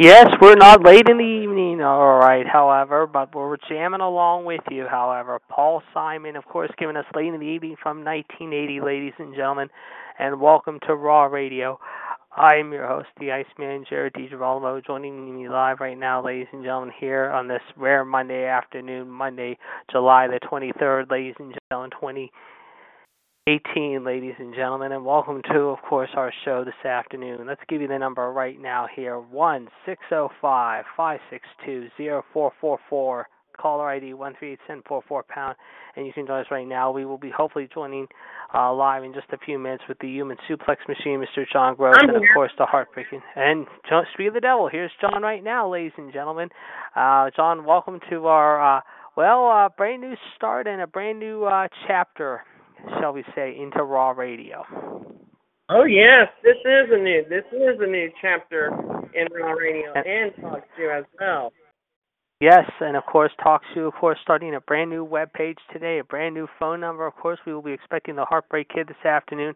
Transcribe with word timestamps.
Yes, 0.00 0.28
we're 0.40 0.54
not 0.54 0.84
late 0.84 1.08
in 1.08 1.18
the 1.18 1.24
evening, 1.24 1.80
all 1.80 2.18
right, 2.18 2.46
however, 2.46 3.04
but 3.04 3.34
we're 3.34 3.56
jamming 3.68 4.00
along 4.00 4.44
with 4.44 4.60
you, 4.70 4.86
however. 4.88 5.40
Paul 5.48 5.82
Simon, 5.92 6.36
of 6.36 6.44
course, 6.44 6.70
giving 6.78 6.96
us 6.96 7.04
late 7.16 7.26
in 7.26 7.40
the 7.40 7.46
evening 7.46 7.74
from 7.82 8.04
1980, 8.04 8.80
ladies 8.80 9.14
and 9.18 9.34
gentlemen, 9.34 9.68
and 10.20 10.40
welcome 10.40 10.78
to 10.86 10.94
Raw 10.94 11.24
Radio. 11.24 11.80
I'm 12.36 12.72
your 12.72 12.86
host, 12.86 13.08
the 13.18 13.32
Iceman, 13.32 13.86
Jared 13.90 14.12
DiGirolamo, 14.12 14.86
joining 14.86 15.34
me 15.34 15.48
live 15.48 15.80
right 15.80 15.98
now, 15.98 16.24
ladies 16.24 16.46
and 16.52 16.62
gentlemen, 16.62 16.94
here 17.00 17.30
on 17.30 17.48
this 17.48 17.62
rare 17.76 18.04
Monday 18.04 18.44
afternoon, 18.44 19.10
Monday, 19.10 19.58
July 19.90 20.28
the 20.28 20.38
23rd, 20.48 21.10
ladies 21.10 21.34
and 21.40 21.58
gentlemen, 21.72 21.90
20. 21.98 22.30
18, 23.48 24.04
ladies 24.04 24.34
and 24.38 24.54
gentlemen, 24.54 24.92
and 24.92 25.06
welcome 25.06 25.40
to, 25.50 25.58
of 25.58 25.78
course, 25.88 26.10
our 26.16 26.30
show 26.44 26.66
this 26.66 26.84
afternoon. 26.84 27.46
Let's 27.46 27.62
give 27.66 27.80
you 27.80 27.88
the 27.88 27.98
number 27.98 28.30
right 28.30 28.60
now 28.60 28.86
here 28.94 29.18
one 29.18 29.68
six 29.86 30.02
zero 30.10 30.28
five 30.38 30.84
five 30.94 31.18
six 31.30 31.46
two 31.64 31.88
zero 31.96 32.22
four 32.34 32.52
four 32.60 32.78
four. 32.90 33.26
Caller 33.58 33.88
ID 33.88 34.12
one 34.12 34.34
three 34.38 34.52
eight 34.52 34.58
seven 34.66 34.82
four 34.86 35.02
four 35.08 35.24
pound, 35.26 35.56
and 35.96 36.06
you 36.06 36.12
can 36.12 36.26
join 36.26 36.40
us 36.40 36.46
right 36.50 36.68
now. 36.68 36.92
We 36.92 37.06
will 37.06 37.16
be 37.16 37.30
hopefully 37.34 37.70
joining 37.72 38.06
uh, 38.54 38.70
live 38.74 39.02
in 39.02 39.14
just 39.14 39.28
a 39.32 39.38
few 39.38 39.58
minutes 39.58 39.84
with 39.88 39.98
the 40.00 40.08
Human 40.08 40.36
Suplex 40.46 40.76
Machine, 40.86 41.18
Mr. 41.18 41.46
John 41.50 41.74
Gross, 41.74 41.96
and 42.02 42.16
of 42.16 42.22
course 42.34 42.52
the 42.58 42.66
Heartbreaking. 42.66 43.22
And 43.34 43.66
John, 43.88 44.04
speak 44.12 44.28
of 44.28 44.34
the 44.34 44.40
devil, 44.40 44.68
here's 44.70 44.92
John 45.00 45.22
right 45.22 45.42
now, 45.42 45.72
ladies 45.72 45.92
and 45.96 46.12
gentlemen. 46.12 46.50
Uh, 46.94 47.30
John, 47.34 47.64
welcome 47.64 47.98
to 48.10 48.26
our 48.26 48.78
uh, 48.78 48.80
well, 49.16 49.48
uh, 49.48 49.70
brand 49.74 50.02
new 50.02 50.16
start 50.36 50.66
and 50.66 50.82
a 50.82 50.86
brand 50.86 51.18
new 51.18 51.44
uh, 51.44 51.68
chapter 51.86 52.42
shall 53.00 53.12
we 53.12 53.24
say, 53.34 53.56
into 53.58 53.82
Raw 53.82 54.10
Radio. 54.10 54.64
Oh 55.70 55.84
yes, 55.84 56.28
this 56.42 56.56
is 56.64 56.88
a 56.90 56.96
new 56.96 57.24
this 57.28 57.44
is 57.52 57.78
a 57.80 57.86
new 57.86 58.10
chapter 58.22 58.68
in 59.14 59.26
Raw 59.32 59.52
Radio 59.52 59.92
and 59.94 60.32
Talk 60.40 60.64
to 60.76 60.90
as 60.90 61.04
well. 61.20 61.52
Yes, 62.40 62.70
and 62.80 62.96
of 62.96 63.04
course, 63.04 63.32
talk 63.42 63.62
to 63.74 63.82
of 63.82 63.94
course 63.94 64.18
starting 64.22 64.54
a 64.54 64.60
brand 64.60 64.90
new 64.90 65.04
web 65.04 65.32
page 65.32 65.58
today, 65.72 65.98
a 65.98 66.04
brand 66.04 66.34
new 66.34 66.46
phone 66.58 66.80
number. 66.80 67.06
Of 67.06 67.16
course, 67.16 67.38
we 67.44 67.52
will 67.52 67.62
be 67.62 67.72
expecting 67.72 68.16
the 68.16 68.24
Heartbreak 68.24 68.68
Kid 68.70 68.88
this 68.88 69.04
afternoon. 69.04 69.54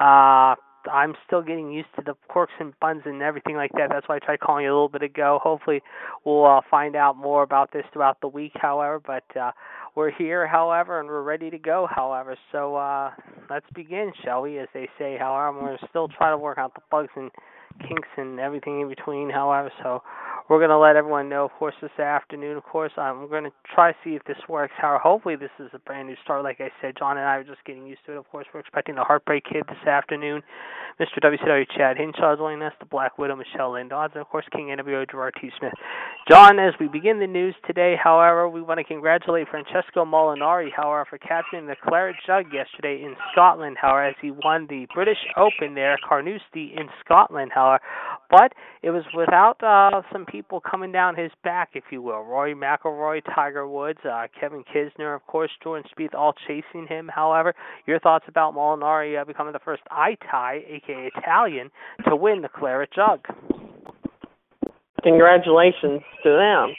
Uh, 0.00 0.54
I'm 0.90 1.14
still 1.26 1.42
getting 1.42 1.70
used 1.70 1.88
to 1.96 2.02
the 2.04 2.14
quirks 2.28 2.52
and 2.58 2.78
buns 2.80 3.02
and 3.04 3.22
everything 3.22 3.56
like 3.56 3.72
that. 3.72 3.88
That's 3.90 4.08
why 4.08 4.16
I 4.16 4.18
tried 4.18 4.40
calling 4.40 4.64
you 4.64 4.70
a 4.70 4.74
little 4.74 4.88
bit 4.88 5.02
ago. 5.02 5.38
Hopefully, 5.42 5.82
we'll 6.24 6.46
uh, 6.46 6.60
find 6.70 6.96
out 6.96 7.16
more 7.16 7.42
about 7.42 7.72
this 7.72 7.84
throughout 7.92 8.20
the 8.20 8.28
week. 8.28 8.52
However, 8.54 9.00
but 9.04 9.36
uh, 9.36 9.52
we're 9.94 10.10
here, 10.10 10.46
however, 10.46 11.00
and 11.00 11.08
we're 11.08 11.22
ready 11.22 11.50
to 11.50 11.58
go. 11.58 11.88
However, 11.90 12.36
so 12.50 12.76
uh, 12.76 13.10
let's 13.50 13.66
begin, 13.74 14.12
shall 14.24 14.42
we? 14.42 14.58
As 14.58 14.68
they 14.72 14.88
say. 14.98 15.16
However, 15.18 15.62
we're 15.62 15.88
still 15.88 16.08
trying 16.08 16.32
to 16.32 16.38
work 16.38 16.58
out 16.58 16.74
the 16.74 16.80
bugs 16.90 17.10
and 17.16 17.30
kinks 17.80 18.08
and 18.16 18.38
everything 18.40 18.80
in 18.80 18.88
between. 18.88 19.30
However, 19.30 19.72
so 19.82 20.02
we're 20.48 20.58
going 20.58 20.70
to 20.70 20.78
let 20.78 20.96
everyone 20.96 21.28
know, 21.28 21.44
of 21.44 21.52
course, 21.52 21.74
this 21.80 21.98
afternoon. 21.98 22.56
Of 22.56 22.64
course, 22.64 22.92
I'm 22.96 23.28
going 23.28 23.44
to 23.44 23.52
try 23.74 23.92
to 23.92 23.98
see 24.04 24.10
if 24.10 24.24
this 24.24 24.36
works. 24.48 24.74
However, 24.76 24.98
hopefully, 24.98 25.36
this 25.36 25.50
is 25.58 25.70
a 25.72 25.78
brand 25.78 26.08
new 26.08 26.16
start. 26.22 26.42
Like 26.42 26.60
I 26.60 26.70
said, 26.80 26.94
John 26.98 27.16
and 27.16 27.26
I 27.26 27.36
are 27.36 27.44
just 27.44 27.64
getting 27.64 27.86
used 27.86 28.00
to 28.06 28.12
it. 28.12 28.18
Of 28.18 28.28
course, 28.30 28.46
we're 28.52 28.60
expecting 28.60 28.96
the 28.96 29.04
Heartbreak 29.04 29.44
Kid 29.44 29.62
this 29.68 29.86
afternoon. 29.86 30.42
Mr. 31.00 31.22
WCW 31.22 31.64
Chad 31.74 31.96
Hinshaw 31.96 32.36
joining 32.36 32.62
us, 32.62 32.74
the 32.78 32.86
Black 32.86 33.16
Widow 33.18 33.36
Michelle 33.36 33.72
Lynn 33.72 33.88
Dodds, 33.88 34.12
and 34.14 34.20
of 34.20 34.28
course 34.28 34.44
King 34.52 34.76
NWO 34.76 35.10
Gerard 35.10 35.34
T. 35.40 35.50
Smith. 35.58 35.72
John, 36.28 36.58
as 36.58 36.74
we 36.78 36.86
begin 36.86 37.18
the 37.18 37.26
news 37.26 37.54
today, 37.66 37.94
however, 38.00 38.48
we 38.48 38.60
want 38.60 38.78
to 38.78 38.84
congratulate 38.84 39.48
Francesco 39.48 40.04
Molinari, 40.04 40.68
however, 40.74 41.06
for 41.08 41.18
capturing 41.18 41.66
the 41.66 41.76
Claret 41.82 42.16
Jug 42.26 42.52
yesterday 42.52 43.02
in 43.02 43.16
Scotland, 43.32 43.78
however, 43.80 44.04
as 44.04 44.14
he 44.20 44.30
won 44.30 44.66
the 44.68 44.86
British 44.94 45.18
Open 45.36 45.74
there, 45.74 45.96
Carnoustie 46.06 46.74
in 46.76 46.88
Scotland, 47.02 47.50
however. 47.54 47.61
But 48.30 48.54
it 48.82 48.90
was 48.90 49.04
without 49.14 49.62
uh, 49.62 50.00
some 50.10 50.24
people 50.24 50.60
coming 50.60 50.90
down 50.90 51.16
his 51.16 51.30
back, 51.44 51.70
if 51.74 51.84
you 51.90 52.00
will. 52.00 52.22
Rory 52.22 52.54
McIlroy, 52.54 53.20
Tiger 53.34 53.68
Woods, 53.68 53.98
uh, 54.10 54.26
Kevin 54.38 54.64
Kisner, 54.74 55.14
of 55.14 55.26
course, 55.26 55.50
Jordan 55.62 55.88
Spieth, 55.94 56.14
all 56.14 56.34
chasing 56.46 56.86
him. 56.88 57.10
However, 57.14 57.54
your 57.86 58.00
thoughts 58.00 58.24
about 58.28 58.54
Molinari 58.54 59.20
uh, 59.20 59.24
becoming 59.24 59.52
the 59.52 59.58
first 59.58 59.82
I-Tie, 59.90 60.62
aka 60.66 61.10
Italian, 61.14 61.70
to 62.08 62.16
win 62.16 62.40
the 62.40 62.48
Claret 62.48 62.90
Jug? 62.94 63.20
Congratulations 65.02 66.00
to 66.22 66.30
them. 66.30 66.74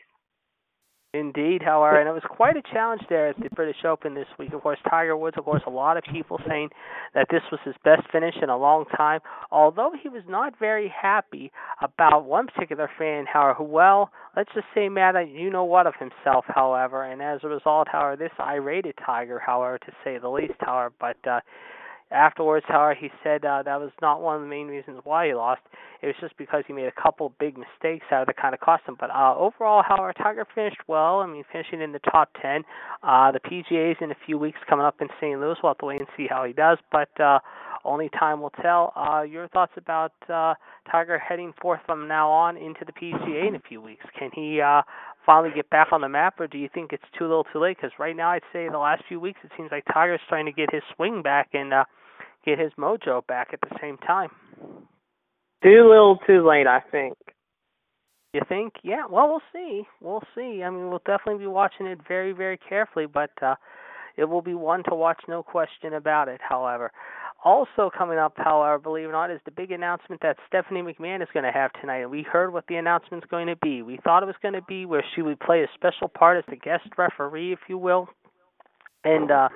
Indeed, 1.15 1.62
however, 1.62 2.00
and 2.00 2.10
it 2.10 2.12
was 2.12 2.24
quite 2.27 2.57
a 2.57 2.63
challenge 2.74 3.04
there 3.07 3.27
at 3.27 3.39
the 3.39 3.48
British 3.56 3.86
Open 3.86 4.15
this 4.15 4.25
week. 4.39 4.51
Of 4.51 4.63
course, 4.63 4.80
Tiger 4.89 5.15
Woods, 5.15 5.38
of 5.38 5.45
course, 5.45 5.62
a 5.68 5.69
lot 5.69 5.95
of 5.95 6.04
people 6.12 6.39
saying 6.48 6.69
that 7.13 7.27
this 7.30 7.44
was 7.51 7.60
his 7.63 7.75
best 7.83 8.01
finish 8.12 8.33
in 8.42 8.50
a 8.50 8.57
long 8.57 8.86
time. 8.98 9.19
Although 9.51 9.92
he 10.01 10.10
was 10.10 10.24
not 10.27 10.57
very 10.57 10.92
happy 10.92 11.51
about 11.83 12.25
one 12.25 12.48
particular 12.48 12.89
fan, 12.98 13.25
however, 13.31 13.54
who, 13.54 13.63
well, 13.65 14.10
let's 14.36 14.50
just 14.56 14.65
say, 14.74 14.89
Matt, 14.89 15.13
you 15.30 15.51
know 15.51 15.65
what 15.65 15.86
of 15.86 15.94
himself, 16.00 16.45
however, 16.48 17.04
and 17.04 17.21
as 17.21 17.42
a 17.44 17.48
result, 17.48 17.88
however, 17.92 18.16
this 18.16 18.31
irated 18.39 18.95
Tiger, 19.06 19.38
however, 19.38 19.77
to 19.77 19.92
say 20.04 20.18
the 20.18 20.30
least, 20.30 20.56
however, 20.62 20.94
but 21.00 21.18
uh, 21.30 21.42
afterwards, 22.12 22.66
however, 22.68 22.96
he 23.00 23.10
said 23.24 23.46
uh, 23.46 23.64
that 23.64 23.80
was 23.80 23.92
not 24.02 24.22
one 24.22 24.36
of 24.36 24.42
the 24.42 24.48
main 24.48 24.68
reasons 24.68 25.00
why 25.04 25.28
he 25.28 25.34
lost. 25.34 25.62
It 26.02 26.08
was 26.08 26.16
just 26.20 26.38
because 26.38 26.64
he 26.68 26.74
made 26.74 26.88
a 26.88 27.02
couple 27.02 27.34
big 27.40 27.58
mistakes 27.58 28.06
out 28.12 28.22
of 28.22 28.28
that 28.28 28.38
kind 28.38 28.54
of 28.54 28.60
cost 28.60 28.84
him. 28.86 28.98
But 29.00 29.10
uh, 29.10 29.36
overall, 29.38 29.84
however, 29.88 30.14
Tiger 30.14 30.46
finished 30.54 30.82
well. 30.88 31.20
I 31.20 31.28
mean, 31.28 31.44
finishing 31.52 31.82
in 31.82 31.92
the 31.92 32.00
top 32.00 32.30
10. 32.42 32.64
Uh, 33.04 33.32
the 33.32 33.40
PGA's 33.40 33.98
in 34.02 34.12
a 34.12 34.18
few 34.26 34.38
weeks 34.38 34.60
coming 34.70 34.86
up 34.86 34.96
in 35.02 35.08
St. 35.22 35.40
Louis. 35.40 35.56
We'll 35.64 35.72
have 35.72 35.78
to 35.80 35.86
wait 35.86 36.00
and 36.00 36.10
see 36.18 36.28
how 36.30 36.44
he 36.44 36.54
does. 36.54 36.78
But 36.92 37.18
uh, 37.22 37.40
only 37.86 38.10
time 38.10 38.42
will 38.42 38.54
tell. 38.62 38.94
Uh, 38.96 39.22
your 39.22 39.48
thoughts 39.50 39.74
about 39.78 40.14
uh, 40.30 40.54
Tiger 40.90 41.18
heading 41.18 41.54
forth 41.62 41.82
from 41.86 42.08
now 42.08 42.30
on 42.30 42.58
into 42.58 42.86
the 42.86 42.92
PGA 42.92 43.48
in 43.48 43.56
a 43.56 43.62
few 43.68 43.82
weeks? 43.82 44.06
Can 44.18 44.30
he 44.34 44.62
uh, 44.62 44.82
finally 45.25 45.52
get 45.54 45.70
back 45.70 45.88
on 45.92 46.02
the 46.02 46.10
map, 46.10 46.40
or 46.40 46.48
do 46.48 46.58
you 46.58 46.70
think 46.74 46.94
it's 46.94 47.04
too 47.18 47.25
little 47.25 47.46
too 47.52 47.60
late? 47.60 47.78
Because 47.78 47.92
right 48.00 48.16
now, 48.16 48.30
I'd 48.30 48.42
say 48.52 48.68
the 48.70 48.78
last 48.78 49.04
few 49.08 49.20
weeks, 49.20 49.40
it 49.44 49.52
seems 49.58 49.72
like 49.72 49.86
Tiger's 49.94 50.22
trying 50.28 50.46
to 50.46 50.52
get 50.52 50.72
his 50.72 50.84
swing 50.96 51.22
back 51.22 51.50
and 51.54 51.74
uh, 51.74 51.86
get 52.46 52.60
his 52.60 52.72
mojo 52.78 53.25
back 53.28 53.50
at 53.54 53.62
the 53.62 53.75
same 53.81 53.98
time. 53.98 54.30
Too 55.64 55.88
little, 55.88 56.20
too 56.28 56.48
late, 56.48 56.68
I 56.68 56.81
think. 56.92 57.16
You 58.34 58.42
think? 58.50 58.74
Yeah. 58.84 59.06
Well, 59.10 59.30
we'll 59.30 59.42
see. 59.54 59.84
We'll 60.02 60.24
see. 60.36 60.64
I 60.64 60.70
mean, 60.70 60.90
we'll 60.90 61.04
definitely 61.06 61.38
be 61.38 61.48
watching 61.48 61.86
it 61.86 62.00
very, 62.08 62.31
very 62.31 62.58
carefully, 62.58 63.06
but 63.06 63.31
uh, 63.42 63.56
it 64.18 64.26
will 64.26 64.42
be 64.42 64.56
one 64.56 64.84
to 64.90 64.96
watch, 64.96 65.22
no 65.28 65.44
question 65.44 65.94
about 65.94 66.28
it. 66.28 66.42
However, 66.42 66.92
also 67.44 67.92
coming 67.95 68.18
up, 68.18 68.34
however, 68.38 68.80
believe 68.80 69.06
it 69.06 69.10
or 69.10 69.12
not, 69.12 69.31
is 69.31 69.42
the 69.45 69.51
big 69.51 69.72
announcement 69.72 70.22
that 70.22 70.38
Stephanie 70.48 70.81
McMahon 70.81 71.22
is 71.22 71.28
going 71.34 71.45
to 71.45 71.51
have 71.51 71.72
tonight. 71.80 72.06
We 72.07 72.24
heard 72.24 72.54
what 72.54 72.66
the 72.68 72.75
announcement's 72.75 73.28
going 73.30 73.48
to 73.48 73.56
be. 73.57 73.81
We 73.81 74.00
thought 74.04 74.24
it 74.24 74.28
was 74.28 74.36
going 74.42 74.54
to 74.56 74.62
be 74.62 74.86
where 74.86 75.04
she 75.16 75.22
would 75.22 75.40
play 75.40 75.63
a 75.63 75.68
special 75.75 76.07
part 76.07 76.38
as 76.38 76.44
the 76.50 76.56
guest 76.56 76.88
referee, 76.98 77.54
if 77.54 77.60
you 77.68 77.78
will, 77.78 78.07
And 79.04 79.31
uh, 79.31 79.50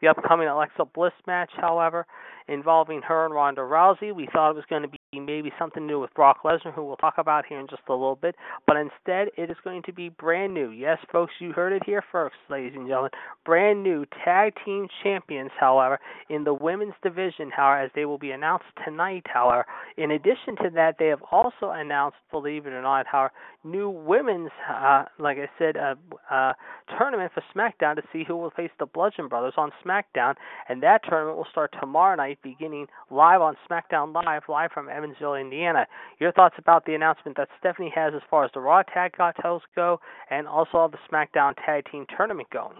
the 0.00 0.08
upcoming 0.08 0.48
Alexa 0.48 0.84
Bliss 0.94 1.12
match, 1.26 1.50
however, 1.56 2.06
involving 2.48 3.02
her 3.02 3.24
and 3.24 3.34
Ronda 3.34 3.62
Rousey, 3.62 4.14
we 4.14 4.28
thought 4.32 4.50
it 4.50 4.56
was 4.56 4.64
going 4.68 4.82
to 4.82 4.88
be 4.88 4.99
maybe 5.18 5.50
something 5.58 5.88
do 5.88 5.98
with 5.98 6.14
Brock 6.14 6.38
Lesnar, 6.44 6.72
who 6.72 6.84
we'll 6.84 6.96
talk 6.96 7.14
about 7.18 7.44
here 7.44 7.58
in 7.58 7.66
just 7.66 7.82
a 7.88 7.92
little 7.92 8.14
bit. 8.14 8.36
But 8.66 8.76
instead, 8.76 9.28
it 9.36 9.50
is 9.50 9.56
going 9.64 9.82
to 9.86 9.92
be 9.92 10.08
brand 10.08 10.54
new. 10.54 10.70
Yes, 10.70 10.98
folks, 11.10 11.32
you 11.40 11.52
heard 11.52 11.72
it 11.72 11.82
here 11.84 12.04
first, 12.12 12.36
ladies 12.48 12.74
and 12.76 12.86
gentlemen. 12.86 13.10
Brand 13.44 13.82
new 13.82 14.06
tag 14.24 14.52
team 14.64 14.86
champions, 15.02 15.50
however, 15.58 15.98
in 16.28 16.44
the 16.44 16.54
women's 16.54 16.94
division, 17.02 17.50
however, 17.50 17.82
as 17.82 17.90
they 17.96 18.04
will 18.04 18.18
be 18.18 18.30
announced 18.30 18.66
tonight, 18.84 19.24
however. 19.26 19.66
In 19.96 20.12
addition 20.12 20.54
to 20.62 20.70
that, 20.74 20.94
they 21.00 21.08
have 21.08 21.22
also 21.32 21.70
announced, 21.70 22.18
believe 22.30 22.66
it 22.66 22.72
or 22.72 22.82
not, 22.82 23.06
however, 23.06 23.32
new 23.64 23.90
women's, 23.90 24.50
uh, 24.68 25.04
like 25.18 25.38
I 25.38 25.48
said, 25.58 25.76
uh, 25.76 25.96
uh, 26.32 26.52
tournament 26.96 27.32
for 27.34 27.42
SmackDown 27.54 27.96
to 27.96 28.02
see 28.12 28.24
who 28.26 28.36
will 28.36 28.50
face 28.50 28.70
the 28.78 28.86
Bludgeon 28.86 29.28
Brothers 29.28 29.54
on 29.56 29.72
SmackDown. 29.84 30.34
And 30.68 30.82
that 30.84 31.02
tournament 31.08 31.36
will 31.36 31.48
start 31.50 31.74
tomorrow 31.80 32.14
night, 32.16 32.38
beginning 32.42 32.86
live 33.10 33.40
on 33.40 33.56
SmackDown 33.68 34.14
Live, 34.14 34.42
live 34.48 34.70
from 34.72 34.88
Evansville, 35.00 35.34
Indiana. 35.34 35.86
Your 36.18 36.32
thoughts 36.32 36.56
about 36.58 36.84
the 36.84 36.94
announcement 36.94 37.36
that 37.38 37.48
Stephanie 37.58 37.92
has 37.94 38.12
as 38.14 38.22
far 38.28 38.44
as 38.44 38.50
the 38.52 38.60
Raw 38.60 38.82
Tag 38.82 39.12
titles 39.16 39.62
go, 39.74 39.98
and 40.30 40.46
also 40.46 40.90
the 40.90 40.98
SmackDown 41.10 41.54
Tag 41.64 41.84
Team 41.90 42.04
Tournament 42.14 42.48
going? 42.52 42.76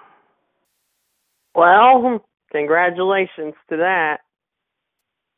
Well, 1.55 2.23
congratulations 2.53 3.55
to 3.71 3.77
that. 3.79 4.19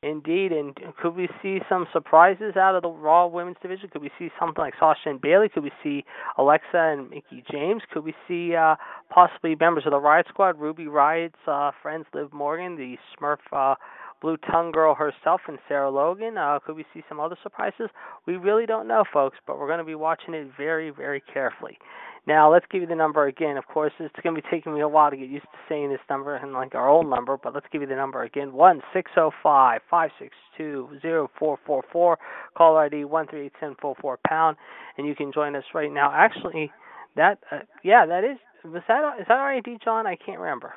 Indeed, 0.05 0.51
and 0.51 0.77
could 1.01 1.15
we 1.15 1.29
see 1.41 1.61
some 1.69 1.87
surprises 1.93 2.57
out 2.57 2.75
of 2.75 2.83
the 2.83 2.89
Raw 2.89 3.29
Women's 3.29 3.59
Division? 3.63 3.89
Could 3.89 4.03
we 4.03 4.11
see 4.19 4.31
something 4.39 4.61
like 4.61 4.75
Sasha 4.81 5.09
and 5.09 5.21
Bayley? 5.21 5.49
Could 5.49 5.63
we 5.63 5.71
see 5.81 6.05
Alexa 6.39 6.67
and 6.75 7.09
Mickie 7.09 7.45
James? 7.49 7.83
Could 7.93 8.03
we 8.03 8.13
see 8.27 8.57
uh, 8.57 8.75
possibly 9.11 9.55
members 9.55 9.85
of 9.87 9.93
the 9.93 10.01
Riot 10.01 10.27
Squad, 10.29 10.59
Ruby 10.59 10.89
Riot's 10.89 11.37
uh, 11.47 11.71
friends, 11.81 12.07
Liv 12.13 12.33
Morgan, 12.33 12.75
the 12.75 12.97
Smurf 13.17 13.37
uh, 13.53 13.77
Blue 14.23 14.37
Tongue 14.51 14.71
Girl 14.71 14.95
herself, 14.95 15.41
and 15.49 15.59
Sarah 15.69 15.91
Logan? 15.91 16.39
Uh, 16.39 16.61
could 16.65 16.77
we 16.77 16.87
see 16.95 17.03
some 17.09 17.21
other 17.21 17.37
surprises? 17.43 17.91
We 18.27 18.37
really 18.37 18.67
don't 18.67 18.87
know, 18.89 19.05
folks, 19.13 19.37
but 19.47 19.59
we're 19.59 19.67
going 19.67 19.81
to 19.81 19.85
be 19.85 19.97
watching 19.97 20.33
it 20.33 20.49
very, 20.57 20.91
very 20.91 21.21
carefully. 21.21 21.77
Now, 22.25 22.53
let's 22.53 22.65
give 22.71 22.81
you 22.81 22.87
the 22.87 22.95
number 22.95 23.27
again. 23.27 23.57
Of 23.57 23.67
course, 23.67 23.93
it's 23.99 24.15
going 24.23 24.37
to 24.37 24.41
be 24.41 24.49
taking 24.49 24.73
me 24.73 24.81
a 24.81 24.87
while 24.87 25.11
to 25.11 25.17
get 25.17 25.29
used 25.29 25.45
to 25.45 25.59
saying 25.69 25.91
this 25.91 25.99
number 26.09 26.37
and 26.37 26.53
like 26.53 26.73
our 26.77 26.89
old 26.89 27.11
number, 27.11 27.37
but 27.37 27.53
let's 27.53 27.67
give 27.73 27.83
you 27.83 27.89
the 27.89 27.97
number 27.97 28.23
again. 28.23 28.53
One 28.53 28.81
six 28.95 29.11
zero 29.15 29.33
five 29.43 29.81
five 29.91 30.11
six 30.21 30.31
two 30.57 30.89
zero 31.03 31.29
four 31.37 31.59
four 31.67 31.83
four. 31.93 32.19
Call 32.57 32.77
ID 32.77 33.07
one 33.07 33.27
three 33.27 33.47
eight 33.47 33.53
seven 33.59 33.75
four 33.81 33.97
four 34.01 34.21
pound, 34.25 34.57
and 34.97 35.07
you 35.07 35.17
can 35.17 35.33
join 35.33 35.57
us 35.57 35.65
right 35.75 35.93
now. 35.93 36.13
Actually, 36.15 36.71
that 37.17 37.39
uh, 37.51 37.59
yeah, 37.83 38.07
that 38.07 38.23
is 38.23 38.39
was 38.65 38.83
that 38.87 39.21
is 39.21 39.27
that 39.27 39.39
our 39.39 39.57
ID, 39.57 39.79
John? 39.85 40.07
I 40.07 40.15
can't 40.15 40.39
remember. 40.39 40.75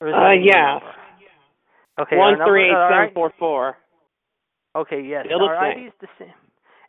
Uh, 0.00 0.32
yeah. 0.32 0.78
Okay. 1.98 2.16
One 2.16 2.36
three 2.46 2.68
eight 2.68 2.90
seven 2.90 3.14
four 3.14 3.32
four. 3.38 3.76
Okay. 4.74 5.02
Yes. 5.02 5.26
Still 5.26 5.40
the 5.40 5.46
our 5.46 5.72
same. 5.72 5.78
ID 5.78 5.86
is 5.88 5.92
the 6.00 6.08
same. 6.18 6.34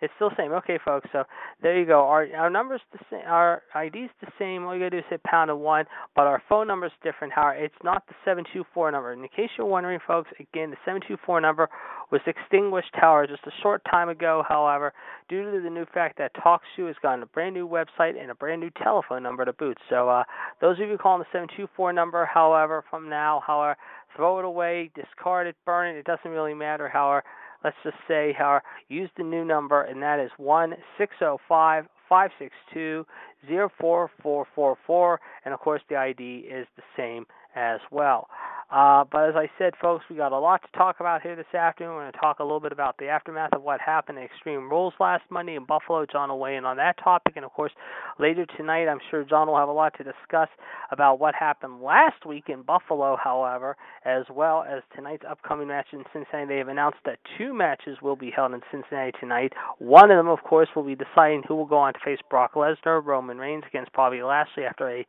It's 0.01 0.13
still 0.15 0.30
the 0.30 0.36
same. 0.38 0.51
Okay, 0.51 0.77
folks. 0.83 1.09
So 1.12 1.24
there 1.62 1.80
you 1.80 1.86
go. 1.86 2.01
Our 2.01 2.27
our 2.36 2.50
numbers 2.50 2.81
the 2.92 3.00
same. 3.09 3.21
Our 3.25 3.63
ID's 3.75 4.12
the 4.21 4.27
same. 4.38 4.63
All 4.63 4.75
you 4.75 4.80
gotta 4.80 4.92
do 4.92 4.98
is 5.00 5.04
hit 5.09 5.24
pound 5.24 5.50
and 5.50 5.59
one, 5.59 5.86
but 6.15 6.27
our 6.27 6.42
phone 6.48 6.68
number 6.68 6.86
is 6.86 6.92
different. 7.04 7.33
However, 7.33 7.63
it's 7.63 7.83
not 7.83 8.06
the 8.07 8.13
seven 8.24 8.44
two 8.54 8.63
four 8.74 8.92
number. 8.92 9.13
In 9.13 9.21
case 9.36 9.50
you're 9.57 9.68
wondering, 9.68 10.00
folks, 10.06 10.30
again, 10.39 10.69
the 10.69 10.77
seven 10.86 11.01
two 11.07 11.18
four 11.25 11.42
number 11.42 11.69
was 12.12 12.21
extinguished, 12.27 12.92
however, 12.94 13.27
just 13.27 13.45
a 13.48 13.62
short 13.62 13.81
time 13.89 14.10
ago. 14.10 14.44
However, 14.48 14.94
due 15.30 15.51
to 15.51 15.62
the 15.62 15.69
new 15.69 15.86
fact 15.94 16.18
that 16.19 16.36
TalkShoe 16.36 16.88
has 16.88 16.95
gotten 17.01 17.24
a 17.24 17.27
brand 17.27 17.56
new 17.56 17.68
website 17.68 18.21
and 18.21 18.31
a 18.31 18.36
brand 18.36 18.62
new 18.62 18.69
telephone 18.83 19.24
number 19.24 19.45
to 19.45 19.53
boot. 19.53 19.77
So 19.89 20.10
uh, 20.10 20.24
those 20.62 20.80
of 20.80 20.88
you 20.89 20.98
calling 20.98 21.19
the 21.19 21.25
seven 21.31 21.48
two 21.57 21.68
four 21.75 21.92
number, 21.92 22.25
however, 22.25 22.83
from 22.89 23.10
now, 23.10 23.42
however, 23.45 23.77
throw 24.17 24.39
it 24.39 24.45
away, 24.45 24.91
discard 24.93 25.47
it, 25.47 25.55
burn 25.65 25.95
it. 25.95 25.99
It 25.99 26.05
doesn't 26.05 26.29
really 26.29 26.53
matter. 26.53 26.89
how. 26.89 27.07
However 27.07 27.23
let's 27.63 27.75
just 27.83 27.97
say 28.07 28.33
how 28.37 28.61
use 28.89 29.09
the 29.17 29.23
new 29.23 29.43
number 29.43 29.81
and 29.83 30.01
that 30.01 30.19
is 30.19 30.31
one 30.37 30.73
six 30.97 31.13
zero 31.19 31.39
five 31.47 31.85
five 32.07 32.29
six 32.39 32.53
two 32.73 33.05
zero 33.47 33.69
four 33.79 34.09
four 34.21 34.45
four 34.55 34.77
four 34.85 35.19
and 35.45 35.53
of 35.53 35.59
course 35.59 35.81
the 35.89 35.95
ID 35.95 36.47
is 36.49 36.67
the 36.75 36.83
same 36.95 37.25
as 37.55 37.79
well. 37.91 38.27
Uh, 38.69 39.05
but 39.09 39.29
as 39.29 39.35
I 39.35 39.49
said, 39.57 39.73
folks, 39.81 40.03
we 40.09 40.17
got 40.17 40.33
a 40.33 40.39
lot 40.39 40.61
to 40.61 40.77
talk 40.77 40.97
about 40.99 41.21
here 41.21 41.37
this 41.37 41.45
afternoon. 41.53 41.95
We're 41.95 42.01
going 42.01 42.11
to 42.11 42.19
talk 42.19 42.39
a 42.39 42.43
little 42.43 42.59
bit 42.59 42.73
about 42.73 42.97
the 42.97 43.07
aftermath 43.07 43.53
of 43.53 43.63
what 43.63 43.79
happened 43.79 44.17
at 44.17 44.25
Extreme 44.25 44.69
Rules 44.69 44.93
last 44.99 45.23
Monday 45.29 45.55
in 45.55 45.63
Buffalo. 45.63 46.05
John 46.05 46.27
will 46.27 46.39
weigh 46.39 46.57
in 46.57 46.65
on 46.65 46.75
that 46.75 46.97
topic. 47.01 47.37
And 47.37 47.45
of 47.45 47.53
course, 47.53 47.71
later 48.19 48.45
tonight, 48.57 48.87
I'm 48.89 48.99
sure 49.09 49.23
John 49.23 49.47
will 49.47 49.57
have 49.57 49.69
a 49.69 49.73
lot 49.73 49.93
to 49.97 50.03
discuss 50.03 50.49
about 50.91 51.17
what 51.17 51.33
happened 51.33 51.81
last 51.81 52.25
week 52.25 52.45
in 52.49 52.61
Buffalo, 52.61 53.17
however, 53.23 53.77
as 54.03 54.25
well 54.29 54.65
as 54.69 54.83
tonight's 54.93 55.23
upcoming 55.29 55.69
match 55.69 55.87
in 55.93 56.03
Cincinnati. 56.11 56.47
They 56.47 56.57
have 56.57 56.67
announced 56.67 56.99
that 57.05 57.19
two 57.37 57.53
matches 57.53 57.99
will 58.01 58.17
be 58.17 58.31
held 58.35 58.53
in 58.53 58.59
Cincinnati 58.69 59.13
tonight. 59.17 59.53
One 59.79 60.11
of 60.11 60.17
them, 60.17 60.27
of 60.27 60.43
course, 60.43 60.67
will 60.75 60.83
be 60.83 60.95
deciding 60.95 61.43
who 61.47 61.55
will 61.55 61.65
go 61.65 61.77
on 61.77 61.93
to 61.93 61.99
face 62.03 62.19
Brock 62.29 62.55
Lesnar, 62.55 63.01
Roman 63.03 63.37
Reigns 63.37 63.63
against 63.65 63.93
Bobby 63.93 64.21
Lashley 64.21 64.65
after 64.65 64.89
a 64.89 65.05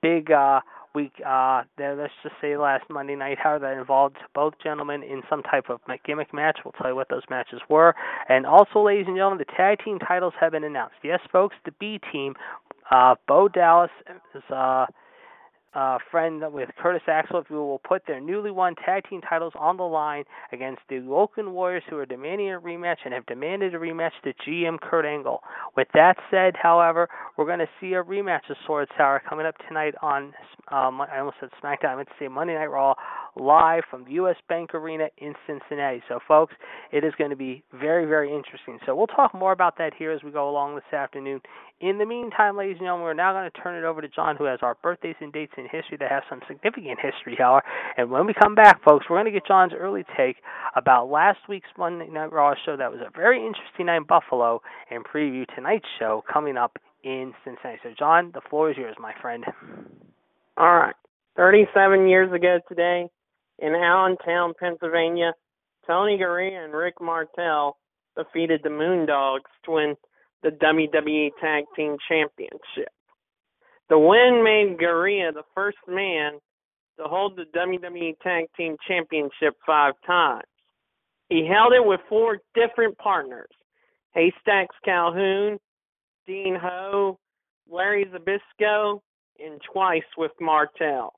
big 0.00 0.30
uh, 0.30 0.60
week. 0.94 1.12
Uh, 1.26 1.62
let's 1.78 2.12
just 2.22 2.34
say 2.40 2.56
last 2.56 2.84
Monday 2.90 3.14
night, 3.14 3.38
how 3.42 3.58
that 3.58 3.76
involved 3.76 4.16
both 4.34 4.54
gentlemen 4.62 5.02
in 5.02 5.22
some 5.28 5.42
type 5.42 5.68
of 5.68 5.80
gimmick 6.04 6.32
match. 6.32 6.58
We'll 6.64 6.72
tell 6.72 6.90
you 6.90 6.96
what 6.96 7.08
those 7.08 7.22
matches 7.30 7.60
were. 7.68 7.94
And 8.28 8.46
also, 8.46 8.84
ladies 8.84 9.06
and 9.06 9.16
gentlemen, 9.16 9.38
the 9.38 9.52
tag 9.56 9.78
team 9.84 9.98
titles 9.98 10.34
have 10.40 10.52
been 10.52 10.64
announced. 10.64 10.96
Yes, 11.02 11.20
folks, 11.30 11.56
the 11.64 11.72
B 11.78 12.00
team, 12.12 12.34
uh, 12.90 13.14
Bo 13.26 13.48
Dallas 13.48 13.90
is. 14.34 14.42
Uh, 14.50 14.86
uh, 15.74 15.98
friend 16.10 16.42
with 16.52 16.68
Curtis 16.78 17.02
Axel, 17.08 17.44
who 17.48 17.66
will 17.66 17.78
put 17.78 18.02
their 18.06 18.20
newly 18.20 18.50
won 18.50 18.74
tag 18.74 19.04
team 19.08 19.20
titles 19.20 19.52
on 19.58 19.76
the 19.76 19.82
line 19.82 20.24
against 20.52 20.80
the 20.88 21.00
Woken 21.00 21.52
Warriors, 21.52 21.82
who 21.88 21.96
are 21.96 22.06
demanding 22.06 22.52
a 22.52 22.60
rematch 22.60 22.98
and 23.04 23.14
have 23.14 23.26
demanded 23.26 23.74
a 23.74 23.78
rematch 23.78 24.12
to 24.24 24.32
GM 24.46 24.80
Kurt 24.80 25.06
Angle. 25.06 25.40
With 25.76 25.88
that 25.94 26.16
said, 26.30 26.54
however, 26.60 27.08
we're 27.36 27.46
going 27.46 27.58
to 27.58 27.68
see 27.80 27.94
a 27.94 28.02
rematch 28.02 28.50
of 28.50 28.56
Sword 28.66 28.88
Tower 28.96 29.22
coming 29.28 29.46
up 29.46 29.54
tonight 29.68 29.94
on, 30.02 30.34
um, 30.70 31.00
I 31.00 31.18
almost 31.18 31.36
said 31.40 31.50
SmackDown, 31.62 31.88
I 31.88 31.96
meant 31.96 32.08
to 32.08 32.14
say 32.18 32.28
Monday 32.28 32.54
Night 32.54 32.66
Raw, 32.66 32.94
live 33.34 33.84
from 33.90 34.04
the 34.04 34.12
U.S. 34.12 34.36
Bank 34.48 34.74
Arena 34.74 35.06
in 35.18 35.34
Cincinnati. 35.46 36.02
So, 36.08 36.18
folks, 36.28 36.54
it 36.92 37.02
is 37.02 37.14
going 37.16 37.30
to 37.30 37.36
be 37.36 37.62
very, 37.72 38.04
very 38.04 38.34
interesting. 38.34 38.78
So, 38.84 38.94
we'll 38.94 39.06
talk 39.06 39.34
more 39.34 39.52
about 39.52 39.78
that 39.78 39.92
here 39.98 40.12
as 40.12 40.22
we 40.22 40.30
go 40.30 40.50
along 40.50 40.74
this 40.74 40.92
afternoon. 40.92 41.40
In 41.80 41.98
the 41.98 42.06
meantime, 42.06 42.56
ladies 42.56 42.76
and 42.78 42.86
gentlemen, 42.86 43.04
we're 43.04 43.14
now 43.14 43.32
going 43.32 43.50
to 43.50 43.60
turn 43.60 43.76
it 43.76 43.84
over 43.84 44.00
to 44.00 44.08
John, 44.08 44.36
who 44.36 44.44
has 44.44 44.60
our 44.62 44.76
birthdays 44.82 45.16
and 45.20 45.32
dates 45.32 45.52
in 45.56 45.64
history 45.64 45.96
that 45.98 46.10
have 46.10 46.22
some 46.30 46.40
significant 46.46 46.98
history, 47.00 47.34
however. 47.36 47.64
And 47.96 48.10
when 48.10 48.26
we 48.26 48.34
come 48.40 48.54
back, 48.54 48.84
folks, 48.84 49.06
we're 49.10 49.16
going 49.16 49.32
to 49.32 49.32
get 49.32 49.46
John's 49.46 49.72
early 49.76 50.04
take 50.16 50.36
about 50.76 51.10
last 51.10 51.40
week's 51.48 51.70
Monday 51.76 52.08
Night 52.08 52.32
Raw 52.32 52.54
show. 52.64 52.76
That 52.76 52.92
was 52.92 53.00
a 53.00 53.10
very 53.16 53.38
interesting 53.44 53.86
night 53.86 53.96
in 53.96 54.04
Buffalo, 54.04 54.62
and 54.90 55.04
preview 55.04 55.44
tonight's 55.54 55.88
show 55.98 56.22
coming 56.32 56.56
up 56.56 56.78
in 57.02 57.32
Cincinnati. 57.44 57.80
So, 57.82 57.90
John, 57.98 58.30
the 58.32 58.42
floor 58.48 58.70
is 58.70 58.76
yours, 58.76 58.96
my 59.00 59.12
friend. 59.20 59.44
All 60.56 60.76
right. 60.76 60.94
37 61.36 62.06
years 62.06 62.32
ago 62.32 62.60
today, 62.68 63.06
in 63.58 63.74
Allentown, 63.74 64.52
Pennsylvania, 64.58 65.32
Tony 65.86 66.18
Garea 66.18 66.64
and 66.64 66.74
Rick 66.74 67.00
Martel 67.00 67.76
defeated 68.16 68.60
the 68.62 68.68
Moondogs 68.68 69.50
to 69.64 69.70
win 69.72 69.96
the 70.42 70.50
WWE 70.50 71.30
Tag 71.40 71.64
Team 71.76 71.96
Championship. 72.08 72.92
The 73.88 73.98
win 73.98 74.42
made 74.42 74.78
Garea 74.78 75.32
the 75.32 75.42
first 75.54 75.78
man 75.88 76.32
to 76.98 77.04
hold 77.04 77.36
the 77.36 77.44
WWE 77.56 78.18
Tag 78.22 78.46
Team 78.56 78.76
Championship 78.86 79.56
five 79.66 79.94
times. 80.06 80.44
He 81.28 81.48
held 81.50 81.72
it 81.72 81.84
with 81.84 82.00
four 82.08 82.38
different 82.54 82.96
partners 82.98 83.48
Haystacks 84.14 84.76
Calhoun, 84.84 85.58
Dean 86.26 86.56
Ho, 86.60 87.18
Larry 87.70 88.06
Zbyszko, 88.06 89.00
and 89.38 89.60
twice 89.72 90.02
with 90.18 90.32
Martel. 90.40 91.14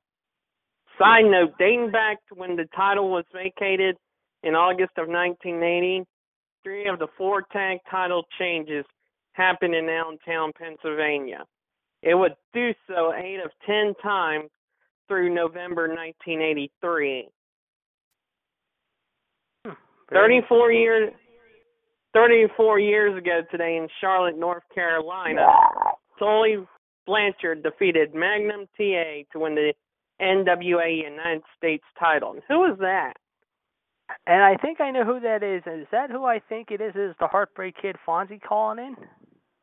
Side 0.98 1.24
note, 1.24 1.54
dating 1.58 1.90
back 1.90 2.18
to 2.28 2.34
when 2.36 2.54
the 2.54 2.66
title 2.76 3.10
was 3.10 3.24
vacated 3.32 3.96
in 4.44 4.54
August 4.54 4.92
of 4.96 5.08
1980, 5.08 6.04
three 6.62 6.88
of 6.88 7.00
the 7.00 7.08
four 7.18 7.42
tag 7.52 7.78
title 7.90 8.22
changes 8.38 8.84
happened 9.34 9.74
in 9.74 9.88
Allentown, 9.88 10.52
Pennsylvania. 10.58 11.44
It 12.02 12.14
would 12.14 12.34
do 12.52 12.72
so 12.86 13.12
eight 13.14 13.40
of 13.44 13.50
ten 13.66 13.94
times 14.02 14.50
through 15.08 15.34
November 15.34 15.88
1983. 15.88 17.28
Hmm, 19.64 19.72
34 20.10 20.72
years 20.72 21.12
34 22.14 22.78
years 22.78 23.18
ago 23.18 23.40
today 23.50 23.76
in 23.76 23.88
Charlotte, 24.00 24.38
North 24.38 24.62
Carolina, 24.72 25.46
Tully 26.18 26.58
Blanchard 27.06 27.62
defeated 27.62 28.14
Magnum 28.14 28.66
TA 28.76 29.24
to 29.32 29.38
win 29.38 29.56
the 29.56 29.74
NWA 30.20 31.02
United 31.02 31.42
States 31.56 31.84
title. 31.98 32.32
And 32.32 32.42
who 32.48 32.64
is 32.72 32.78
that? 32.78 33.14
And 34.26 34.42
I 34.42 34.56
think 34.56 34.80
I 34.80 34.90
know 34.90 35.04
who 35.04 35.18
that 35.20 35.42
is. 35.42 35.62
Is 35.66 35.88
that 35.90 36.10
who 36.10 36.24
I 36.24 36.38
think 36.38 36.70
it 36.70 36.80
is? 36.80 36.94
Is 36.94 37.16
the 37.18 37.26
Heartbreak 37.26 37.74
Kid 37.80 37.96
Fonzie 38.06 38.40
calling 38.40 38.78
in? 38.78 38.96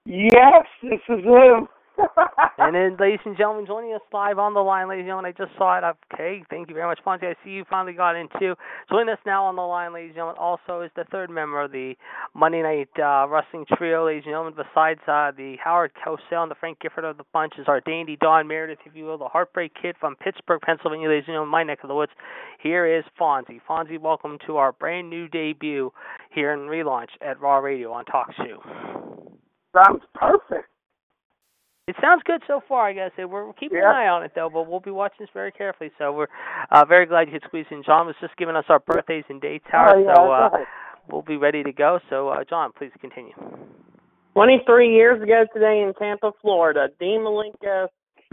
Yes, 0.06 0.66
this 0.82 1.00
is 1.10 1.24
him. 1.24 1.68
and 2.58 2.74
then, 2.74 2.98
ladies 3.00 3.20
and 3.26 3.38
gentlemen, 3.38 3.68
joining 3.68 3.94
us 3.94 4.02
live 4.12 4.40
on 4.40 4.54
the 4.56 4.60
line, 4.60 4.90
ladies 4.90 5.02
and 5.02 5.10
gentlemen, 5.10 5.34
I 5.38 5.46
just 5.46 5.56
saw 5.58 5.78
it. 5.78 5.84
Okay, 6.14 6.42
thank 6.50 6.70
you 6.70 6.74
very 6.74 6.88
much, 6.88 7.00
Fonzie. 7.06 7.30
I 7.30 7.36
see 7.44 7.52
you 7.52 7.66
finally 7.70 7.94
got 7.94 8.16
into. 8.16 8.56
Joining 8.90 9.10
us 9.10 9.20
now 9.26 9.46
on 9.46 9.56
the 9.56 9.62
line, 9.62 9.94
ladies 9.94 10.10
and 10.10 10.16
gentlemen, 10.16 10.38
also 10.40 10.82
is 10.82 10.90
the 10.96 11.04
third 11.12 11.30
member 11.30 11.62
of 11.62 11.72
the 11.72 11.94
Monday 12.34 12.64
Night 12.64 12.90
uh, 12.98 13.28
Wrestling 13.28 13.66
Trio, 13.78 14.08
ladies 14.08 14.24
and 14.26 14.32
gentlemen. 14.32 14.54
Besides 14.56 15.02
uh, 15.08 15.32
the 15.38 15.58
Howard 15.64 15.92
Cosell 16.04 16.42
and 16.42 16.50
the 16.50 16.56
Frank 16.56 16.80
Gifford 16.80 17.04
of 17.06 17.18
the 17.18 17.26
bunch, 17.34 17.54
is 17.60 17.68
our 17.68 17.82
dandy 17.82 18.18
Don 18.20 18.48
Meredith, 18.48 18.80
if 18.86 18.96
you 18.96 19.06
will, 19.06 19.20
the 19.20 19.28
Heartbreak 19.28 19.74
Kid 19.80 19.96
from 20.00 20.16
Pittsburgh, 20.16 20.62
Pennsylvania, 20.62 21.10
ladies 21.10 21.26
and 21.28 21.34
gentlemen, 21.34 21.52
my 21.52 21.64
neck 21.64 21.80
of 21.84 21.90
the 21.90 21.96
woods. 21.96 22.14
Here 22.64 22.88
is 22.88 23.04
Fonzie. 23.20 23.62
Fonzie, 23.70 24.00
welcome 24.00 24.40
to 24.48 24.58
our 24.58 24.72
brand 24.72 25.10
new 25.10 25.28
debut 25.28 25.92
here 26.34 26.54
in 26.54 26.62
relaunch 26.62 27.10
at 27.22 27.40
Raw 27.40 27.58
Radio 27.58 27.92
on 27.92 28.06
TalkShoe. 28.06 29.21
Sounds 29.76 30.02
perfect. 30.14 30.68
It 31.88 31.96
sounds 32.02 32.22
good 32.26 32.42
so 32.48 32.62
far, 32.68 32.88
I 32.90 32.94
gotta 32.94 33.12
say. 33.18 33.26
We're, 33.26 33.46
we're 33.48 33.54
keeping 33.54 33.80
Yeah. 33.80 33.90
an 33.90 33.96
eye 33.96 34.08
on 34.08 34.24
it 34.24 34.32
though, 34.36 34.50
but 34.50 34.68
we'll 34.68 34.80
be 34.80 34.92
watching 34.92 35.18
this 35.20 35.30
very 35.34 35.52
carefully. 35.52 35.92
So 35.98 36.14
we're 36.14 36.28
uh, 36.72 36.86
very 36.86 37.06
glad 37.06 37.28
you 37.28 37.34
could 37.34 37.44
squeeze 37.48 37.66
in. 37.72 37.84
John 37.84 38.06
was 38.06 38.16
just 38.22 38.36
giving 38.38 38.56
us 38.56 38.66
our 38.70 38.80
birthdays 38.80 39.24
and 39.30 39.42
dates, 39.42 39.66
Howard. 39.70 39.96
oh, 39.98 40.04
yeah, 40.06 40.16
so 40.16 40.22
uh, 40.32 40.50
right. 40.54 40.68
we'll 41.12 41.22
be 41.24 41.38
ready 41.38 41.64
to 41.64 41.74
go. 41.74 42.00
So 42.10 42.30
uh, 42.30 42.44
John, 42.50 42.72
please 42.78 42.92
continue. 43.02 43.34
23 44.36 44.94
years 44.94 45.22
ago 45.22 45.46
today 45.54 45.84
in 45.86 45.94
Tampa, 46.00 46.32
Florida, 46.42 46.88
Dean 47.00 47.22
Malenko 47.22 47.88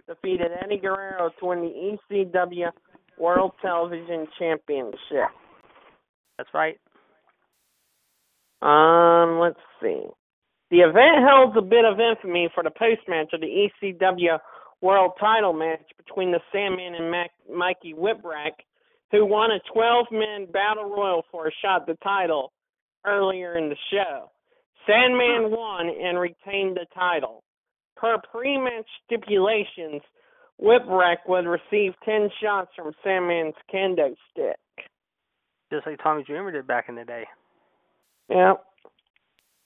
defeated 0.06 0.52
Eddie 0.62 0.78
Guerrero 0.78 1.30
to 1.40 1.46
win 1.46 1.60
the 1.60 1.98
ECW 2.14 2.70
World 3.18 3.52
Television 3.60 4.28
Championship. 4.38 5.30
That's 6.36 6.50
right. 6.54 6.78
Um, 8.62 9.40
let's 9.40 9.58
see. 9.82 10.04
The 10.70 10.78
event 10.80 11.24
holds 11.26 11.56
a 11.56 11.62
bit 11.62 11.84
of 11.84 11.98
infamy 11.98 12.48
for 12.54 12.62
the 12.62 12.70
post 12.70 13.00
match 13.08 13.30
of 13.32 13.40
the 13.40 13.68
ECW 13.82 14.38
World 14.80 15.12
Title 15.18 15.52
match 15.52 15.82
between 15.96 16.30
the 16.30 16.40
Sandman 16.52 16.94
and 16.94 17.10
Mac- 17.10 17.30
Mikey 17.52 17.94
Whipwreck, 17.94 18.52
who 19.10 19.24
won 19.24 19.50
a 19.50 19.60
12-man 19.76 20.46
battle 20.52 20.90
royal 20.90 21.24
for 21.30 21.48
a 21.48 21.50
shot 21.62 21.82
at 21.82 21.86
the 21.86 21.96
title 22.04 22.52
earlier 23.06 23.56
in 23.56 23.68
the 23.70 23.76
show. 23.90 24.30
Sandman 24.86 25.50
won 25.50 25.88
and 25.88 26.18
retained 26.18 26.76
the 26.76 26.86
title. 26.94 27.42
Per 27.96 28.18
pre-match 28.30 28.86
stipulations, 29.06 30.02
Whipwreck 30.60 31.18
would 31.26 31.46
receive 31.46 31.94
10 32.04 32.28
shots 32.42 32.70
from 32.76 32.92
Sandman's 33.02 33.54
kendo 33.72 34.14
stick. 34.30 34.56
Just 35.72 35.86
like 35.86 35.98
Tommy 36.02 36.24
Dreamer 36.24 36.52
did 36.52 36.66
back 36.66 36.88
in 36.88 36.94
the 36.94 37.04
day. 37.04 37.24
Yep. 38.28 38.64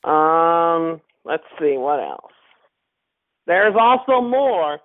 Um, 0.04 0.10
Um, 0.72 1.00
let's 1.24 1.44
see 1.58 1.76
what 1.76 2.00
else. 2.00 2.32
There's 3.46 3.74
also 3.78 4.20
more. 4.20 4.78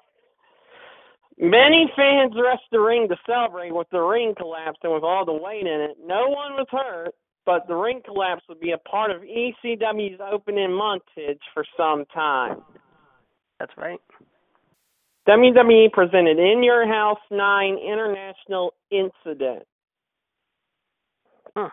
Many 1.40 1.92
fans 1.96 2.34
rushed 2.36 2.70
the 2.72 2.80
ring 2.80 3.08
to 3.10 3.16
celebrate 3.28 3.74
with 3.74 3.88
the 3.92 4.00
ring 4.00 4.34
collapse 4.36 4.80
and 4.84 4.94
with 4.94 5.04
all 5.04 5.24
the 5.24 5.34
weight 5.34 5.68
in 5.68 5.82
it. 5.82 5.98
No 6.04 6.28
one 6.30 6.54
was 6.54 6.66
hurt, 6.72 7.14
but 7.46 7.68
the 7.68 7.76
ring 7.76 8.02
collapse 8.04 8.42
would 8.50 8.60
be 8.60 8.72
a 8.72 8.78
part 8.80 9.12
of 9.12 9.22
ECW's 9.22 10.20
opening 10.32 10.70
montage 10.70 11.40
for 11.54 11.64
some 11.78 12.06
time. 12.14 12.64
That's 13.60 13.72
right. 13.78 14.00
WWE 15.28 15.92
presented 15.92 16.40
In 16.40 16.64
Your 16.64 16.88
House 16.88 17.20
9 17.30 17.78
International 17.78 18.74
Incident. 18.90 19.64
Huh. 21.56 21.70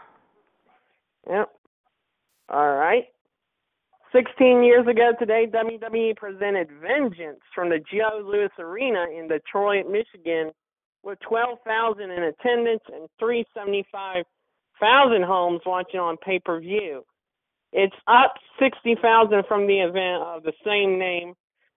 Yep. 1.31 1.49
All 2.51 2.75
right. 2.75 3.05
16 4.15 4.63
years 4.63 4.87
ago 4.87 5.11
today, 5.19 5.49
WWE 5.53 6.17
presented 6.17 6.69
Vengeance 6.81 7.41
from 7.53 7.69
the 7.69 7.81
Joe 7.93 8.23
Louis 8.25 8.49
Arena 8.61 9.07
in 9.13 9.27
Detroit, 9.27 9.91
Michigan, 9.91 10.53
with 11.03 11.19
12,000 11.29 12.03
in 12.03 12.23
attendance 12.23 12.83
and 12.93 13.09
375,000 13.19 15.23
homes 15.25 15.63
watching 15.67 15.99
on 15.99 16.17
pay 16.19 16.39
per 16.39 16.61
view. 16.61 17.05
It's 17.73 17.97
up 18.07 18.35
60,000 18.61 19.43
from 19.49 19.67
the 19.67 19.81
event 19.81 20.23
of 20.23 20.45
the 20.45 20.53
same 20.65 20.97
name 20.97 21.35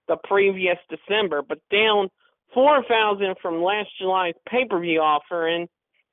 the 0.07 0.17
previous 0.23 0.77
December, 0.89 1.41
but 1.41 1.57
down 1.71 2.07
4,000 2.53 3.35
from 3.41 3.63
last 3.63 3.89
July's 3.99 4.35
pay 4.47 4.65
per 4.65 4.79
view 4.79 5.01
offering, 5.01 5.67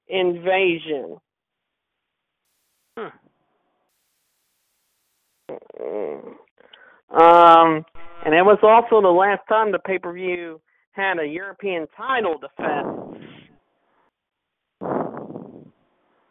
Invasion. 0.08 1.18
Hmm. 2.98 3.08
Um, 7.10 7.84
and 8.24 8.34
it 8.34 8.42
was 8.42 8.58
also 8.62 9.00
the 9.02 9.08
last 9.08 9.42
time 9.48 9.72
the 9.72 9.78
pay 9.78 9.98
per 9.98 10.12
view 10.12 10.60
had 10.92 11.18
a 11.18 11.26
European 11.26 11.86
title 11.96 12.34
defense. 12.38 13.24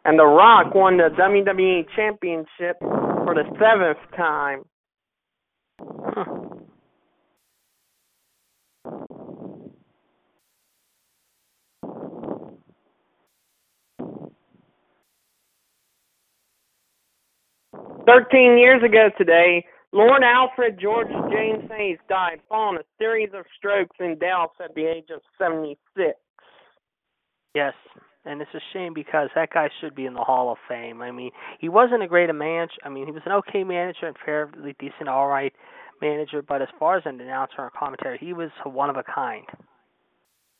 And 0.06 0.18
The 0.18 0.26
Rock 0.26 0.74
won 0.74 0.98
the 0.98 1.08
WWE 1.18 1.86
Championship 1.96 2.78
for 2.80 3.34
the 3.34 3.44
seventh 3.58 3.98
time. 4.16 4.64
Huh. 5.80 6.53
Thirteen 18.06 18.58
years 18.58 18.82
ago 18.82 19.08
today, 19.16 19.64
Lord 19.92 20.22
Alfred 20.22 20.78
George 20.80 21.08
James 21.30 21.70
Hayes 21.70 21.98
died 22.08 22.40
following 22.48 22.78
a 22.78 22.84
series 22.98 23.30
of 23.32 23.44
strokes 23.56 23.96
in 24.00 24.18
Dallas 24.18 24.50
at 24.62 24.74
the 24.74 24.84
age 24.84 25.08
of 25.14 25.20
76. 25.38 25.78
Yes, 27.54 27.74
and 28.24 28.42
it's 28.42 28.50
a 28.54 28.60
shame 28.72 28.92
because 28.92 29.28
that 29.34 29.50
guy 29.54 29.68
should 29.80 29.94
be 29.94 30.06
in 30.06 30.14
the 30.14 30.24
Hall 30.24 30.50
of 30.50 30.58
Fame. 30.68 31.00
I 31.00 31.12
mean, 31.12 31.30
he 31.60 31.68
wasn't 31.68 32.02
a 32.02 32.08
great 32.08 32.34
manager. 32.34 32.72
I 32.84 32.88
mean, 32.88 33.06
he 33.06 33.12
was 33.12 33.22
an 33.24 33.32
okay 33.32 33.62
manager 33.62 34.06
and 34.06 34.16
fairly 34.24 34.74
decent, 34.80 35.08
all 35.08 35.28
right 35.28 35.52
manager. 36.02 36.42
But 36.42 36.60
as 36.60 36.68
far 36.78 36.96
as 36.96 37.04
an 37.06 37.20
announcer 37.20 37.60
or 37.60 37.70
commentary, 37.70 38.18
he 38.18 38.32
was 38.32 38.50
one 38.64 38.90
of 38.90 38.96
a 38.96 39.04
kind. 39.04 39.46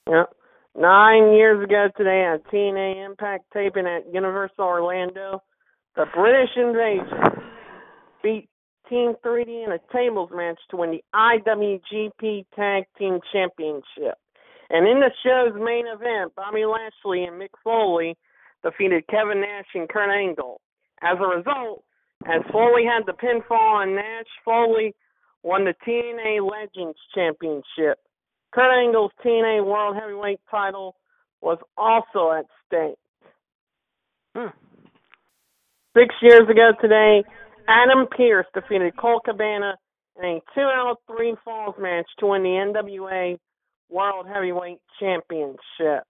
Yep. 0.09 0.31
Nine 0.77 1.33
years 1.33 1.63
ago 1.63 1.89
today 1.97 2.25
at 2.25 2.45
TNA 2.53 3.05
Impact 3.05 3.45
taping 3.53 3.87
at 3.87 4.13
Universal 4.13 4.65
Orlando, 4.65 5.43
the 5.97 6.07
British 6.15 6.51
Invasion 6.57 7.43
beat 8.23 8.49
Team 8.89 9.15
3D 9.25 9.65
in 9.65 9.73
a 9.73 9.79
tables 9.93 10.31
match 10.33 10.59
to 10.71 10.77
win 10.77 10.91
the 10.91 11.05
IWGP 11.15 12.47
Tag 12.55 12.85
Team 12.99 13.19
Championship. 13.33 14.19
And 14.71 14.87
in 14.87 15.01
the 15.01 15.11
show's 15.23 15.55
main 15.55 15.87
event, 15.87 16.35
Bobby 16.37 16.65
Lashley 16.65 17.25
and 17.25 17.41
Mick 17.41 17.55
Foley 17.63 18.17
defeated 18.63 19.07
Kevin 19.09 19.41
Nash 19.41 19.67
and 19.75 19.89
Kurt 19.89 20.11
Angle. 20.11 20.61
As 21.03 21.17
a 21.21 21.27
result, 21.27 21.85
as 22.27 22.41
Foley 22.51 22.85
had 22.85 23.05
the 23.07 23.13
pinfall 23.13 23.83
on 23.83 23.95
Nash, 23.95 24.27
Foley 24.45 24.95
won 25.43 25.65
the 25.65 25.75
TNA 25.87 26.51
Legends 26.51 26.99
Championship. 27.15 27.99
Kurt 28.53 28.73
Angle's 28.73 29.13
TNA 29.25 29.65
World 29.65 29.97
Heavyweight 29.97 30.41
title 30.51 30.97
was 31.41 31.59
also 31.77 32.33
at 32.33 32.47
stake. 32.67 32.97
Hmm. 34.35 34.49
Six 35.97 36.13
years 36.23 36.49
ago 36.51 36.73
today, 36.81 37.23
Adam 37.69 38.07
Pearce 38.11 38.47
defeated 38.53 38.97
Colt 38.97 39.23
Cabana 39.25 39.77
in 40.19 40.25
a 40.25 40.41
two 40.55 40.61
out 40.61 40.97
three 41.07 41.37
falls 41.45 41.77
match 41.79 42.07
to 42.19 42.27
win 42.27 42.43
the 42.43 42.49
NWA 42.49 43.39
World 43.91 44.27
Heavyweight 44.27 44.79
Championship. 44.99 46.05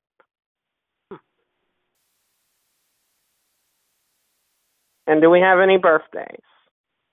And 5.06 5.20
do 5.20 5.28
we 5.28 5.40
have 5.40 5.60
any 5.60 5.76
birthdays? 5.76 6.40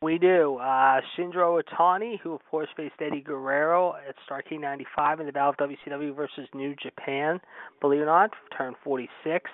We 0.02 0.18
do. 0.18 0.58
Uh, 0.58 1.02
Shinjiro 1.16 1.62
Otani, 1.62 2.20
who 2.22 2.34
of 2.34 2.40
course 2.50 2.70
faced 2.78 2.96
Eddie 3.02 3.22
Guerrero 3.22 3.96
at 4.08 4.16
Starrcade 4.28 4.62
95 4.62 5.20
in 5.20 5.26
the 5.26 5.34
Battle 5.34 5.50
of 5.50 5.58
WCW 5.58 6.16
versus 6.16 6.48
New 6.56 6.74
Japan, 6.82 7.42
believe 7.82 8.00
it 8.00 8.04
or 8.04 8.06
not, 8.06 8.32
turned 8.58 8.78
46. 8.84 9.52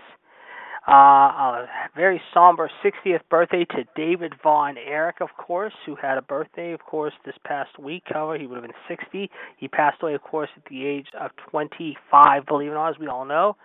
Uh, 0.87 0.93
a 0.93 1.67
very 1.97 2.21
somber 2.33 2.71
60th 2.81 3.19
birthday 3.29 3.65
to 3.65 3.83
David 3.97 4.33
Von 4.41 4.77
Erich, 4.77 5.19
of 5.19 5.27
course, 5.37 5.73
who 5.85 5.95
had 5.95 6.17
a 6.17 6.21
birthday, 6.21 6.71
of 6.71 6.79
course, 6.79 7.11
this 7.25 7.35
past 7.43 7.77
week. 7.77 8.03
However, 8.05 8.39
he 8.39 8.47
would 8.47 8.55
have 8.55 8.63
been 8.63 8.71
60. 8.87 9.29
He 9.57 9.67
passed 9.67 10.01
away, 10.01 10.13
of 10.13 10.21
course, 10.21 10.49
at 10.55 10.63
the 10.69 10.85
age 10.85 11.07
of 11.19 11.31
25, 11.51 12.45
believe 12.45 12.69
it 12.69 12.71
or 12.71 12.75
not, 12.75 12.91
as 12.91 12.99
we 12.99 13.07
all 13.07 13.25
know. 13.25 13.57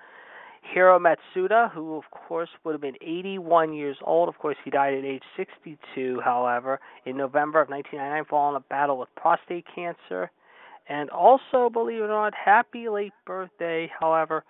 Hiro 0.75 0.99
Matsuda, 0.99 1.71
who 1.73 1.95
of 1.97 2.05
course 2.11 2.49
would 2.65 2.73
have 2.73 2.81
been 2.81 2.97
81 3.01 3.73
years 3.73 3.99
old. 4.03 4.29
Of 4.29 4.39
course, 4.39 4.57
he 4.65 4.71
died 4.71 4.95
at 4.95 5.05
age 5.05 5.23
62, 5.37 6.21
however, 6.25 6.81
in 7.05 7.17
November 7.17 7.61
of 7.61 7.69
1999 7.69 8.25
following 8.29 8.57
a 8.57 8.69
battle 8.69 8.99
with 8.99 9.09
prostate 9.17 9.67
cancer. 9.73 10.31
And 10.89 11.09
also, 11.11 11.71
believe 11.71 12.01
it 12.01 12.05
or 12.05 12.09
not, 12.09 12.35
happy 12.35 12.89
late 12.89 13.13
birthday, 13.25 13.91
however, 14.01 14.45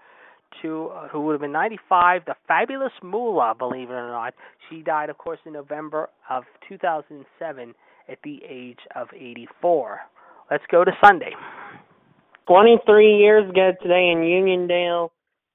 to 0.60 0.88
uh, 0.88 1.08
who 1.08 1.22
would 1.22 1.32
have 1.32 1.40
been 1.40 1.52
95, 1.52 2.22
the 2.26 2.34
fabulous 2.46 2.92
Moolah, 3.02 3.54
believe 3.58 3.90
it 3.90 3.94
or 3.94 4.08
not. 4.08 4.34
She 4.68 4.82
died, 4.82 5.10
of 5.10 5.18
course, 5.18 5.38
in 5.46 5.52
November 5.52 6.08
of 6.28 6.44
2007 6.68 7.74
at 8.08 8.18
the 8.24 8.40
age 8.48 8.80
of 8.94 9.08
84. 9.14 10.00
Let's 10.50 10.64
go 10.70 10.84
to 10.84 10.92
Sunday. 11.02 11.32
23 12.46 13.16
years 13.16 13.48
ago 13.48 13.72
today 13.80 14.10
in 14.10 14.18
Uniondale, 14.18 15.10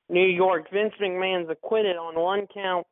New 0.10 0.26
York, 0.26 0.72
Vince 0.72 0.94
McMahon's 1.02 1.50
acquitted 1.50 1.98
on 1.98 2.16
one 2.16 2.48
count 2.54 2.88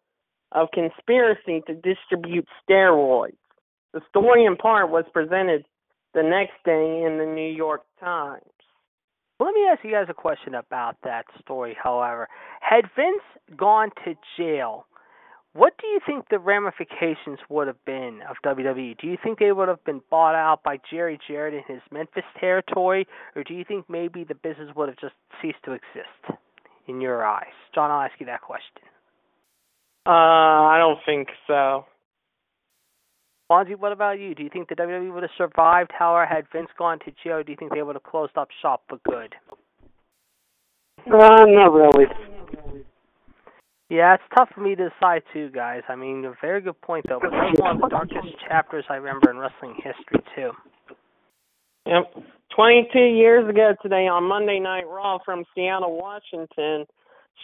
of 0.51 0.67
conspiracy 0.71 1.63
to 1.67 1.73
distribute 1.75 2.45
steroids. 2.61 3.37
The 3.93 4.01
story 4.09 4.45
in 4.45 4.57
part 4.57 4.89
was 4.89 5.05
presented 5.13 5.65
the 6.13 6.23
next 6.23 6.53
day 6.65 7.03
in 7.05 7.17
the 7.17 7.25
New 7.25 7.49
York 7.49 7.83
Times. 7.99 8.43
Let 9.39 9.53
me 9.53 9.67
ask 9.69 9.83
you 9.83 9.91
guys 9.91 10.05
a 10.09 10.13
question 10.13 10.55
about 10.55 10.95
that 11.03 11.25
story, 11.41 11.75
however. 11.81 12.29
Had 12.61 12.85
Vince 12.95 13.23
gone 13.57 13.89
to 14.05 14.15
jail, 14.37 14.85
what 15.53 15.73
do 15.81 15.87
you 15.87 15.99
think 16.05 16.25
the 16.29 16.39
ramifications 16.39 17.39
would 17.49 17.67
have 17.67 17.83
been 17.85 18.21
of 18.29 18.37
WWE? 18.45 18.97
Do 18.99 19.07
you 19.07 19.17
think 19.21 19.39
they 19.39 19.51
would 19.51 19.67
have 19.67 19.83
been 19.83 20.01
bought 20.09 20.35
out 20.35 20.63
by 20.63 20.79
Jerry 20.89 21.19
Jarrett 21.27 21.53
in 21.53 21.63
his 21.73 21.81
Memphis 21.91 22.23
territory, 22.39 23.07
or 23.35 23.43
do 23.43 23.53
you 23.53 23.63
think 23.65 23.89
maybe 23.89 24.23
the 24.23 24.35
business 24.35 24.69
would 24.75 24.89
have 24.89 24.97
just 24.97 25.15
ceased 25.41 25.63
to 25.65 25.71
exist 25.71 26.39
in 26.87 27.01
your 27.01 27.25
eyes? 27.25 27.55
John, 27.73 27.91
I'll 27.91 28.01
ask 28.01 28.13
you 28.19 28.25
that 28.27 28.41
question. 28.41 28.83
Uh, 30.05 30.11
I 30.11 30.77
don't 30.77 30.99
think 31.05 31.29
so. 31.47 31.85
Fonzie, 33.49 33.77
what 33.77 33.91
about 33.91 34.19
you? 34.19 34.33
Do 34.33 34.43
you 34.43 34.49
think 34.49 34.69
the 34.69 34.75
WWE 34.75 35.13
would 35.13 35.23
have 35.23 35.31
survived, 35.37 35.91
however, 35.97 36.25
had 36.25 36.45
Vince 36.51 36.69
gone 36.77 36.99
to 36.99 37.11
jail, 37.23 37.43
do 37.43 37.51
you 37.51 37.57
think 37.57 37.73
they 37.73 37.83
would 37.83 37.95
have 37.95 38.03
closed 38.03 38.35
up 38.37 38.49
shop 38.61 38.83
for 38.89 38.97
good? 39.07 39.35
Uh, 41.05 41.45
not 41.45 41.71
really. 41.71 42.05
Yeah, 43.89 44.15
it's 44.15 44.23
tough 44.35 44.49
for 44.55 44.61
me 44.61 44.73
to 44.75 44.89
decide 44.89 45.21
too, 45.31 45.51
guys. 45.51 45.81
I 45.87 45.95
mean, 45.95 46.25
a 46.25 46.33
very 46.41 46.59
good 46.59 46.79
point 46.81 47.05
though. 47.07 47.19
But 47.21 47.29
that's 47.31 47.59
one 47.59 47.75
of 47.75 47.81
the 47.81 47.89
darkest 47.89 48.35
chapters 48.47 48.83
I 48.89 48.95
remember 48.95 49.29
in 49.29 49.37
wrestling 49.37 49.75
history 49.75 50.23
too. 50.35 50.51
Yep. 51.85 52.25
22 52.55 52.99
years 52.99 53.47
ago 53.47 53.75
today 53.83 54.07
on 54.07 54.23
Monday 54.23 54.59
Night 54.59 54.85
Raw 54.87 55.19
from 55.23 55.43
Seattle, 55.53 55.97
Washington, 55.97 56.87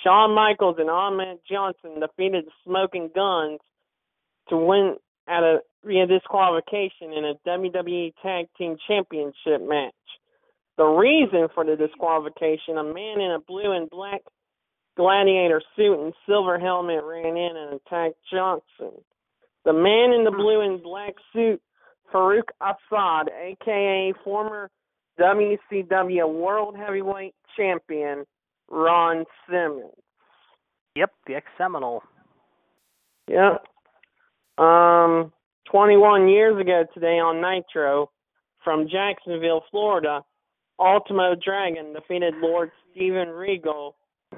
Shawn 0.04 0.34
Michaels 0.34 0.78
and 0.80 0.90
Ahmed 0.90 1.40
Johnson 1.50 2.00
defeated 2.00 2.46
the 2.46 2.52
Smoking 2.66 3.12
Guns 3.14 3.60
to 4.50 4.58
win 4.58 4.96
at 5.32 5.44
a 5.44 5.60
via 5.86 6.06
disqualification 6.06 7.14
in 7.14 7.26
a 7.26 7.50
WWE 7.50 8.14
Tag 8.22 8.48
Team 8.58 8.76
Championship 8.88 9.62
match. 9.62 9.94
The 10.78 10.84
reason 10.86 11.48
for 11.54 11.64
the 11.64 11.76
disqualification, 11.76 12.78
a 12.78 12.84
man 12.84 13.22
in 13.22 13.32
a 13.32 13.40
blue 13.40 13.72
and 13.72 13.90
black 13.90 14.22
gladiator 14.98 15.62
suit 15.76 16.00
and 16.00 16.14
silver 16.28 16.60
helmet 16.60 17.04
ran 17.04 17.38
in 17.38 17.56
and 17.56 17.74
attacked 17.74 18.18
Johnson. 18.32 19.02
The 19.64 19.74
man 19.74 20.14
in 20.14 20.24
the 20.24 20.32
blue 20.32 20.62
and 20.62 20.84
black 20.84 21.14
suit, 21.34 21.62
Faarooq 22.14 22.50
Asaad, 22.62 23.26
aka 23.30 24.14
former 24.24 24.70
WCW 25.20 26.34
World 26.34 26.76
Heavyweight 26.78 27.36
Champion 27.56 28.26
Ron 28.70 29.26
Simmons. 29.48 29.94
Yep, 30.96 31.12
the 31.28 31.36
ex 31.36 31.48
Seminole. 31.58 32.04
Yep. 33.28 33.66
Um, 34.58 35.32
21 35.72 36.28
years 36.28 36.60
ago 36.60 36.84
today 36.94 37.20
on 37.20 37.42
Nitro, 37.42 38.10
from 38.64 38.88
Jacksonville, 38.88 39.64
Florida, 39.72 40.22
Ultimo 40.80 41.36
Dragon 41.36 41.94
defeated 41.94 42.36
Lord 42.42 42.72
Steven 42.92 43.30
Regal 43.30 43.96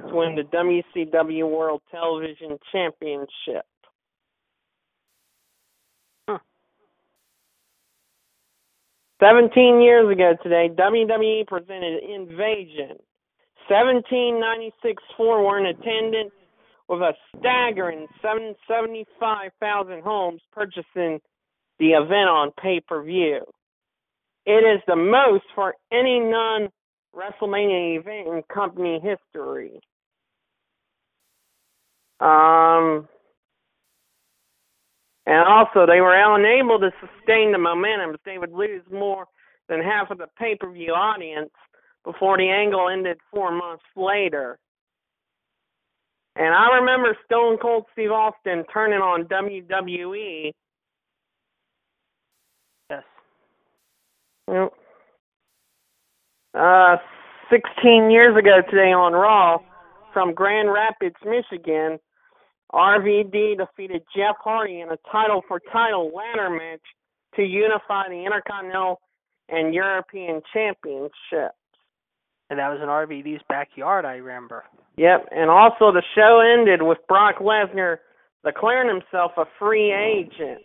to 0.07 0.15
win 0.15 0.35
the 0.35 0.43
WCW 0.43 1.49
World 1.49 1.81
Television 1.91 2.57
Championship. 2.71 3.65
17 9.23 9.79
years 9.79 10.11
ago 10.11 10.33
today, 10.43 10.69
WWE 10.77 11.47
presented 11.47 12.03
Invasion. 12.03 12.99
1796 13.69 15.01
4 15.15 15.43
were 15.45 15.59
in 15.59 15.67
attendance 15.67 16.33
with 16.87 17.01
a 17.01 17.13
staggering 17.37 18.07
775,000 18.21 20.01
homes 20.03 20.41
purchasing 20.51 21.19
the 21.79 21.91
event 21.91 22.29
on 22.29 22.51
pay 22.61 22.79
per 22.79 23.01
view. 23.03 23.41
It 24.45 24.63
is 24.63 24.81
the 24.87 24.95
most 24.95 25.45
for 25.55 25.75
any 25.91 26.19
non 26.19 26.69
WrestleMania 27.15 27.99
event 27.99 28.27
in 28.27 28.43
company 28.53 28.99
history. 28.99 29.79
Um, 32.19 33.07
and 35.25 35.47
also, 35.47 35.85
they 35.85 36.01
were 36.01 36.15
unable 36.15 36.79
to 36.79 36.91
sustain 36.99 37.51
the 37.51 37.57
momentum, 37.57 38.11
but 38.11 38.21
they 38.25 38.37
would 38.37 38.51
lose 38.51 38.83
more 38.91 39.25
than 39.69 39.81
half 39.81 40.11
of 40.11 40.17
the 40.17 40.27
pay 40.37 40.55
per 40.55 40.69
view 40.71 40.91
audience 40.91 41.51
before 42.03 42.37
the 42.37 42.49
angle 42.49 42.89
ended 42.89 43.17
four 43.31 43.51
months 43.51 43.83
later. 43.95 44.57
And 46.35 46.53
I 46.53 46.77
remember 46.79 47.15
Stone 47.25 47.57
Cold 47.57 47.85
Steve 47.93 48.11
Austin 48.11 48.65
turning 48.73 48.99
on 48.99 49.25
WWE. 49.25 50.51
Yes. 52.89 53.03
Yep. 54.49 54.73
Uh, 56.55 56.97
16 57.51 58.09
years 58.09 58.35
ago 58.37 58.61
today 58.69 58.91
on 58.93 59.13
Raw 59.13 59.59
from 60.11 60.33
Grand 60.33 60.71
Rapids, 60.71 61.15
Michigan, 61.25 61.99
RVD 62.73 63.57
defeated 63.57 64.03
Jeff 64.15 64.35
Hardy 64.43 64.81
in 64.81 64.89
a 64.89 64.97
title 65.11 65.43
for 65.47 65.59
title 65.71 66.11
ladder 66.15 66.49
match 66.49 66.81
to 67.35 67.43
unify 67.43 68.09
the 68.09 68.25
Intercontinental 68.25 68.99
and 69.49 69.73
European 69.73 70.41
Championships. 70.51 71.55
And 72.49 72.59
that 72.59 72.69
was 72.69 72.79
in 72.81 72.87
RVD's 72.89 73.41
backyard, 73.49 74.05
I 74.05 74.15
remember. 74.15 74.63
Yep, 74.97 75.27
and 75.31 75.49
also 75.49 75.91
the 75.91 76.03
show 76.13 76.39
ended 76.39 76.81
with 76.83 76.99
Brock 77.07 77.37
Lesnar 77.39 77.97
declaring 78.45 78.87
himself 78.89 79.31
a 79.37 79.45
free 79.57 79.91
agent. 79.91 80.61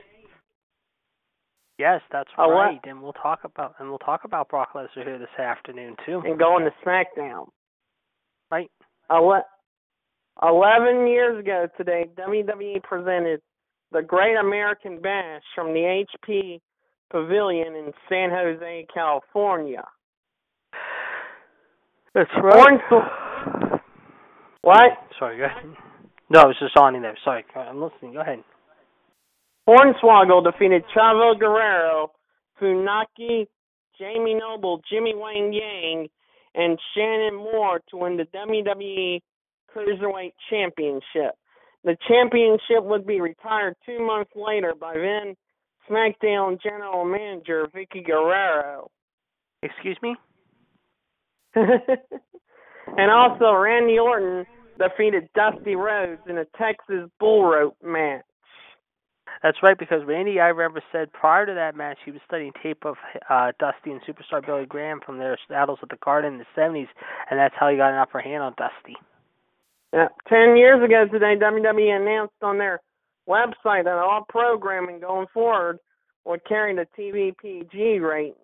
Yes, 1.79 2.01
that's 2.11 2.29
Oh, 2.37 2.49
what? 2.49 2.55
right. 2.55 2.81
And 2.85 3.01
we'll 3.01 3.13
talk 3.13 3.45
about 3.45 3.75
and 3.79 3.89
we'll 3.89 4.01
talk 4.01 4.25
about 4.25 4.49
Brock 4.49 4.73
Lesnar 4.75 5.05
here 5.05 5.19
this 5.19 5.39
afternoon 5.39 5.97
too. 6.05 6.21
and 6.25 6.39
going 6.39 6.65
to 6.65 6.73
SmackDown. 6.85 7.49
Right. 8.51 8.71
Ele- 9.11 9.45
Eleven 10.43 11.07
years 11.09 11.39
ago 11.39 11.67
today, 11.77 12.07
WWE 12.17 12.81
presented 12.83 13.41
the 13.91 14.03
Great 14.03 14.37
American 14.37 15.01
Bash 15.01 15.43
from 15.55 15.73
the 15.73 16.05
HP 16.25 16.61
Pavilion 17.11 17.75
in 17.75 17.93
San 18.09 18.31
Jose, 18.31 18.87
California. 18.93 19.85
That's 22.19 22.31
Hornsw- 22.33 23.81
What? 24.63 24.91
Sorry, 25.21 25.39
go 25.39 25.45
ahead. 25.45 25.77
No, 26.29 26.41
I 26.41 26.47
was 26.47 26.57
just 26.59 26.77
on 26.77 26.97
in 26.97 27.03
there. 27.03 27.17
Sorry, 27.25 27.45
I'm 27.55 27.81
listening. 27.81 28.15
Go 28.15 28.21
ahead. 28.23 28.43
Hornswoggle 29.69 30.43
defeated 30.43 30.83
Chavo 30.97 31.39
Guerrero, 31.39 32.11
Funaki, 32.61 33.47
Jamie 33.97 34.35
Noble, 34.35 34.81
Jimmy 34.91 35.15
Wang 35.15 35.53
Yang, 35.53 36.09
and 36.57 36.77
Shannon 36.93 37.37
Moore 37.37 37.81
to 37.91 37.97
win 37.97 38.17
the 38.17 38.25
WWE 38.25 39.21
Cruiserweight 39.73 40.33
Championship. 40.51 41.39
The 41.85 41.97
championship 42.09 42.83
would 42.83 43.07
be 43.07 43.21
retired 43.21 43.77
two 43.87 44.05
months 44.05 44.33
later 44.35 44.75
by 44.75 44.95
then 44.95 45.37
SmackDown 45.89 46.61
General 46.61 47.05
Manager 47.05 47.69
Vickie 47.73 48.05
Guerrero. 48.05 48.91
Excuse 49.63 49.97
me? 50.03 50.17
and 52.97 53.11
also, 53.11 53.53
Randy 53.53 53.99
Orton 53.99 54.47
defeated 54.79 55.29
Dusty 55.35 55.75
Rhodes 55.75 56.21
in 56.29 56.39
a 56.39 56.45
Texas 56.57 57.11
bull 57.19 57.45
rope 57.45 57.77
match. 57.83 58.23
That's 59.43 59.59
right, 59.63 59.79
because 59.79 60.03
Randy, 60.05 60.41
I 60.41 60.49
remember, 60.49 60.83
said 60.91 61.13
prior 61.13 61.47
to 61.47 61.55
that 61.55 61.77
match 61.77 61.99
he 62.05 62.11
was 62.11 62.21
studying 62.27 62.53
tape 62.63 62.85
of 62.85 62.97
uh, 63.31 63.53
Dusty 63.61 63.93
and 63.93 64.01
Superstar 64.03 64.45
Billy 64.45 64.67
Graham 64.67 65.01
from 65.05 65.19
their 65.19 65.39
battles 65.49 65.79
at 65.83 65.91
the 65.91 65.97
Garden 66.05 66.35
in 66.35 66.39
the 66.39 66.61
70s, 66.61 66.89
and 67.31 67.39
that's 67.39 67.55
how 67.59 67.69
he 67.69 67.77
got 67.77 67.93
an 67.93 67.99
upper 67.99 68.21
hand 68.21 68.43
on 68.43 68.55
Dusty. 68.59 68.97
Yeah, 69.93 70.09
ten 70.29 70.57
years 70.57 70.83
ago 70.85 71.07
today, 71.11 71.37
WWE 71.41 71.97
announced 71.97 72.35
on 72.43 72.59
their 72.59 72.81
website 73.29 73.85
that 73.85 73.99
all 73.99 74.25
programming 74.29 75.01
going 75.01 75.27
forward 75.33 75.79
would 76.27 76.45
carry 76.45 76.75
the 76.75 76.87
TV 76.99 77.35
PG 77.37 77.99
rating, 78.01 78.35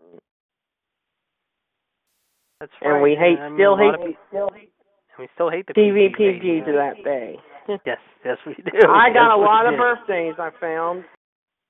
That's 2.64 2.72
right. 2.82 2.94
and 2.94 3.02
we 3.02 3.14
hate 3.14 3.38
I 3.38 3.48
mean, 3.50 3.58
still 3.58 3.76
hate 3.76 3.92
people, 3.92 4.48
and 4.48 5.18
we 5.18 5.28
still 5.34 5.50
hate 5.50 5.66
the 5.66 5.74
TV 5.74 6.08
PG 6.16 6.40
PG 6.40 6.60
to 6.64 6.72
that 6.72 7.04
day. 7.04 7.36
Yes, 7.86 7.96
yes 8.26 8.36
we 8.46 8.52
do. 8.56 8.62
I 8.90 9.08
got 9.08 9.28
Yes, 9.28 9.36
a 9.36 9.40
lot 9.40 9.64
of 9.66 9.72
do. 9.72 9.78
birthdays 9.78 10.34
I 10.38 10.50
found. 10.60 11.04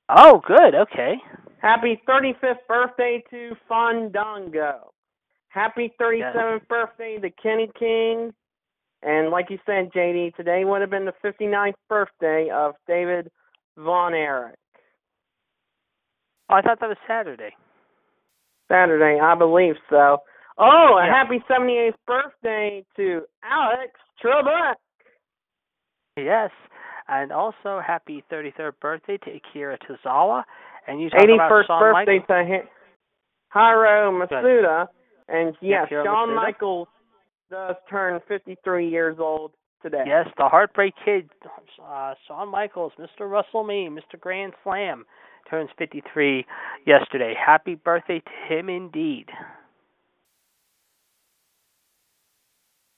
Oh, 0.09 0.43
good. 0.45 0.75
Okay. 0.75 1.15
Happy 1.63 2.03
35th 2.09 2.67
birthday 2.67 3.23
to 3.31 3.53
Fandango. 3.69 4.93
Happy 5.51 5.93
37th 6.01 6.67
birthday 6.67 7.19
to 7.21 7.31
Kenny 7.41 7.71
King. 7.79 8.33
And 9.05 9.31
like 9.31 9.51
you 9.51 9.59
said, 9.65 9.93
JD, 9.93 10.35
today 10.35 10.65
would 10.65 10.81
have 10.81 10.91
been 10.91 11.05
the 11.05 11.15
59th 11.25 11.75
birthday 11.89 12.49
of 12.53 12.75
David 12.89 13.31
Von 13.79 14.15
Erich. 14.15 14.57
Oh, 16.51 16.57
I 16.57 16.61
thought 16.63 16.81
that 16.81 16.89
was 16.89 16.99
Saturday. 17.07 17.55
Saturday, 18.69 19.21
I 19.21 19.37
believe 19.37 19.77
so. 19.89 20.19
Oh, 20.57 20.99
a 20.99 21.07
Yeah. 21.07 21.13
happy 21.13 21.41
78th 21.49 21.97
birthday 22.07 22.85
to 22.97 23.27
Alex 23.43 23.99
Trebek. 24.23 24.77
Yes, 26.17 26.51
and 27.09 27.33
also 27.33 27.81
happy 27.81 28.23
33rd 28.31 28.79
birthday 28.81 29.17
to 29.19 29.31
Akira 29.37 29.79
Tozawa. 29.79 30.45
And 30.87 31.01
you 31.01 31.11
talk 31.11 31.21
about 31.25 31.51
81st 31.51 31.67
Shawn 31.67 31.81
birthday 31.81 32.19
Michaels. 32.21 32.27
to 32.29 32.69
Hi- 33.53 33.71
Hiro 33.71 34.13
Matsuda. 34.13 34.89
And 35.29 35.57
yes, 35.61 35.89
Hiro 35.89 36.05
Shawn 36.05 36.29
Matsuda. 36.31 36.35
Michaels 36.37 36.89
does 37.51 37.77
turn 37.89 38.21
53 38.29 38.89
years 38.89 39.19
old 39.19 39.53
today. 39.83 40.05
Yes, 40.07 40.29
the 40.37 40.49
Heartbreak 40.49 40.95
Kid, 41.05 41.29
uh, 41.83 42.15
Shawn 42.27 42.49
Michaels, 42.49 42.93
Mr. 42.99 43.23
WrestleMania, 43.29 43.91
Mr. 43.91 44.19
Grand 44.21 44.55
Slam, 44.63 45.05
turns 45.51 45.71
53 45.79 46.47
yesterday. 46.87 47.35
Happy 47.35 47.75
birthday 47.75 48.21
to 48.21 48.31
him 48.55 48.69
indeed. 48.69 49.31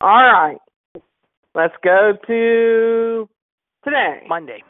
All 0.00 0.08
right. 0.10 0.58
Let's 1.54 1.74
go 1.82 2.12
to 2.26 3.28
today. 3.84 4.26
Monday. 4.28 4.62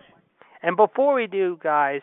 And 0.63 0.77
before 0.77 1.15
we 1.15 1.27
do, 1.27 1.59
guys, 1.63 2.01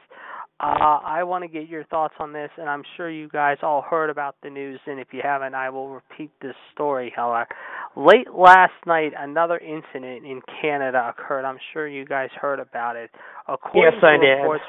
uh, 0.60 1.00
I 1.04 1.24
want 1.24 1.44
to 1.44 1.48
get 1.48 1.68
your 1.70 1.84
thoughts 1.86 2.14
on 2.20 2.32
this, 2.34 2.50
and 2.58 2.70
I'm 2.70 2.84
sure 2.96 3.10
you 3.10 3.28
guys 3.30 3.58
all 3.64 3.82
heard 3.82 4.10
about 4.10 4.36
the 4.44 4.50
news, 4.50 4.80
and 4.86 5.00
if 5.00 5.08
you 5.12 5.22
haven't, 5.24 5.56
I 5.56 5.70
will 5.70 5.90
repeat 5.90 6.32
this 6.42 6.56
story. 6.74 7.12
However, 7.16 7.48
late 7.96 8.28
last 8.34 8.74
night, 8.86 9.14
another 9.18 9.58
incident 9.58 10.26
in 10.26 10.42
Canada 10.62 11.14
occurred. 11.18 11.46
I'm 11.46 11.58
sure 11.74 11.88
you 11.88 12.06
guys 12.06 12.30
heard 12.40 12.60
about 12.60 12.96
it. 12.96 13.10
According 13.48 13.94
Yes, 13.94 14.04
I 14.04 14.18
did. 14.18 14.42
reports, 14.42 14.64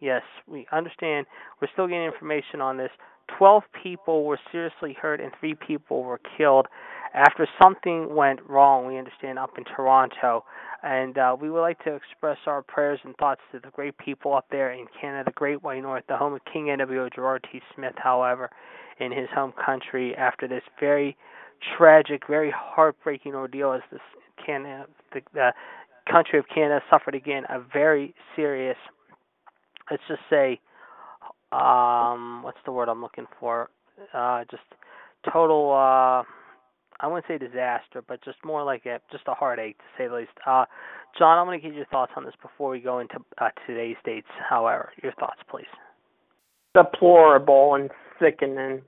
yes, 0.00 0.22
we 0.46 0.66
understand. 0.72 1.26
We're 1.60 1.68
still 1.72 1.86
getting 1.86 2.04
information 2.04 2.60
on 2.60 2.76
this. 2.76 2.90
Twelve 3.38 3.62
people 3.82 4.24
were 4.24 4.38
seriously 4.52 4.96
hurt, 5.00 5.20
and 5.20 5.32
three 5.40 5.54
people 5.54 6.02
were 6.02 6.20
killed 6.36 6.66
after 7.14 7.46
something 7.62 8.14
went 8.14 8.40
wrong. 8.48 8.86
We 8.86 8.98
understand 8.98 9.38
up 9.38 9.58
in 9.58 9.64
Toronto 9.64 10.44
and 10.82 11.18
uh, 11.18 11.36
we 11.40 11.50
would 11.50 11.60
like 11.60 11.82
to 11.84 11.94
express 11.94 12.38
our 12.46 12.62
prayers 12.62 13.00
and 13.04 13.14
thoughts 13.16 13.40
to 13.52 13.58
the 13.58 13.70
great 13.70 13.98
people 13.98 14.34
up 14.34 14.46
there 14.50 14.72
in 14.72 14.86
Canada, 15.00 15.24
the 15.26 15.32
Great 15.32 15.62
White 15.62 15.82
North, 15.82 16.04
the 16.08 16.16
home 16.16 16.34
of 16.34 16.40
King 16.52 16.66
NWO 16.66 17.12
Gerard 17.12 17.44
T. 17.50 17.60
Smith, 17.74 17.94
however, 17.96 18.48
in 19.00 19.10
his 19.10 19.28
home 19.34 19.52
country 19.64 20.14
after 20.16 20.46
this 20.46 20.62
very 20.78 21.16
tragic, 21.76 22.22
very 22.28 22.52
heartbreaking 22.54 23.34
ordeal 23.34 23.72
as 23.72 23.80
this 23.90 24.00
Canada, 24.44 24.86
the, 25.12 25.20
the 25.34 25.52
country 26.10 26.38
of 26.38 26.44
Canada 26.52 26.80
suffered 26.88 27.14
again 27.14 27.42
a 27.48 27.60
very 27.72 28.14
serious, 28.36 28.76
let's 29.90 30.02
just 30.06 30.20
say, 30.30 30.60
um, 31.50 32.42
what's 32.44 32.58
the 32.64 32.72
word 32.72 32.88
I'm 32.88 33.00
looking 33.00 33.26
for? 33.40 33.68
Uh, 34.14 34.44
just 34.50 34.62
total. 35.32 35.72
Uh, 35.72 36.22
I 37.00 37.06
wouldn't 37.06 37.26
say 37.28 37.38
disaster, 37.38 38.02
but 38.06 38.22
just 38.24 38.38
more 38.44 38.64
like 38.64 38.86
a 38.86 39.00
just 39.12 39.24
a 39.28 39.34
heartache 39.34 39.78
to 39.78 39.84
say 39.96 40.08
the 40.08 40.16
least. 40.16 40.32
Uh, 40.46 40.64
John, 41.18 41.38
I'm 41.38 41.46
going 41.46 41.60
to 41.60 41.66
get 41.66 41.76
your 41.76 41.86
thoughts 41.86 42.12
on 42.16 42.24
this 42.24 42.34
before 42.42 42.70
we 42.70 42.80
go 42.80 42.98
into 42.98 43.16
uh, 43.40 43.48
today's 43.66 43.96
dates. 44.04 44.26
However, 44.48 44.90
your 45.02 45.12
thoughts, 45.12 45.40
please. 45.50 45.66
Deplorable 46.74 47.74
and 47.76 47.90
sickening. 48.20 48.82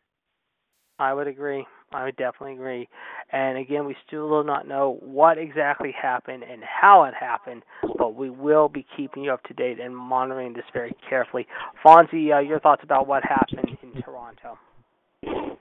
I 0.99 1.15
would 1.15 1.29
agree. 1.29 1.65
I 1.93 2.05
would 2.05 2.17
definitely 2.17 2.55
agree. 2.55 2.89
And 3.33 3.59
again, 3.59 3.87
we 3.87 3.97
still 4.07 4.43
do 4.43 4.47
not 4.47 4.69
know 4.69 4.99
what 5.01 5.39
exactly 5.39 5.93
happened 6.01 6.45
and 6.45 6.63
how 6.63 7.05
it 7.05 7.15
happened, 7.19 7.63
but 7.99 8.15
we 8.15 8.31
will 8.31 8.69
be 8.69 8.87
keeping 8.97 9.25
you 9.25 9.33
up 9.33 9.43
to 9.45 9.55
date 9.55 9.81
and 9.81 9.97
monitoring 9.97 10.53
this 10.53 10.65
very 10.73 10.95
carefully. 11.09 11.47
Fonzie, 11.85 12.33
uh, 12.33 12.39
your 12.39 12.61
thoughts 12.61 12.83
about 12.85 13.09
what 13.09 13.25
happened 13.25 13.77
in 13.83 14.03
Toronto? 14.03 14.59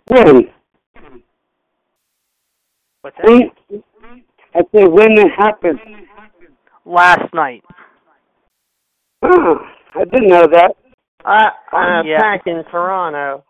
When? 0.07 0.49
What's 3.01 3.17
that? 3.17 3.25
When? 3.25 3.83
I 4.55 4.61
say 4.75 4.85
when 4.87 5.11
it 5.13 5.27
happened. 5.37 5.79
Last 6.85 7.33
night. 7.33 7.63
Oh, 9.21 9.55
I 9.95 10.05
didn't 10.05 10.29
know 10.29 10.47
that. 10.51 10.75
Uh, 11.23 11.49
uh, 11.75 12.03
Yeah. 12.05 12.17
attack 12.17 12.47
in 12.47 12.63
Toronto. 12.71 13.43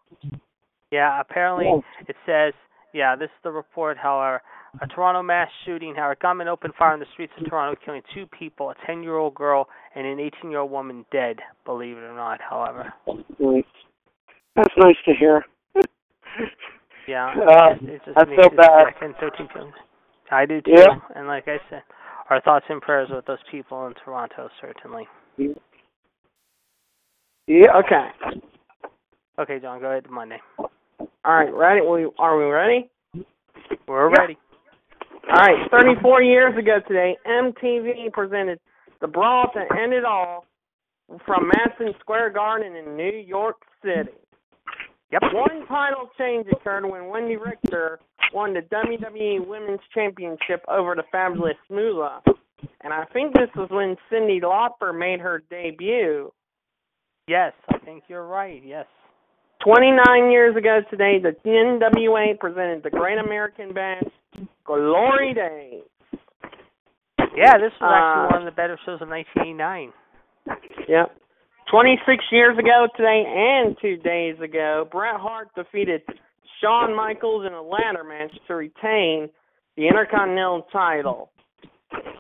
Yeah, 0.92 1.20
apparently 1.20 1.68
Yes. 1.68 1.84
it 2.08 2.16
says, 2.26 2.54
yeah, 2.94 3.16
this 3.16 3.30
is 3.30 3.42
the 3.44 3.52
report, 3.52 3.98
however. 3.98 4.42
A 4.82 4.88
Toronto 4.88 5.22
mass 5.24 5.50
shooting, 5.66 5.96
however, 5.96 6.16
gunmen 6.16 6.48
opened 6.48 6.76
fire 6.76 6.94
in 6.94 7.00
the 7.00 7.06
streets 7.14 7.34
of 7.38 7.46
Toronto, 7.48 7.80
killing 7.84 8.04
two 8.14 8.28
people, 8.28 8.70
a 8.72 8.76
10 8.86 9.04
year 9.04 9.16
old 9.18 9.34
girl 9.36 9.70
and 9.96 10.06
an 10.06 10.20
18 10.20 10.52
year 10.52 10.60
old 10.60 10.72
woman 10.72 11.06
dead, 11.12 11.42
believe 11.66 11.98
it 11.98 12.02
or 12.04 12.14
not, 12.16 12.42
however. 12.42 12.94
That's 13.08 14.78
nice 14.78 14.98
to 15.06 15.14
hear. 15.14 15.46
Yeah, 17.10 17.26
Uh, 17.34 17.70
it, 17.82 17.90
it 17.90 18.02
just 18.06 18.18
I 18.18 18.26
makes 18.26 18.36
feel 18.44 18.52
it 18.54 18.58
bad. 18.58 18.86
sick, 18.88 18.96
and 19.02 19.16
13 19.20 19.48
people. 19.48 19.72
I 20.30 20.46
do 20.46 20.62
too, 20.62 20.72
Yeah. 20.76 21.00
and 21.16 21.28
like 21.28 21.48
I 21.48 21.58
said, 21.70 21.82
our 22.30 22.40
thoughts 22.42 22.66
and 22.70 22.80
prayers 22.82 23.10
with 23.12 23.26
those 23.26 23.40
people 23.50 23.88
in 23.88 23.94
Toronto, 24.06 24.48
certainly. 24.62 25.08
Yeah. 27.48 27.76
Okay. 27.78 28.10
Okay, 29.40 29.60
John, 29.60 29.80
go 29.80 29.88
ahead 29.90 30.04
to 30.04 30.12
Monday. 30.12 30.38
All 30.60 30.68
right. 31.26 31.52
Ready? 31.52 31.82
We 31.82 32.08
are 32.20 32.38
we 32.38 32.44
ready? 32.46 32.90
We're 33.88 34.10
Yeah. 34.12 34.22
ready. 34.22 34.38
All 35.30 35.36
right. 35.36 35.72
34 35.72 36.22
years 36.22 36.56
ago 36.58 36.80
today, 36.88 37.18
MTV 37.26 38.12
presented 38.14 38.60
the 39.02 39.08
brawl 39.08 39.50
to 39.54 39.60
end 39.82 39.94
it 39.94 40.06
all 40.06 40.46
from 41.26 41.48
Madison 41.56 41.96
Square 42.02 42.32
Garden 42.32 42.76
in 42.76 42.96
New 42.96 43.12
York 43.12 43.58
City. 43.84 44.12
Yep. 45.12 45.22
One 45.34 45.66
title 45.68 46.10
change 46.18 46.48
occurred 46.52 46.86
when 46.86 47.08
Wendy 47.08 47.36
Richter 47.36 48.00
won 48.34 48.54
the 48.54 48.62
WWE 48.62 49.46
Women's 49.48 49.80
Championship 49.94 50.64
over 50.68 50.94
the 50.96 51.04
Fabulous 51.12 51.58
Moolah. 51.70 52.22
And 52.82 52.94
I 52.94 53.06
think 53.14 53.34
this 53.34 53.50
was 53.56 53.70
when 53.72 53.96
Cyndi 54.12 54.42
Lauper 54.42 54.98
made 54.98 55.20
her 55.20 55.42
debut. 55.50 56.32
Yes, 57.28 57.54
I 57.70 57.78
think 57.80 58.04
you're 58.08 58.26
right. 58.28 58.62
Yes. 58.66 58.86
29 59.64 60.32
years 60.32 60.56
ago 60.56 60.80
today, 60.90 61.20
the 61.22 61.36
NWA 61.46 62.40
presented 62.40 62.84
the 62.84 62.90
Great 62.90 63.18
American 63.18 63.74
Bash 63.74 64.04
Glory 64.66 65.34
Days. 65.34 65.84
Yeah, 67.36 67.58
this 67.58 67.72
was 67.80 67.82
Uh, 67.82 67.94
actually 67.94 68.38
one 68.38 68.48
of 68.48 68.54
the 68.54 68.56
better 68.56 68.78
shows 68.86 69.02
of 69.02 69.10
1989. 69.10 69.92
Yep. 70.88 71.12
26 71.70 72.24
years 72.32 72.58
ago 72.58 72.88
today 72.98 73.24
and 73.28 73.78
two 73.80 73.98
days 73.98 74.36
ago, 74.44 74.88
Bret 74.92 75.20
Hart 75.20 75.50
defeated 75.56 76.02
Shawn 76.60 76.96
Michaels 76.96 77.46
in 77.46 77.54
a 77.54 77.62
ladder 77.62 78.04
match 78.04 78.34
to 78.48 78.56
retain 78.56 79.30
the 79.78 79.88
Intercontinental 79.88 80.66
title. 80.72 81.32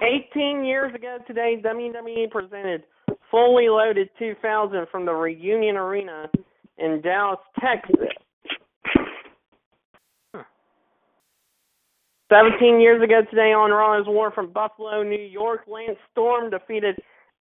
18 0.01 0.63
years 0.63 0.93
ago 0.93 1.17
today, 1.25 1.61
WWE 1.63 2.29
presented 2.29 2.83
Fully 3.31 3.69
Loaded 3.69 4.09
2000 4.19 4.87
from 4.91 5.05
the 5.05 5.13
Reunion 5.13 5.77
Arena 5.77 6.29
in 6.77 7.01
Dallas, 7.01 7.39
Texas. 7.59 7.95
Hmm. 10.33 10.41
17 12.29 12.79
years 12.79 13.01
ago 13.03 13.21
today 13.29 13.51
on 13.51 13.71
Raw 13.71 14.01
War 14.11 14.31
from 14.31 14.51
Buffalo, 14.51 15.01
New 15.03 15.19
York, 15.19 15.61
Lance 15.67 15.97
Storm 16.11 16.51
defeated 16.51 16.95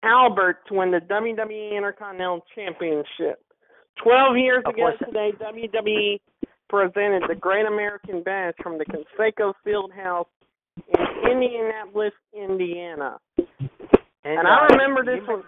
Albert 0.02 0.58
to 0.68 0.74
win 0.74 0.90
the 0.90 0.98
WWE 1.00 1.76
Intercontinental 1.76 2.44
Championship. 2.54 3.42
12 4.02 4.36
years 4.36 4.62
Of 4.66 4.74
ago 4.74 4.90
course. 4.90 4.98
today, 4.98 5.32
WWE 5.40 6.20
presented 6.68 7.22
the 7.28 7.34
Great 7.34 7.66
American 7.66 8.22
Bash 8.22 8.54
from 8.62 8.78
the 8.78 8.84
Conseco 8.84 9.54
Fieldhouse 9.66 10.26
in 10.76 11.30
Indianapolis, 11.30 12.12
Indiana. 12.34 13.18
And, 13.38 13.46
And 14.24 14.48
I 14.48 14.66
uh, 14.66 14.74
remember 14.74 15.04
this 15.04 15.26
one. 15.26 15.42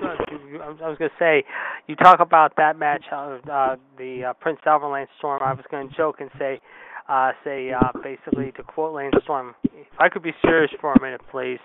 I 0.00 0.68
was 0.70 0.98
going 0.98 1.10
to 1.10 1.16
say, 1.18 1.44
you 1.86 1.96
talk 1.96 2.20
about 2.20 2.54
that 2.56 2.78
match, 2.78 3.04
of 3.12 3.40
uh, 3.50 3.76
the 3.96 4.24
uh, 4.30 4.32
Prince 4.34 4.58
Albert 4.66 4.88
Lance 4.88 5.10
Storm. 5.18 5.42
I 5.42 5.52
was 5.52 5.64
going 5.70 5.88
to 5.88 5.96
joke 5.96 6.16
and 6.20 6.30
say, 6.38 6.60
uh, 7.08 7.32
say 7.44 7.70
uh, 7.72 7.92
basically 8.02 8.52
to 8.52 8.62
quote 8.62 8.94
Lance 8.94 9.14
Storm, 9.24 9.54
if 9.64 9.86
I 9.98 10.08
could 10.08 10.22
be 10.22 10.32
serious 10.42 10.70
for 10.80 10.92
a 10.92 11.00
minute, 11.00 11.20
please. 11.30 11.58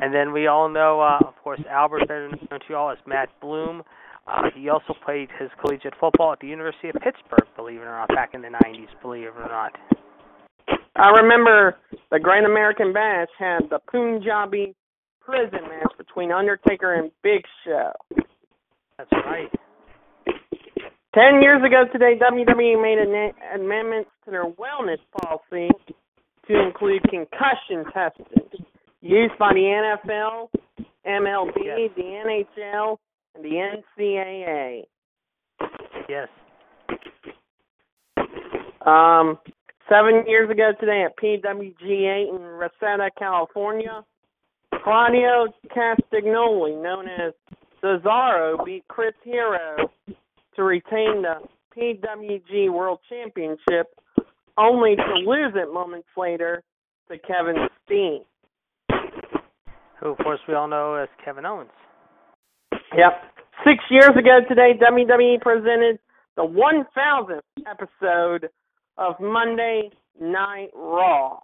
And 0.00 0.14
then 0.14 0.32
we 0.32 0.46
all 0.46 0.68
know, 0.68 1.00
uh, 1.00 1.18
of 1.26 1.34
course, 1.42 1.60
Albert, 1.70 2.08
better 2.08 2.28
known 2.28 2.38
to 2.48 2.66
you 2.68 2.76
all 2.76 2.90
as 2.90 2.98
Matt 3.06 3.28
Bloom. 3.40 3.82
Uh, 4.26 4.50
he 4.54 4.68
also 4.68 4.94
played 5.04 5.28
his 5.38 5.50
collegiate 5.60 5.94
football 6.00 6.32
at 6.32 6.40
the 6.40 6.46
University 6.46 6.88
of 6.88 6.94
Pittsburgh, 6.94 7.46
believe 7.56 7.80
it 7.80 7.84
or 7.84 7.96
not, 7.96 8.08
back 8.08 8.30
in 8.32 8.42
the 8.42 8.48
90s, 8.48 8.88
believe 9.02 9.24
it 9.24 9.34
or 9.36 9.48
not. 9.48 9.72
I 10.96 11.10
remember 11.10 11.76
the 12.10 12.18
Great 12.18 12.44
American 12.44 12.92
Bash 12.92 13.28
had 13.38 13.68
the 13.68 13.80
Punjabi 13.90 14.74
prison 15.20 15.62
match 15.68 15.92
between 15.98 16.32
Undertaker 16.32 16.94
and 16.94 17.10
Big 17.22 17.42
Show. 17.64 17.92
That's 18.96 19.10
right. 19.12 19.50
Ten 21.14 21.42
years 21.42 21.62
ago 21.64 21.84
today, 21.92 22.18
WWE 22.18 22.80
made 22.82 22.98
an 22.98 23.32
amendments 23.60 24.10
to 24.24 24.30
their 24.30 24.46
wellness 24.46 24.98
policy 25.22 25.68
to 26.48 26.60
include 26.60 27.02
concussion 27.04 27.84
testing 27.92 28.26
used 29.04 29.36
by 29.38 29.52
the 29.52 29.60
NFL, 29.60 30.48
MLB, 31.06 31.52
Yes. 31.62 31.90
the 31.94 32.02
NHL, 32.02 32.98
and 33.34 33.44
the 33.44 33.82
NCAA. 33.98 34.84
Yes. 36.08 36.28
Um, 38.86 39.38
seven 39.88 40.24
years 40.26 40.50
ago 40.50 40.72
today 40.80 41.04
at 41.04 41.16
PWG8 41.16 42.28
in 42.34 42.42
Reseda, 42.42 43.10
California, 43.18 44.04
Claudio 44.82 45.46
Castagnoli, 45.74 46.82
known 46.82 47.06
as 47.08 47.32
Cesaro, 47.82 48.64
beat 48.64 48.84
Chris 48.88 49.14
Hero 49.22 49.90
to 50.56 50.62
retain 50.62 51.22
the 51.22 51.40
PWG 51.76 52.70
World 52.70 53.00
Championship, 53.08 53.88
only 54.56 54.96
to 54.96 55.14
lose 55.26 55.52
it 55.56 55.72
moments 55.72 56.08
later 56.16 56.62
to 57.10 57.18
Kevin 57.18 57.68
Steen. 57.84 58.24
Who, 60.04 60.10
of 60.10 60.18
course, 60.18 60.40
we 60.46 60.52
all 60.52 60.68
know 60.68 60.94
as 60.94 61.08
Kevin 61.24 61.46
Owens. 61.46 61.70
Yep. 62.94 63.12
Six 63.64 63.82
years 63.90 64.10
ago 64.10 64.40
today, 64.46 64.72
WWE 64.78 65.40
presented 65.40 65.98
the 66.36 66.42
1000th 66.42 67.40
episode 67.66 68.50
of 68.98 69.14
Monday 69.18 69.90
Night 70.20 70.68
Raw. 70.76 71.38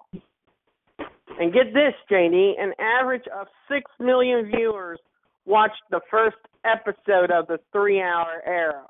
And 1.38 1.54
get 1.54 1.72
this, 1.72 1.94
JD, 2.10 2.60
an 2.60 2.74
average 2.78 3.24
of 3.34 3.46
6 3.70 3.90
million 3.98 4.50
viewers 4.54 4.98
watched 5.46 5.82
the 5.90 6.00
first 6.10 6.36
episode 6.66 7.30
of 7.30 7.46
the 7.46 7.58
three 7.72 8.02
hour 8.02 8.42
era. 8.44 8.84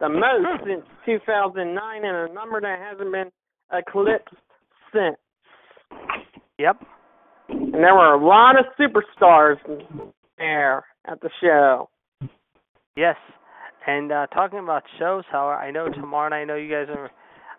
The 0.00 0.10
most 0.10 0.60
hmm. 0.60 0.68
since 0.68 0.84
2009, 1.06 2.04
and 2.04 2.30
a 2.30 2.34
number 2.34 2.60
that 2.60 2.78
hasn't 2.78 3.10
been 3.10 3.30
eclipsed 3.72 4.34
since. 4.92 5.16
Yep. 6.58 6.76
And 7.76 7.84
there 7.84 7.94
were 7.94 8.14
a 8.14 8.26
lot 8.26 8.54
of 8.58 8.64
superstars 8.80 9.56
there 10.38 10.82
at 11.04 11.20
the 11.20 11.28
show. 11.42 11.90
Yes. 12.96 13.16
And 13.86 14.10
uh 14.10 14.28
talking 14.28 14.60
about 14.60 14.82
shows, 14.98 15.24
however, 15.30 15.56
I 15.56 15.72
know 15.72 15.90
tomorrow 15.90 16.30
night, 16.30 16.40
I 16.40 16.44
know 16.44 16.56
you 16.56 16.70
guys 16.70 16.86
are 16.88 17.10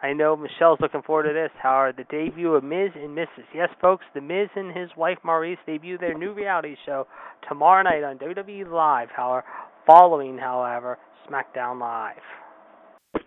I 0.01 0.13
know 0.13 0.35
Michelle's 0.35 0.79
looking 0.81 1.03
forward 1.03 1.27
to 1.27 1.33
this, 1.33 1.51
however, 1.61 1.93
the 1.95 2.03
debut 2.05 2.51
of 2.55 2.63
Miz 2.63 2.89
and 2.95 3.15
Mrs. 3.15 3.45
Yes, 3.53 3.69
folks, 3.79 4.05
the 4.15 4.21
Miz 4.21 4.49
and 4.55 4.75
his 4.75 4.89
wife 4.97 5.19
Maryse 5.23 5.57
debut 5.67 5.99
their 5.99 6.17
new 6.17 6.33
reality 6.33 6.75
show 6.83 7.05
tomorrow 7.47 7.83
night 7.83 8.03
on 8.03 8.17
WWE 8.17 8.71
Live, 8.71 9.09
however, 9.15 9.45
following, 9.85 10.39
however, 10.39 10.97
SmackDown 11.29 11.79
Live. 11.79 13.23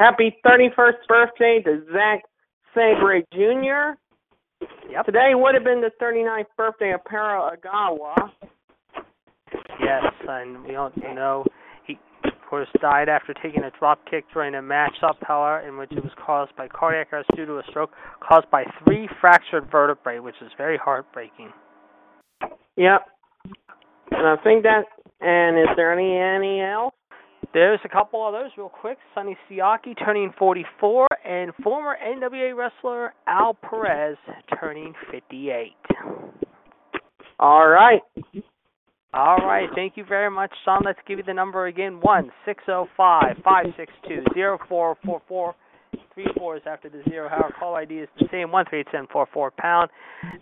Happy 0.00 0.36
31st 0.44 1.06
birthday 1.06 1.62
to 1.64 1.84
Zack 1.92 2.22
Sabre 2.74 3.20
Jr. 3.32 3.96
Yep. 4.90 5.06
Today 5.06 5.30
would 5.34 5.54
have 5.54 5.64
been 5.64 5.80
the 5.80 5.90
39th 6.02 6.46
birthday 6.56 6.92
of 6.92 7.04
Perro 7.04 7.50
Aguayo. 7.50 8.30
Yes, 9.80 10.04
and 10.28 10.64
we 10.64 10.76
all 10.76 10.90
know 11.14 11.44
he, 11.86 11.98
of 12.24 12.32
course, 12.48 12.68
died 12.80 13.08
after 13.08 13.34
taking 13.34 13.64
a 13.64 13.70
drop 13.78 14.00
kick 14.10 14.24
during 14.32 14.54
a 14.54 14.62
match-up, 14.62 15.16
however, 15.22 15.66
in 15.66 15.76
which 15.76 15.92
it 15.92 16.02
was 16.02 16.12
caused 16.24 16.54
by 16.56 16.68
cardiac 16.68 17.12
arrest 17.12 17.28
due 17.36 17.46
to 17.46 17.58
a 17.58 17.62
stroke 17.70 17.90
caused 18.20 18.50
by 18.50 18.64
three 18.84 19.08
fractured 19.20 19.70
vertebrae, 19.70 20.18
which 20.18 20.36
is 20.42 20.50
very 20.56 20.78
heartbreaking. 20.78 21.50
Yep. 22.76 23.02
And 24.10 24.26
I 24.26 24.36
think 24.42 24.62
that. 24.62 24.84
And 25.20 25.58
is 25.58 25.68
there 25.76 25.92
any 25.92 26.16
any 26.18 26.60
else? 26.60 26.92
There's 27.52 27.80
a 27.84 27.88
couple 27.88 28.26
of 28.26 28.32
those 28.32 28.50
real 28.56 28.68
quick. 28.68 28.98
Sonny 29.14 29.36
Siaki 29.48 29.94
turning 29.96 30.32
44, 30.38 31.06
and 31.24 31.52
former 31.62 31.96
NWA 32.04 32.56
wrestler 32.56 33.14
Al 33.26 33.54
Perez 33.54 34.16
turning 34.60 34.92
58. 35.10 35.72
All 37.38 37.68
right. 37.68 38.00
All 39.12 39.36
right, 39.36 39.68
thank 39.76 39.96
you 39.96 40.04
very 40.04 40.28
much, 40.28 40.50
Sean. 40.64 40.82
Let's 40.84 40.98
give 41.06 41.18
you 41.18 41.24
the 41.24 41.32
number 41.32 41.66
again: 41.66 42.00
one 42.00 42.32
six 42.44 42.64
zero 42.66 42.88
five 42.96 43.36
five 43.44 43.66
six 43.76 43.92
two 44.08 44.24
zero 44.34 44.58
four 44.68 44.96
four 45.04 45.22
four. 45.28 45.54
Three 46.14 46.30
fours 46.38 46.62
after 46.64 46.88
the 46.88 47.02
zero. 47.10 47.28
hour. 47.28 47.50
call 47.58 47.74
ID 47.74 47.98
is 47.98 48.08
the 48.20 48.28
same: 48.30 48.52
one 48.52 48.64
three 48.70 48.84
seven 48.92 49.08
four 49.10 49.26
four 49.34 49.50
pound. 49.50 49.90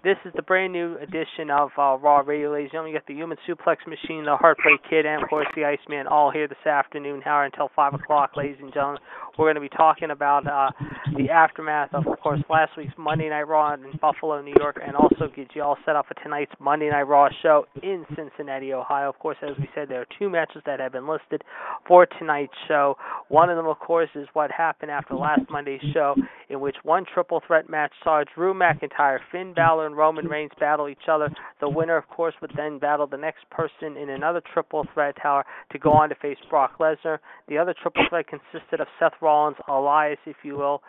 This 0.05 0.19
is 0.27 0.33
the 0.37 0.43
brand 0.43 0.71
new 0.71 0.99
edition 0.99 1.49
of 1.51 1.71
uh, 1.79 1.97
Raw 1.97 2.19
Radio, 2.19 2.53
ladies 2.53 2.67
and 2.67 2.73
gentlemen. 2.73 2.93
You 2.93 2.99
got 2.99 3.07
the 3.07 3.15
Human 3.15 3.39
Suplex 3.49 3.77
Machine, 3.87 4.27
the 4.27 4.37
Heartbreak 4.37 4.81
Kid, 4.91 5.07
and 5.07 5.23
of 5.23 5.31
course 5.31 5.47
the 5.57 5.65
Iceman 5.65 6.07
all 6.07 6.31
here 6.31 6.47
this 6.47 6.67
afternoon, 6.67 7.23
hour 7.25 7.47
until 7.47 7.71
five 7.75 7.95
o'clock, 7.95 8.33
ladies 8.37 8.59
and 8.61 8.71
gentlemen. 8.75 9.01
We're 9.39 9.47
going 9.47 9.55
to 9.55 9.63
be 9.63 9.75
talking 9.75 10.11
about 10.11 10.47
uh, 10.47 10.71
the 11.17 11.31
aftermath 11.31 11.95
of, 11.95 12.07
of 12.07 12.21
course, 12.21 12.41
last 12.51 12.73
week's 12.77 12.93
Monday 12.99 13.31
Night 13.31 13.49
Raw 13.49 13.73
in 13.73 13.81
Buffalo, 13.99 14.43
New 14.43 14.55
York, 14.59 14.79
and 14.87 14.95
also 14.95 15.33
get 15.35 15.49
you 15.55 15.63
all 15.63 15.79
set 15.87 15.97
up 15.97 16.07
for 16.07 16.15
tonight's 16.23 16.53
Monday 16.61 16.91
Night 16.91 17.05
Raw 17.05 17.29
show 17.43 17.65
in 17.83 18.05
Cincinnati, 18.15 18.75
Ohio. 18.75 19.09
Of 19.09 19.19
course, 19.19 19.39
as 19.43 19.57
we 19.59 19.71
said, 19.75 19.89
there 19.89 20.03
are 20.03 20.07
two 20.19 20.29
matches 20.29 20.61
that 20.67 20.81
have 20.81 20.93
been 20.93 21.09
listed 21.09 21.43
for 21.89 22.07
tonight's 22.19 22.53
show. 22.69 22.97
One 23.29 23.49
of 23.49 23.57
them, 23.57 23.67
of 23.67 23.79
course, 23.79 24.11
is 24.15 24.29
what 24.35 24.51
happened 24.51 24.91
after 24.91 25.15
last 25.15 25.51
Monday's 25.63 25.93
show, 25.93 26.15
in 26.49 26.61
which 26.61 26.77
one 26.83 27.05
triple 27.13 27.41
threat 27.47 27.71
match 27.71 27.93
saw 28.03 28.25
Drew 28.35 28.53
McIntyre, 28.53 29.19
Finn 29.31 29.55
Balor, 29.55 29.87
and 29.87 29.97
Roman 29.97 30.27
Reigns 30.27 30.51
battle 30.59 30.89
each 30.89 31.09
other. 31.11 31.31
The 31.61 31.69
winner, 31.69 31.97
of 31.97 32.09
course, 32.09 32.35
would 32.41 32.53
then 32.57 32.79
battle 32.79 33.07
the 33.07 33.17
next 33.17 33.49
person 33.51 33.97
in 33.97 34.11
another 34.11 34.43
triple 34.53 34.85
threat 34.93 35.15
tower 35.23 35.45
to 35.71 35.79
go 35.79 35.93
on 35.93 36.09
to 36.09 36.15
face 36.17 36.39
Brock 36.51 36.79
Lesnar. 36.81 37.19
The 37.49 37.59
other 37.59 37.75
triple 37.81 38.05
threat 38.09 38.27
consisted 38.27 38.81
of 38.81 38.89
Seth 38.99 39.13
Rollins, 39.21 39.57
Elias, 39.69 40.19
if 40.27 40.37
you 40.43 40.57
will, 40.57 40.83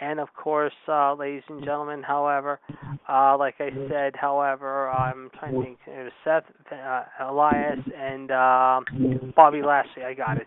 and 0.00 0.18
of 0.18 0.28
course, 0.34 0.72
uh, 0.88 1.14
ladies 1.14 1.42
and 1.48 1.62
gentlemen, 1.64 2.02
however, 2.02 2.58
uh, 3.08 3.36
like 3.36 3.56
I 3.58 3.70
said, 3.90 4.14
however, 4.18 4.88
I'm 4.90 5.30
trying 5.38 5.54
to 5.54 5.62
think, 5.62 5.78
it 5.86 6.04
was 6.04 6.12
Seth, 6.24 6.44
uh, 6.72 7.02
Elias, 7.20 7.80
and 7.98 8.30
uh, 8.30 8.80
Bobby 9.36 9.62
Lashley. 9.62 10.04
I 10.04 10.14
got 10.14 10.38
it. 10.38 10.46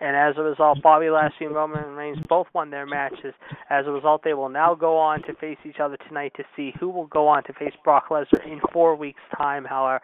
And 0.00 0.16
as 0.16 0.34
a 0.36 0.42
result, 0.42 0.82
Bobby 0.82 1.10
Lashley 1.10 1.46
and 1.46 1.54
Roman 1.54 1.94
Reigns 1.94 2.18
both 2.28 2.46
won 2.54 2.70
their 2.70 2.86
matches. 2.86 3.34
As 3.70 3.86
a 3.86 3.90
result, 3.90 4.22
they 4.24 4.34
will 4.34 4.48
now 4.48 4.74
go 4.74 4.96
on 4.96 5.22
to 5.22 5.34
face 5.34 5.58
each 5.64 5.80
other 5.80 5.96
tonight 6.08 6.32
to 6.36 6.44
see 6.56 6.72
who 6.78 6.88
will 6.88 7.06
go 7.06 7.28
on 7.28 7.44
to 7.44 7.52
face 7.52 7.74
Brock 7.82 8.08
Lesnar 8.10 8.44
in 8.46 8.60
four 8.72 8.96
weeks' 8.96 9.20
time, 9.36 9.64
however, 9.64 10.00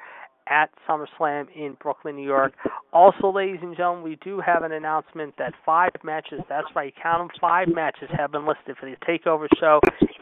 at 0.49 0.71
SummerSlam 0.89 1.47
in 1.55 1.77
Brooklyn, 1.81 2.17
New 2.17 2.27
York. 2.27 2.53
Also, 2.93 3.33
ladies 3.33 3.61
and 3.63 3.77
gentlemen, 3.77 4.03
we 4.03 4.17
do 4.17 4.41
have 4.41 4.65
an 4.65 4.73
announcement 4.73 5.35
that 5.39 5.55
five 5.65 5.91
matches, 6.03 6.41
that's 6.49 6.67
right, 6.75 6.93
count 7.01 7.21
them, 7.21 7.39
five 7.41 7.69
matches 7.69 8.09
have 8.17 8.33
been 8.33 8.47
listed 8.47 8.77
for 8.79 8.91
the 8.91 8.97
TakeOver 9.07 9.47
show 9.59 9.81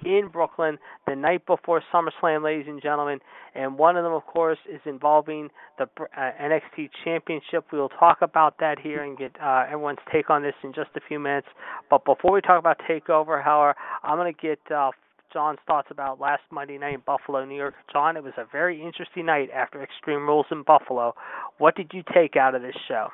in 0.09 0.29
Brooklyn 0.29 0.79
the 1.07 1.15
night 1.15 1.47
before 1.47 1.83
SummerSlam, 1.93 2.43
ladies 2.43 2.67
and 2.67 2.83
gentlemen. 2.83 3.19
And 3.55 3.79
one 3.79 3.97
of 3.97 4.05
them, 4.05 4.15
of 4.15 4.25
course, 4.25 4.59
is 4.73 4.81
involving 4.87 5.51
the 5.77 5.85
uh, 5.85 6.31
NXT 6.41 6.89
Championship. 7.05 7.67
We 7.73 7.79
will 7.79 7.91
talk 7.91 8.19
about 8.23 8.59
that 8.61 8.79
here 8.81 9.05
and 9.05 9.19
get 9.19 9.33
uh, 9.43 9.65
everyone's 9.67 9.99
take 10.11 10.31
on 10.31 10.43
this 10.43 10.55
in 10.65 10.73
just 10.73 10.91
a 10.97 11.01
few 11.07 11.19
minutes. 11.19 11.49
But 11.91 12.05
before 12.05 12.33
we 12.33 12.41
talk 12.41 12.59
about 12.59 12.81
TakeOver, 12.89 13.45
however, 13.45 13.75
I'm 14.03 14.17
going 14.17 14.33
to 14.33 14.41
get 14.41 14.59
uh, 14.75 14.91
John's 15.33 15.59
thoughts 15.67 15.89
about 15.91 16.19
last 16.19 16.43
Monday 16.51 16.79
night 16.79 16.95
in 16.95 17.03
Buffalo, 17.05 17.45
New 17.45 17.57
York. 17.57 17.75
John, 17.93 18.17
it 18.17 18.25
was 18.25 18.33
a 18.39 18.45
very 18.51 18.83
interesting 18.83 19.27
night 19.27 19.51
after 19.55 19.83
Extreme 19.83 20.27
Rules 20.27 20.47
in 20.51 20.63
Buffalo. 20.63 21.15
What 21.59 21.77
did 21.77 21.91
you 21.93 22.03
take 22.15 22.37
out 22.37 22.55
of 22.55 22.63
this 22.63 22.77
show? 22.89 23.09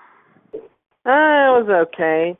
Uh, 1.06 1.10
it 1.10 1.66
was 1.66 1.88
okay. 1.88 2.38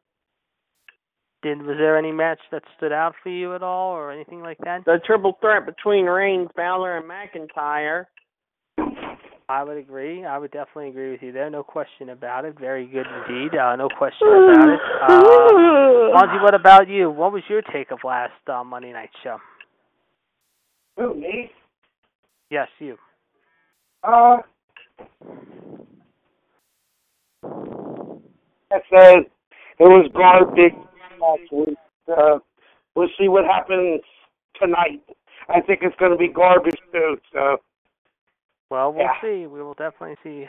Did 1.45 1.61
was 1.61 1.77
there 1.79 1.99
any 1.99 2.11
match 2.11 2.39
that 2.53 2.63
stood 2.75 2.91
out 2.91 3.15
for 3.23 3.29
you 3.29 3.55
at 3.55 3.63
all, 3.63 3.91
or 3.91 4.11
anything 4.11 4.41
like 4.41 4.57
that? 4.65 4.87
The 4.87 4.99
triple 5.05 5.37
threat 5.43 5.67
between 5.67 6.07
Reigns, 6.07 6.49
Balor, 6.57 6.97
and 6.97 7.05
McIntyre. 7.05 8.07
I 9.47 9.63
would 9.63 9.77
agree. 9.77 10.25
I 10.25 10.39
would 10.39 10.53
definitely 10.53 10.89
agree 10.89 11.11
with 11.11 11.21
you 11.23 11.33
there. 11.33 11.51
No 11.51 11.63
question 11.63 12.09
about 12.09 12.47
it. 12.47 12.59
Very 12.59 12.87
good 12.87 13.05
indeed. 13.29 13.55
Uh, 13.59 13.77
no 13.77 13.91
question 13.91 14.27
about 14.27 14.69
it. 14.71 14.81
Uh, 15.03 15.23
Fonzie, 16.17 16.43
what 16.43 16.55
about 16.55 16.89
you? 16.89 17.11
What 17.11 17.31
was 17.31 17.43
your 17.51 17.61
take 17.61 17.91
of 17.91 17.99
last 18.05 18.33
uh, 18.51 18.65
Monday 18.65 18.93
night 18.93 19.11
show? 19.23 19.37
Who, 20.97 21.15
me? 21.15 21.51
Yes, 22.51 22.69
you. 22.79 22.97
Uh, 24.03 24.39
I 28.73 28.81
said 28.89 29.19
it 29.79 29.83
was 29.83 30.11
garbage 30.15 30.73
last 31.25 31.53
week. 31.53 31.79
Uh, 32.09 32.39
we'll 32.95 33.09
see 33.19 33.29
what 33.29 33.45
happens 33.45 34.01
tonight. 34.61 35.03
I 35.49 35.61
think 35.61 35.81
it's 35.83 35.97
going 35.99 36.13
to 36.13 36.19
be 36.19 36.29
garbage 36.29 36.79
too. 36.93 37.17
So 37.33 37.59
Well, 38.71 38.93
we'll 38.93 39.05
Yeah. 39.05 39.21
see. 39.21 39.47
We 39.47 39.63
will 39.63 39.75
definitely 39.75 40.17
see. 40.23 40.49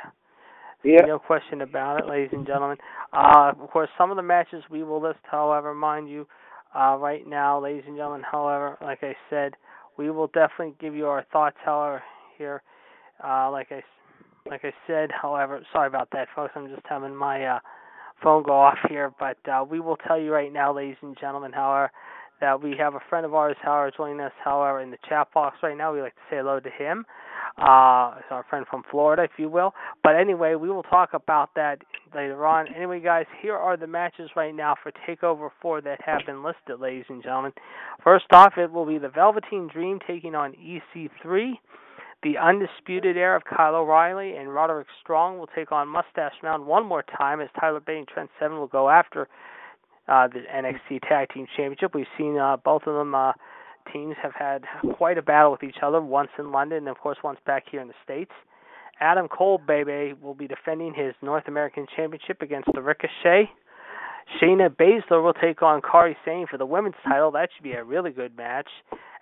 yeah, 0.83 1.05
No 1.05 1.19
question 1.19 1.61
about 1.61 1.99
it, 1.99 2.07
ladies 2.07 2.31
and 2.31 2.45
gentlemen. 2.45 2.77
Uh, 3.11 3.53
of 3.59 3.69
course, 3.71 3.89
some 3.97 4.09
of 4.11 4.17
the 4.17 4.23
matches 4.23 4.63
we 4.69 4.83
will 4.83 5.01
list, 5.01 5.19
however, 5.23 5.73
mind 5.73 6.09
you, 6.09 6.27
uh, 6.73 6.95
right 6.99 7.25
now, 7.27 7.59
ladies 7.59 7.83
and 7.87 7.95
gentlemen, 7.97 8.21
however, 8.23 8.77
like 8.81 9.03
I 9.03 9.15
said, 9.29 9.55
we 9.97 10.09
will 10.11 10.27
definitely 10.27 10.75
give 10.79 10.93
you 10.95 11.07
our 11.07 11.23
thoughts, 11.31 11.57
however, 11.63 12.03
here. 12.37 12.61
Uh, 13.23 13.49
like 13.51 13.71
I, 13.71 13.81
like 14.49 14.63
I 14.63 14.73
said, 14.87 15.11
however, 15.11 15.65
sorry 15.73 15.87
about 15.87 16.09
that, 16.11 16.27
folks. 16.35 16.53
I'm 16.55 16.67
just 16.67 16.85
having 16.87 17.15
my 17.15 17.45
uh, 17.45 17.59
phone 18.21 18.43
go 18.43 18.53
off 18.53 18.77
here, 18.89 19.11
but 19.19 19.37
uh, 19.49 19.63
we 19.69 19.79
will 19.79 19.97
tell 19.97 20.19
you 20.19 20.31
right 20.31 20.51
now, 20.51 20.73
ladies 20.75 20.97
and 21.01 21.17
gentlemen, 21.19 21.51
however, 21.51 21.91
that 22.41 22.61
we 22.61 22.75
have 22.77 22.95
a 22.95 22.99
friend 23.09 23.25
of 23.25 23.33
ours, 23.33 23.55
however, 23.61 23.91
joining 23.95 24.19
us, 24.19 24.33
however, 24.43 24.81
in 24.81 24.91
the 24.91 24.97
chat 25.07 25.27
box 25.33 25.57
right 25.63 25.77
now. 25.77 25.93
We'd 25.93 26.01
like 26.01 26.15
to 26.15 26.21
say 26.29 26.37
hello 26.37 26.59
to 26.59 26.69
him. 26.69 27.05
uh, 27.57 28.15
it's 28.19 28.27
our 28.31 28.45
friend 28.49 28.65
from 28.69 28.83
Florida, 28.91 29.23
if 29.23 29.31
you 29.37 29.47
will. 29.49 29.73
But 30.03 30.15
anyway, 30.15 30.55
we 30.55 30.69
will 30.69 30.83
talk 30.83 31.11
about 31.13 31.51
that 31.55 31.77
later 32.13 32.45
on. 32.45 32.67
Anyway, 32.75 32.99
guys, 32.99 33.25
here 33.41 33.55
are 33.55 33.77
the 33.77 33.87
matches 33.87 34.29
right 34.35 34.53
now 34.53 34.75
for 34.83 34.91
Takeover 35.07 35.49
4 35.61 35.81
that 35.81 36.01
have 36.05 36.21
been 36.25 36.43
listed, 36.43 36.79
ladies 36.81 37.05
and 37.07 37.23
gentlemen. 37.23 37.53
First 38.03 38.25
off, 38.31 38.53
it 38.57 38.71
will 38.71 38.85
be 38.85 38.97
the 38.97 39.09
Velveteen 39.09 39.69
Dream 39.71 39.99
taking 40.05 40.35
on 40.35 40.53
EC3. 40.53 41.53
The 42.25 42.39
Undisputed 42.39 43.17
Era 43.17 43.37
of 43.37 43.43
Kyle 43.45 43.75
O'Reilly 43.75 44.35
and 44.35 44.51
Roderick 44.51 44.87
Strong 44.99 45.37
will 45.37 45.45
take 45.45 45.71
on 45.71 45.87
Mustache 45.87 46.33
Mountain 46.41 46.65
one 46.65 46.83
more 46.83 47.03
time 47.03 47.39
as 47.39 47.49
Tyler 47.59 47.79
Bate 47.79 47.99
and 47.99 48.07
Trent 48.07 48.31
Seven 48.39 48.57
will 48.57 48.65
go 48.65 48.89
after 48.89 49.27
uh, 50.07 50.27
the 50.27 50.39
NXT 50.51 51.07
Tag 51.07 51.29
Team 51.31 51.45
Championship. 51.55 51.93
We've 51.93 52.07
seen 52.17 52.39
uh, 52.39 52.57
both 52.57 52.81
of 52.87 52.95
them 52.95 53.13
uh, 53.13 53.33
teams 53.93 54.15
have 54.23 54.33
had 54.33 54.63
quite 54.95 55.19
a 55.19 55.21
battle 55.21 55.51
with 55.51 55.61
each 55.61 55.83
other, 55.83 56.01
once 56.01 56.31
in 56.39 56.51
London 56.51 56.79
and, 56.79 56.87
of 56.87 56.97
course, 56.97 57.19
once 57.23 57.37
back 57.45 57.65
here 57.69 57.79
in 57.79 57.89
the 57.89 57.93
States. 58.03 58.31
Adam 58.99 59.27
Cole, 59.27 59.59
baby, 59.59 60.15
will 60.19 60.33
be 60.33 60.47
defending 60.47 60.95
his 60.95 61.13
North 61.21 61.47
American 61.47 61.85
Championship 61.95 62.41
against 62.41 62.69
the 62.73 62.81
Ricochet. 62.81 63.51
Shayna 64.41 64.69
Baszler 64.69 65.23
will 65.23 65.33
take 65.33 65.61
on 65.61 65.81
Kairi 65.81 66.15
Sane 66.25 66.47
for 66.49 66.57
the 66.57 66.65
women's 66.65 66.95
title. 67.03 67.31
That 67.31 67.49
should 67.55 67.63
be 67.63 67.73
a 67.73 67.83
really 67.83 68.11
good 68.11 68.35
match. 68.35 68.67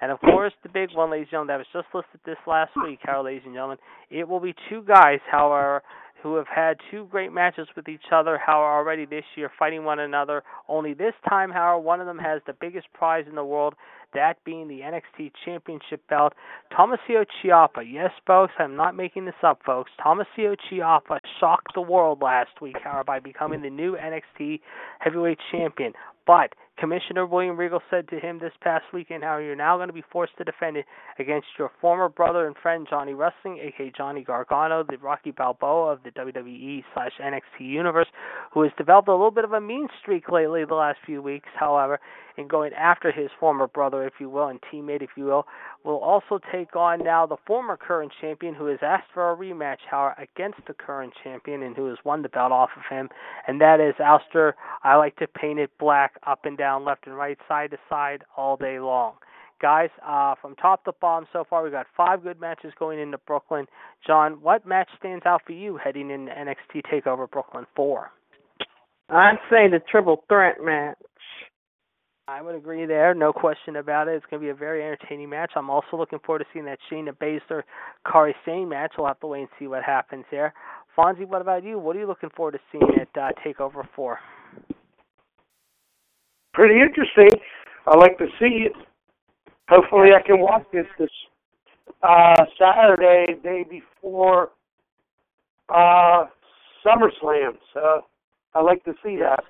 And 0.01 0.11
of 0.11 0.19
course, 0.19 0.53
the 0.63 0.69
big 0.69 0.89
one, 0.93 1.11
ladies 1.11 1.25
and 1.25 1.31
gentlemen, 1.31 1.47
that 1.47 1.57
was 1.57 1.67
just 1.71 1.93
listed 1.93 2.19
this 2.25 2.37
last 2.47 2.71
week, 2.83 2.99
how, 3.03 3.23
ladies 3.23 3.43
and 3.45 3.53
gentlemen, 3.53 3.77
it 4.09 4.27
will 4.27 4.39
be 4.39 4.55
two 4.69 4.81
guys, 4.83 5.19
however, 5.31 5.83
who 6.21 6.35
have 6.35 6.47
had 6.47 6.77
two 6.89 7.05
great 7.11 7.31
matches 7.31 7.67
with 7.75 7.87
each 7.89 8.11
other, 8.11 8.37
however, 8.37 8.65
already 8.65 9.05
this 9.05 9.25
year, 9.35 9.51
fighting 9.59 9.83
one 9.83 9.99
another. 9.99 10.41
Only 10.67 10.93
this 10.93 11.13
time, 11.29 11.51
however, 11.51 11.79
one 11.79 11.99
of 11.99 12.07
them 12.07 12.17
has 12.17 12.41
the 12.47 12.53
biggest 12.53 12.87
prize 12.93 13.25
in 13.27 13.35
the 13.35 13.43
world, 13.45 13.75
that 14.13 14.43
being 14.43 14.67
the 14.67 14.82
NXT 14.82 15.32
Championship 15.45 16.02
belt. 16.10 16.34
Tommaso 16.76 17.26
Ciampa, 17.43 17.84
yes, 17.86 18.12
folks, 18.26 18.54
I'm 18.60 18.76
not 18.76 18.95
making 18.95 19.26
this 19.26 19.34
up, 19.43 19.62
folks. 19.65 19.91
Tommaso 20.02 20.56
Ciampa 20.69 21.19
shocked 21.39 21.73
the 21.76 21.82
world 21.82 22.21
last 22.21 22.62
week, 22.62 22.78
however, 22.84 23.04
by 23.04 23.19
becoming 23.19 23.62
the 23.62 23.69
new 23.69 23.95
NXT 23.95 24.60
Heavyweight 24.99 25.39
Champion. 25.52 25.93
But 26.26 26.54
Commissioner 26.78 27.26
William 27.26 27.58
Regal 27.58 27.82
said 27.89 28.08
to 28.10 28.19
him 28.19 28.39
this 28.39 28.54
past 28.62 28.86
weekend 28.93 29.23
how 29.23 29.38
you're 29.38 29.56
now 29.56 29.78
going 29.78 29.89
to 29.89 29.93
be 29.93 30.04
forced 30.12 30.38
to 30.38 30.43
defend 30.43 30.78
it 30.78 30.86
against 31.19 31.47
your 31.60 31.69
former 31.82 32.10
brother 32.10 32.47
and 32.47 32.56
friend 32.56 32.88
Johnny 32.89 33.13
Wrestling, 33.13 33.60
aka 33.62 33.91
Johnny 33.95 34.23
Gargano, 34.23 34.84
the 34.84 34.97
Rocky 34.97 35.32
Balboa 35.32 35.91
of 35.91 35.99
the 36.04 36.12
WWE 36.12 36.84
slash 36.93 37.12
NXT 37.21 37.60
universe, 37.60 38.08
who 38.54 38.63
has 38.63 38.71
developed 38.78 39.08
a 39.08 39.12
little 39.12 39.32
bit 39.32 39.43
of 39.43 39.54
a 39.54 39.62
mean 39.62 39.88
streak 40.02 40.30
lately 40.30 40.65
the 40.65 40.73
last 40.73 40.97
few 41.06 41.21
weeks, 41.21 41.49
however, 41.60 41.99
in 42.38 42.48
going 42.48 42.74
after 42.74 43.12
his 43.12 43.30
former 43.39 43.67
brother, 43.67 44.06
if 44.06 44.13
you 44.19 44.30
will, 44.30 44.48
and 44.48 44.60
teammate, 44.62 45.02
if 45.02 45.12
you 45.15 45.26
will, 45.26 45.46
will 45.84 45.98
also 45.98 46.39
take 46.52 46.76
on 46.76 47.04
now 47.04 47.26
the 47.26 47.38
former 47.46 47.78
current 47.78 48.12
champion 48.19 48.54
who 48.54 48.65
has 48.65 48.80
asked 48.82 49.08
for 49.13 49.32
a 49.32 49.36
rematch, 49.36 49.80
however, 49.89 50.15
against 50.22 50.60
the 50.67 50.74
current 50.74 51.13
champion 51.24 51.63
and 51.63 51.76
who 51.76 51.88
has 51.88 51.98
won 52.04 52.22
the 52.22 52.30
belt 52.30 52.52
off 52.52 52.69
of 52.76 52.84
him, 52.89 53.10
and 53.48 53.62
that 53.62 53.80
is 53.80 53.96
Aleister. 54.00 54.54
I 54.84 54.96
like 54.96 55.15
to 55.17 55.28
paint 55.28 55.60
it 55.60 55.72
black 55.80 56.13
up 56.26 56.46
and 56.46 56.58
down, 56.58 56.86
left 56.86 57.08
and 57.08 57.15
right, 57.15 57.38
side 57.48 57.72
to 57.72 57.78
side, 57.89 58.24
all 58.36 58.58
day 58.58 58.80
long. 58.80 59.13
Guys, 59.62 59.89
uh, 60.06 60.36
from 60.41 60.56
top 60.56 60.84
to 60.84 60.91
bottom 61.00 61.26
so 61.32 61.46
far, 61.50 61.63
we've 61.63 61.72
got 61.72 61.88
five 61.96 62.22
good 62.22 62.41
matches 62.41 62.74
going 62.78 63.00
into 63.00 63.17
Brooklyn. 63.19 63.65
John, 64.06 64.34
what 64.41 64.67
match 64.67 64.89
stands 65.00 65.26
out 65.26 65.41
for 65.46 65.54
you 65.54 65.80
heading 65.82 66.12
into 66.12 66.34
NXT 66.34 66.82
TakeOver 66.91 67.32
Brooklyn 67.32 67.65
4? 67.74 68.12
I'd 69.10 69.38
say 69.50 69.69
the 69.69 69.80
triple 69.89 70.24
threat 70.28 70.58
match. 70.62 70.98
I 72.27 72.41
would 72.41 72.55
agree 72.55 72.86
there, 72.86 73.13
no 73.13 73.33
question 73.33 73.75
about 73.75 74.07
it. 74.07 74.15
It's 74.15 74.25
going 74.29 74.41
to 74.41 74.45
be 74.45 74.49
a 74.49 74.55
very 74.55 74.81
entertaining 74.81 75.29
match. 75.29 75.51
I'm 75.57 75.69
also 75.69 75.97
looking 75.97 76.19
forward 76.25 76.39
to 76.39 76.45
seeing 76.53 76.65
that 76.65 76.79
Shayna 76.89 77.12
Baszler 77.17 77.63
Kairi 78.07 78.33
Sane 78.45 78.69
match. 78.69 78.93
We'll 78.97 79.07
have 79.07 79.19
to 79.19 79.27
wait 79.27 79.41
and 79.41 79.49
see 79.59 79.67
what 79.67 79.83
happens 79.83 80.23
there. 80.31 80.53
Fonzie, 80.97 81.27
what 81.27 81.41
about 81.41 81.65
you? 81.65 81.77
What 81.77 81.97
are 81.97 81.99
you 81.99 82.07
looking 82.07 82.29
forward 82.29 82.53
to 82.53 82.59
seeing 82.71 82.88
at 83.01 83.09
uh, 83.21 83.31
Takeover 83.45 83.83
4? 83.93 84.19
Pretty 86.53 86.75
interesting. 86.79 87.41
I 87.88 87.97
like 87.97 88.17
to 88.19 88.27
see 88.39 88.67
it. 88.67 88.73
Hopefully, 89.67 90.09
I 90.15 90.25
can 90.25 90.39
watch 90.39 90.63
this 90.71 90.86
this 90.97 91.09
uh, 92.03 92.45
Saturday, 92.57 93.36
day 93.43 93.65
before 93.69 94.51
uh, 95.67 96.25
SummerSlam. 96.86 97.57
So 97.73 98.01
I 98.53 98.62
like 98.62 98.83
to 98.86 98.93
see 99.03 99.17
that. 99.17 99.43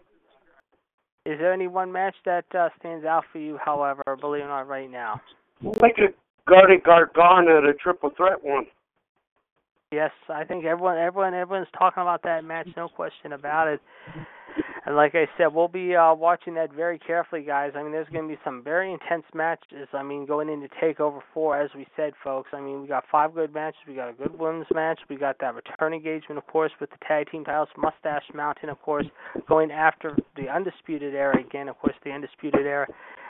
Is 1.26 1.40
there 1.40 1.54
any 1.54 1.68
one 1.68 1.92
match 1.92 2.16
that 2.26 2.46
uh, 2.54 2.70
stands 2.80 3.06
out 3.06 3.24
for 3.32 3.40
you, 3.40 3.58
however, 3.64 4.04
believe 4.20 4.42
it 4.42 4.46
or 4.46 4.50
not, 4.50 4.68
right 4.68 4.92
now? 4.92 5.22
Like 5.62 5.96
go 6.48 6.68
to 6.68 6.78
Gargano, 6.84 7.62
the 7.62 7.74
triple 7.82 8.12
threat 8.18 8.44
one. 8.44 8.66
Yes, 9.92 10.12
I 10.28 10.44
think 10.44 10.66
everyone, 10.66 10.98
everyone, 10.98 11.34
everyone's 11.34 11.70
talking 11.78 12.02
about 12.02 12.24
that 12.24 12.44
match, 12.44 12.68
no 12.76 12.90
question 12.90 13.34
about 13.34 13.68
it. 13.68 13.80
And 14.86 14.98
like 14.98 15.16
I 15.16 15.28
said, 15.38 15.54
we'll 15.54 15.70
be 15.70 15.96
uh, 15.96 16.14
watching 16.14 16.56
that 16.56 16.74
very 16.74 17.00
carefully, 17.00 17.42
guys. 17.42 17.72
I 17.74 17.84
mean, 17.84 17.94
there's 17.94 18.10
going 18.10 18.28
to 18.28 18.36
be 18.36 18.40
some 18.44 18.62
very 18.62 18.92
intense 18.92 19.24
matches. 19.34 19.88
I 19.94 20.04
mean, 20.04 20.26
going 20.26 20.50
into 20.50 20.68
Takeover 20.82 21.22
Four, 21.34 21.60
as 21.62 21.70
we 21.74 21.88
said, 21.96 22.12
folks. 22.22 22.50
I 22.52 22.60
mean, 22.60 22.82
we 22.82 22.88
got 22.88 23.06
five 23.10 23.34
good 23.34 23.54
matches. 23.54 23.80
We 23.88 23.96
got 23.96 24.10
a 24.10 24.14
good 24.14 24.38
women's 24.38 24.68
match. 24.74 25.00
We 25.10 25.16
got 25.16 25.38
that 25.40 25.56
return 25.56 25.94
engagement, 25.94 26.38
of 26.38 26.46
course, 26.48 26.72
with 26.82 26.90
the 26.90 26.98
tag 27.08 27.32
team 27.32 27.46
titles. 27.46 27.70
Mustache 27.78 28.26
Mountain, 28.34 28.68
of 28.68 28.82
course, 28.82 29.06
going 29.48 29.72
after 29.72 30.18
the 30.36 30.50
Undisputed 30.50 31.16
Era 31.16 31.40
again. 31.40 31.70
Of 31.70 31.80
course, 31.80 31.96
the 32.04 32.12
Undisputed 32.12 32.66
Era, 32.66 32.88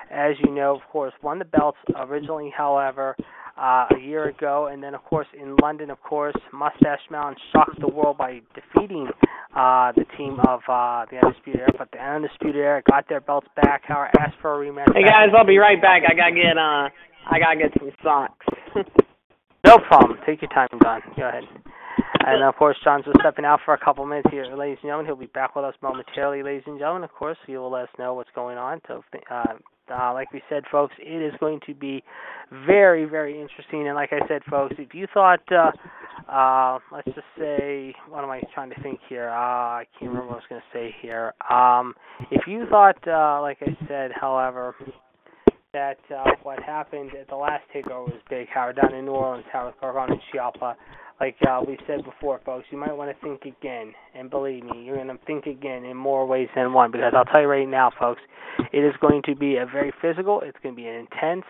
as 0.09 0.33
you 0.43 0.51
know, 0.51 0.75
of 0.75 0.81
course, 0.91 1.13
won 1.21 1.37
the 1.37 1.45
belts 1.45 1.77
originally. 1.95 2.51
However, 2.55 3.15
uh, 3.57 3.85
a 3.95 3.99
year 3.99 4.29
ago, 4.29 4.69
and 4.71 4.81
then 4.81 4.95
of 4.95 5.03
course 5.03 5.27
in 5.39 5.55
London, 5.57 5.89
of 5.89 6.01
course, 6.01 6.35
Mustache 6.51 7.01
Mountain 7.11 7.37
shocked 7.51 7.79
the 7.79 7.87
world 7.87 8.17
by 8.17 8.41
defeating 8.55 9.07
uh, 9.55 9.91
the 9.93 10.05
team 10.17 10.39
of 10.47 10.61
uh, 10.67 11.05
the 11.11 11.19
Undisputed 11.23 11.61
Era. 11.61 11.71
But 11.77 11.89
the 11.91 11.99
Undisputed 11.99 12.55
Era 12.55 12.81
got 12.89 13.07
their 13.07 13.21
belts 13.21 13.47
back. 13.55 13.83
Howard 13.87 14.09
asked 14.19 14.37
for 14.41 14.63
a 14.63 14.65
rematch. 14.65 14.93
Hey 14.93 15.03
guys, 15.03 15.29
I'll 15.37 15.45
be 15.45 15.57
right 15.57 15.81
back. 15.81 16.03
I 16.09 16.15
gotta 16.15 16.33
get 16.33 16.57
uh, 16.57 16.89
I 17.29 17.39
gotta 17.39 17.57
get 17.57 17.71
some 17.77 17.91
socks. 18.03 18.45
no 19.65 19.77
problem. 19.77 20.17
Take 20.25 20.41
your 20.41 20.49
time, 20.49 20.69
Don. 20.81 21.01
Go 21.15 21.27
ahead. 21.27 21.43
And 22.25 22.43
of 22.43 22.55
course, 22.55 22.77
John's 22.83 23.05
just 23.05 23.19
stepping 23.19 23.45
out 23.45 23.59
for 23.65 23.73
a 23.73 23.77
couple 23.77 24.05
minutes 24.05 24.29
here, 24.31 24.45
ladies 24.45 24.77
and 24.81 24.89
gentlemen. 24.89 25.05
He'll 25.05 25.15
be 25.15 25.27
back 25.27 25.55
with 25.55 25.65
us 25.65 25.75
momentarily, 25.81 26.41
ladies 26.41 26.63
and 26.65 26.79
gentlemen. 26.79 27.03
Of 27.03 27.11
course, 27.11 27.37
he 27.45 27.57
will 27.57 27.71
let 27.71 27.83
us 27.83 27.89
know 27.99 28.13
what's 28.13 28.29
going 28.33 28.57
on. 28.57 28.81
So, 28.87 29.03
uh, 29.29 29.53
uh, 29.91 30.13
like 30.13 30.31
we 30.31 30.41
said, 30.49 30.63
folks, 30.71 30.93
it 30.99 31.21
is 31.21 31.33
going 31.39 31.59
to 31.65 31.73
be 31.73 32.03
very, 32.65 33.05
very 33.05 33.39
interesting. 33.39 33.87
And 33.87 33.95
like 33.95 34.11
I 34.11 34.25
said, 34.27 34.41
folks, 34.49 34.75
if 34.77 34.93
you 34.93 35.07
thought, 35.13 35.41
uh, 35.51 35.71
uh, 36.31 36.79
let's 36.91 37.07
just 37.07 37.27
say, 37.37 37.93
what 38.09 38.23
am 38.23 38.29
I 38.29 38.41
trying 38.53 38.69
to 38.69 38.81
think 38.81 38.99
here? 39.09 39.29
Uh, 39.29 39.33
I 39.33 39.85
can't 39.99 40.11
remember 40.11 40.27
what 40.27 40.35
I 40.35 40.37
was 40.37 40.43
going 40.49 40.61
to 40.61 40.77
say 40.77 40.95
here. 41.01 41.33
Um, 41.49 41.93
if 42.31 42.47
you 42.47 42.65
thought, 42.69 43.07
uh, 43.07 43.41
like 43.41 43.57
I 43.61 43.77
said, 43.87 44.11
however, 44.19 44.75
that 45.73 45.97
uh, 46.15 46.23
what 46.43 46.61
happened 46.61 47.11
at 47.19 47.27
the 47.27 47.35
last 47.35 47.63
takeover 47.75 48.05
was 48.05 48.21
big, 48.29 48.47
Howard, 48.53 48.75
down 48.75 48.93
in 48.93 49.05
New 49.05 49.11
Orleans, 49.11 49.45
how 49.51 49.73
Howard 49.81 49.95
Gargano 49.95 50.13
and 50.13 50.21
Ciampa. 50.33 50.75
Like 51.23 51.37
uh, 51.47 51.61
we 51.65 51.77
said 51.87 52.03
before, 52.03 52.41
folks, 52.45 52.65
you 52.69 52.77
might 52.77 52.91
want 52.91 53.09
to 53.09 53.25
think 53.25 53.43
again. 53.45 53.93
And 54.13 54.29
believe 54.29 54.65
me, 54.65 54.83
you're 54.83 54.97
going 54.97 55.07
to 55.07 55.17
think 55.25 55.45
again 55.45 55.85
in 55.85 55.95
more 55.95 56.25
ways 56.25 56.49
than 56.53 56.73
one. 56.73 56.91
Because 56.91 57.13
I'll 57.15 57.23
tell 57.23 57.39
you 57.39 57.47
right 57.47 57.65
now, 57.65 57.91
folks, 57.97 58.21
it 58.73 58.79
is 58.79 58.93
going 58.99 59.21
to 59.27 59.33
be 59.33 59.55
a 59.55 59.65
very 59.65 59.93
physical. 60.01 60.41
It's 60.41 60.57
going 60.61 60.75
to 60.75 60.81
be 60.81 60.85
an 60.85 60.95
intense. 60.95 61.45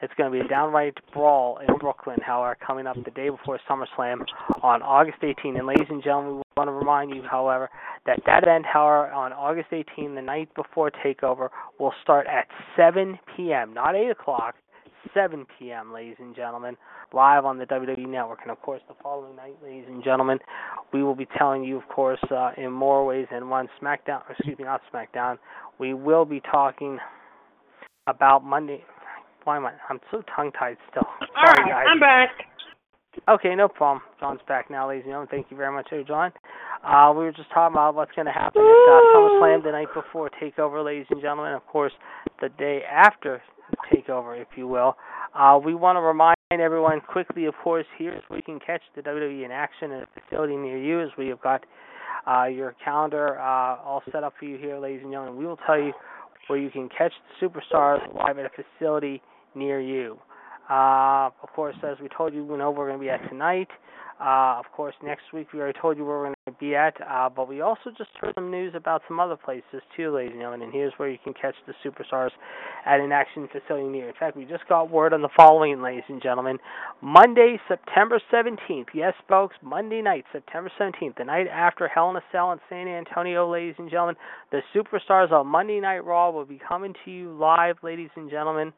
It's 0.00 0.14
going 0.16 0.32
to 0.32 0.38
be 0.38 0.42
a 0.42 0.48
downright 0.48 0.94
brawl 1.12 1.58
in 1.58 1.76
Brooklyn, 1.76 2.20
however, 2.24 2.56
coming 2.66 2.86
up 2.86 2.96
the 3.04 3.10
day 3.10 3.28
before 3.28 3.60
SummerSlam 3.68 4.24
on 4.62 4.80
August 4.80 5.18
18. 5.22 5.58
And 5.58 5.66
ladies 5.66 5.88
and 5.90 6.02
gentlemen, 6.02 6.36
we 6.36 6.42
want 6.56 6.68
to 6.68 6.72
remind 6.72 7.14
you, 7.14 7.22
however, 7.22 7.68
that 8.06 8.20
that 8.24 8.44
event, 8.44 8.64
however, 8.64 9.12
on 9.12 9.34
August 9.34 9.68
18, 9.72 10.14
the 10.14 10.22
night 10.22 10.48
before 10.54 10.90
Takeover, 11.04 11.50
will 11.78 11.92
start 12.02 12.26
at 12.28 12.46
7 12.78 13.18
p.m., 13.36 13.74
not 13.74 13.94
8 13.94 14.08
o'clock, 14.08 14.54
7 15.14 15.46
p.m., 15.58 15.92
ladies 15.92 16.16
and 16.18 16.34
gentlemen, 16.34 16.76
live 17.12 17.44
on 17.44 17.58
the 17.58 17.64
WWE 17.66 18.08
Network. 18.08 18.40
And 18.42 18.50
of 18.50 18.60
course, 18.62 18.82
the 18.88 18.94
following 19.02 19.36
night, 19.36 19.56
ladies 19.62 19.84
and 19.88 20.02
gentlemen, 20.02 20.38
we 20.92 21.02
will 21.02 21.14
be 21.14 21.26
telling 21.38 21.64
you, 21.64 21.76
of 21.76 21.88
course, 21.88 22.20
uh, 22.30 22.50
in 22.56 22.72
more 22.72 23.04
ways 23.06 23.26
than 23.30 23.48
one, 23.48 23.68
SmackDown, 23.80 24.22
excuse 24.30 24.58
me, 24.58 24.64
not 24.64 24.80
SmackDown, 24.92 25.38
we 25.78 25.94
will 25.94 26.24
be 26.24 26.40
talking 26.50 26.98
about 28.06 28.44
Monday. 28.44 28.82
Why 29.44 29.56
am 29.56 29.66
I? 29.66 29.72
I'm 29.88 30.00
so 30.10 30.22
tongue 30.34 30.52
tied 30.58 30.76
still. 30.90 31.04
All 31.06 31.28
Sorry, 31.44 31.70
right, 31.70 31.84
guys. 31.84 31.86
I'm 31.90 32.00
back. 32.00 32.30
Okay, 33.28 33.54
no 33.54 33.68
problem. 33.68 34.02
John's 34.20 34.40
back 34.46 34.70
now, 34.70 34.88
ladies 34.88 35.04
and 35.04 35.10
gentlemen. 35.10 35.28
Thank 35.30 35.50
you 35.50 35.56
very 35.56 35.72
much, 35.72 35.88
John. 36.06 36.32
Uh, 36.84 37.12
we 37.16 37.24
were 37.24 37.32
just 37.32 37.50
talking 37.52 37.74
about 37.74 37.94
what's 37.94 38.12
going 38.14 38.26
to 38.26 38.32
happen 38.32 38.62
at 38.62 38.66
uh, 38.66 39.16
SummerSlam 39.16 39.64
the 39.64 39.72
night 39.72 39.88
before 39.94 40.30
Takeover, 40.40 40.84
ladies 40.84 41.06
and 41.10 41.20
gentlemen. 41.20 41.52
Of 41.52 41.66
course, 41.66 41.92
the 42.40 42.48
day 42.50 42.82
after 42.90 43.42
Takeover, 43.92 44.40
if 44.40 44.48
you 44.56 44.68
will. 44.68 44.96
Uh, 45.34 45.58
we 45.62 45.74
want 45.74 45.96
to 45.96 46.00
remind 46.00 46.36
everyone 46.50 47.00
quickly, 47.00 47.46
of 47.46 47.54
course, 47.62 47.86
here's 47.98 48.22
where 48.28 48.38
you 48.38 48.42
can 48.42 48.60
catch 48.60 48.80
the 48.96 49.02
WWE 49.02 49.44
in 49.44 49.50
action 49.50 49.92
at 49.92 50.04
a 50.04 50.06
facility 50.20 50.56
near 50.56 50.78
you, 50.78 51.02
as 51.02 51.08
we 51.18 51.28
have 51.28 51.40
got 51.42 51.64
uh, 52.26 52.44
your 52.44 52.74
calendar 52.84 53.38
uh, 53.40 53.76
all 53.82 54.02
set 54.12 54.22
up 54.22 54.34
for 54.38 54.44
you 54.44 54.56
here, 54.56 54.78
ladies 54.78 55.00
and 55.02 55.12
gentlemen. 55.12 55.36
We 55.36 55.46
will 55.46 55.58
tell 55.66 55.78
you 55.78 55.92
where 56.46 56.58
you 56.58 56.70
can 56.70 56.88
catch 56.88 57.12
the 57.40 57.46
superstars 57.46 57.98
live 58.14 58.38
at 58.38 58.46
a 58.46 58.50
facility 58.50 59.20
near 59.54 59.80
you. 59.80 60.18
Uh, 60.70 61.30
of 61.42 61.48
course, 61.54 61.76
as 61.82 61.96
we 62.00 62.08
told 62.14 62.34
you, 62.34 62.44
we 62.44 62.56
know 62.56 62.70
we're 62.70 62.86
going 62.88 62.98
to 62.98 63.04
be 63.04 63.10
at 63.10 63.26
tonight. 63.28 63.68
Uh, 64.20 64.58
of 64.58 64.64
course, 64.72 64.94
next 65.04 65.32
week 65.32 65.52
we 65.52 65.60
already 65.60 65.78
told 65.80 65.96
you 65.96 66.04
where 66.04 66.18
we're 66.18 66.24
going 66.24 66.34
to 66.46 66.52
be 66.58 66.74
at, 66.74 66.94
uh, 67.08 67.28
but 67.28 67.48
we 67.48 67.60
also 67.60 67.90
just 67.96 68.10
heard 68.20 68.34
some 68.34 68.50
news 68.50 68.72
about 68.74 69.00
some 69.06 69.20
other 69.20 69.36
places 69.36 69.80
too, 69.96 70.12
ladies 70.12 70.32
and 70.32 70.40
gentlemen. 70.40 70.62
And 70.62 70.72
here's 70.72 70.92
where 70.96 71.08
you 71.08 71.18
can 71.22 71.34
catch 71.34 71.54
the 71.68 71.74
superstars 71.84 72.30
at 72.84 72.98
an 72.98 73.12
action 73.12 73.48
facility 73.52 73.86
near. 73.86 74.08
In 74.08 74.14
fact, 74.18 74.36
we 74.36 74.44
just 74.44 74.66
got 74.68 74.90
word 74.90 75.12
on 75.12 75.22
the 75.22 75.28
following, 75.36 75.80
ladies 75.80 76.02
and 76.08 76.20
gentlemen. 76.20 76.58
Monday, 77.00 77.60
September 77.68 78.20
17th. 78.32 78.86
Yes, 78.92 79.14
folks, 79.28 79.54
Monday 79.62 80.02
night, 80.02 80.24
September 80.32 80.70
17th, 80.80 81.16
the 81.16 81.24
night 81.24 81.46
after 81.46 81.86
Hell 81.86 82.10
in 82.10 82.16
a 82.16 82.22
Cell 82.32 82.50
in 82.50 82.58
San 82.68 82.88
Antonio, 82.88 83.48
ladies 83.48 83.76
and 83.78 83.88
gentlemen. 83.88 84.16
The 84.50 84.62
superstars 84.74 85.30
on 85.30 85.46
Monday 85.46 85.78
Night 85.78 86.04
Raw 86.04 86.30
will 86.30 86.44
be 86.44 86.60
coming 86.66 86.92
to 87.04 87.10
you 87.12 87.36
live, 87.38 87.76
ladies 87.84 88.10
and 88.16 88.28
gentlemen. 88.28 88.72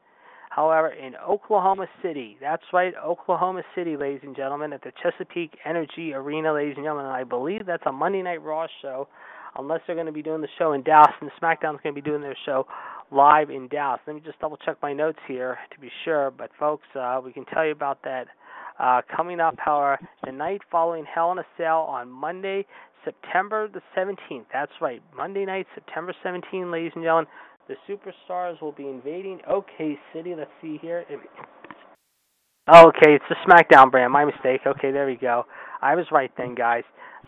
However, 0.51 0.89
in 0.89 1.15
Oklahoma 1.17 1.87
City, 2.03 2.37
that's 2.41 2.65
right, 2.73 2.93
Oklahoma 3.03 3.63
City, 3.75 3.97
ladies 3.97 4.21
and 4.25 4.35
gentlemen, 4.35 4.73
at 4.73 4.83
the 4.83 4.93
Chesapeake 5.01 5.57
Energy 5.65 6.13
Arena, 6.13 6.53
ladies 6.53 6.75
and 6.77 6.85
gentlemen. 6.85 7.07
And 7.07 7.15
I 7.15 7.23
believe 7.23 7.67
that's 7.67 7.85
a 7.87 7.93
Monday 7.93 8.21
Night 8.21 8.43
Raw 8.43 8.67
show, 8.83 9.07
unless 9.57 9.81
they're 9.87 9.95
going 9.95 10.07
to 10.07 10.13
be 10.13 10.23
doing 10.23 10.41
the 10.41 10.49
show 10.59 10.73
in 10.73 10.83
Dallas, 10.83 11.15
and 11.21 11.31
SmackDown's 11.41 11.81
going 11.83 11.95
to 11.95 12.01
be 12.03 12.09
doing 12.09 12.21
their 12.21 12.37
show 12.45 12.67
live 13.13 13.51
in 13.51 13.69
Dallas. 13.69 14.01
Let 14.09 14.17
me 14.17 14.23
just 14.25 14.41
double 14.41 14.57
check 14.57 14.77
my 14.83 14.93
notes 14.93 15.21
here 15.29 15.57
to 15.73 15.81
be 15.81 15.89
sure. 16.05 16.33
But 16.33 16.51
folks, 16.59 16.87
uh, 16.99 17.21
we 17.25 17.33
can 17.33 17.45
tell 17.47 17.65
you 17.65 17.73
about 17.73 18.03
that 18.03 18.27
uh, 18.81 19.03
coming 19.15 19.39
up. 19.39 19.55
However, 19.59 19.99
the 20.25 20.33
night 20.33 20.63
following 20.71 21.05
Hell 21.05 21.31
in 21.31 21.39
a 21.39 21.47
Cell 21.57 21.83
on 21.83 22.11
Monday, 22.11 22.67
September 23.05 23.69
the 23.69 23.83
17th. 23.97 24.47
That's 24.53 24.73
right, 24.81 25.03
Monday 25.17 25.45
night, 25.45 25.67
September 25.75 26.15
17th, 26.25 26.73
ladies 26.73 26.93
and 26.95 27.05
gentlemen. 27.05 27.27
The 27.69 27.77
superstars 27.89 28.61
will 28.61 28.73
be 28.73 28.89
invading 28.89 29.41
OK 29.49 29.99
City. 30.13 30.35
Let's 30.37 30.51
see 30.61 30.79
here. 30.81 31.05
Oh, 32.73 32.89
okay, 32.89 33.15
it's 33.15 33.25
the 33.29 33.37
SmackDown 33.47 33.91
brand. 33.91 34.13
My 34.13 34.25
mistake. 34.25 34.61
Okay, 34.67 34.91
there 34.91 35.07
we 35.07 35.17
go. 35.17 35.45
I 35.83 35.95
was 35.95 36.07
right 36.13 36.31
then, 36.37 36.55
guys. 36.55 36.85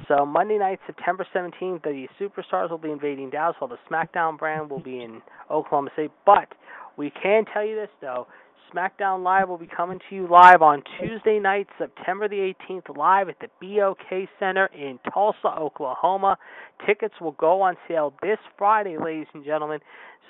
So 0.09 0.25
Monday 0.25 0.59
night, 0.59 0.79
September 0.87 1.27
17th, 1.35 1.83
the 1.83 2.07
superstars 2.21 2.71
will 2.71 2.79
be 2.79 2.91
invading 2.91 3.31
Dallas, 3.31 3.57
while 3.59 3.69
the 3.69 3.79
SmackDown 3.91 4.39
brand 4.39 4.71
will 4.71 4.81
be 4.81 5.03
in 5.03 5.21
Oklahoma 5.51 5.91
City. 5.97 6.11
But 6.25 6.49
we 6.97 7.11
can 7.23 7.45
tell 7.53 7.65
you 7.65 7.77
this 7.77 7.91
though. 8.01 8.27
SmackDown 8.75 9.23
Live 9.23 9.49
will 9.49 9.59
be 9.59 9.69
coming 9.69 9.99
to 10.09 10.15
you 10.15 10.27
live 10.29 10.63
on 10.63 10.83
Tuesday 10.99 11.39
night, 11.39 11.67
September 11.79 12.29
the 12.29 12.55
18th, 12.71 12.97
live 12.97 13.29
at 13.29 13.37
the 13.41 13.49
BOK 13.61 14.29
Center 14.39 14.67
in 14.67 14.99
Tulsa, 15.13 15.49
Oklahoma. 15.59 16.39
Tickets 16.87 17.15
will 17.21 17.33
go 17.33 17.61
on 17.61 17.77
sale 17.87 18.15
this 18.23 18.39
Friday, 18.57 18.97
ladies 19.03 19.27
and 19.35 19.45
gentlemen. 19.45 19.81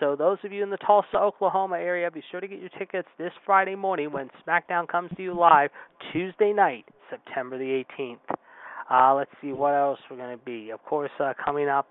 So 0.01 0.17
those 0.17 0.39
of 0.45 0.53
you 0.53 0.63
in 0.63 0.71
the 0.71 0.77
Tulsa, 0.79 1.17
Oklahoma 1.17 1.77
area, 1.77 2.11
be 2.11 2.23
sure 2.31 2.41
to 2.41 2.49
get 2.49 2.59
your 2.59 2.71
tickets 2.71 3.09
this 3.19 3.33
Friday 3.47 3.77
morning 3.77 4.11
when 4.11 4.29
SmackDown 4.47 4.89
comes 4.89 5.11
to 5.17 5.23
you 5.23 5.39
live 5.39 5.71
Tuesday 6.13 6.53
night, 6.53 6.85
September 7.11 7.59
the 7.59 7.85
18th. 7.99 8.37
Uh, 8.91 9.15
let's 9.15 9.31
see 9.41 9.53
what 9.53 9.75
else 9.75 10.01
we're 10.11 10.17
going 10.17 10.37
to 10.37 10.45
be. 10.45 10.71
Of 10.71 10.83
course, 10.85 11.11
uh, 11.21 11.33
coming 11.45 11.69
up 11.69 11.89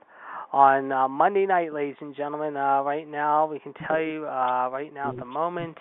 on 0.51 0.91
uh, 0.91 1.07
Monday 1.07 1.45
night, 1.45 1.73
ladies 1.73 1.95
and 2.01 2.15
gentlemen. 2.15 2.57
Uh, 2.57 2.81
right 2.81 3.07
now, 3.07 3.45
we 3.45 3.59
can 3.59 3.73
tell 3.87 4.01
you 4.01 4.25
uh, 4.25 4.69
right 4.69 4.93
now 4.93 5.11
at 5.11 5.17
the 5.17 5.25
moment. 5.25 5.77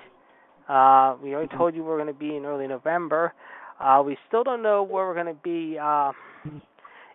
Uh, 0.70 1.16
we 1.20 1.34
already 1.34 1.54
told 1.56 1.74
you 1.74 1.82
we're 1.82 1.96
going 1.96 2.06
to 2.06 2.18
be 2.18 2.36
in 2.36 2.44
early 2.44 2.68
November. 2.68 3.34
Uh, 3.80 4.00
we 4.06 4.16
still 4.28 4.44
don't 4.44 4.62
know 4.62 4.84
where 4.84 5.04
we're 5.06 5.14
going 5.14 5.26
to 5.26 5.42
be 5.42 5.76
uh, 5.76 6.12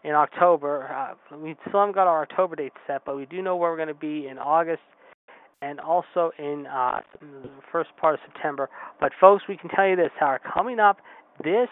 in 0.04 0.12
October. 0.12 1.16
Uh, 1.32 1.38
we 1.38 1.56
still 1.66 1.80
haven't 1.80 1.96
got 1.96 2.06
our 2.06 2.24
October 2.24 2.58
date 2.58 2.74
set, 2.86 3.06
but 3.06 3.16
we 3.16 3.26
do 3.26 3.42
know 3.42 3.56
where 3.56 3.72
we're 3.72 3.78
going 3.78 3.88
to 3.88 3.94
be 3.94 4.28
in 4.28 4.38
August 4.38 4.82
and 5.62 5.80
also 5.80 6.32
in 6.38 6.66
uh, 6.68 7.00
the 7.22 7.50
first 7.72 7.92
part 8.00 8.16
of 8.16 8.20
September. 8.26 8.70
But 9.00 9.14
folks, 9.22 9.44
we 9.48 9.56
can 9.56 9.70
tell 9.70 9.88
you 9.88 9.96
this: 9.96 10.12
how 10.20 10.38
coming 10.54 10.80
up 10.80 10.98
this 11.42 11.70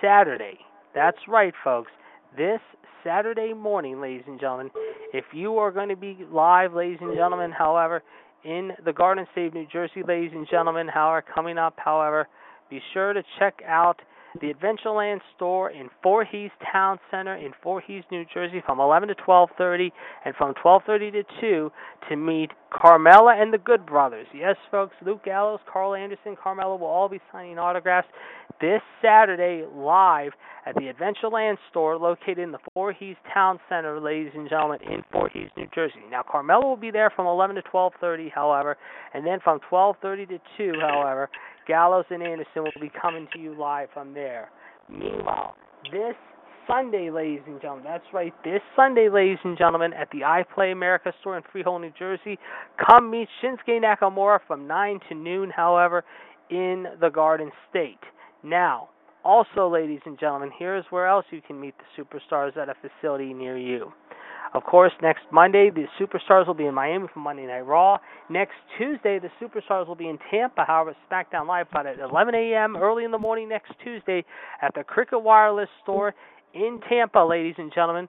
Saturday. 0.00 0.60
That's 0.94 1.18
right, 1.28 1.52
folks. 1.62 1.90
This 2.38 2.60
Saturday 3.04 3.52
morning, 3.52 4.00
ladies 4.00 4.24
and 4.26 4.40
gentlemen. 4.40 4.70
If 5.12 5.26
you 5.34 5.58
are 5.58 5.70
going 5.70 5.90
to 5.90 5.96
be 5.96 6.16
live, 6.32 6.72
ladies 6.72 6.98
and 7.02 7.14
gentlemen, 7.14 7.50
however, 7.52 8.02
in 8.44 8.72
the 8.84 8.92
Garden 8.92 9.26
State, 9.32 9.54
New 9.54 9.66
Jersey, 9.72 10.02
ladies 10.06 10.32
and 10.34 10.46
gentlemen, 10.50 10.88
however, 10.88 11.24
coming 11.34 11.58
up, 11.58 11.74
however, 11.76 12.28
be 12.70 12.80
sure 12.92 13.12
to 13.12 13.22
check 13.38 13.60
out 13.66 14.00
the 14.40 14.52
Adventureland 14.52 15.20
store 15.36 15.70
in 15.70 15.88
Voorhees 16.02 16.50
Town 16.72 16.98
Center 17.10 17.36
in 17.36 17.52
Voorhees, 17.62 18.04
New 18.10 18.24
Jersey 18.32 18.62
from 18.64 18.80
11 18.80 19.08
to 19.08 19.14
12:30 19.14 19.92
and 20.24 20.34
from 20.36 20.54
12:30 20.54 21.10
to 21.12 21.22
2 21.40 21.72
to 22.08 22.16
meet 22.16 22.50
Carmella 22.70 23.40
and 23.40 23.52
the 23.52 23.58
Good 23.58 23.84
Brothers. 23.84 24.26
Yes, 24.32 24.56
folks, 24.70 24.94
Luke 25.02 25.22
Gallows, 25.24 25.60
Carl 25.66 25.94
Anderson, 25.94 26.36
Carmella 26.36 26.78
will 26.78 26.86
all 26.86 27.08
be 27.08 27.20
signing 27.30 27.58
autographs 27.58 28.08
this 28.60 28.80
Saturday 29.00 29.64
live 29.74 30.32
at 30.66 30.74
the 30.76 30.92
Adventureland 30.92 31.58
store 31.70 31.96
located 31.96 32.38
in 32.38 32.52
the 32.52 32.58
Voorhees 32.74 33.16
Town 33.34 33.58
Center, 33.68 33.98
ladies 33.98 34.30
and 34.34 34.48
gentlemen, 34.48 34.78
in 34.82 35.02
Voorhees, 35.10 35.50
New 35.56 35.66
Jersey. 35.74 36.00
Now, 36.10 36.22
Carmella 36.22 36.62
will 36.62 36.76
be 36.76 36.92
there 36.92 37.10
from 37.10 37.26
11 37.26 37.56
to 37.56 37.62
12:30, 37.62 38.30
however, 38.30 38.76
and 39.12 39.26
then 39.26 39.40
from 39.40 39.58
12:30 39.68 40.26
to 40.26 40.38
2, 40.56 40.80
however, 40.80 41.28
Gallows 41.66 42.04
and 42.10 42.22
Anderson 42.22 42.64
will 42.64 42.80
be 42.80 42.90
coming 43.00 43.28
to 43.32 43.38
you 43.38 43.58
live 43.58 43.88
from 43.92 44.14
there. 44.14 44.50
Meanwhile, 44.88 45.54
this 45.90 46.14
Sunday, 46.66 47.10
ladies 47.10 47.42
and 47.46 47.60
gentlemen, 47.60 47.84
that's 47.84 48.04
right, 48.12 48.32
this 48.44 48.60
Sunday, 48.76 49.08
ladies 49.08 49.38
and 49.44 49.58
gentlemen, 49.58 49.92
at 49.92 50.08
the 50.10 50.20
iPlay 50.20 50.72
America 50.72 51.12
store 51.20 51.36
in 51.36 51.42
Freehold, 51.50 51.82
New 51.82 51.92
Jersey, 51.98 52.38
come 52.84 53.10
meet 53.10 53.28
Shinsuke 53.42 53.80
Nakamura 53.82 54.38
from 54.46 54.66
9 54.66 55.00
to 55.08 55.14
noon, 55.14 55.50
however, 55.54 56.04
in 56.50 56.86
the 57.00 57.08
Garden 57.08 57.50
State. 57.68 57.98
Now, 58.44 58.90
also, 59.24 59.68
ladies 59.68 60.00
and 60.04 60.18
gentlemen, 60.18 60.50
here's 60.58 60.84
where 60.90 61.06
else 61.06 61.24
you 61.30 61.40
can 61.40 61.60
meet 61.60 61.74
the 61.78 62.02
superstars 62.02 62.56
at 62.56 62.68
a 62.68 62.74
facility 62.74 63.32
near 63.32 63.56
you. 63.56 63.92
Of 64.54 64.64
course, 64.64 64.92
next 65.00 65.22
Monday, 65.32 65.70
the 65.70 65.86
Superstars 65.98 66.46
will 66.46 66.54
be 66.54 66.66
in 66.66 66.74
Miami 66.74 67.06
for 67.12 67.20
Monday 67.20 67.46
Night 67.46 67.62
Raw. 67.62 67.98
Next 68.28 68.52
Tuesday, 68.76 69.18
the 69.18 69.30
Superstars 69.40 69.88
will 69.88 69.94
be 69.94 70.08
in 70.08 70.18
Tampa, 70.30 70.64
however, 70.66 70.94
SmackDown 71.10 71.46
Live, 71.46 71.68
but 71.72 71.86
at 71.86 71.98
11 71.98 72.34
a.m. 72.34 72.76
early 72.76 73.04
in 73.04 73.10
the 73.10 73.18
morning 73.18 73.48
next 73.48 73.72
Tuesday 73.82 74.24
at 74.60 74.74
the 74.74 74.84
Cricket 74.84 75.22
Wireless 75.22 75.70
store 75.82 76.14
in 76.52 76.80
Tampa, 76.86 77.20
ladies 77.20 77.54
and 77.56 77.72
gentlemen. 77.74 78.08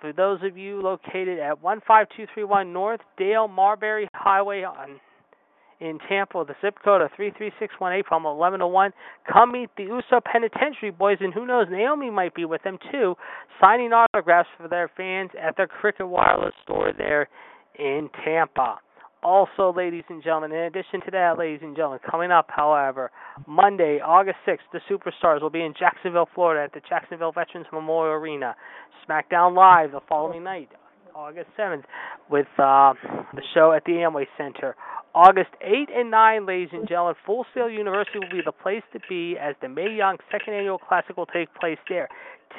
For 0.00 0.12
those 0.12 0.38
of 0.44 0.56
you 0.56 0.80
located 0.80 1.40
at 1.40 1.60
15231 1.60 2.72
North 2.72 3.00
Dale 3.18 3.48
Mabry 3.48 4.08
Highway 4.14 4.62
on 4.62 5.00
in 5.80 5.98
Tampa 6.08 6.44
the 6.46 6.54
zip 6.60 6.76
code 6.84 7.02
of 7.02 7.10
33618 7.16 8.04
from 8.06 8.26
11 8.26 8.60
to 8.60 8.66
1. 8.66 8.92
Come 9.30 9.52
meet 9.52 9.70
the 9.76 9.84
Uso 9.84 10.20
Penitentiary 10.24 10.90
Boys, 10.90 11.18
and 11.20 11.32
who 11.32 11.46
knows, 11.46 11.66
Naomi 11.70 12.10
might 12.10 12.34
be 12.34 12.44
with 12.44 12.62
them 12.62 12.78
too, 12.92 13.14
signing 13.60 13.92
autographs 13.92 14.48
for 14.56 14.68
their 14.68 14.90
fans 14.96 15.30
at 15.40 15.56
their 15.56 15.66
Cricket 15.66 16.08
Wireless 16.08 16.54
store 16.62 16.92
there 16.96 17.28
in 17.78 18.08
Tampa. 18.24 18.78
Also, 19.22 19.72
ladies 19.76 20.04
and 20.08 20.22
gentlemen, 20.22 20.52
in 20.52 20.64
addition 20.64 21.00
to 21.04 21.10
that, 21.10 21.38
ladies 21.38 21.60
and 21.62 21.76
gentlemen, 21.76 22.00
coming 22.10 22.30
up, 22.30 22.46
however, 22.48 23.10
Monday, 23.46 24.00
August 24.02 24.38
6th, 24.48 24.58
the 24.72 24.80
Superstars 24.90 25.42
will 25.42 25.50
be 25.50 25.60
in 25.60 25.74
Jacksonville, 25.78 26.28
Florida 26.34 26.64
at 26.64 26.72
the 26.72 26.80
Jacksonville 26.88 27.32
Veterans 27.32 27.66
Memorial 27.70 28.14
Arena. 28.14 28.56
SmackDown 29.06 29.54
Live 29.54 29.92
the 29.92 30.00
following 30.08 30.42
night, 30.44 30.70
August 31.14 31.48
7th, 31.58 31.84
with 32.30 32.46
uh, 32.58 32.94
the 33.34 33.42
show 33.54 33.72
at 33.72 33.84
the 33.84 33.92
Amway 33.92 34.26
Center. 34.36 34.76
August 35.14 35.50
8 35.60 35.88
and 35.94 36.10
9, 36.10 36.46
ladies 36.46 36.68
and 36.72 36.88
gentlemen, 36.88 37.14
Full 37.26 37.44
Sail 37.52 37.68
University 37.68 38.18
will 38.20 38.30
be 38.30 38.42
the 38.44 38.52
place 38.52 38.82
to 38.92 39.00
be 39.08 39.36
as 39.40 39.56
the 39.60 39.68
Mae 39.68 39.92
Young 39.96 40.18
Second 40.30 40.54
Annual 40.54 40.78
Classic 40.78 41.16
will 41.16 41.26
take 41.26 41.52
place 41.54 41.78
there. 41.88 42.08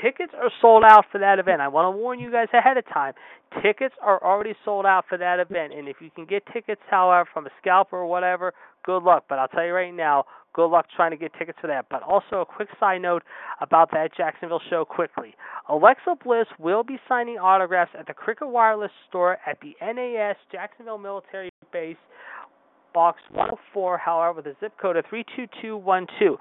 Tickets 0.03 0.33
are 0.35 0.51
sold 0.61 0.83
out 0.85 1.05
for 1.11 1.19
that 1.19 1.39
event. 1.39 1.61
I 1.61 1.67
want 1.67 1.93
to 1.93 1.97
warn 1.97 2.19
you 2.19 2.31
guys 2.31 2.47
ahead 2.53 2.77
of 2.77 2.85
time. 2.87 3.13
Tickets 3.61 3.95
are 4.01 4.23
already 4.23 4.53
sold 4.63 4.85
out 4.85 5.05
for 5.07 5.17
that 5.17 5.39
event, 5.39 5.73
and 5.73 5.87
if 5.87 5.97
you 6.01 6.09
can 6.13 6.25
get 6.25 6.43
tickets, 6.53 6.81
however, 6.89 7.27
from 7.33 7.45
a 7.45 7.49
scalper 7.61 7.97
or 7.97 8.07
whatever, 8.07 8.53
good 8.85 9.03
luck. 9.03 9.25
But 9.27 9.39
I'll 9.39 9.49
tell 9.49 9.65
you 9.65 9.73
right 9.73 9.93
now, 9.93 10.25
good 10.53 10.67
luck 10.67 10.85
trying 10.95 11.11
to 11.11 11.17
get 11.17 11.31
tickets 11.37 11.57
for 11.61 11.67
that. 11.67 11.87
But 11.89 12.03
also 12.03 12.41
a 12.41 12.45
quick 12.45 12.69
side 12.79 13.01
note 13.01 13.23
about 13.61 13.91
that 13.91 14.15
Jacksonville 14.15 14.61
show 14.69 14.85
quickly. 14.85 15.35
Alexa 15.69 16.15
Bliss 16.23 16.47
will 16.59 16.83
be 16.83 16.97
signing 17.07 17.37
autographs 17.37 17.91
at 17.97 18.07
the 18.07 18.13
Cricket 18.13 18.49
Wireless 18.49 18.91
store 19.09 19.37
at 19.45 19.57
the 19.61 19.75
NAS 19.81 20.35
Jacksonville 20.51 20.97
Military 20.97 21.49
Base 21.71 21.97
box 22.93 23.21
104, 23.31 23.97
however, 23.97 24.41
the 24.41 24.55
zip 24.59 24.73
code 24.81 24.97
of 24.97 25.05
32212. 25.09 26.37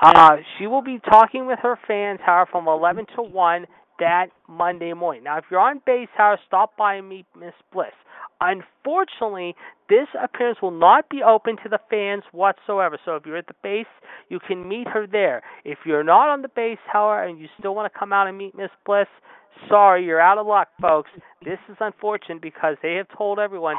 Uh, 0.00 0.36
she 0.58 0.66
will 0.66 0.82
be 0.82 0.98
talking 1.08 1.46
with 1.46 1.58
her 1.62 1.78
fans, 1.86 2.18
however, 2.24 2.48
from 2.50 2.66
11 2.66 3.06
to 3.16 3.22
1 3.22 3.66
that 4.00 4.26
Monday 4.48 4.92
morning. 4.92 5.24
Now, 5.24 5.38
if 5.38 5.44
you're 5.50 5.60
on 5.60 5.80
base, 5.86 6.08
however, 6.16 6.40
stop 6.46 6.76
by 6.76 6.96
and 6.96 7.08
meet 7.08 7.26
Miss 7.38 7.54
Bliss. 7.72 7.92
Unfortunately, 8.44 9.54
this 9.88 10.08
appearance 10.20 10.58
will 10.60 10.72
not 10.72 11.08
be 11.08 11.22
open 11.22 11.56
to 11.62 11.68
the 11.68 11.78
fans 11.88 12.24
whatsoever. 12.32 12.98
So 13.04 13.14
if 13.14 13.24
you're 13.24 13.36
at 13.36 13.46
the 13.46 13.54
base, 13.62 13.86
you 14.30 14.40
can 14.40 14.68
meet 14.68 14.88
her 14.88 15.06
there. 15.06 15.42
If 15.64 15.78
you're 15.86 16.02
not 16.02 16.28
on 16.28 16.42
the 16.42 16.48
base, 16.48 16.78
however, 16.92 17.22
and 17.22 17.38
you 17.38 17.46
still 17.56 17.74
want 17.76 17.92
to 17.92 17.96
come 17.96 18.12
out 18.12 18.26
and 18.26 18.36
meet 18.36 18.56
Miss 18.56 18.70
Bliss, 18.84 19.06
sorry, 19.68 20.04
you're 20.04 20.20
out 20.20 20.38
of 20.38 20.46
luck, 20.46 20.68
folks. 20.80 21.10
This 21.44 21.58
is 21.68 21.76
unfortunate 21.80 22.40
because 22.40 22.76
they 22.82 22.94
have 22.94 23.06
told 23.16 23.38
everyone 23.38 23.76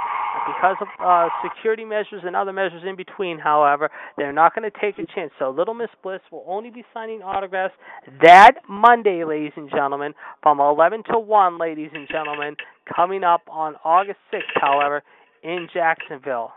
because 0.47 0.75
of 0.81 0.87
uh, 1.03 1.29
security 1.43 1.85
measures 1.85 2.21
and 2.25 2.35
other 2.35 2.51
measures 2.51 2.83
in 2.87 2.95
between, 2.95 3.39
however, 3.39 3.89
they're 4.17 4.33
not 4.33 4.53
going 4.55 4.69
to 4.69 4.79
take 4.79 4.97
a 4.99 5.05
chance. 5.13 5.31
So 5.39 5.49
Little 5.49 5.73
Miss 5.73 5.89
Bliss 6.01 6.21
will 6.31 6.43
only 6.47 6.69
be 6.69 6.83
signing 6.93 7.21
autographs 7.21 7.73
that 8.21 8.53
Monday, 8.67 9.23
ladies 9.23 9.53
and 9.55 9.69
gentlemen, 9.69 10.13
from 10.41 10.59
11 10.59 11.03
to 11.11 11.19
1, 11.19 11.57
ladies 11.57 11.91
and 11.93 12.07
gentlemen, 12.09 12.55
coming 12.93 13.23
up 13.23 13.41
on 13.49 13.75
August 13.83 14.19
6th, 14.33 14.41
however, 14.55 15.03
in 15.43 15.67
Jacksonville. 15.73 16.51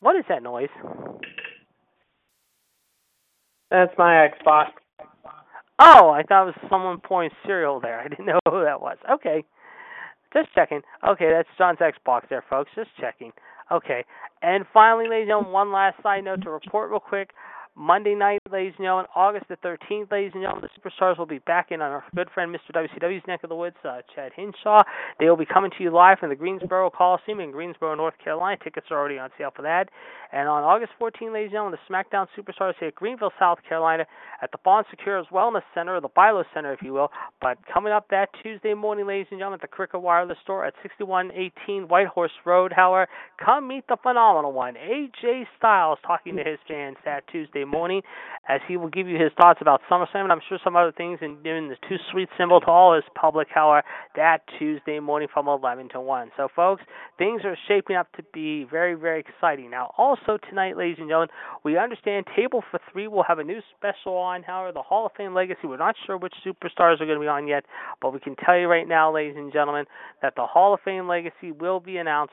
What 0.00 0.16
is 0.16 0.24
that 0.28 0.42
noise? 0.42 0.68
That's 3.70 3.92
my 3.96 4.28
Xbox. 4.28 4.70
Oh, 5.82 6.10
I 6.10 6.22
thought 6.22 6.42
it 6.42 6.54
was 6.54 6.68
someone 6.68 7.00
pouring 7.00 7.30
cereal 7.46 7.80
there. 7.80 7.98
I 7.98 8.08
didn't 8.08 8.26
know 8.26 8.38
who 8.48 8.62
that 8.64 8.80
was. 8.80 8.98
Okay. 9.10 9.44
Just 10.32 10.54
checking. 10.54 10.82
Okay, 11.06 11.30
that's 11.32 11.48
John's 11.58 11.78
Xbox 11.78 12.28
there, 12.28 12.44
folks. 12.48 12.70
Just 12.76 12.90
checking. 13.00 13.32
Okay. 13.72 14.04
And 14.42 14.64
finally, 14.72 15.08
ladies 15.08 15.22
and 15.22 15.28
gentlemen, 15.30 15.52
one 15.52 15.72
last 15.72 16.00
side 16.02 16.24
note 16.24 16.42
to 16.42 16.50
report 16.50 16.90
real 16.90 17.00
quick. 17.00 17.30
Monday 17.74 18.14
night, 18.14 18.39
ladies 18.52 18.72
and 18.78 18.84
gentlemen, 18.84 19.06
August 19.14 19.46
the 19.48 19.56
13th, 19.56 20.10
ladies 20.10 20.32
and 20.34 20.42
gentlemen, 20.42 20.68
the 20.68 20.80
Superstars 20.80 21.18
will 21.18 21.26
be 21.26 21.38
back 21.40 21.70
in 21.70 21.80
on 21.80 21.90
our 21.90 22.04
good 22.14 22.28
friend 22.34 22.54
Mr. 22.54 22.74
WCW's 22.74 23.26
neck 23.26 23.40
of 23.42 23.48
the 23.48 23.54
woods, 23.54 23.76
uh, 23.84 24.00
Chad 24.14 24.32
Hinshaw. 24.34 24.82
They 25.18 25.28
will 25.28 25.36
be 25.36 25.46
coming 25.46 25.70
to 25.76 25.82
you 25.82 25.90
live 25.90 26.18
from 26.18 26.30
the 26.30 26.36
Greensboro 26.36 26.90
Coliseum 26.90 27.40
in 27.40 27.50
Greensboro, 27.52 27.94
North 27.94 28.14
Carolina. 28.22 28.56
Tickets 28.62 28.86
are 28.90 28.98
already 28.98 29.18
on 29.18 29.30
sale 29.38 29.50
for 29.54 29.62
that. 29.62 29.88
And 30.32 30.48
on 30.48 30.62
August 30.62 30.92
14th, 31.00 31.32
ladies 31.32 31.46
and 31.46 31.52
gentlemen, 31.52 31.78
the 31.88 31.94
SmackDown 31.94 32.26
Superstars 32.38 32.74
here 32.78 32.88
at 32.88 32.94
Greenville, 32.94 33.32
South 33.38 33.58
Carolina, 33.68 34.06
at 34.42 34.52
the 34.52 34.58
Bon 34.64 34.84
Secours 34.90 35.26
Wellness 35.32 35.62
Center, 35.74 35.96
or 35.96 36.00
the 36.00 36.08
BI-LO 36.08 36.44
Center, 36.54 36.72
if 36.72 36.82
you 36.82 36.92
will. 36.92 37.10
But 37.40 37.58
coming 37.72 37.92
up 37.92 38.06
that 38.10 38.28
Tuesday 38.42 38.74
morning, 38.74 39.06
ladies 39.06 39.26
and 39.30 39.40
gentlemen, 39.40 39.58
at 39.58 39.62
the 39.62 39.74
Cricket 39.74 40.00
Wireless 40.02 40.38
Store 40.42 40.64
at 40.64 40.74
6118 40.82 41.88
Whitehorse 41.88 42.30
Road, 42.44 42.72
however, 42.74 43.08
come 43.44 43.66
meet 43.66 43.84
the 43.88 43.96
phenomenal 44.02 44.52
one, 44.52 44.74
AJ 44.74 45.46
Styles, 45.58 45.98
talking 46.06 46.36
to 46.36 46.44
his 46.44 46.58
fans 46.68 46.96
that 47.04 47.24
Tuesday 47.32 47.64
morning, 47.64 48.02
as 48.48 48.60
he 48.66 48.76
will 48.76 48.88
give 48.88 49.06
you 49.06 49.16
his 49.16 49.32
thoughts 49.36 49.60
about 49.60 49.80
SummerSlam 49.90 50.24
and 50.24 50.32
I'm 50.32 50.40
sure 50.48 50.58
some 50.64 50.74
other 50.74 50.92
things, 50.92 51.18
and 51.22 51.42
giving 51.44 51.68
the 51.68 51.76
two 51.88 51.96
sweet 52.10 52.28
symbol 52.38 52.60
to 52.60 52.66
all 52.66 52.94
his 52.94 53.04
public, 53.14 53.48
however, 53.52 53.86
that 54.16 54.42
Tuesday 54.58 54.98
morning 54.98 55.28
from 55.32 55.46
11 55.46 55.90
to 55.90 56.00
1. 56.00 56.30
So, 56.36 56.48
folks, 56.54 56.82
things 57.18 57.42
are 57.44 57.56
shaping 57.68 57.96
up 57.96 58.10
to 58.16 58.22
be 58.32 58.64
very, 58.70 58.94
very 58.94 59.20
exciting. 59.20 59.70
Now, 59.70 59.92
also 59.98 60.38
tonight, 60.48 60.76
ladies 60.76 60.96
and 60.98 61.08
gentlemen, 61.08 61.28
we 61.64 61.78
understand 61.78 62.26
Table 62.34 62.62
for 62.70 62.80
Three 62.92 63.08
will 63.08 63.22
have 63.22 63.38
a 63.38 63.44
new 63.44 63.60
special 63.76 64.16
on, 64.16 64.42
however, 64.42 64.72
the 64.72 64.82
Hall 64.82 65.06
of 65.06 65.12
Fame 65.16 65.34
Legacy. 65.34 65.60
We're 65.64 65.76
not 65.76 65.94
sure 66.06 66.16
which 66.16 66.34
superstars 66.44 67.00
are 67.00 67.06
going 67.06 67.18
to 67.18 67.20
be 67.20 67.28
on 67.28 67.46
yet, 67.46 67.64
but 68.00 68.12
we 68.12 68.20
can 68.20 68.36
tell 68.36 68.58
you 68.58 68.66
right 68.66 68.88
now, 68.88 69.14
ladies 69.14 69.36
and 69.36 69.52
gentlemen, 69.52 69.84
that 70.22 70.34
the 70.36 70.46
Hall 70.46 70.74
of 70.74 70.80
Fame 70.84 71.06
Legacy 71.06 71.52
will 71.52 71.78
be 71.78 71.98
announced 71.98 72.32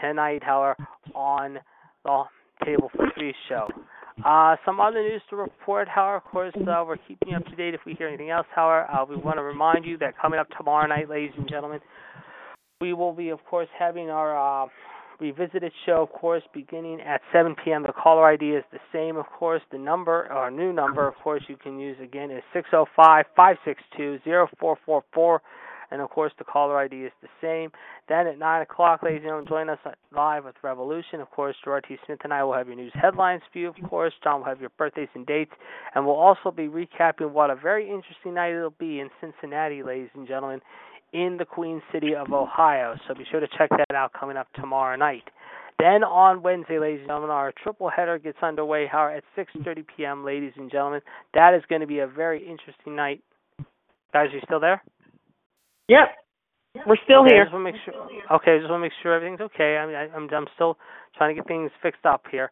tonight, 0.00 0.42
however, 0.44 0.76
on 1.14 1.58
the 2.04 2.24
Table 2.64 2.90
for 2.94 3.06
Three 3.16 3.34
show. 3.48 3.68
Uh, 4.24 4.56
some 4.64 4.80
other 4.80 5.02
news 5.02 5.22
to 5.30 5.36
report, 5.36 5.88
however, 5.88 6.16
of 6.16 6.24
course, 6.24 6.52
uh, 6.56 6.84
we're 6.86 6.96
keeping 7.08 7.28
you 7.28 7.36
up 7.36 7.44
to 7.46 7.56
date 7.56 7.74
if 7.74 7.80
we 7.86 7.94
hear 7.94 8.08
anything 8.08 8.30
else, 8.30 8.46
however. 8.54 8.90
Uh, 8.90 9.04
we 9.04 9.16
want 9.16 9.36
to 9.36 9.42
remind 9.42 9.84
you 9.84 9.96
that 9.98 10.18
coming 10.20 10.40
up 10.40 10.48
tomorrow 10.56 10.86
night, 10.86 11.08
ladies 11.08 11.32
and 11.36 11.48
gentlemen, 11.48 11.80
we 12.80 12.92
will 12.92 13.12
be, 13.12 13.28
of 13.28 13.38
course, 13.44 13.68
having 13.78 14.10
our 14.10 14.64
uh, 14.64 14.68
revisited 15.20 15.72
show, 15.86 16.02
of 16.02 16.12
course, 16.12 16.42
beginning 16.52 17.00
at 17.00 17.20
7 17.32 17.54
p.m. 17.64 17.82
The 17.82 17.92
caller 17.92 18.26
ID 18.26 18.50
is 18.50 18.64
the 18.72 18.78
same, 18.92 19.16
of 19.16 19.26
course. 19.26 19.62
The 19.70 19.78
number, 19.78 20.26
our 20.32 20.50
new 20.50 20.72
number, 20.72 21.06
of 21.06 21.14
course, 21.16 21.42
you 21.48 21.56
can 21.56 21.78
use 21.78 21.96
again 22.02 22.30
is 22.30 22.42
605 22.52 23.24
562 23.36 24.18
0444. 24.24 25.42
And 25.90 26.02
of 26.02 26.10
course, 26.10 26.32
the 26.38 26.44
caller 26.44 26.78
ID 26.78 26.96
is 27.04 27.12
the 27.22 27.28
same. 27.40 27.70
Then 28.08 28.26
at 28.26 28.38
9 28.38 28.62
o'clock, 28.62 29.02
ladies 29.02 29.18
and 29.18 29.24
gentlemen, 29.24 29.48
join 29.48 29.68
us 29.70 29.78
live 30.14 30.44
with 30.44 30.54
Revolution. 30.62 31.20
Of 31.20 31.30
course, 31.30 31.56
Gerard 31.64 31.86
T. 31.88 31.96
Smith 32.04 32.20
and 32.24 32.32
I 32.32 32.44
will 32.44 32.54
have 32.54 32.66
your 32.66 32.76
news 32.76 32.92
headlines 32.94 33.42
for 33.52 33.58
you, 33.58 33.68
of 33.68 33.76
course. 33.88 34.12
John 34.22 34.40
will 34.40 34.46
have 34.46 34.60
your 34.60 34.70
birthdays 34.76 35.08
and 35.14 35.26
dates. 35.26 35.52
And 35.94 36.06
we'll 36.06 36.16
also 36.16 36.50
be 36.50 36.68
recapping 36.68 37.30
what 37.30 37.50
a 37.50 37.56
very 37.56 37.84
interesting 37.84 38.34
night 38.34 38.52
it'll 38.52 38.70
be 38.70 39.00
in 39.00 39.08
Cincinnati, 39.20 39.82
ladies 39.82 40.10
and 40.14 40.28
gentlemen, 40.28 40.60
in 41.12 41.36
the 41.38 41.44
Queen 41.44 41.80
City 41.92 42.14
of 42.14 42.32
Ohio. 42.32 42.96
So 43.06 43.14
be 43.14 43.24
sure 43.30 43.40
to 43.40 43.48
check 43.56 43.70
that 43.70 43.94
out 43.94 44.12
coming 44.12 44.36
up 44.36 44.48
tomorrow 44.54 44.96
night. 44.96 45.24
Then 45.78 46.02
on 46.02 46.42
Wednesday, 46.42 46.80
ladies 46.80 47.00
and 47.00 47.08
gentlemen, 47.08 47.30
our 47.30 47.52
triple 47.62 47.88
header 47.88 48.18
gets 48.18 48.38
underway 48.42 48.86
at 48.86 49.22
6:30 49.36 49.84
p.m., 49.96 50.24
ladies 50.24 50.52
and 50.56 50.70
gentlemen. 50.70 51.00
That 51.34 51.54
is 51.54 51.62
going 51.68 51.82
to 51.82 51.86
be 51.86 52.00
a 52.00 52.06
very 52.06 52.40
interesting 52.40 52.96
night. 52.96 53.22
Guys, 54.12 54.30
are 54.30 54.34
you 54.34 54.40
still 54.44 54.58
there? 54.58 54.82
Yep. 55.88 56.08
We're 56.86 56.96
still 57.04 57.22
okay, 57.22 57.34
here. 57.34 57.42
I 57.42 57.44
just 57.46 57.54
want 57.54 57.66
to 57.66 57.72
make 57.72 57.80
sure. 57.84 57.94
Okay, 58.36 58.52
I 58.54 58.58
just 58.58 58.70
want 58.70 58.80
to 58.80 58.86
make 58.86 58.92
sure 59.02 59.14
everything's 59.14 59.40
okay. 59.40 59.76
I 59.78 59.86
mean, 59.86 59.96
I, 59.96 60.08
I'm 60.14 60.28
I'm 60.32 60.46
still 60.54 60.76
trying 61.16 61.34
to 61.34 61.40
get 61.40 61.48
things 61.48 61.70
fixed 61.82 62.04
up 62.04 62.22
here. 62.30 62.50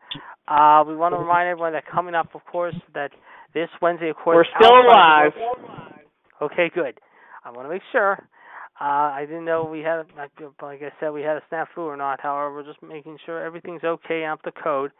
Uh, 0.49 0.83
we 0.87 0.97
want 0.97 1.15
to 1.15 1.19
remind 1.19 1.49
everyone 1.49 1.73
that 1.75 1.85
coming 1.87 2.15
up, 2.15 2.35
of 2.35 2.45
course, 2.51 2.75
that 2.95 3.11
this 3.55 3.69
Wednesday, 3.81 4.11
of 4.11 4.17
course, 4.17 4.47
We're 4.59 4.61
still 4.61 4.81
alive. 4.81 5.33
Okay, 6.43 6.71
good. 6.75 6.99
I 7.45 7.51
want 7.51 7.67
to 7.67 7.73
make 7.73 7.83
sure. 7.93 8.19
Uh, 8.81 9.09
I 9.15 9.25
didn't 9.27 9.45
know 9.45 9.65
we 9.65 9.81
had, 9.81 10.05
like 10.17 10.33
like 10.61 10.83
I 10.83 10.93
said, 10.99 11.11
we 11.11 11.23
had 11.23 11.37
a 11.37 11.43
snafu 11.53 11.79
or 11.79 11.97
not. 11.97 12.21
However, 12.21 12.55
we're 12.55 12.65
just 12.65 12.83
making 12.83 13.19
sure 13.25 13.43
everything's 13.43 13.85
okay 13.85 14.25
up 14.25 14.41
the 14.45 14.53
code. 14.53 14.91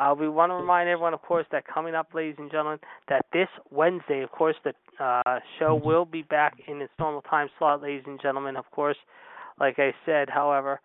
Uh, 0.00 0.14
we 0.18 0.28
want 0.28 0.50
to 0.50 0.54
remind 0.54 0.88
everyone, 0.88 1.12
of 1.12 1.20
course, 1.22 1.46
that 1.52 1.64
coming 1.66 1.94
up, 1.94 2.08
ladies 2.14 2.36
and 2.38 2.50
gentlemen, 2.50 2.78
that 3.08 3.24
this 3.32 3.48
Wednesday, 3.70 4.22
of 4.22 4.30
course, 4.30 4.56
the 4.64 4.72
uh, 4.98 5.38
show 5.58 5.74
will 5.74 6.04
be 6.04 6.22
back 6.22 6.54
in 6.66 6.80
its 6.80 6.92
normal 6.98 7.20
time 7.22 7.48
slot, 7.58 7.82
ladies 7.82 8.04
and 8.06 8.20
gentlemen. 8.20 8.56
Of 8.56 8.64
course, 8.70 8.96
like 9.60 9.78
I 9.78 9.92
said, 10.06 10.30
however, 10.30 10.80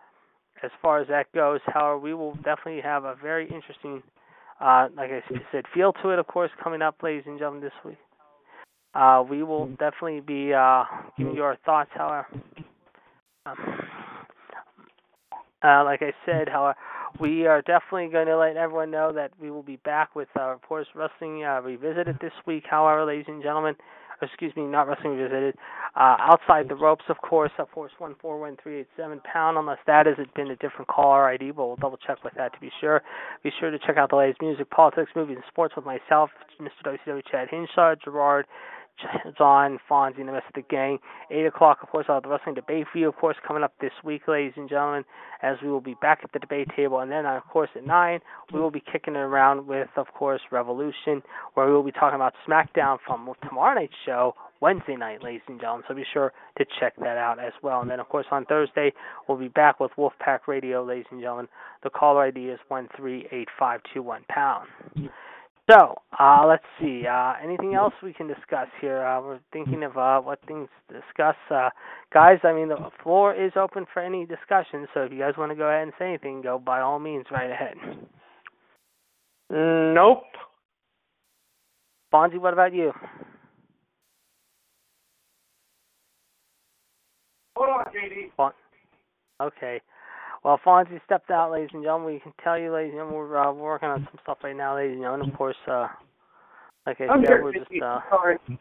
as 0.62 0.72
far 0.82 1.00
as 1.00 1.08
that 1.08 1.32
goes, 1.34 1.62
however, 1.68 1.98
we 2.00 2.14
will 2.14 2.36
definitely 2.36 2.82
have 2.82 3.06
a 3.06 3.16
very 3.22 3.46
interesting, 3.46 4.04
uh, 4.60 4.90
like 4.96 5.12
I 5.12 5.22
said, 5.52 5.64
feel 5.74 5.94
to 6.04 6.10
it, 6.10 6.20
of 6.20 6.28
course, 6.28 6.52
coming 6.62 6.82
up, 6.82 6.96
ladies 7.02 7.24
and 7.26 7.40
gentlemen, 7.40 7.62
this 7.62 7.72
week. 7.86 7.98
Uh, 8.94 9.24
we 9.30 9.44
will 9.44 9.68
definitely 9.68 10.22
be 10.22 10.54
uh, 10.54 10.84
giving 11.18 11.36
you 11.36 11.44
our 11.44 11.58
thoughts, 11.66 11.92
however. 11.94 12.28
Um, 13.46 13.56
uh, 15.64 15.84
like 15.84 16.02
I 16.02 16.12
said, 16.26 16.50
however, 16.50 16.76
we 17.20 17.48
are 17.48 17.62
definitely 17.62 18.10
going 18.10 18.28
to 18.28 18.38
let 18.38 18.58
everyone 18.58 18.92
know 18.92 19.12
that 19.14 19.32
we 19.40 19.52
will 19.52 19.64
be 19.64 19.78
back 19.78 20.16
with, 20.16 20.28
uh, 20.38 20.54
of 20.54 20.62
course, 20.62 20.88
Wrestling 20.96 21.44
uh, 21.44 21.62
Revisited 21.62 22.18
this 22.22 22.34
week. 22.46 22.64
However, 22.70 23.06
ladies 23.06 23.26
and 23.28 23.42
gentlemen, 23.42 23.76
excuse 24.22 24.56
me, 24.56 24.64
not 24.64 24.88
Wrestling 24.88 25.18
Revisited, 25.18 25.56
uh, 25.96 26.18
Outside 26.20 26.70
the 26.70 26.76
Ropes, 26.76 27.06
of 27.10 27.18
course, 27.18 27.52
of 27.60 27.72
course, 27.72 27.92
14138 27.98 29.24
pound, 29.24 29.58
unless 29.58 29.80
that 29.88 30.06
has 30.06 30.16
been 30.36 30.52
a 30.52 30.56
different 30.56 30.88
caller 30.88 31.28
ID, 31.28 31.52
but 31.52 31.68
we'll 31.68 31.76
double 31.78 31.98
check 31.98 32.24
with 32.24 32.34
that 32.36 32.54
to 32.54 32.60
be 32.60 32.72
sure. 32.80 33.02
Be 33.44 33.52
sure 33.60 33.72
to 33.72 33.80
check 33.80 33.98
out 33.98 34.10
the 34.10 34.16
latest 34.16 34.42
music, 34.42 34.70
politics, 34.70 35.12
movies, 35.16 35.38
and 35.38 35.46
sports 35.48 35.76
with 35.76 35.86
myself, 35.86 36.30
Mr. 36.60 36.98
WCW 37.08 37.22
Chad 37.30 37.50
Hinshaw, 37.50 37.96
Gerard, 38.04 38.46
John, 39.38 39.80
Fonzie, 39.90 40.20
and 40.20 40.28
the 40.28 40.34
rest 40.34 40.48
of 40.48 40.54
the 40.56 40.62
gang. 40.62 41.00
8 41.30 41.46
o'clock, 41.46 41.80
of 41.84 41.90
course, 41.90 42.06
I'll 42.10 42.16
have 42.16 42.24
the 42.24 42.30
wrestling 42.30 42.56
debate 42.56 42.88
for 42.92 42.98
you, 42.98 43.10
of 43.10 43.16
course, 43.16 43.38
coming 43.48 43.64
up 43.64 43.74
this 43.80 43.92
week, 44.04 44.28
ladies 44.28 44.54
and 44.56 44.68
gentlemen, 44.70 45.06
as 45.42 45.58
we 45.62 45.70
will 45.70 45.82
be 45.82 45.96
back 46.02 46.20
at 46.24 46.32
the 46.32 46.40
debate 46.40 46.68
table. 46.76 47.00
And 47.00 47.12
then, 47.12 47.26
of 47.26 47.44
course, 47.44 47.70
at 47.76 47.86
9, 47.86 48.20
we 48.54 48.60
will 48.60 48.72
be 48.72 48.82
kicking 48.92 49.16
it 49.16 49.20
around 49.20 49.68
with, 49.68 49.90
of 49.96 50.08
course, 50.14 50.42
Revolution, 50.52 51.22
where 51.54 51.68
we 51.68 51.74
will 51.74 51.84
be 51.84 51.92
talking 51.92 52.16
about 52.16 52.34
SmackDown 52.48 52.98
from 53.06 53.32
tomorrow 53.48 53.76
night's 53.76 53.94
show, 54.06 54.34
Wednesday 54.60 54.96
night, 54.96 55.22
ladies 55.24 55.42
and 55.48 55.60
gentlemen. 55.60 55.84
So 55.88 55.94
be 55.94 56.04
sure 56.14 56.34
to 56.58 56.66
check 56.80 56.96
that 56.98 57.18
out 57.18 57.40
as 57.40 57.54
well. 57.62 57.82
And 57.82 57.90
then, 57.92 58.00
of 58.00 58.10
course, 58.10 58.26
on 58.32 58.46
Thursday, 58.46 58.92
we'll 59.28 59.38
be 59.38 59.50
back 59.50 59.80
with 59.80 59.92
Wolfpack 59.98 60.48
Radio, 60.48 60.84
ladies 60.84 61.06
and 61.12 61.22
gentlemen. 61.22 61.48
The 61.84 61.92
caller 61.92 62.24
ID 62.24 62.50
is 62.50 62.60
138521 62.68 64.24
pound. 64.30 64.68
So, 65.70 65.96
uh, 66.18 66.46
let's 66.48 66.64
see. 66.80 67.04
Uh, 67.06 67.34
anything 67.44 67.76
else 67.76 67.94
we 68.02 68.14
can 68.14 68.28
discuss 68.28 68.68
here? 68.80 69.06
Uh, 69.06 69.22
we're 69.22 69.40
thinking 69.52 69.84
of 69.84 69.98
uh, 69.98 70.22
what 70.22 70.40
things 70.48 70.70
to 70.88 71.02
discuss. 71.02 71.36
Uh, 71.52 71.70
guys, 72.14 72.40
I 72.46 72.54
mean, 72.54 72.70
the 72.70 72.78
floor 73.04 73.36
is 73.36 73.52
open 73.58 73.86
for 73.94 74.02
any 74.02 74.26
discussion, 74.26 74.88
so 74.94 75.02
if 75.02 75.12
you 75.12 75.20
guys 75.20 75.34
want 75.38 75.52
to 75.52 75.58
go 75.58 75.66
ahead 75.66 75.84
and 75.84 75.92
say 76.00 76.08
anything, 76.08 76.42
go 76.42 76.58
by 76.58 76.80
all 76.80 77.00
means 77.00 77.26
right 77.32 77.52
ahead. 77.52 77.76
Nope. 79.50 80.24
Fonzie, 82.14 82.40
what 82.40 82.54
about 82.54 82.74
you? 82.74 82.94
Hold 87.58 87.70
on, 87.70 87.86
JD. 87.94 88.52
Okay. 89.42 89.82
Well, 90.48 90.62
Fonzie 90.66 91.02
stepped 91.04 91.30
out, 91.30 91.52
ladies 91.52 91.72
and 91.74 91.84
gentlemen. 91.84 92.14
We 92.14 92.20
can 92.22 92.32
tell 92.42 92.58
you, 92.58 92.72
ladies 92.74 92.92
and 92.92 93.00
gentlemen, 93.00 93.18
we're, 93.18 93.38
uh, 93.38 93.52
working 93.52 93.90
on 93.90 94.08
some 94.10 94.18
stuff 94.24 94.38
right 94.46 94.56
now, 94.56 94.78
ladies 94.78 94.94
and 94.94 95.04
gentlemen. 95.04 95.30
Of 95.30 95.36
course, 95.36 95.58
uh, 95.68 95.90
like 96.86 97.02
I 97.02 97.08
I'm 97.08 97.22
said, 97.26 97.44
we're 97.44 97.52
just 97.52 97.70
JD. 97.70 97.84
uh, 97.84 98.00
Sorry. 98.10 98.38
You 98.48 98.58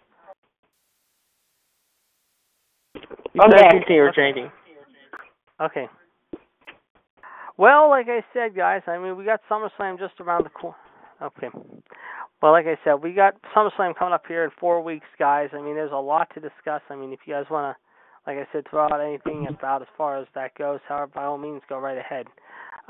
I'm 3.41 3.53
said 3.53 3.61
back. 3.63 3.75
you 3.75 3.81
here, 3.87 4.13
JD. 4.13 4.51
Okay. 5.61 5.89
Well, 7.57 7.89
like 7.89 8.09
I 8.09 8.25
said, 8.35 8.57
guys, 8.57 8.83
I 8.89 8.99
mean, 8.99 9.17
we 9.17 9.25
got 9.25 9.39
SummerSlam 9.49 9.97
just 9.97 10.21
around 10.21 10.45
the 10.45 10.51
corner. 10.51 10.77
Okay. 11.23 11.51
Well, 12.43 12.51
like 12.51 12.67
I 12.67 12.77
said, 12.83 12.95
we 12.95 13.13
got 13.13 13.35
SummerSlam 13.55 13.95
coming 13.97 14.13
up 14.13 14.25
here 14.27 14.43
in 14.43 14.51
four 14.59 14.83
weeks, 14.83 15.07
guys. 15.21 15.51
I 15.53 15.61
mean, 15.63 15.77
there's 15.77 15.93
a 15.93 15.97
lot 15.97 16.35
to 16.35 16.41
discuss. 16.41 16.83
I 16.91 16.97
mean, 16.97 17.13
if 17.13 17.21
you 17.27 17.35
guys 17.35 17.45
want 17.49 17.77
to 17.77 17.86
like 18.27 18.39
I 18.39 18.47
said, 18.53 18.65
throw 18.69 18.85
out 18.85 19.01
anything 19.01 19.47
about 19.49 19.83
as 19.83 19.89
far 19.97 20.19
as 20.19 20.27
that 20.35 20.55
goes. 20.57 20.81
However, 20.89 21.11
by 21.15 21.25
all 21.25 21.39
means, 21.39 21.63
go 21.69 21.79
right 21.79 21.97
ahead. 21.97 22.27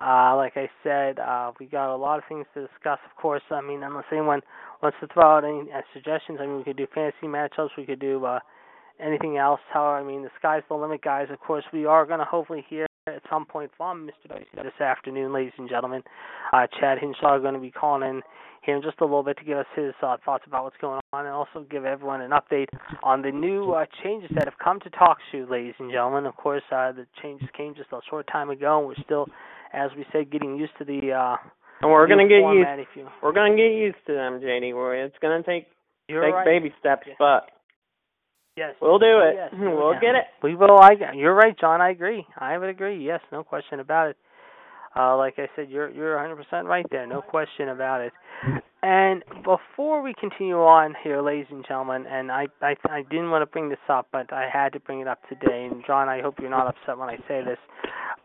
Uh, 0.00 0.36
like 0.36 0.56
I 0.56 0.68
said, 0.82 1.18
uh, 1.18 1.52
we 1.58 1.66
got 1.66 1.94
a 1.94 1.96
lot 1.96 2.18
of 2.18 2.24
things 2.28 2.46
to 2.54 2.66
discuss. 2.66 2.98
Of 3.10 3.16
course, 3.20 3.42
I 3.50 3.60
mean, 3.60 3.82
unless 3.82 4.04
anyone 4.12 4.42
wants 4.82 4.98
to 5.00 5.06
throw 5.08 5.38
out 5.38 5.44
any 5.44 5.70
uh, 5.72 5.80
suggestions, 5.92 6.38
I 6.40 6.46
mean, 6.46 6.58
we 6.58 6.64
could 6.64 6.76
do 6.76 6.86
fantasy 6.94 7.26
matchups. 7.26 7.70
We 7.78 7.86
could 7.86 8.00
do 8.00 8.24
uh, 8.24 8.40
anything 9.00 9.38
else. 9.38 9.60
However, 9.72 9.96
I 9.96 10.02
mean, 10.02 10.22
the 10.22 10.30
sky's 10.38 10.62
the 10.68 10.74
limit, 10.74 11.02
guys. 11.02 11.28
Of 11.30 11.40
course, 11.40 11.64
we 11.72 11.86
are 11.86 12.04
going 12.04 12.18
to 12.18 12.26
hopefully 12.26 12.64
hear 12.68 12.85
at 13.06 13.22
some 13.30 13.46
point 13.46 13.70
from 13.76 14.06
Mr. 14.08 14.28
Dicey 14.28 14.46
this 14.56 14.80
afternoon, 14.80 15.32
ladies 15.32 15.52
and 15.58 15.68
gentlemen. 15.68 16.02
Uh, 16.52 16.66
Chad 16.80 16.98
Hinshaw 16.98 17.36
is 17.36 17.42
going 17.42 17.54
to 17.54 17.60
be 17.60 17.70
calling 17.70 18.02
in 18.08 18.22
here 18.62 18.74
in 18.74 18.82
just 18.82 19.00
a 19.00 19.04
little 19.04 19.22
bit 19.22 19.38
to 19.38 19.44
give 19.44 19.58
us 19.58 19.66
his 19.76 19.92
uh, 20.02 20.16
thoughts 20.24 20.42
about 20.46 20.64
what's 20.64 20.76
going 20.80 20.98
on 21.12 21.24
and 21.26 21.32
also 21.34 21.64
give 21.70 21.84
everyone 21.84 22.20
an 22.20 22.32
update 22.32 22.66
on 23.04 23.22
the 23.22 23.30
new 23.30 23.70
uh, 23.72 23.84
changes 24.02 24.28
that 24.34 24.44
have 24.44 24.58
come 24.62 24.80
to 24.80 24.90
TalkShoe, 24.90 25.48
ladies 25.48 25.74
and 25.78 25.90
gentlemen. 25.92 26.26
Of 26.26 26.36
course, 26.36 26.62
uh, 26.72 26.90
the 26.92 27.06
changes 27.22 27.48
came 27.56 27.74
just 27.76 27.92
a 27.92 28.00
short 28.10 28.26
time 28.30 28.50
ago, 28.50 28.78
and 28.78 28.88
we're 28.88 29.04
still, 29.04 29.26
as 29.72 29.90
we 29.96 30.04
said, 30.12 30.30
getting 30.32 30.56
used 30.56 30.72
to 30.78 30.84
the. 30.84 31.12
Uh, 31.12 31.36
And 31.82 31.90
we're 31.92 32.08
gonna 32.08 32.26
get 32.26 32.40
used. 32.42 32.68
you, 32.96 33.06
We're 33.22 33.32
gonna 33.32 33.54
get 33.54 33.70
used 33.70 33.98
to 34.08 34.14
them, 34.14 34.40
JD. 34.40 34.74
We're, 34.74 34.96
it's 35.04 35.14
gonna 35.22 35.44
take 35.44 35.68
you're 36.08 36.24
take 36.24 36.34
right. 36.34 36.44
baby 36.44 36.74
steps, 36.80 37.06
Yeah. 37.06 37.14
but 37.20 37.50
Yes. 38.56 38.74
we'll 38.80 38.98
do 38.98 39.20
it. 39.20 39.34
Yes, 39.36 39.50
we'll 39.58 39.92
yeah. 39.92 40.00
get 40.00 40.14
it. 40.14 40.24
We 40.42 40.54
will. 40.54 40.78
I. 40.78 40.92
You're 41.14 41.34
right, 41.34 41.58
John. 41.58 41.80
I 41.80 41.90
agree. 41.90 42.26
I 42.38 42.56
would 42.56 42.68
agree. 42.68 43.04
Yes, 43.04 43.20
no 43.30 43.44
question 43.44 43.80
about 43.80 44.10
it. 44.10 44.16
Uh, 44.96 45.16
like 45.16 45.34
I 45.38 45.46
said, 45.54 45.68
you're 45.68 45.90
you're 45.90 46.16
100% 46.16 46.64
right 46.64 46.86
there. 46.90 47.06
No 47.06 47.20
question 47.20 47.68
about 47.68 48.00
it. 48.00 48.12
And 48.88 49.24
before 49.42 50.00
we 50.00 50.14
continue 50.14 50.58
on 50.58 50.94
here, 51.02 51.20
ladies 51.20 51.48
and 51.50 51.64
gentlemen, 51.66 52.06
and 52.08 52.30
I 52.30 52.46
I, 52.62 52.76
I 52.88 53.02
didn't 53.02 53.32
want 53.32 53.42
to 53.42 53.46
bring 53.46 53.68
this 53.68 53.80
up, 53.88 54.06
but 54.12 54.32
I 54.32 54.48
had 54.48 54.72
to 54.74 54.78
bring 54.78 55.00
it 55.00 55.08
up 55.08 55.18
today. 55.28 55.68
And 55.68 55.82
John, 55.84 56.08
I 56.08 56.22
hope 56.22 56.36
you're 56.38 56.50
not 56.50 56.68
upset 56.68 56.96
when 56.96 57.08
I 57.08 57.16
say 57.26 57.42
this. 57.44 57.58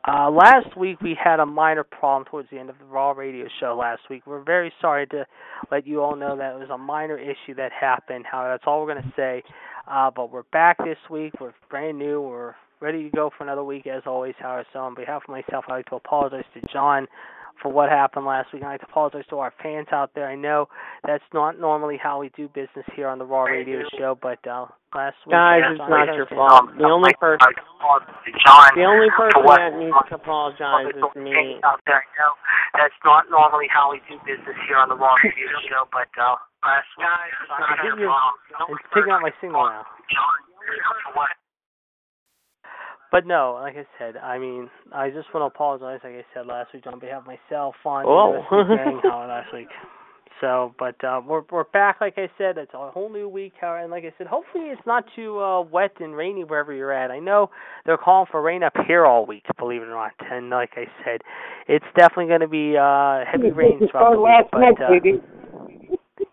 Uh, 0.07 0.29
last 0.29 0.77
week 0.77 1.01
we 1.01 1.17
had 1.19 1.39
a 1.39 1.45
minor 1.47 1.83
problem 1.83 2.25
towards 2.29 2.47
the 2.51 2.59
end 2.59 2.69
of 2.69 2.77
the 2.77 2.85
Raw 2.85 3.09
Radio 3.09 3.47
show 3.59 3.75
last 3.75 4.01
week. 4.07 4.27
We're 4.27 4.43
very 4.43 4.71
sorry 4.79 5.07
to 5.07 5.25
let 5.71 5.87
you 5.87 6.03
all 6.03 6.15
know 6.15 6.37
that 6.37 6.53
it 6.53 6.59
was 6.59 6.69
a 6.71 6.77
minor 6.77 7.17
issue 7.17 7.55
that 7.55 7.71
happened. 7.71 8.25
How 8.31 8.43
that's 8.43 8.65
all 8.67 8.85
we're 8.85 8.93
going 8.93 9.03
to 9.03 9.13
say. 9.15 9.41
Uh, 9.89 10.11
but 10.15 10.31
we're 10.31 10.43
back 10.53 10.77
this 10.77 10.99
week. 11.09 11.33
We're 11.41 11.53
brand 11.71 11.97
new. 11.97 12.21
We're 12.21 12.53
ready 12.81 13.09
to 13.09 13.09
go 13.09 13.31
for 13.35 13.45
another 13.45 13.63
week 13.63 13.87
as 13.87 14.03
always, 14.05 14.35
Howard. 14.37 14.67
So 14.73 14.79
on 14.81 14.93
behalf 14.93 15.23
of 15.27 15.31
myself, 15.31 15.65
I'd 15.67 15.73
like 15.73 15.85
to 15.87 15.95
apologize 15.95 16.45
to 16.53 16.61
John 16.71 17.07
for 17.61 17.69
what 17.71 17.89
happened 17.89 18.25
last 18.25 18.51
week. 18.53 18.63
I'd 18.63 18.77
like 18.77 18.81
to 18.81 18.87
apologize 18.89 19.23
to 19.29 19.37
our 19.39 19.53
fans 19.61 19.87
out 19.91 20.11
there. 20.15 20.27
I 20.27 20.35
know 20.35 20.67
that's 21.05 21.23
not 21.33 21.59
normally 21.59 21.97
how 22.01 22.19
we 22.19 22.29
do 22.35 22.47
business 22.49 22.85
here 22.95 23.07
on 23.07 23.19
the 23.19 23.25
Raw 23.25 23.43
Radio 23.43 23.81
show, 23.97 24.17
but 24.21 24.39
uh, 24.49 24.65
last 24.95 25.15
week, 25.25 25.33
Guys, 25.37 25.61
it's 25.71 25.79
not 25.79 26.09
your 26.15 26.25
fault. 26.27 26.73
The 26.77 26.89
only 26.89 27.13
person, 27.19 27.53
the 28.75 28.85
only 28.85 29.09
person 29.13 29.41
that 29.45 29.73
needs 29.77 29.95
to 30.09 30.15
apologize 30.15 30.89
is 30.89 31.03
me. 31.15 31.61
out 31.63 31.79
there. 31.85 32.01
I 32.01 32.09
know 32.17 32.33
that's 32.75 32.97
not 33.05 33.29
normally 33.29 33.67
how 33.69 33.91
we 33.91 34.01
do 34.09 34.17
business 34.25 34.57
here 34.67 34.77
on 34.77 34.89
the 34.89 34.95
Raw 34.97 35.13
Radio 35.23 35.47
show, 35.69 35.85
but 35.93 36.09
uh, 36.17 36.35
last 36.65 36.89
week, 36.97 37.07
I 37.07 37.77
think 37.81 37.99
you're, 37.99 38.09
it's 38.09 38.85
picking 38.93 39.13
up 39.13 39.21
my 39.21 39.31
signal 39.41 39.65
now. 39.69 39.85
But 43.11 43.27
no, 43.27 43.59
like 43.61 43.75
I 43.75 43.85
said, 43.99 44.15
I 44.17 44.37
mean, 44.39 44.69
I 44.93 45.09
just 45.09 45.33
want 45.33 45.41
to 45.43 45.53
apologize, 45.53 45.99
like 46.03 46.13
I 46.13 46.25
said 46.33 46.45
last 46.47 46.73
week, 46.73 46.87
on 46.87 46.99
behalf 46.99 47.23
of 47.23 47.27
myself, 47.27 47.75
on 47.85 48.05
Oh. 48.07 48.41
the 48.49 48.57
rest 48.73 48.87
of 48.95 49.01
the 49.03 49.09
Howard, 49.09 49.27
last 49.29 49.53
week. 49.53 49.67
So, 50.39 50.73
but 50.79 50.95
uh, 51.03 51.21
we're 51.27 51.43
we're 51.51 51.65
back, 51.65 51.97
like 52.01 52.15
I 52.17 52.27
said. 52.37 52.57
It's 52.57 52.73
a 52.73 52.89
whole 52.89 53.09
new 53.11 53.27
week, 53.29 53.53
Howard, 53.61 53.81
and 53.83 53.91
like 53.91 54.05
I 54.05 54.13
said, 54.17 54.25
hopefully 54.27 54.65
it's 54.69 54.81
not 54.87 55.03
too 55.15 55.37
uh, 55.39 55.61
wet 55.61 55.91
and 55.99 56.15
rainy 56.15 56.43
wherever 56.45 56.73
you're 56.73 56.91
at. 56.93 57.11
I 57.11 57.19
know 57.19 57.51
they're 57.85 57.97
calling 57.97 58.25
for 58.31 58.41
rain 58.41 58.63
up 58.63 58.73
here 58.87 59.05
all 59.05 59.25
week, 59.27 59.43
believe 59.59 59.81
it 59.83 59.87
or 59.87 59.91
not. 59.91 60.13
And 60.31 60.49
like 60.49 60.71
I 60.77 60.85
said, 61.05 61.21
it's 61.67 61.85
definitely 61.95 62.25
going 62.27 62.39
to 62.41 62.47
be 62.47 62.75
uh, 62.75 63.23
heavy 63.29 63.51
rain 63.51 63.81
throughout 63.91 64.13
the 64.15 64.21
week. 64.21 64.47
But 64.51 64.81
uh, 64.83 64.89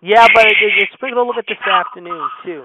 yeah, 0.00 0.26
but 0.32 0.46
it, 0.46 0.56
it, 0.62 0.82
it 0.84 0.88
sprinkled 0.94 1.18
a 1.18 1.28
little 1.28 1.34
bit 1.42 1.44
this 1.48 1.58
afternoon 1.70 2.28
too. 2.46 2.64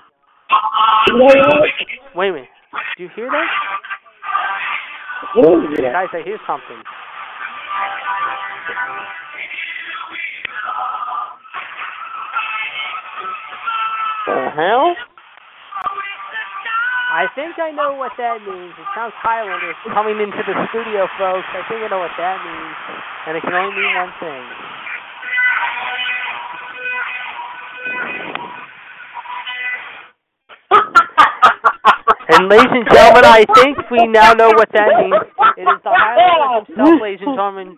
Wait 2.15 2.29
a 2.29 2.31
minute, 2.31 2.47
do 2.95 3.03
you 3.03 3.09
hear 3.15 3.27
that? 3.29 3.47
Guys, 5.31 6.09
I 6.13 6.21
hear 6.23 6.39
something. 6.45 6.83
The 14.27 14.49
hell? 14.55 14.95
I 17.13 17.29
think 17.35 17.59
I 17.61 17.69
know 17.71 17.93
what 17.93 18.11
that 18.17 18.41
means. 18.41 18.73
It 18.73 18.89
sounds 18.97 19.13
Highlanders 19.21 19.77
coming 19.93 20.17
into 20.17 20.41
the 20.49 20.55
studio, 20.73 21.05
folks. 21.21 21.45
I 21.53 21.61
think 21.69 21.85
I 21.85 21.87
know 21.87 22.01
what 22.01 22.11
that 22.17 22.41
means, 22.41 22.77
and 23.29 23.37
it 23.37 23.41
can 23.45 23.53
only 23.53 23.75
mean 23.77 23.93
one 23.95 24.13
thing. 24.17 24.43
And 32.29 32.47
ladies 32.49 32.71
and 32.71 32.87
gentlemen, 32.89 33.25
I 33.25 33.43
think 33.55 33.77
we 33.91 34.07
now 34.07 34.33
know 34.33 34.47
what 34.55 34.69
that 34.73 34.87
means. 34.95 35.13
It 35.57 35.67
is 35.67 35.79
the 35.83 35.91
Highlander 35.91 36.65
himself, 36.71 37.01
ladies 37.01 37.19
and 37.25 37.35
gentlemen, 37.35 37.77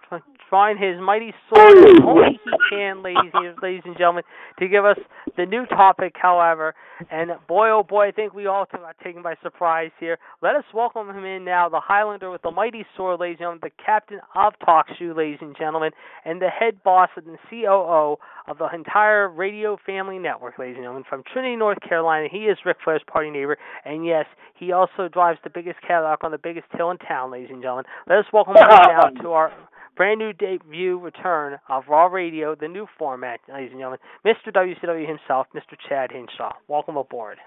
trying 0.56 0.78
his 0.78 1.01
mighty 1.01 1.34
sword 1.49 1.78
as 1.78 1.99
only 2.06 2.39
he 2.41 2.51
can, 2.70 3.03
ladies, 3.03 3.34
ladies 3.62 3.82
and 3.84 3.97
gentlemen, 3.97 4.24
to 4.58 4.70
give 4.70 4.86
us 4.86 4.97
the 5.36 5.45
new 5.45 5.66
topic, 5.66 6.14
however. 6.16 6.74
And 7.12 7.32
boy, 7.45 7.72
oh 7.72 7.84
boy, 7.84 8.08
I 8.08 8.12
think 8.12 8.34
we 8.34 8.47
all 8.47 8.66
got 8.72 8.95
taken 9.03 9.22
by 9.22 9.36
surprise 9.43 9.91
here. 9.99 10.18
Let 10.41 10.56
us 10.56 10.64
welcome 10.74 11.10
him 11.10 11.26
in 11.26 11.43
now, 11.43 11.68
the 11.68 11.82
Highlander 11.82 12.32
with 12.32 12.41
the 12.41 12.51
mighty 12.51 12.86
sword, 12.95 13.20
ladies 13.20 13.34
and 13.34 13.60
gentlemen, 13.60 13.60
the 13.64 13.84
captain 13.86 14.20
of 14.34 14.53
Talk 14.64 14.86
Shoe, 14.97 15.14
ladies 15.14 15.39
and 15.41 15.58
gentlemen, 15.60 15.91
and 16.24 16.41
the 16.41 16.47
head 16.47 16.82
boss 16.84 17.10
and 17.18 17.26
the 17.26 17.38
COO 17.49 18.16
of 18.47 18.58
the 18.58 18.70
entire 18.74 19.28
radio 19.28 19.78
family 19.86 20.20
network, 20.20 20.58
ladies 20.58 20.76
and 20.78 20.86
gentlemen, 20.86 21.03
from 21.10 21.22
Trinity, 21.34 21.58
North 21.58 21.80
Carolina. 21.82 22.30
He 22.32 22.45
is 22.45 22.58
Ric 22.64 22.78
Flair's 22.82 23.03
party 23.12 23.30
neighbor, 23.30 23.58
and 23.84 24.06
yes, 24.06 24.26
he 24.58 24.72
also 24.72 25.10
drives 25.12 25.39
the 25.43 25.49
biggest 25.49 25.82
Cadillac 25.86 26.24
on 26.24 26.32
the 26.32 26.38
biggest 26.38 26.68
hill 26.78 26.91
in 26.91 26.97
town, 26.99 27.30
ladies 27.30 27.49
and 27.51 27.62
gentlemen. 27.62 27.84
Let 28.08 28.20
us 28.20 28.26
welcome 28.32 28.56
him 28.56 28.64
now 28.70 29.10
to 29.22 29.32
our 29.32 29.51
brand 29.96 30.20
new 30.20 30.34
debut 30.34 31.00
return 31.00 31.58
of 31.70 31.84
Raw 31.89 32.08
Radio, 32.08 32.56
the 32.56 32.68
new 32.68 32.88
format, 32.98 33.39
ladies 33.52 33.72
and 33.72 33.80
gentlemen. 33.80 34.00
Mr. 34.26 34.54
WCW 34.54 35.08
himself, 35.08 35.48
Mr. 35.56 35.76
Chad 35.88 36.12
Hinshaw. 36.12 36.54
Welcome 36.68 36.98
aboard. 36.98 37.38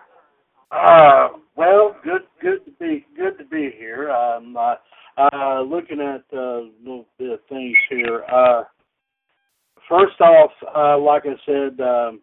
Uh, 0.70 1.28
well, 1.57 1.96
good, 2.05 2.22
good 2.40 2.64
to 2.64 2.70
be, 2.78 3.07
good 3.16 3.38
to 3.38 3.44
be 3.44 3.70
here. 3.76 4.11
Um, 4.11 4.57
uh, 4.57 4.74
uh, 5.16 5.62
looking 5.62 6.01
at 6.01 6.24
uh, 6.36 6.61
little 6.80 7.07
bit 7.18 7.32
of 7.32 7.40
things 7.49 7.76
here. 7.88 8.24
Uh, 8.32 8.64
first 9.88 10.20
off, 10.20 10.51
uh, 10.76 10.99
like 10.99 11.24
I 11.24 11.34
said, 11.44 11.80
um, 11.80 12.20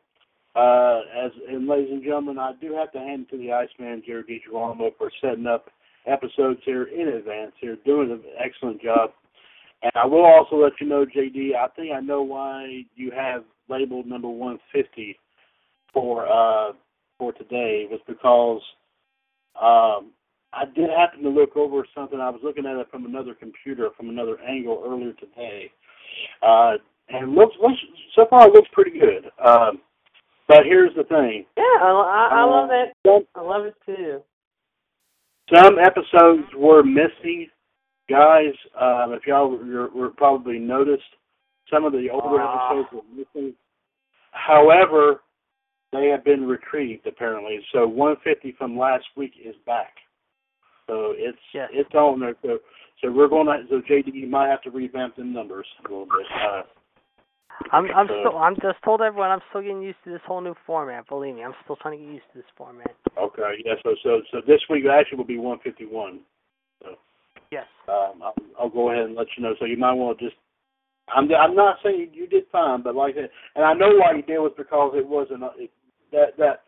uh, 0.56 1.02
as 1.26 1.32
and 1.50 1.68
ladies 1.68 1.90
and 1.92 2.04
gentlemen, 2.04 2.40
I 2.40 2.54
do 2.62 2.74
have 2.76 2.92
to 2.94 3.00
hand 3.00 3.26
it 3.28 3.32
to 3.32 3.38
the 3.38 3.52
Iceman 3.52 4.04
Jerry 4.06 4.24
DiGirolamo 4.24 4.92
for 4.98 5.12
setting 5.22 5.48
up 5.48 5.66
episodes 6.08 6.62
here 6.64 6.84
in 6.84 7.10
advance. 7.10 7.52
Here, 7.60 7.78
doing 7.86 8.12
an 8.12 8.22
excellent 8.40 8.82
job. 8.82 9.12
And 9.86 9.92
I 9.94 10.04
will 10.08 10.26
also 10.26 10.56
let 10.56 10.74
you 10.82 10.88
know, 10.88 11.06
JD. 11.06 11.56
I 11.56 11.68
think 11.76 11.94
I 11.94 12.00
know 12.00 12.24
why 12.24 12.82
you 12.96 13.12
have 13.12 13.44
labeled 13.70 14.08
number 14.08 14.28
150 14.28 15.16
for 15.94 16.26
uh, 16.26 16.74
for 17.20 17.32
today 17.34 17.86
was 17.92 18.00
because 18.08 18.62
um, 19.62 20.12
I 20.54 20.66
did 20.76 20.90
happen 20.90 21.22
to 21.22 21.30
look 21.30 21.56
over 21.56 21.86
something. 21.94 22.20
I 22.20 22.32
was 22.32 22.42
looking 22.44 22.66
at 22.66 22.78
it 22.78 22.88
from 22.90 23.06
another 23.06 23.36
computer, 23.36 23.90
from 23.96 24.10
another 24.10 24.40
angle 24.42 24.84
earlier 24.84 25.14
today, 25.14 25.72
uh, 26.42 26.74
and 27.10 27.36
looks, 27.36 27.56
looks 27.62 27.78
so 28.16 28.26
far 28.28 28.48
it 28.48 28.54
looks 28.54 28.70
pretty 28.74 29.00
good. 29.00 29.30
Um, 29.46 29.82
but 30.48 30.66
here's 30.66 30.96
the 30.96 31.04
thing: 31.04 31.46
Yeah, 31.56 31.64
I, 31.64 32.30
I, 32.32 32.40
I 32.40 32.44
love 32.44 32.70
it. 32.72 32.94
some, 33.06 33.28
I 33.36 33.42
love 33.42 33.66
it 33.66 33.76
too. 33.86 34.24
some 35.54 35.78
episodes 35.78 36.48
were 36.58 36.82
missing, 36.82 37.50
guys. 38.10 38.54
Um, 38.80 39.14
if 39.14 39.26
y'all 39.28 39.50
were, 39.50 39.90
were 39.90 40.10
probably 40.10 40.60
noticed, 40.60 41.04
some 41.72 41.86
of 41.86 41.94
the 41.94 42.10
older 42.10 42.42
Ah. 42.42 42.70
episodes 42.72 42.90
were 42.94 43.16
missing. 43.16 43.54
However, 44.32 45.22
they 45.92 46.08
have 46.08 46.24
been 46.24 46.46
retrieved 46.46 47.08
apparently. 47.08 47.60
So 47.72 47.88
150 47.88 48.52
from 48.58 48.78
last 48.78 49.06
week 49.16 49.34
is 49.44 49.56
back. 49.66 49.94
So 50.88 51.14
it's 51.18 51.38
Yes. 51.54 51.70
it's 51.74 51.94
on 51.96 52.20
there. 52.20 52.36
So 52.44 52.60
so 53.02 53.12
we're 53.12 53.28
going 53.28 53.48
to 53.48 53.66
so 53.70 53.82
JD 53.82 54.14
you 54.14 54.28
might 54.28 54.50
have 54.50 54.62
to 54.64 54.72
revamp 54.72 55.16
the 55.16 55.24
numbers 55.24 55.66
a 55.80 55.90
little 55.90 56.06
bit. 56.06 56.26
Uh, 56.32 56.64
I'm 57.72 57.90
I'm 57.96 58.08
so- 58.08 58.20
still 58.20 58.38
I'm 58.38 58.56
just 58.58 58.84
told 58.84 59.02
everyone 59.02 59.32
I'm 59.32 59.42
still 59.50 59.62
getting 59.62 59.82
used 59.82 59.98
to 60.04 60.12
this 60.12 60.22
whole 60.28 60.42
new 60.42 60.56
format. 60.68 61.08
Believe 61.08 61.36
me, 61.36 61.44
I'm 61.44 61.56
still 61.64 61.78
trying 61.78 61.98
to 61.98 62.04
get 62.06 62.14
used 62.14 62.26
to 62.34 62.40
this 62.40 62.52
format. 62.58 62.94
okay, 63.18 63.64
yeah. 63.66 63.74
So 63.84 63.96
so 64.04 64.22
so 64.32 64.42
this 64.46 64.62
week 64.70 64.86
actually 64.86 65.18
will 65.18 65.24
be 65.26 65.38
151. 65.40 66.20
Yes. 67.52 67.66
Um, 67.88 68.22
I'll, 68.24 68.36
I'll 68.60 68.70
go 68.70 68.92
ahead 68.92 69.06
and 69.06 69.16
let 69.16 69.28
you 69.38 69.44
know. 69.44 69.54
So 69.60 69.66
you 69.66 69.78
might 69.78 69.94
want 69.94 70.20
to 70.20 70.26
just. 70.26 70.38
I'm 71.08 71.30
I'm 71.36 71.56
not 71.56 71.78
saying 71.84 72.10
you 72.14 72.28
did 72.28 72.46
fine, 72.52 72.82
but 72.82 72.96
like 72.96 73.14
that, 73.16 73.30
and 73.56 73.64
I 73.64 73.74
know 73.74 73.92
why 73.96 74.14
you 74.16 74.24
did 74.24 74.40
was 74.40 74.54
because 74.58 74.94
it 74.96 75.08
wasn't 75.08 75.44
it, 75.58 75.70
that 76.12 76.36
that 76.40 76.62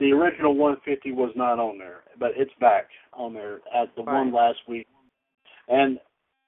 the 0.00 0.12
original 0.12 0.56
150 0.56 1.12
was 1.12 1.30
not 1.36 1.58
on 1.58 1.78
there, 1.78 2.00
but 2.18 2.30
it's 2.36 2.52
back 2.58 2.88
on 3.12 3.34
there 3.34 3.56
at 3.76 3.94
the 3.96 4.02
one 4.02 4.32
last 4.32 4.58
week. 4.66 4.86
And 5.68 5.98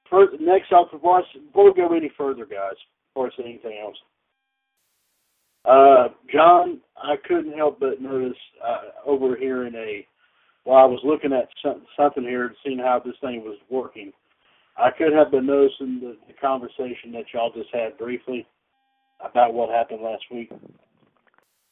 for, 0.08 0.26
next 0.40 0.72
up, 0.72 0.90
before, 0.90 1.20
I, 1.20 1.22
before 1.46 1.66
we 1.66 1.74
go 1.74 1.94
any 1.94 2.10
further, 2.16 2.46
guys, 2.46 2.72
before 3.12 3.26
I 3.26 3.30
say 3.36 3.44
anything 3.44 3.78
else, 3.84 3.96
uh, 5.64 6.08
John, 6.32 6.80
I 6.96 7.14
couldn't 7.28 7.52
help 7.52 7.78
but 7.78 8.00
notice 8.00 8.36
uh, 8.66 9.06
overhearing 9.06 9.74
a 9.74 10.06
while 10.64 10.84
I 10.84 10.86
was 10.86 11.00
looking 11.04 11.32
at 11.32 11.48
something 11.96 12.22
here 12.22 12.46
and 12.46 12.56
seeing 12.64 12.78
how 12.78 13.00
this 13.04 13.14
thing 13.20 13.42
was 13.42 13.58
working. 13.70 14.12
I 14.76 14.90
could 14.90 15.12
have 15.12 15.30
been 15.30 15.46
noticing 15.46 16.00
the, 16.00 16.16
the 16.26 16.34
conversation 16.40 17.12
that 17.12 17.24
y'all 17.34 17.52
just 17.52 17.68
had 17.72 17.98
briefly 17.98 18.46
about 19.20 19.54
what 19.54 19.70
happened 19.70 20.02
last 20.02 20.24
week. 20.30 20.50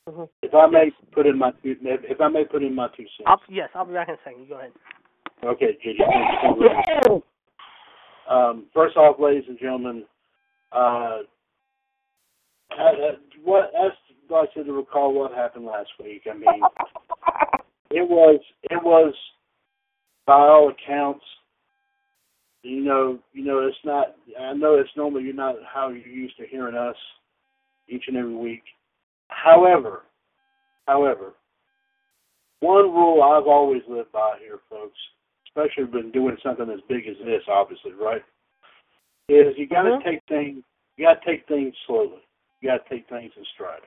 Mhm. 0.09 0.29
If 0.43 0.55
I 0.55 0.67
may 0.67 0.91
put 1.13 1.27
in 1.27 1.39
my 1.39 1.53
two, 1.63 1.77
if 1.83 2.21
I 2.21 2.29
may 2.29 2.45
put 2.45 2.63
in 2.63 2.75
my 2.75 2.89
two 2.89 3.05
cents. 3.17 3.27
I'll, 3.27 3.41
yes, 3.49 3.69
I'll 3.75 3.85
be 3.85 3.95
back 3.95 4.09
in 4.09 4.15
a 4.15 4.19
second. 4.25 4.43
You 4.43 4.49
go 4.49 4.59
ahead. 4.59 4.73
Okay, 5.45 5.79
Gigi. 5.83 5.99
thank 5.99 6.43
you 6.43 7.09
so 7.09 7.21
much. 7.21 7.23
Um, 8.29 8.67
first 8.75 8.97
off, 8.97 9.17
ladies 9.19 9.45
and 9.49 9.59
gentlemen, 9.59 10.05
uh, 10.73 11.21
uh, 12.79 12.93
what 13.43 13.73
as 13.75 13.93
I 14.33 14.45
said 14.55 14.67
to 14.67 14.73
recall 14.73 15.13
what 15.13 15.33
happened 15.33 15.65
last 15.65 15.91
week. 15.99 16.23
I 16.31 16.37
mean, 16.37 16.63
it 17.91 18.09
was 18.09 18.41
it 18.71 18.83
was 18.83 19.15
by 20.27 20.35
all 20.35 20.71
accounts. 20.71 21.25
You 22.63 22.85
know, 22.85 23.19
you 23.33 23.45
know, 23.45 23.67
it's 23.67 23.77
not. 23.85 24.17
I 24.39 24.53
know 24.53 24.75
it's 24.75 24.91
normally 24.97 25.25
you're 25.25 25.35
not 25.35 25.57
how 25.73 25.89
you're 25.89 26.07
used 26.07 26.37
to 26.37 26.47
hearing 26.47 26.77
us 26.77 26.97
each 27.89 28.05
and 28.07 28.17
every 28.17 28.35
week. 28.35 28.63
However, 29.29 30.03
however, 30.87 31.33
one 32.61 32.93
rule 32.93 33.23
I've 33.23 33.47
always 33.47 33.83
lived 33.89 34.13
by 34.13 34.37
here, 34.41 34.59
folks, 34.69 34.99
especially 35.49 35.85
when 35.85 36.11
doing 36.11 36.37
something 36.43 36.69
as 36.71 36.81
big 36.89 37.07
as 37.09 37.17
this, 37.25 37.43
obviously, 37.49 37.93
right? 37.93 38.23
Is 39.29 39.57
you 39.57 39.67
got 39.67 39.83
to 39.85 39.91
Mhm. 39.91 40.05
take 40.05 40.23
things, 40.25 40.65
you 40.97 41.07
got 41.07 41.23
to 41.23 41.27
take 41.27 41.47
things 41.47 41.75
slowly. 41.87 42.21
You 42.61 42.69
got 42.69 42.85
to 42.85 42.89
take 42.91 43.09
things 43.09 43.35
in 43.37 43.45
stride. 43.47 43.83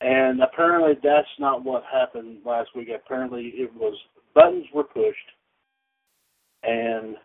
And 0.00 0.42
apparently, 0.42 0.94
that's 1.02 1.28
not 1.38 1.64
what 1.64 1.82
happened 1.92 2.38
last 2.44 2.70
week. 2.74 2.88
Apparently, 2.94 3.52
it 3.54 3.70
was 3.74 3.94
buttons 4.34 4.64
were 4.74 4.84
pushed, 4.84 5.16
and 6.62 7.16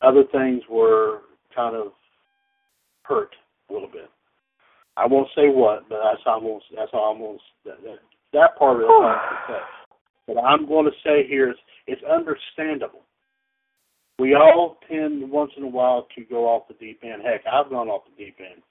other 0.00 0.24
things 0.32 0.62
were 0.70 1.20
kind 1.54 1.76
of 1.76 1.92
hurt 3.02 3.34
a 3.68 3.72
little 3.72 3.90
bit. 3.90 4.08
I 4.96 5.06
won't 5.06 5.28
say 5.34 5.48
what, 5.48 5.88
but 5.88 5.98
that's 6.02 6.22
how 6.24 6.40
that's 6.76 6.92
how 6.92 7.38
that, 7.64 7.82
that, 7.82 7.98
that 8.32 8.58
part 8.58 8.76
of 8.76 8.82
it. 8.82 9.62
But 10.26 10.38
I'm 10.40 10.66
going 10.66 10.86
to 10.86 10.92
say 11.04 11.26
here 11.28 11.50
is 11.50 11.56
it's 11.86 12.02
understandable. 12.04 13.02
We 14.18 14.34
all 14.34 14.76
tend 14.88 15.28
once 15.30 15.50
in 15.56 15.64
a 15.64 15.68
while 15.68 16.06
to 16.14 16.24
go 16.24 16.46
off 16.46 16.68
the 16.68 16.74
deep 16.74 17.00
end. 17.02 17.22
Heck, 17.24 17.42
I've 17.50 17.70
gone 17.70 17.88
off 17.88 18.02
the 18.04 18.24
deep 18.24 18.36
end. 18.38 18.62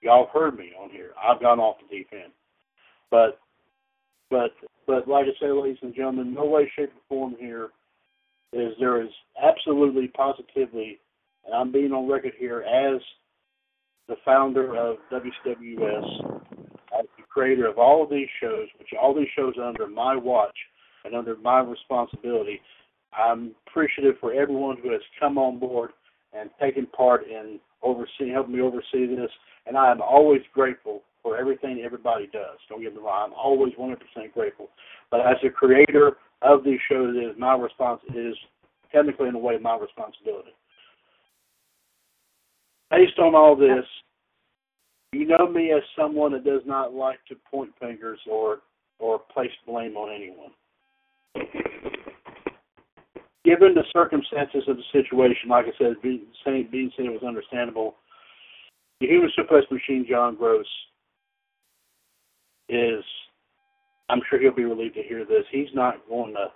Y'all 0.00 0.28
heard 0.32 0.56
me 0.56 0.72
on 0.80 0.90
here. 0.90 1.10
I've 1.22 1.40
gone 1.40 1.60
off 1.60 1.76
the 1.80 1.96
deep 1.96 2.08
end. 2.12 2.32
But 3.10 3.40
but 4.30 4.50
but 4.86 5.08
like 5.08 5.26
I 5.26 5.40
say, 5.40 5.50
ladies 5.50 5.78
and 5.82 5.94
gentlemen, 5.94 6.34
no 6.34 6.44
way, 6.44 6.70
shape, 6.76 6.90
or 6.90 7.02
form 7.08 7.36
here 7.38 7.70
is 8.52 8.72
there 8.80 9.02
is 9.02 9.10
absolutely 9.42 10.08
positively 10.08 10.98
and 11.48 11.54
I'm 11.54 11.72
being 11.72 11.92
on 11.92 12.08
record 12.08 12.34
here 12.38 12.60
as 12.60 13.00
the 14.06 14.16
founder 14.24 14.76
of 14.76 14.96
WCWS, 15.10 16.40
as 16.98 17.06
the 17.16 17.22
creator 17.28 17.66
of 17.66 17.78
all 17.78 18.04
of 18.04 18.10
these 18.10 18.28
shows, 18.40 18.68
which 18.78 18.88
all 19.00 19.14
these 19.14 19.28
shows 19.34 19.54
are 19.58 19.68
under 19.68 19.86
my 19.86 20.14
watch 20.14 20.56
and 21.04 21.14
under 21.14 21.36
my 21.36 21.60
responsibility. 21.60 22.60
I'm 23.16 23.54
appreciative 23.66 24.16
for 24.20 24.32
everyone 24.34 24.76
who 24.82 24.92
has 24.92 25.00
come 25.18 25.38
on 25.38 25.58
board 25.58 25.90
and 26.34 26.50
taken 26.60 26.86
part 26.86 27.26
in 27.26 27.58
overseeing, 27.82 28.32
helping 28.32 28.54
me 28.54 28.60
oversee 28.60 29.06
this, 29.06 29.30
and 29.66 29.76
I 29.76 29.90
am 29.90 30.02
always 30.02 30.42
grateful 30.52 31.02
for 31.28 31.36
everything 31.36 31.82
everybody 31.84 32.26
does. 32.32 32.56
Don't 32.70 32.80
get 32.80 32.94
me 32.94 33.02
wrong, 33.02 33.28
I'm 33.28 33.32
always 33.34 33.74
100% 33.74 33.96
grateful. 34.32 34.68
But 35.10 35.20
as 35.20 35.36
a 35.44 35.50
creator 35.50 36.16
of 36.40 36.64
these 36.64 36.78
shows, 36.90 37.14
it 37.14 37.20
is 37.20 37.36
my 37.38 37.54
response. 37.54 38.00
It 38.08 38.18
is 38.18 38.34
technically, 38.90 39.28
in 39.28 39.34
a 39.34 39.38
way, 39.38 39.58
my 39.60 39.76
responsibility. 39.76 40.52
Based 42.90 43.18
on 43.18 43.34
all 43.34 43.54
this, 43.54 43.84
you 45.12 45.26
know 45.26 45.50
me 45.50 45.72
as 45.72 45.82
someone 45.98 46.32
that 46.32 46.44
does 46.44 46.62
not 46.64 46.94
like 46.94 47.18
to 47.28 47.36
point 47.50 47.70
fingers 47.78 48.18
or 48.30 48.60
or 48.98 49.20
place 49.32 49.50
blame 49.66 49.96
on 49.96 50.12
anyone. 50.12 50.50
Given 53.44 53.74
the 53.74 53.84
circumstances 53.92 54.64
of 54.66 54.76
the 54.76 54.82
situation, 54.92 55.50
like 55.50 55.66
I 55.66 55.78
said, 55.78 56.02
being 56.02 56.22
saying 56.44 56.68
being 56.72 56.90
said 56.96 57.06
it 57.06 57.12
was 57.12 57.22
understandable. 57.22 57.96
The 59.00 59.06
human 59.06 59.30
suplex 59.38 59.70
machine, 59.70 60.06
John 60.08 60.34
Gross, 60.34 60.66
is. 62.68 63.04
I'm 64.10 64.20
sure 64.28 64.40
he'll 64.40 64.54
be 64.54 64.64
relieved 64.64 64.94
to 64.94 65.02
hear 65.02 65.24
this. 65.24 65.44
He's 65.50 65.68
not 65.74 65.96
going 66.08 66.34
to. 66.34 66.46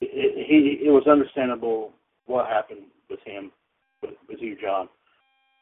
He 0.00 0.80
it 0.84 0.90
was 0.90 1.06
understandable 1.06 1.92
what 2.26 2.46
happened 2.46 2.82
with 3.10 3.20
him, 3.24 3.50
with, 4.02 4.12
with 4.28 4.38
you, 4.40 4.56
John. 4.60 4.88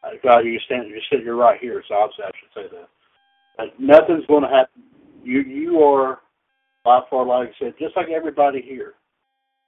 Uh, 0.04 0.10
God, 0.22 0.40
you 0.40 0.58
stand. 0.66 0.88
You 0.88 1.00
sit. 1.10 1.24
You're 1.24 1.36
right 1.36 1.60
here, 1.60 1.82
so 1.88 1.94
obviously 1.94 2.24
I 2.24 2.30
should 2.38 2.70
say 2.70 2.76
that. 2.76 2.88
But 3.56 3.80
nothing's 3.80 4.26
going 4.26 4.42
to 4.42 4.48
happen. 4.48 4.82
You 5.22 5.40
you 5.40 5.78
are 5.80 6.20
by 6.84 7.00
far, 7.10 7.26
like 7.26 7.48
I 7.48 7.52
said, 7.58 7.74
just 7.78 7.96
like 7.96 8.08
everybody 8.08 8.62
here. 8.62 8.94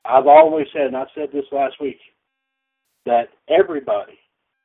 I've 0.04 0.26
always 0.26 0.66
said, 0.72 0.86
and 0.86 0.96
I 0.96 1.04
said 1.14 1.28
this 1.32 1.44
last 1.50 1.74
week, 1.80 1.98
that 3.04 3.28
everybody, 3.48 4.18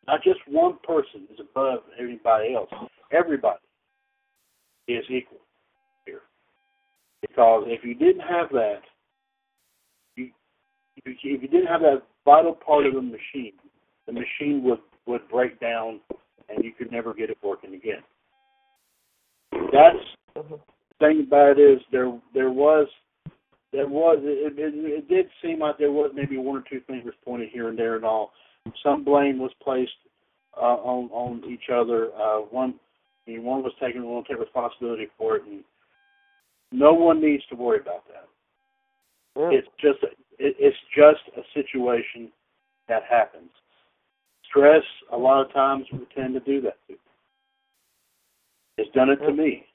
not 0.07 0.23
just 0.23 0.39
one 0.47 0.77
person, 0.83 1.27
is 1.33 1.39
above 1.39 1.79
everybody 1.99 2.53
else. 2.53 2.69
Everybody 3.11 3.59
is 4.87 5.05
equal 5.09 5.39
here. 6.05 6.21
Because 7.21 7.65
if 7.67 7.83
you 7.83 7.95
didn't 7.95 8.21
have 8.21 8.49
that, 8.51 8.81
you, 10.15 10.29
if 11.05 11.21
you 11.23 11.47
didn't 11.47 11.67
have 11.67 11.81
that 11.81 12.03
vital 12.25 12.53
part 12.53 12.85
of 12.85 12.93
the 12.93 13.01
machine, 13.01 13.53
the 14.05 14.13
machine 14.13 14.63
would 14.63 14.79
would 15.05 15.27
break 15.29 15.59
down, 15.59 15.99
and 16.49 16.63
you 16.63 16.71
could 16.71 16.91
never 16.91 17.13
get 17.13 17.29
it 17.29 17.37
working 17.43 17.73
again. 17.73 18.03
That's 19.71 19.97
Mhm. 20.35 20.59
the 20.89 20.95
thing 20.99 21.19
about 21.21 21.59
it 21.59 21.59
is 21.59 21.81
there 21.91 22.19
there 22.33 22.51
was 22.51 22.87
there 23.71 23.87
was 23.87 24.19
it, 24.23 24.57
it, 24.57 24.73
it 24.75 25.07
did 25.07 25.29
seem 25.41 25.59
like 25.59 25.77
there 25.77 25.91
was 25.91 26.11
maybe 26.13 26.37
one 26.37 26.57
or 26.59 26.63
two 26.69 26.81
fingers 26.81 27.15
pointed 27.25 27.49
here 27.49 27.69
and 27.69 27.77
there 27.77 27.95
and 27.95 28.05
all. 28.05 28.33
Some 28.81 29.03
blame 29.03 29.39
was 29.39 29.51
placed 29.61 29.91
uh, 30.55 30.77
on 30.77 31.09
on 31.11 31.43
each 31.51 31.69
other. 31.69 32.13
Uh, 32.15 32.41
one 32.41 32.79
I 33.25 33.31
mean, 33.31 33.43
one 33.43 33.63
was 33.63 33.73
taking 33.81 34.03
one 34.03 34.23
take 34.25 34.39
responsibility 34.39 35.07
for 35.17 35.37
it, 35.37 35.43
and 35.43 35.63
no 36.71 36.93
one 36.93 37.21
needs 37.21 37.43
to 37.49 37.55
worry 37.55 37.79
about 37.79 38.03
that. 38.07 38.27
Yeah. 39.35 39.59
It's 39.59 39.67
just 39.79 40.03
a, 40.03 40.07
it, 40.43 40.55
it's 40.59 40.77
just 40.95 41.21
a 41.37 41.41
situation 41.53 42.31
that 42.87 43.03
happens. 43.09 43.49
Stress 44.49 44.83
a 45.11 45.17
lot 45.17 45.45
of 45.45 45.53
times 45.53 45.85
we 45.91 45.99
tend 46.15 46.33
to 46.33 46.39
do 46.41 46.61
that 46.61 46.77
too. 46.87 46.95
It's 48.77 48.91
done 48.93 49.09
it 49.09 49.17
to 49.17 49.31
me. 49.31 49.65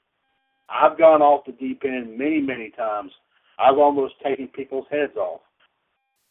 I've 0.69 0.97
gone 0.97 1.21
off 1.21 1.45
the 1.45 1.53
deep 1.53 1.81
end 1.83 2.17
many, 2.17 2.41
many 2.41 2.69
times. 2.71 3.11
I've 3.57 3.77
almost 3.77 4.13
taken 4.23 4.47
people's 4.47 4.85
heads 4.91 5.15
off. 5.17 5.41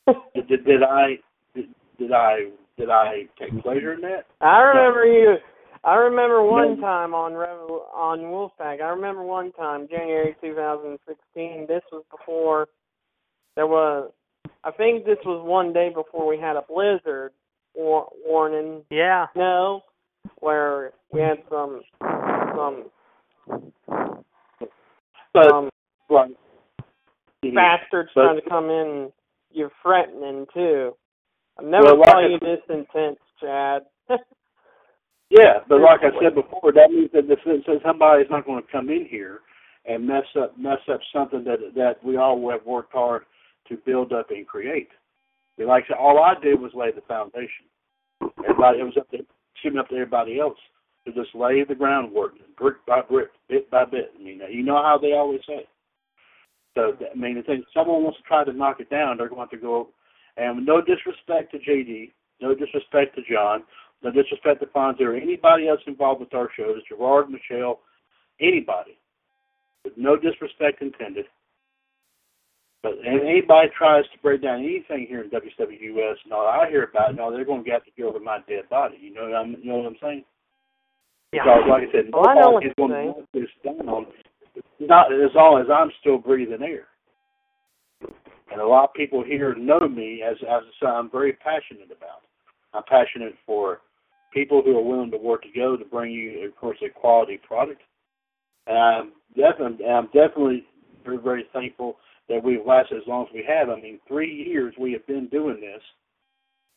did, 0.35 0.49
did, 0.49 0.65
did 0.65 0.83
I 0.83 1.17
did, 1.55 1.67
did 1.99 2.13
I 2.13 2.51
did 2.79 2.91
I 2.91 3.25
take 3.39 3.63
pleasure 3.63 3.93
in 3.95 4.01
that? 4.03 4.27
I 4.41 4.61
remember 4.61 5.05
you. 5.05 5.37
I 5.85 5.95
remember 5.95 6.43
one 6.43 6.81
time 6.81 7.15
on 7.15 7.35
Revel 7.35 7.87
on 7.95 8.19
Wolfpack. 8.21 8.81
I 8.83 8.89
remember 8.89 9.23
one 9.23 9.53
time, 9.53 9.89
January 9.89 10.37
2016. 10.41 11.67
This 11.69 11.83
was 11.93 12.05
before 12.11 12.69
there 13.57 13.67
was. 13.67 14.11
I 14.65 14.71
think 14.73 15.05
this 15.05 15.19
was 15.25 15.45
one 15.47 15.73
day 15.73 15.91
before 15.95 16.27
we 16.27 16.39
had 16.39 16.57
a 16.57 16.63
blizzard 16.69 17.33
war- 17.75 18.11
warning. 18.27 18.83
Yeah. 18.91 19.27
No, 19.37 19.83
where 20.41 20.93
we 21.13 21.21
had 21.21 21.39
some 21.49 21.83
some 22.57 22.85
But 25.33 25.49
some 25.51 25.71
right. 26.11 26.37
bastards 27.55 28.11
But- 28.15 28.23
trying 28.23 28.41
to 28.43 28.49
come 28.49 28.71
in. 28.71 29.13
You're 29.51 29.71
threatening 29.83 30.47
too. 30.53 30.95
I've 31.59 31.65
never 31.65 31.95
Well, 31.95 32.05
saw 32.05 32.19
you 32.21 32.39
this 32.39 32.61
intense, 32.69 33.19
Chad. 33.41 33.87
Yeah, 35.31 35.61
but 35.69 35.81
like 35.81 36.01
I 36.01 36.11
said 36.23 36.35
before, 36.35 36.73
that 36.73 36.91
means 36.91 37.11
that 37.13 37.25
if, 37.29 37.39
somebody's 37.85 38.31
not 38.31 38.47
going 38.47 38.63
to 38.63 38.73
come 38.73 38.89
in 38.89 39.07
here 39.09 39.41
and 39.85 40.07
mess 40.07 40.25
up 40.41 40.59
mess 40.59 40.79
up 40.91 41.01
something 41.13 41.45
that 41.45 41.59
that 41.75 42.03
we 42.03 42.17
all 42.17 42.51
have 42.51 42.65
worked 42.65 42.93
hard 42.93 43.25
to 43.69 43.77
build 43.85 44.13
up 44.13 44.31
and 44.31 44.47
create. 44.47 44.89
Like 45.59 45.85
I 45.85 45.89
said, 45.89 45.97
all 45.99 46.23
I 46.23 46.41
did 46.41 46.61
was 46.61 46.73
lay 46.75 46.93
the 46.93 47.03
foundation. 47.03 47.67
Everybody, 48.39 48.79
it 48.81 48.85
was 48.85 48.97
up 48.99 49.11
to 49.11 49.19
shooting 49.63 49.79
up 49.79 49.89
to 49.89 49.95
everybody 49.97 50.39
else 50.41 50.57
to 51.05 51.13
just 51.13 51.35
lay 51.35 51.65
the 51.65 51.75
groundwork, 51.75 52.35
brick 52.57 52.77
by 52.87 53.03
brick, 53.03 53.29
bit 53.49 53.71
by 53.71 53.85
bit. 53.85 54.13
I 54.19 54.23
mean, 54.23 54.41
you 54.51 54.63
know 54.63 54.77
how 54.83 54.99
they 55.01 55.13
always 55.13 55.41
say. 55.47 55.67
So 56.75 56.93
I 57.01 57.17
mean, 57.19 57.35
the 57.35 57.53
if 57.53 57.65
someone 57.75 58.03
wants 58.03 58.19
to 58.19 58.25
try 58.25 58.45
to 58.45 58.53
knock 58.53 58.81
it 58.81 58.89
down, 58.89 59.17
they're 59.17 59.29
going 59.29 59.49
to 59.51 59.57
go. 59.57 59.89
And 60.37 60.65
no 60.65 60.81
disrespect 60.81 61.53
to 61.53 61.59
JD, 61.59 62.13
no 62.41 62.55
disrespect 62.55 63.17
to 63.17 63.23
John, 63.31 63.65
no 64.03 64.11
disrespect 64.11 64.61
to 64.61 64.67
Fonzie 64.67 65.01
or 65.03 65.15
anybody 65.17 65.69
else 65.69 65.81
involved 65.87 66.21
with 66.21 66.35
our 66.35 66.49
shows, 66.57 66.83
Gerard, 66.89 67.29
Michelle, 67.31 67.81
anybody. 68.41 68.99
With 69.85 69.95
no 69.97 70.17
disrespect 70.17 70.83
intended. 70.83 71.27
But 72.83 72.93
and 73.05 73.21
anybody 73.23 73.69
tries 73.77 74.05
to 74.13 74.19
break 74.23 74.43
down 74.43 74.61
anything 74.61 75.07
here 75.09 75.23
in 75.23 75.31
WWUS, 75.31 76.15
and 76.25 76.33
all 76.33 76.47
I 76.47 76.69
hear 76.69 76.85
about, 76.85 77.17
no, 77.17 77.33
they're 77.33 77.45
going 77.45 77.65
to 77.65 77.71
have 77.71 77.85
to 77.85 77.91
get 77.97 78.07
over 78.07 78.21
my 78.21 78.39
dead 78.49 78.69
body. 78.71 78.97
You 79.01 79.15
know, 79.15 79.29
what 79.29 79.35
I'm, 79.35 79.57
you 79.61 79.71
know 79.71 79.79
what 79.79 79.87
I'm 79.87 79.97
saying? 80.01 80.25
Yeah. 81.33 81.43
Because, 81.45 81.63
like 81.69 81.83
I 81.89 81.93
said, 81.93 82.13
Well, 82.13 82.29
I 82.29 82.35
know 82.35 82.51
what 82.51 82.77
going 82.77 82.91
to 82.91 83.13
put 83.15 83.29
this 83.35 83.51
down. 83.65 83.89
on 83.89 84.07
Not 84.81 85.13
as 85.13 85.31
long 85.35 85.61
as 85.61 85.67
I'm 85.73 85.91
still 86.01 86.19
breathing 86.19 86.63
air. 86.63 86.87
And 88.51 88.61
a 88.61 88.67
lot 88.67 88.85
of 88.85 88.95
people 88.95 89.25
here 89.25 89.55
know 89.57 89.81
me 89.81 90.23
as 90.23 90.37
as. 90.49 90.63
I'm 90.87 91.11
very 91.11 91.33
passionate 91.35 91.91
about. 91.95 92.23
I'm 92.73 92.85
passionate 92.89 93.35
for 93.45 93.81
people 94.33 94.63
who 94.65 94.77
are 94.77 94.83
willing 94.83 95.11
to 95.11 95.19
work 95.19 95.43
together 95.43 95.77
to 95.77 95.85
bring 95.85 96.13
you, 96.13 96.47
of 96.47 96.57
course, 96.57 96.79
a 96.85 96.91
quality 96.91 97.39
product. 97.47 97.83
And 98.67 98.79
I'm 98.79 99.13
definitely, 99.37 99.87
I'm 99.87 100.07
definitely 100.07 100.65
very, 101.05 101.19
very 101.19 101.47
thankful 101.53 101.97
that 102.29 102.43
we've 102.43 102.65
lasted 102.67 102.99
as 102.99 103.07
long 103.07 103.27
as 103.27 103.33
we 103.33 103.45
have. 103.49 103.71
I 103.71 103.81
mean, 103.81 103.99
three 104.07 104.33
years 104.33 104.75
we 104.79 104.93
have 104.93 105.07
been 105.07 105.29
doing 105.29 105.61
this, 105.61 105.83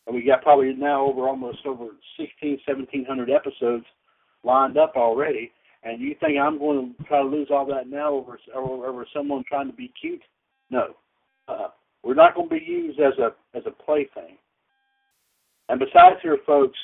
and 0.06 0.16
we 0.16 0.24
got 0.24 0.42
probably 0.42 0.72
now 0.74 1.04
over 1.04 1.28
almost 1.28 1.58
over 1.66 1.88
16, 2.18 2.60
1700 2.66 3.30
episodes 3.30 3.84
lined 4.44 4.78
up 4.78 4.94
already. 4.96 5.52
And 5.84 6.00
you 6.00 6.14
think 6.20 6.38
I'm 6.38 6.58
going 6.58 6.94
to 6.96 7.04
try 7.04 7.22
to 7.22 7.28
lose 7.28 7.48
all 7.50 7.66
that 7.66 7.88
now 7.88 8.12
over 8.12 8.38
over, 8.54 8.86
over 8.86 9.06
someone 9.14 9.42
trying 9.48 9.66
to 9.66 9.76
be 9.76 9.92
cute? 10.00 10.22
No, 10.70 10.94
uh, 11.48 11.68
we're 12.04 12.14
not 12.14 12.34
going 12.34 12.48
to 12.48 12.54
be 12.54 12.64
used 12.64 13.00
as 13.00 13.14
a 13.18 13.34
as 13.56 13.64
a 13.66 13.70
plaything. 13.70 14.38
And 15.68 15.80
besides 15.80 16.16
here, 16.22 16.38
folks, 16.46 16.78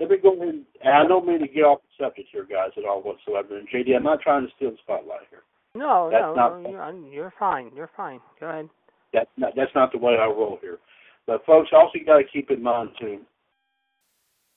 let 0.00 0.10
me 0.10 0.16
go 0.22 0.34
ahead. 0.34 0.48
And, 0.48 0.64
and 0.82 0.94
I 0.94 1.06
don't 1.06 1.26
mean 1.26 1.40
to 1.40 1.46
get 1.48 1.62
off 1.62 1.80
the 1.82 2.04
subject 2.04 2.28
here, 2.32 2.46
guys, 2.48 2.70
at 2.76 2.84
all 2.84 3.02
whatsoever. 3.02 3.58
And 3.58 3.68
JD, 3.68 3.94
I'm 3.94 4.02
not 4.02 4.20
trying 4.20 4.46
to 4.46 4.52
steal 4.56 4.70
the 4.70 4.78
spotlight 4.82 5.28
here. 5.30 5.42
No, 5.74 6.08
That's 6.10 6.22
no, 6.22 6.34
not- 6.34 6.62
no, 6.62 7.08
you're, 7.10 7.32
fine. 7.38 7.70
You're 7.76 7.90
fine. 7.96 8.20
Go 8.40 8.48
ahead. 8.48 8.68
That's 9.12 9.30
not 9.36 9.52
that's 9.56 9.74
not 9.74 9.92
the 9.92 9.98
way 9.98 10.14
I 10.20 10.26
roll 10.26 10.58
here. 10.60 10.78
But 11.26 11.44
folks, 11.44 11.70
also 11.72 11.92
you 11.94 12.04
got 12.06 12.18
to 12.18 12.24
keep 12.24 12.50
in 12.50 12.62
mind 12.62 12.90
too, 13.00 13.20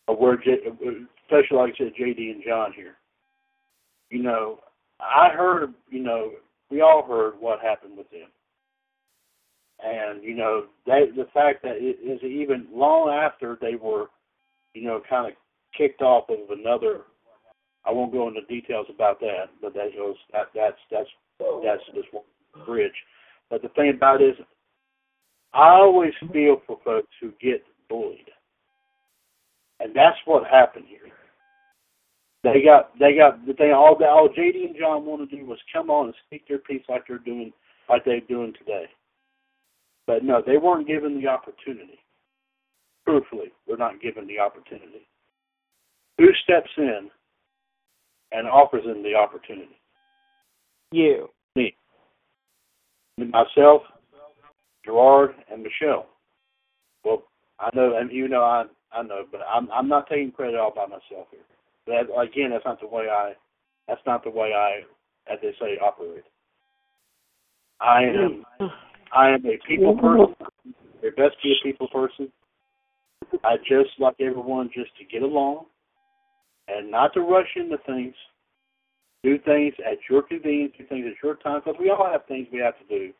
where 0.07 0.37
J, 0.37 0.57
especially 1.23 1.57
like 1.57 1.73
I 1.75 1.77
said, 1.77 1.93
JD 1.99 2.31
and 2.31 2.43
John 2.47 2.71
here. 2.75 2.95
You 4.09 4.21
know, 4.23 4.59
I 4.99 5.29
heard. 5.35 5.73
You 5.89 6.03
know, 6.03 6.31
we 6.69 6.81
all 6.81 7.03
heard 7.07 7.33
what 7.39 7.61
happened 7.61 7.97
with 7.97 8.09
them, 8.11 8.29
and 9.83 10.23
you 10.23 10.35
know, 10.35 10.65
they, 10.85 11.05
the 11.15 11.27
fact 11.33 11.63
that 11.63 11.77
it 11.77 11.97
is 12.03 12.21
even 12.23 12.67
long 12.71 13.09
after 13.09 13.57
they 13.59 13.75
were, 13.75 14.07
you 14.73 14.83
know, 14.83 15.01
kind 15.09 15.27
of 15.27 15.33
kicked 15.77 16.01
off 16.01 16.29
of 16.29 16.57
another. 16.57 17.01
I 17.85 17.91
won't 17.91 18.13
go 18.13 18.27
into 18.27 18.41
details 18.43 18.87
about 18.93 19.19
that, 19.19 19.49
but 19.61 19.73
that 19.73 19.89
was 19.95 20.15
that 20.31 20.47
that's 20.55 20.77
that's 20.89 21.09
that's 21.39 22.07
one 22.11 22.23
bridge. 22.65 22.93
But 23.49 23.61
the 23.61 23.69
thing 23.69 23.91
about 23.95 24.21
it 24.21 24.29
is, 24.29 24.45
I 25.53 25.69
always 25.69 26.13
feel 26.31 26.61
for 26.65 26.79
folks 26.83 27.11
who 27.21 27.31
get 27.41 27.63
bullied, 27.89 28.29
and 29.79 29.95
that's 29.95 30.17
what 30.25 30.47
happened 30.49 30.85
here. 30.87 31.11
They 32.43 32.61
got 32.63 32.97
they 32.99 33.15
got 33.15 33.45
the 33.45 33.53
thing. 33.53 33.71
All 33.71 33.97
that 33.99 34.09
all 34.09 34.29
JD 34.29 34.65
and 34.65 34.75
John 34.79 35.05
wanted 35.05 35.29
to 35.29 35.37
do 35.37 35.45
was 35.45 35.59
come 35.71 35.89
on 35.89 36.07
and 36.07 36.15
speak 36.25 36.47
their 36.47 36.57
piece 36.59 36.83
like 36.89 37.03
they're 37.07 37.17
doing 37.19 37.51
like 37.89 38.05
they're 38.05 38.21
doing 38.21 38.53
today. 38.57 38.85
But 40.07 40.23
no, 40.23 40.41
they 40.45 40.57
weren't 40.57 40.87
given 40.87 41.19
the 41.19 41.27
opportunity. 41.27 41.99
Truthfully, 43.07 43.51
we're 43.67 43.77
not 43.77 44.01
given 44.01 44.27
the 44.27 44.39
opportunity. 44.39 45.07
Who 46.17 46.27
steps 46.43 46.69
in 46.77 47.09
and 48.31 48.47
offers 48.47 48.83
them 48.85 49.03
the 49.03 49.15
opportunity? 49.15 49.79
You. 50.91 51.29
Me. 51.55 51.75
Myself, 53.17 53.81
Gerard, 54.85 55.31
and 55.51 55.63
Michelle. 55.63 56.07
Well, 57.03 57.23
I 57.59 57.69
know, 57.75 57.97
and 57.97 58.11
you 58.11 58.27
know, 58.27 58.41
I 58.41 58.65
I 58.91 59.03
know, 59.03 59.23
but 59.31 59.41
I'm 59.51 59.69
I'm 59.71 59.87
not 59.87 60.07
taking 60.07 60.31
credit 60.31 60.59
all 60.59 60.73
by 60.73 60.85
myself 60.85 61.27
here. 61.31 61.41
That 61.87 62.05
again, 62.19 62.51
that's 62.51 62.65
not 62.65 62.79
the 62.79 62.87
way 62.87 63.07
I. 63.11 63.33
That's 63.87 64.01
not 64.05 64.23
the 64.23 64.29
way 64.29 64.53
I, 64.55 64.81
as 65.31 65.39
they 65.41 65.51
say, 65.59 65.77
operate. 65.83 66.23
I 67.81 68.03
am 68.03 68.45
I 69.13 69.29
am 69.29 69.45
a 69.45 69.57
people 69.67 69.97
person. 69.97 70.35
There 71.01 71.11
best 71.11 71.35
be 71.43 71.53
a 71.59 71.63
people 71.63 71.87
person. 71.89 72.31
I 73.43 73.57
just 73.57 73.89
like 73.99 74.15
everyone 74.19 74.69
just 74.73 74.95
to 74.97 75.05
get 75.05 75.21
along 75.21 75.65
and 76.67 76.89
not 76.89 77.13
to 77.13 77.21
rush 77.21 77.47
into 77.55 77.77
things. 77.85 78.13
Do 79.23 79.39
things 79.39 79.73
at 79.79 79.99
your 80.09 80.21
convenience, 80.21 80.73
do 80.77 80.85
things 80.85 81.05
at 81.07 81.23
your 81.23 81.35
time, 81.35 81.61
because 81.63 81.79
we 81.79 81.89
all 81.89 82.09
have 82.11 82.25
things 82.27 82.47
we 82.51 82.59
have 82.59 82.77
to 82.79 82.85
do 82.89 83.13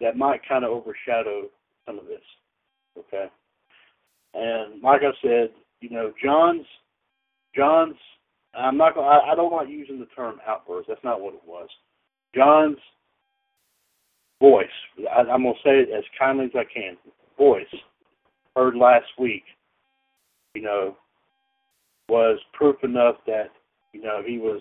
that 0.00 0.16
might 0.16 0.40
kind 0.48 0.64
of 0.64 0.70
overshadow 0.70 1.48
some 1.86 1.98
of 1.98 2.06
this. 2.06 2.22
Okay? 2.98 3.26
And 4.32 4.82
like 4.82 5.02
I 5.02 5.12
said, 5.22 5.50
you 5.80 5.90
know, 5.90 6.12
John's 6.22 6.66
John's 7.54 7.96
I'm 8.56 8.76
not 8.76 8.94
gonna 8.94 9.06
I, 9.06 9.32
I 9.32 9.34
don't 9.34 9.52
like 9.52 9.68
using 9.68 10.00
the 10.00 10.06
term 10.06 10.40
outburst. 10.46 10.88
That's 10.88 11.04
not 11.04 11.20
what 11.20 11.34
it 11.34 11.42
was. 11.46 11.68
John's 12.34 12.78
voice, 14.40 14.66
I, 15.14 15.20
I'm 15.20 15.42
gonna 15.42 15.54
say 15.62 15.80
it 15.80 15.90
as 15.96 16.04
kindly 16.18 16.46
as 16.46 16.50
I 16.54 16.64
can. 16.72 16.96
Voice 17.36 17.66
heard 18.56 18.76
last 18.76 19.06
week, 19.18 19.44
you 20.54 20.62
know, 20.62 20.96
was 22.08 22.38
proof 22.52 22.76
enough 22.82 23.16
that, 23.26 23.50
you 23.92 24.02
know, 24.02 24.22
he 24.24 24.38
was 24.38 24.60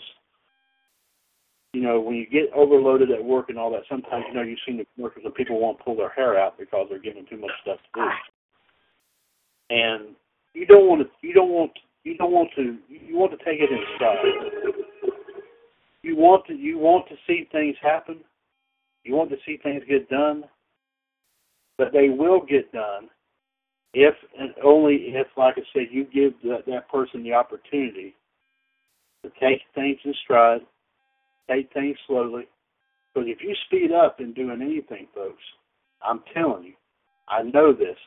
you 1.74 1.82
know, 1.82 2.00
when 2.00 2.16
you 2.16 2.28
get 2.28 2.54
overloaded 2.56 3.10
at 3.10 3.24
work 3.24 3.50
and 3.50 3.58
all 3.58 3.72
that, 3.72 3.82
sometimes 3.90 4.26
you 4.28 4.36
know 4.36 4.44
you've 4.44 4.60
seen 4.66 4.78
the 4.78 4.86
commercials 4.96 5.26
and 5.26 5.34
people 5.34 5.60
won't 5.60 5.84
pull 5.84 5.96
their 5.96 6.10
hair 6.10 6.40
out 6.40 6.58
because 6.58 6.86
they're 6.88 7.00
given 7.00 7.26
too 7.28 7.38
much 7.38 7.52
stuff 7.64 7.80
to 7.80 8.00
do. 8.00 8.02
Ah. 8.02 8.20
And 9.72 10.16
you 10.54 10.68
don't 10.68 10.88
want 10.88 11.02
to 11.02 11.28
you 11.28 11.34
don't 11.34 11.50
want 11.50 11.72
you 12.04 12.16
don't 12.16 12.32
want 12.32 12.50
to 12.56 12.78
you 12.88 13.18
want 13.18 13.32
to 13.32 13.44
take 13.44 13.60
it 13.60 13.72
in 13.72 13.80
stride. 13.96 14.18
You 16.04 16.16
want 16.16 16.46
to 16.46 16.54
you 16.54 16.78
want 16.78 17.08
to 17.10 17.16
see 17.26 17.50
things 17.52 17.76
happen. 17.82 18.20
You 19.04 19.16
want 19.16 19.32
to 19.32 19.38
see 19.44 19.58
things 19.64 19.82
get 19.90 20.08
done. 20.10 20.44
But 21.80 21.92
they 21.92 22.10
will 22.10 22.40
get 22.40 22.72
done 22.72 23.10
if 23.94 24.16
and 24.40 24.54
only 24.64 24.96
if, 24.96 25.28
like 25.38 25.56
I 25.58 25.62
said, 25.74 25.88
you 25.92 26.06
give 26.06 26.34
that, 26.44 26.66
that 26.68 26.90
person 26.90 27.24
the 27.24 27.34
opportunity 27.34 28.16
to 29.24 29.32
take 29.40 29.62
things 29.76 29.98
in 30.04 30.14
stride, 30.24 30.62
take 31.50 31.72
things 31.74 31.98
slowly. 32.08 32.48
Because 33.14 33.30
if 33.30 33.40
you 33.42 33.54
speed 33.68 33.92
up 33.92 34.20
in 34.20 34.34
doing 34.34 34.62
anything, 34.62 35.08
folks, 35.14 35.44
I'm 36.02 36.22
telling 36.34 36.64
you, 36.64 36.74
I 37.30 37.44
know 37.44 37.74
this. 37.74 37.98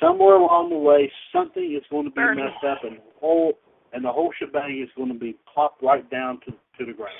Somewhere 0.00 0.36
along 0.36 0.70
the 0.70 0.78
way, 0.78 1.10
something 1.32 1.74
is 1.76 1.84
going 1.90 2.04
to 2.04 2.10
be 2.10 2.20
messed 2.20 2.64
up, 2.66 2.84
and 2.84 2.96
the 2.96 3.20
whole 3.20 3.52
and 3.92 4.04
the 4.04 4.12
whole 4.12 4.32
shebang 4.38 4.82
is 4.82 4.90
going 4.96 5.12
to 5.12 5.18
be 5.18 5.36
plopped 5.52 5.82
right 5.82 6.08
down 6.10 6.40
to 6.46 6.52
to 6.52 6.86
the 6.86 6.92
ground. 6.92 7.12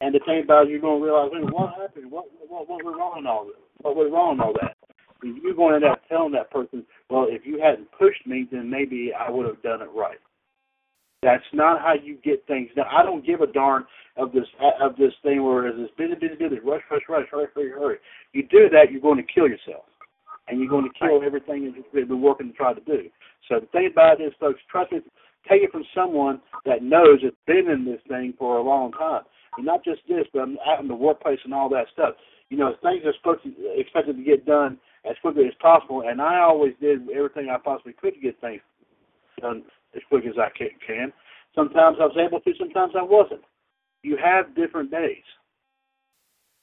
And 0.00 0.14
the 0.14 0.20
thing 0.26 0.42
about 0.44 0.66
it, 0.66 0.70
you're 0.70 0.80
going 0.80 1.00
to 1.00 1.04
realize, 1.04 1.30
hey, 1.32 1.44
what 1.44 1.74
happened? 1.74 2.10
What 2.10 2.26
what 2.48 2.68
what 2.68 2.84
went 2.84 2.96
wrong 2.96 3.18
in 3.18 3.26
all 3.26 3.46
this? 3.46 3.56
What 3.80 3.96
went 3.96 4.12
wrong 4.12 4.34
in 4.34 4.40
all 4.40 4.54
that? 4.60 4.76
You're 5.22 5.54
going 5.54 5.80
to 5.80 5.86
end 5.86 5.92
up 5.92 6.02
telling 6.08 6.32
that 6.32 6.50
person, 6.50 6.84
well, 7.10 7.26
if 7.28 7.42
you 7.44 7.60
hadn't 7.60 7.88
pushed 7.98 8.26
me, 8.26 8.46
then 8.50 8.70
maybe 8.70 9.12
I 9.18 9.30
would 9.30 9.46
have 9.46 9.62
done 9.62 9.82
it 9.82 9.88
right. 9.94 10.18
That's 11.22 11.44
not 11.52 11.80
how 11.80 11.94
you 12.02 12.16
get 12.24 12.46
things 12.46 12.70
done. 12.74 12.86
I 12.90 13.02
don't 13.02 13.26
give 13.26 13.40
a 13.40 13.46
darn 13.46 13.84
of 14.16 14.32
this 14.32 14.46
of 14.80 14.96
this 14.96 15.12
thing 15.22 15.44
where 15.44 15.66
it's 15.66 15.76
this 15.76 15.90
busy, 15.98 16.14
busy, 16.14 16.36
busy, 16.36 16.60
rush, 16.60 16.82
rush, 16.90 17.02
rush, 17.08 17.26
hurry, 17.30 17.46
hurry, 17.54 17.70
hurry. 17.70 17.96
You 18.32 18.44
do 18.44 18.70
that, 18.70 18.90
you're 18.90 19.02
going 19.02 19.18
to 19.18 19.32
kill 19.34 19.48
yourself, 19.48 19.84
and 20.48 20.58
you're 20.58 20.70
going 20.70 20.88
to 20.88 20.98
kill 20.98 21.22
everything 21.22 21.64
that 21.64 21.74
you've 21.76 22.08
been 22.08 22.22
working 22.22 22.50
to 22.50 22.54
try 22.54 22.72
to 22.72 22.80
do. 22.80 23.10
So 23.48 23.60
the 23.60 23.66
thing 23.66 23.88
about 23.92 24.20
it 24.20 24.24
is, 24.24 24.32
folks, 24.40 24.60
trust 24.70 24.92
me. 24.92 25.00
Take 25.48 25.62
it 25.62 25.72
from 25.72 25.84
someone 25.94 26.40
that 26.66 26.82
knows 26.82 27.22
has 27.22 27.32
been 27.46 27.70
in 27.70 27.84
this 27.84 28.00
thing 28.08 28.34
for 28.38 28.58
a 28.58 28.62
long 28.62 28.92
time, 28.92 29.22
and 29.56 29.66
not 29.66 29.82
just 29.84 30.00
this, 30.08 30.26
but 30.32 30.48
out 30.66 30.80
in 30.80 30.88
the 30.88 30.94
workplace 30.94 31.38
and 31.44 31.54
all 31.54 31.68
that 31.70 31.86
stuff. 31.92 32.14
You 32.50 32.58
know, 32.58 32.74
things 32.82 33.02
are 33.04 33.14
supposed 33.16 33.42
to 33.44 33.80
expected 33.80 34.16
to 34.16 34.22
get 34.22 34.44
done 34.44 34.78
as 35.08 35.16
quickly 35.22 35.46
as 35.46 35.54
possible, 35.60 36.02
and 36.06 36.20
I 36.20 36.40
always 36.40 36.74
did 36.80 37.08
everything 37.10 37.48
I 37.48 37.58
possibly 37.58 37.94
could 37.94 38.14
to 38.14 38.20
get 38.20 38.40
things 38.40 38.60
done 39.40 39.62
as 39.96 40.02
quick 40.08 40.24
as 40.26 40.34
I 40.38 40.48
can. 40.56 41.12
Sometimes 41.54 41.96
I 42.00 42.04
was 42.04 42.16
able 42.18 42.40
to, 42.40 42.52
sometimes 42.58 42.92
I 42.98 43.02
wasn't. 43.02 43.40
You 44.02 44.16
have 44.22 44.54
different 44.54 44.90
days. 44.90 45.24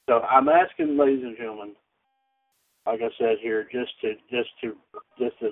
So 0.10 0.20
I'm 0.22 0.48
asking, 0.48 0.98
ladies 0.98 1.24
and 1.24 1.36
gentlemen, 1.38 1.74
like 2.86 3.02
I 3.02 3.10
said 3.20 3.38
here, 3.42 3.68
just 3.72 3.92
to, 4.02 4.14
just 4.32 4.50
to, 4.62 4.76
just 5.20 5.38
to, 5.40 5.50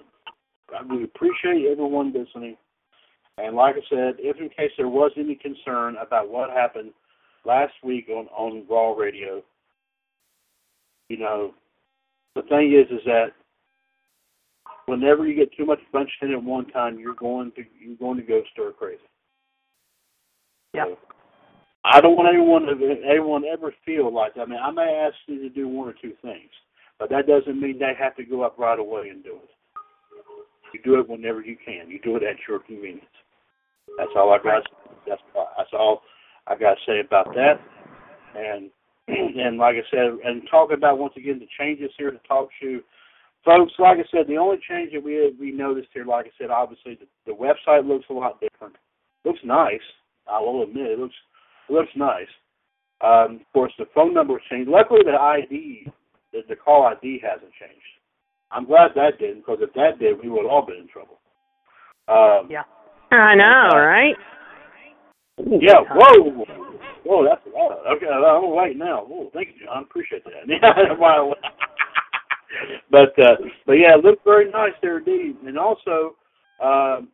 we 0.89 1.03
appreciate 1.03 1.69
everyone 1.69 2.13
listening. 2.13 2.55
And 3.37 3.55
like 3.55 3.75
I 3.75 3.83
said, 3.89 4.15
if 4.19 4.37
in 4.37 4.49
case 4.49 4.71
there 4.77 4.87
was 4.87 5.11
any 5.17 5.35
concern 5.35 5.95
about 6.01 6.29
what 6.29 6.49
happened 6.49 6.91
last 7.45 7.73
week 7.83 8.07
on 8.09 8.27
on 8.27 8.65
Raw 8.69 8.93
Radio, 8.93 9.41
you 11.09 11.17
know, 11.17 11.53
the 12.35 12.41
thing 12.43 12.73
is, 12.73 12.91
is 12.91 13.03
that 13.05 13.27
whenever 14.85 15.25
you 15.25 15.35
get 15.35 15.55
too 15.55 15.65
much 15.65 15.79
bunched 15.91 16.21
in 16.21 16.31
at 16.31 16.43
one 16.43 16.67
time, 16.67 16.99
you're 16.99 17.15
going 17.15 17.51
to 17.55 17.63
you're 17.79 17.97
going 17.97 18.17
to 18.17 18.23
go 18.23 18.41
stir 18.53 18.71
crazy. 18.71 18.99
Yeah. 20.73 20.85
So, 20.87 20.97
I 21.85 22.01
don't 22.01 22.17
want 22.17 22.33
anyone 22.33 22.63
to 22.63 23.09
anyone 23.09 23.43
ever 23.45 23.73
feel 23.85 24.13
like 24.13 24.33
I 24.37 24.45
mean 24.45 24.59
I 24.61 24.71
may 24.71 25.05
ask 25.07 25.15
you 25.27 25.39
to 25.41 25.49
do 25.49 25.67
one 25.67 25.87
or 25.87 25.93
two 25.93 26.13
things, 26.21 26.49
but 26.99 27.09
that 27.09 27.27
doesn't 27.27 27.59
mean 27.59 27.79
they 27.79 27.93
have 27.97 28.15
to 28.17 28.23
go 28.25 28.43
up 28.43 28.57
right 28.57 28.79
away 28.79 29.09
and 29.09 29.23
do 29.23 29.35
it. 29.35 29.49
You 30.73 30.79
do 30.83 30.99
it 30.99 31.07
whenever 31.07 31.41
you 31.41 31.55
can. 31.63 31.89
You 31.89 31.99
do 32.03 32.17
it 32.17 32.23
at 32.23 32.35
your 32.49 32.59
convenience. 32.59 33.05
That's 33.97 34.11
all 34.15 34.33
I 34.33 34.37
got. 34.37 34.63
That's 35.07 35.21
that's 35.57 35.69
all 35.73 36.01
I 36.47 36.55
got 36.55 36.75
to 36.75 36.79
say 36.85 36.99
about 36.99 37.33
that. 37.33 37.61
And 38.35 38.69
and 39.07 39.57
like 39.57 39.75
I 39.75 39.85
said, 39.91 40.17
and 40.23 40.47
talk 40.49 40.71
about 40.71 40.97
once 40.97 41.13
again 41.17 41.39
the 41.39 41.47
changes 41.59 41.91
here 41.97 42.11
to 42.11 42.19
Talk 42.27 42.49
Shoe, 42.59 42.81
folks. 43.43 43.73
Like 43.77 43.97
I 43.99 44.05
said, 44.11 44.27
the 44.27 44.37
only 44.37 44.57
change 44.67 44.93
that 44.93 45.03
we 45.03 45.35
we 45.39 45.51
noticed 45.51 45.89
here, 45.93 46.05
like 46.05 46.25
I 46.25 46.31
said, 46.37 46.49
obviously 46.49 46.95
the, 46.95 47.07
the 47.25 47.37
website 47.37 47.87
looks 47.87 48.05
a 48.09 48.13
lot 48.13 48.41
different. 48.41 48.75
Looks 49.23 49.39
nice. 49.43 49.85
I 50.27 50.39
will 50.39 50.63
admit 50.63 50.91
it 50.91 50.99
looks 50.99 51.15
looks 51.69 51.91
nice. 51.95 52.27
Um, 53.01 53.41
of 53.41 53.53
course, 53.53 53.73
the 53.77 53.85
phone 53.93 54.13
number 54.13 54.41
changed. 54.49 54.69
Luckily, 54.69 55.01
the 55.03 55.19
ID, 55.19 55.87
the, 56.31 56.39
the 56.47 56.55
call 56.55 56.85
ID 56.85 57.21
hasn't 57.21 57.51
changed. 57.59 57.83
I'm 58.51 58.65
glad 58.65 58.91
that 58.95 59.19
didn't, 59.19 59.41
because 59.41 59.59
if 59.61 59.73
that 59.73 59.99
did, 59.99 60.21
we 60.21 60.29
would 60.29 60.43
have 60.43 60.51
all 60.51 60.65
been 60.65 60.77
in 60.77 60.87
trouble. 60.87 61.19
Um, 62.07 62.47
Yeah. 62.49 62.63
I 63.11 63.35
know, 63.35 63.77
right? 63.77 64.15
Yeah. 65.37 65.81
Whoa. 65.93 66.45
Whoa. 67.05 67.25
That's 67.25 67.41
a 67.45 67.57
lot. 67.57 67.79
Okay. 67.95 68.07
I'm 68.07 68.55
waiting 68.55 68.79
now. 68.79 69.03
Whoa. 69.05 69.29
Thank 69.33 69.49
you, 69.49 69.65
John. 69.65 69.83
Appreciate 69.83 70.23
that. 70.25 70.47
Yeah. 70.47 71.31
but 72.91 73.19
uh, 73.21 73.35
but 73.65 73.73
yeah, 73.73 73.95
it 73.97 74.03
looked 74.03 74.23
very 74.23 74.49
nice 74.49 74.71
there, 74.81 74.99
indeed. 74.99 75.35
And 75.45 75.57
also, 75.57 76.15
um, 76.63 77.09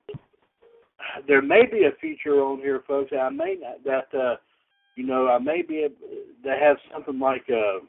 there 1.27 1.41
may 1.41 1.65
be 1.65 1.85
a 1.85 1.97
feature 1.99 2.41
on 2.41 2.59
here, 2.59 2.83
folks. 2.87 3.11
I 3.19 3.29
may 3.29 3.57
not, 3.59 3.83
that 3.83 4.17
uh, 4.17 4.35
you 4.95 5.05
know 5.05 5.27
I 5.27 5.39
may 5.39 5.61
be 5.61 5.79
able 5.79 5.95
to 6.43 6.49
have 6.49 6.77
something 6.93 7.19
like 7.19 7.45
uh, 7.49 7.83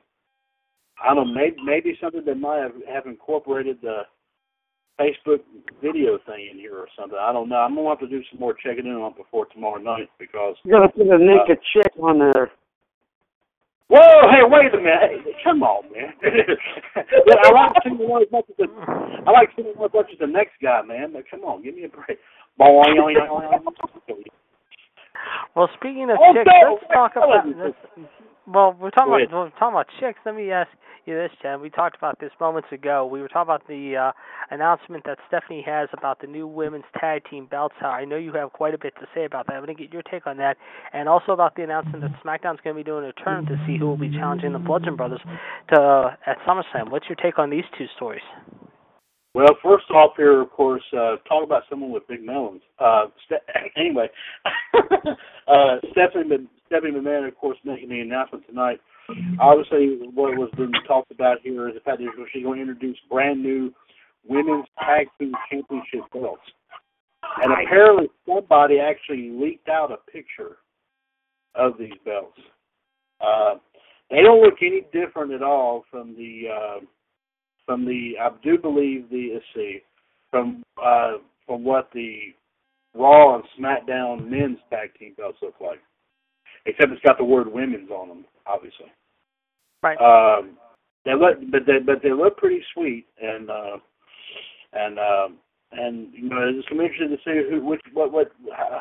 I 1.02 1.14
don't 1.14 1.28
know, 1.28 1.34
maybe 1.34 1.56
maybe 1.64 1.98
something 2.00 2.24
that 2.24 2.36
might 2.36 2.60
have, 2.60 2.74
have 2.92 3.06
incorporated 3.06 3.78
the 3.82 4.02
Facebook 5.02 5.40
video 5.82 6.18
thing 6.26 6.48
in 6.52 6.58
here 6.58 6.76
or 6.78 6.86
something. 6.98 7.18
I 7.20 7.32
don't 7.32 7.48
know. 7.48 7.56
I'm 7.56 7.74
gonna 7.74 7.88
have 7.90 7.98
to 8.00 8.06
do 8.08 8.22
some 8.30 8.38
more 8.40 8.54
checking 8.54 8.86
in 8.86 8.92
on 8.92 9.12
it 9.12 9.16
before 9.18 9.46
tomorrow 9.46 9.82
night 9.82 10.08
because 10.18 10.54
You're 10.64 10.78
gonna 10.78 10.92
put 10.92 11.06
a 11.08 11.18
naked 11.18 11.58
uh, 11.58 11.66
chick 11.74 11.92
on 12.00 12.18
there. 12.18 12.50
Whoa, 13.88 14.30
hey, 14.30 14.40
wait 14.48 14.72
a 14.72 14.78
minute. 14.78 15.20
Hey, 15.26 15.32
come 15.44 15.62
on, 15.62 15.84
man. 15.92 16.14
yeah, 16.24 17.34
I 17.44 17.52
like 17.52 17.72
seeing 17.84 17.98
one 17.98 18.22
as 18.22 18.32
much 18.32 18.44
as 18.48 18.56
the 18.56 18.66
I 19.26 19.30
like 19.30 19.50
seeing 19.54 19.74
one 19.76 19.90
as 19.90 19.94
much 19.94 20.06
as 20.12 20.18
the 20.18 20.26
next 20.26 20.52
guy, 20.62 20.80
man. 20.82 21.12
But 21.12 21.24
come 21.30 21.40
on, 21.40 21.62
give 21.62 21.74
me 21.74 21.84
a 21.84 21.88
break. 21.88 22.18
Well, 25.54 25.68
speaking 25.76 26.08
of 26.10 26.16
Oh, 26.20 26.32
chicks, 26.32 26.48
no, 26.48 26.78
let's 26.80 26.92
talk 26.92 27.12
about 27.16 27.44
this. 27.44 27.74
Well, 28.46 28.76
we're 28.80 28.90
talking 28.90 29.12
about 29.14 29.32
we're 29.32 29.50
talking 29.50 29.74
about 29.74 29.86
chicks. 30.00 30.18
Let 30.26 30.34
me 30.34 30.50
ask 30.50 30.68
you 31.06 31.14
this, 31.14 31.30
Jen. 31.40 31.60
We 31.60 31.70
talked 31.70 31.96
about 31.96 32.18
this 32.18 32.32
moments 32.40 32.68
ago. 32.72 33.06
We 33.06 33.20
were 33.20 33.28
talking 33.28 33.42
about 33.42 33.66
the 33.68 33.96
uh, 33.96 34.12
announcement 34.50 35.04
that 35.04 35.18
Stephanie 35.28 35.62
has 35.64 35.88
about 35.92 36.20
the 36.20 36.26
new 36.26 36.48
women's 36.48 36.84
tag 36.98 37.22
team 37.30 37.46
belts. 37.46 37.76
I 37.80 38.04
know 38.04 38.16
you 38.16 38.32
have 38.32 38.52
quite 38.52 38.74
a 38.74 38.78
bit 38.78 38.94
to 38.96 39.06
say 39.14 39.24
about 39.24 39.46
that. 39.46 39.54
I'm 39.54 39.64
going 39.64 39.76
to 39.76 39.80
get 39.80 39.92
your 39.92 40.02
take 40.02 40.26
on 40.26 40.38
that, 40.38 40.56
and 40.92 41.08
also 41.08 41.30
about 41.30 41.54
the 41.54 41.62
announcement 41.62 42.00
that 42.00 42.10
SmackDown's 42.24 42.60
going 42.64 42.74
to 42.74 42.80
be 42.80 42.82
doing 42.82 43.04
a 43.04 43.12
tournament 43.22 43.48
to 43.48 43.64
see 43.66 43.78
who 43.78 43.86
will 43.86 43.96
be 43.96 44.10
challenging 44.10 44.52
the 44.52 44.58
Bludgeon 44.58 44.96
Brothers 44.96 45.20
to 45.72 45.80
uh, 45.80 46.16
at 46.26 46.38
SummerSlam. 46.46 46.90
What's 46.90 47.06
your 47.08 47.16
take 47.16 47.38
on 47.38 47.50
these 47.50 47.64
two 47.78 47.86
stories? 47.94 48.22
Well, 49.34 49.56
first 49.62 49.90
off, 49.90 50.12
here, 50.16 50.42
of 50.42 50.50
course, 50.50 50.82
uh, 50.92 51.16
talk 51.26 51.42
about 51.42 51.62
someone 51.70 51.90
with 51.90 52.06
big 52.06 52.22
melons. 52.22 52.60
Uh, 52.78 53.06
Ste- 53.24 53.48
anyway, 53.76 54.08
uh, 55.48 55.76
Stephanie, 55.92 56.48
Stephanie 56.66 56.92
McMahon, 56.92 57.26
of 57.26 57.36
course, 57.36 57.56
making 57.64 57.88
the 57.88 58.00
announcement 58.00 58.46
tonight. 58.46 58.80
Obviously, 59.40 59.98
what 60.14 60.36
was 60.36 60.50
being 60.56 60.72
talked 60.86 61.10
about 61.10 61.38
here 61.42 61.68
is 61.68 61.74
the 61.74 61.80
fact 61.80 61.98
that 61.98 62.26
she's 62.32 62.44
going 62.44 62.56
to 62.56 62.62
introduce 62.62 62.96
brand 63.10 63.42
new 63.42 63.72
women's 64.26 64.66
tag 64.78 65.08
team 65.18 65.32
championship 65.50 66.02
belts. 66.12 66.42
And 67.42 67.52
apparently, 67.52 68.08
somebody 68.26 68.78
actually 68.78 69.30
leaked 69.30 69.68
out 69.68 69.90
a 69.92 70.10
picture 70.10 70.58
of 71.54 71.72
these 71.78 71.92
belts. 72.04 72.38
Uh, 73.20 73.54
they 74.10 74.20
don't 74.22 74.42
look 74.42 74.58
any 74.60 74.82
different 74.92 75.32
at 75.32 75.42
all 75.42 75.84
from 75.90 76.14
the. 76.16 76.42
Uh, 76.48 76.80
from 77.66 77.84
the 77.84 78.12
I 78.20 78.30
do 78.42 78.58
believe 78.58 79.08
the 79.10 79.30
let's 79.34 79.44
see 79.54 79.80
from 80.30 80.62
uh 80.82 81.18
from 81.46 81.64
what 81.64 81.88
the 81.92 82.18
Raw 82.94 83.36
and 83.36 83.44
SmackDown 83.58 84.28
men's 84.28 84.58
tag 84.68 84.90
team 84.98 85.14
belts 85.16 85.38
look 85.40 85.54
like. 85.60 85.80
Except 86.66 86.92
it's 86.92 87.02
got 87.02 87.18
the 87.18 87.24
word 87.24 87.50
women's 87.50 87.90
on 87.90 88.08
them, 88.08 88.24
obviously. 88.46 88.92
Right. 89.82 89.98
Um 90.00 90.56
they 91.04 91.14
look 91.14 91.38
but 91.50 91.62
they 91.66 91.78
but 91.84 92.02
they 92.02 92.12
look 92.12 92.36
pretty 92.36 92.62
sweet 92.74 93.06
and 93.20 93.50
uh 93.50 93.76
and 94.72 94.98
um 94.98 95.38
and 95.72 96.08
you 96.12 96.28
know 96.28 96.36
it's 96.42 96.68
gonna 96.68 96.82
be 96.82 96.86
interesting 96.86 97.16
to 97.16 97.22
see 97.24 97.50
who 97.50 97.64
which 97.64 97.80
what 97.92 98.12
what 98.12 98.32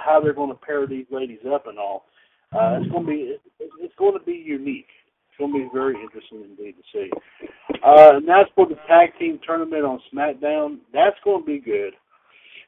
how 0.05 0.19
they're 0.21 0.33
gonna 0.33 0.55
pair 0.55 0.85
these 0.87 1.05
ladies 1.11 1.39
up 1.51 1.67
and 1.67 1.79
all. 1.79 2.05
Uh 2.53 2.79
it's 2.81 2.91
gonna 2.91 3.07
be 3.07 3.35
it's, 3.35 3.73
it's 3.79 3.95
gonna 3.97 4.19
be 4.19 4.33
unique. 4.33 4.89
Going 5.41 5.53
to 5.53 5.59
be 5.59 5.69
very 5.73 5.95
interesting 5.95 6.43
indeed 6.43 6.75
to 6.77 6.83
see. 6.93 7.09
Uh, 7.83 8.17
and 8.17 8.27
that's 8.27 8.49
for 8.53 8.67
the 8.67 8.75
tag 8.87 9.09
team 9.17 9.39
tournament 9.43 9.83
on 9.83 9.99
SmackDown. 10.13 10.77
That's 10.93 11.15
going 11.23 11.41
to 11.41 11.45
be 11.47 11.57
good. 11.57 11.93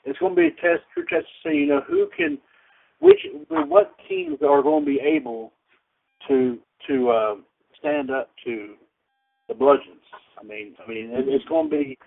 It's 0.06 0.18
going 0.18 0.36
to 0.36 0.42
be 0.42 0.48
a 0.48 0.52
test, 0.54 0.82
true 0.92 1.06
test 1.08 1.28
to 1.28 1.50
see, 1.50 1.56
you 1.58 1.68
know, 1.68 1.82
who 1.88 2.10
can, 2.18 2.40
which, 3.00 3.20
what 3.48 3.94
teams 4.10 4.40
are 4.42 4.64
going 4.64 4.86
to 4.86 4.90
be 4.90 5.00
able 5.00 5.54
to 6.28 6.58
to 6.88 7.10
uh, 7.12 7.36
stand 7.78 8.10
up 8.10 8.32
to 8.44 8.74
the 9.48 9.54
Bludgeons. 9.54 10.02
I 10.42 10.44
mean, 10.44 10.74
I 10.84 10.90
mean, 10.90 11.12
it, 11.12 11.26
it's 11.28 11.46
going 11.46 11.70
to 11.70 11.78
be. 11.78 12.00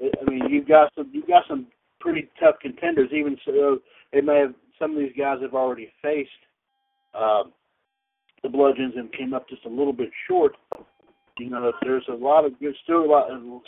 I 0.00 0.30
mean, 0.30 0.48
you've 0.48 0.66
got 0.66 0.90
some, 0.96 1.10
you've 1.12 1.28
got 1.28 1.42
some 1.46 1.66
pretty 2.00 2.30
tough 2.40 2.54
contenders. 2.62 3.10
Even 3.12 3.36
so, 3.44 3.80
they 4.10 4.22
may 4.22 4.38
have 4.38 4.54
some 4.78 4.92
of 4.92 4.96
these 4.96 5.12
guys 5.18 5.42
have 5.42 5.52
already 5.52 5.92
faced. 6.00 6.30
Uh, 7.12 7.42
the 8.44 8.50
Bludgeons 8.50 8.94
and 8.96 9.10
came 9.12 9.34
up 9.34 9.48
just 9.48 9.64
a 9.64 9.68
little 9.68 9.92
bit 9.92 10.10
short. 10.28 10.54
You 11.38 11.50
know, 11.50 11.72
there's 11.82 12.04
a 12.08 12.14
lot 12.14 12.44
of 12.44 12.56
good, 12.60 12.76
still 12.84 13.04
a 13.04 13.06
lot, 13.06 13.26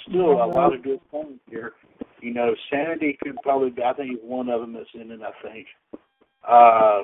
still 0.09 0.33
a 0.33 0.47
lot 0.47 0.72
of 0.72 0.85
good 0.85 1.01
things 1.11 1.41
here. 1.51 1.72
You 2.20 2.33
know, 2.33 2.55
Sanity 2.70 3.18
could 3.20 3.35
probably 3.43 3.70
be. 3.70 3.83
I 3.83 3.93
think 3.95 4.20
one 4.22 4.49
of 4.49 4.61
them 4.61 4.72
that's 4.74 4.87
in 4.95 5.11
it. 5.11 5.20
I 5.20 5.33
think. 5.49 5.66
Uh, 6.47 7.03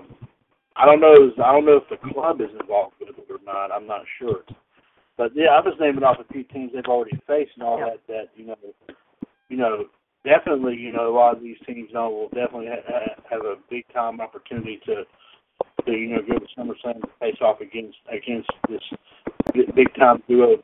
I 0.77 0.87
don't 0.87 1.01
know. 1.01 1.33
I 1.45 1.53
don't 1.53 1.67
know 1.67 1.81
if 1.83 1.89
the 1.91 2.13
club 2.13 2.41
is 2.41 2.51
involved 2.61 2.95
with 3.01 3.19
it 3.19 3.27
or 3.29 3.39
not. 3.45 3.73
I'm 3.73 3.87
not 3.89 4.03
sure. 4.21 4.43
But 5.17 5.33
yeah, 5.35 5.49
I 5.49 5.61
was 5.61 5.75
naming 5.81 6.05
off 6.05 6.19
a 6.21 6.33
few 6.33 6.45
teams 6.45 6.71
they've 6.75 6.85
already 6.85 7.19
faced 7.27 7.53
and 7.57 7.65
all 7.65 7.79
Yeah. 7.79 7.91
that. 7.91 8.07
That 8.07 8.29
you 8.37 8.47
know, 8.47 8.57
you 9.49 9.57
know, 9.57 9.87
definitely, 10.25 10.77
you 10.77 10.93
know, 10.93 11.09
a 11.13 11.15
lot 11.15 11.37
of 11.37 11.43
these 11.43 11.59
teams 11.67 11.91
now 11.93 12.09
will 12.09 12.29
definitely 12.29 12.69
ha- 12.69 13.15
have 13.31 13.45
a 13.45 13.57
big 13.69 13.85
time 13.93 14.21
opportunity 14.21 14.81
to 14.87 15.05
to 15.87 15.93
you 15.93 16.09
know 16.11 16.23
go 16.23 16.39
to 16.39 16.47
SummerSlam 16.59 16.97
and 16.97 17.05
face 17.21 17.37
off 17.41 17.61
against 17.61 17.99
against 18.11 18.51
this 18.69 18.83
big- 19.75 19.95
time 19.99 20.23
duo, 20.29 20.57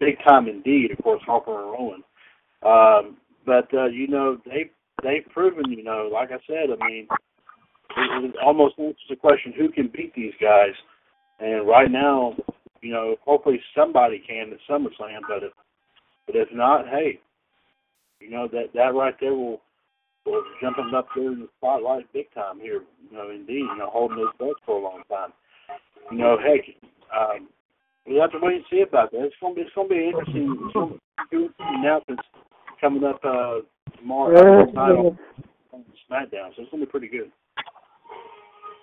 big 0.00 0.18
time 0.26 0.48
indeed. 0.48 0.90
Of 0.92 1.02
course, 1.02 1.22
Harper 1.26 1.62
and 1.62 1.70
Rowan. 1.72 2.02
Um, 2.62 3.16
but 3.46 3.72
uh, 3.74 3.86
you 3.86 4.08
know 4.08 4.38
they 4.44 4.70
they've 5.02 5.26
proven 5.32 5.70
you 5.70 5.82
know 5.82 6.10
like 6.12 6.30
I 6.30 6.38
said 6.46 6.70
I 6.70 6.86
mean 6.86 7.08
it, 7.96 8.24
it 8.24 8.34
almost 8.44 8.78
answers 8.78 8.96
the 9.08 9.16
question 9.16 9.52
who 9.56 9.68
can 9.70 9.90
beat 9.94 10.14
these 10.14 10.34
guys. 10.40 10.74
And 11.40 11.66
right 11.66 11.90
now, 11.90 12.34
you 12.82 12.92
know, 12.92 13.16
hopefully 13.24 13.60
somebody 13.76 14.22
can 14.26 14.52
at 14.52 14.58
SummerSlam. 14.68 15.20
But 15.28 15.42
if 15.44 15.52
but 16.26 16.36
if 16.36 16.48
not, 16.52 16.86
hey, 16.88 17.18
you 18.20 18.30
know 18.30 18.48
that 18.48 18.72
that 18.74 18.94
right 18.94 19.14
there 19.20 19.34
will 19.34 19.60
will 20.26 20.42
jumping 20.60 20.92
up 20.94 21.06
there 21.14 21.32
in 21.32 21.40
the 21.40 21.48
spotlight 21.58 22.10
big 22.12 22.32
time 22.34 22.60
here. 22.60 22.82
You 23.10 23.16
know, 23.16 23.30
indeed, 23.30 23.66
you 23.70 23.76
know, 23.78 23.90
holding 23.90 24.18
those 24.18 24.34
belts 24.38 24.60
for 24.66 24.78
a 24.78 24.82
long 24.82 25.02
time. 25.08 25.32
You 26.10 26.18
know, 26.18 26.36
heck, 26.38 26.64
um, 27.16 27.48
we'll 28.06 28.20
have 28.20 28.32
to 28.32 28.38
wait 28.40 28.56
and 28.56 28.64
see 28.70 28.80
about 28.82 29.10
that. 29.12 29.24
It's 29.24 29.34
gonna 29.40 29.54
be 29.54 29.62
it's 29.62 29.70
gonna 29.74 29.88
be 29.88 30.06
interesting. 30.06 30.58
It's 30.64 30.74
gonna 30.74 30.86
be 31.30 31.36
interesting 31.36 31.54
announcements 31.80 32.22
coming 32.80 33.04
up 33.04 33.20
uh, 33.24 33.60
tomorrow 33.98 34.62
uh, 34.62 34.64
night 34.72 34.92
on, 34.92 35.18
on 35.72 35.84
SmackDown. 36.10 36.54
So 36.56 36.62
it's 36.62 36.70
gonna 36.70 36.86
be 36.86 36.90
pretty 36.90 37.08
good. 37.08 37.30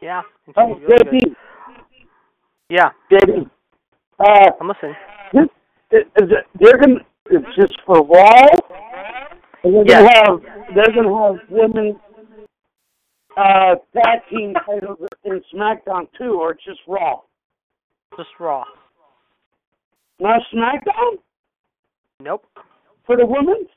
Yeah. 0.02 0.22
it's 0.48 0.58
Oh, 0.58 0.74
gonna 0.74 0.80
be 0.80 0.86
really 0.86 1.20
good. 1.20 1.36
Yeah, 2.70 2.90
JP, 3.10 3.50
uh, 4.20 4.52
I'm 4.60 4.68
listening. 4.68 4.96
this, 5.34 6.02
is 6.18 6.30
it, 6.32 6.46
they're 6.60 6.78
gonna, 6.78 7.00
it's 7.32 7.56
just 7.56 7.74
for 7.86 8.04
Raw? 8.06 8.57
And 9.68 9.76
they're 9.76 10.02
gonna 10.02 10.10
have, 10.16 10.42
they're 10.76 10.96
gonna 10.96 11.28
have 11.28 11.50
women, 11.50 12.00
uh, 13.36 13.76
tag 13.94 14.20
team 14.30 14.54
titles 14.66 14.98
in 15.26 15.42
SmackDown 15.54 16.08
too, 16.18 16.40
or 16.40 16.52
it's 16.52 16.64
just 16.64 16.80
Raw? 16.88 17.20
Just 18.16 18.30
Raw. 18.40 18.64
Not 20.22 20.42
SmackDown 20.54 21.18
Nope, 22.22 22.46
for 23.06 23.18
the 23.18 23.26
women? 23.26 23.68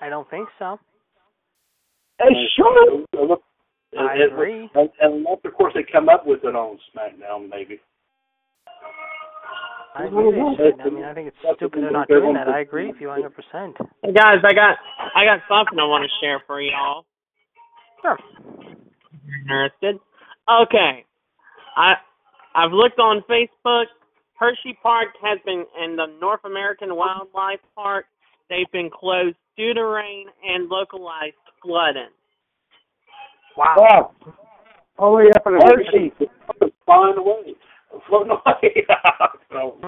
I 0.00 0.08
don't 0.08 0.28
think 0.30 0.48
so. 0.58 0.78
They 2.18 2.24
should. 2.56 3.04
I 3.98 4.14
and- 4.14 4.22
agree. 4.32 4.70
And, 4.74 4.88
and 5.02 5.14
unless, 5.26 5.38
of 5.44 5.52
course, 5.52 5.74
they 5.74 5.84
come 5.84 6.08
up 6.08 6.26
with 6.26 6.44
it 6.44 6.56
on 6.56 6.78
SmackDown, 6.96 7.50
maybe. 7.50 7.78
I 9.94 10.04
agree 10.04 10.32
they 10.32 10.56
should. 10.56 10.80
I 10.80 10.88
mean, 10.88 11.04
I 11.04 11.12
think 11.12 11.28
it's 11.28 11.56
stupid 11.56 11.82
they're 11.82 11.90
not 11.90 12.08
doing 12.08 12.34
that. 12.34 12.48
I 12.48 12.60
agree 12.60 12.88
with 12.88 12.96
you 13.00 13.08
100%. 13.08 13.28
Hey 14.02 14.12
guys, 14.12 14.38
I 14.44 14.54
got 14.54 14.76
I 15.14 15.24
got 15.24 15.40
something 15.48 15.78
I 15.78 15.84
want 15.84 16.04
to 16.04 16.24
share 16.24 16.40
for 16.46 16.60
y'all. 16.60 17.04
Sure. 18.00 18.18
Interested? 19.42 20.00
Okay. 20.48 21.04
I 21.76 21.94
I've 22.54 22.72
looked 22.72 22.98
on 22.98 23.22
Facebook. 23.28 23.84
Hershey 24.38 24.76
Park 24.82 25.08
has 25.22 25.38
been 25.44 25.64
in 25.84 25.96
the 25.96 26.06
North 26.20 26.40
American 26.44 26.96
Wildlife 26.96 27.60
Park. 27.76 28.06
They've 28.48 28.70
been 28.72 28.90
closed 28.92 29.36
due 29.56 29.74
to 29.74 29.84
rain 29.84 30.26
and 30.44 30.68
localized 30.68 31.36
flooding. 31.62 32.10
Wow. 33.56 33.74
Wow. 33.76 34.10
Only 34.98 35.26
up 35.36 35.46
in 35.46 35.52
Hershey. 35.54 36.12
Find 36.86 37.18
a 37.18 37.22
way. 37.22 37.54
Floating 38.08 38.32
away. 38.32 38.86
so, 39.50 39.78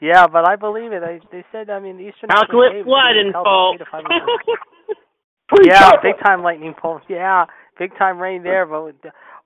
yeah, 0.00 0.26
but 0.26 0.46
I 0.48 0.56
believe 0.56 0.92
it. 0.92 1.02
They 1.04 1.20
they 1.32 1.44
said 1.52 1.70
I 1.70 1.80
mean 1.80 1.96
the 1.96 2.04
Eastern 2.08 2.30
Alklit 2.30 2.48
National 2.52 2.70
Caves 2.72 2.84
flooding, 2.86 3.28
is 3.28 3.32
held 3.32 3.46
folks. 3.46 3.74
eight 3.74 3.84
to 3.84 3.90
five 3.90 4.04
minutes. 4.08 5.66
yeah, 5.66 5.90
big 6.02 6.18
time 6.22 6.42
lightning 6.42 6.74
bolts. 6.82 7.04
Yeah, 7.10 7.44
big 7.78 7.96
time 7.98 8.18
rain 8.18 8.42
there, 8.42 8.66
but 8.66 8.84
we 8.84 8.92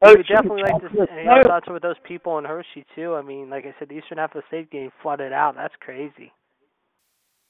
we 0.02 0.14
would 0.16 0.26
definitely 0.26 0.62
like 0.62 0.80
to 0.82 0.88
see 0.92 1.04
any 1.12 1.28
other 1.28 1.42
thoughts 1.44 1.66
with 1.68 1.82
those 1.82 1.98
people 2.04 2.38
in 2.38 2.44
Hershey 2.44 2.84
too. 2.94 3.14
I 3.14 3.22
mean, 3.22 3.50
like 3.50 3.64
I 3.64 3.74
said, 3.78 3.88
the 3.88 3.94
eastern 3.94 4.18
half 4.18 4.34
of 4.34 4.42
the 4.42 4.46
state 4.48 4.70
getting 4.70 4.90
flooded 5.02 5.32
out. 5.32 5.54
That's 5.56 5.74
crazy. 5.80 6.32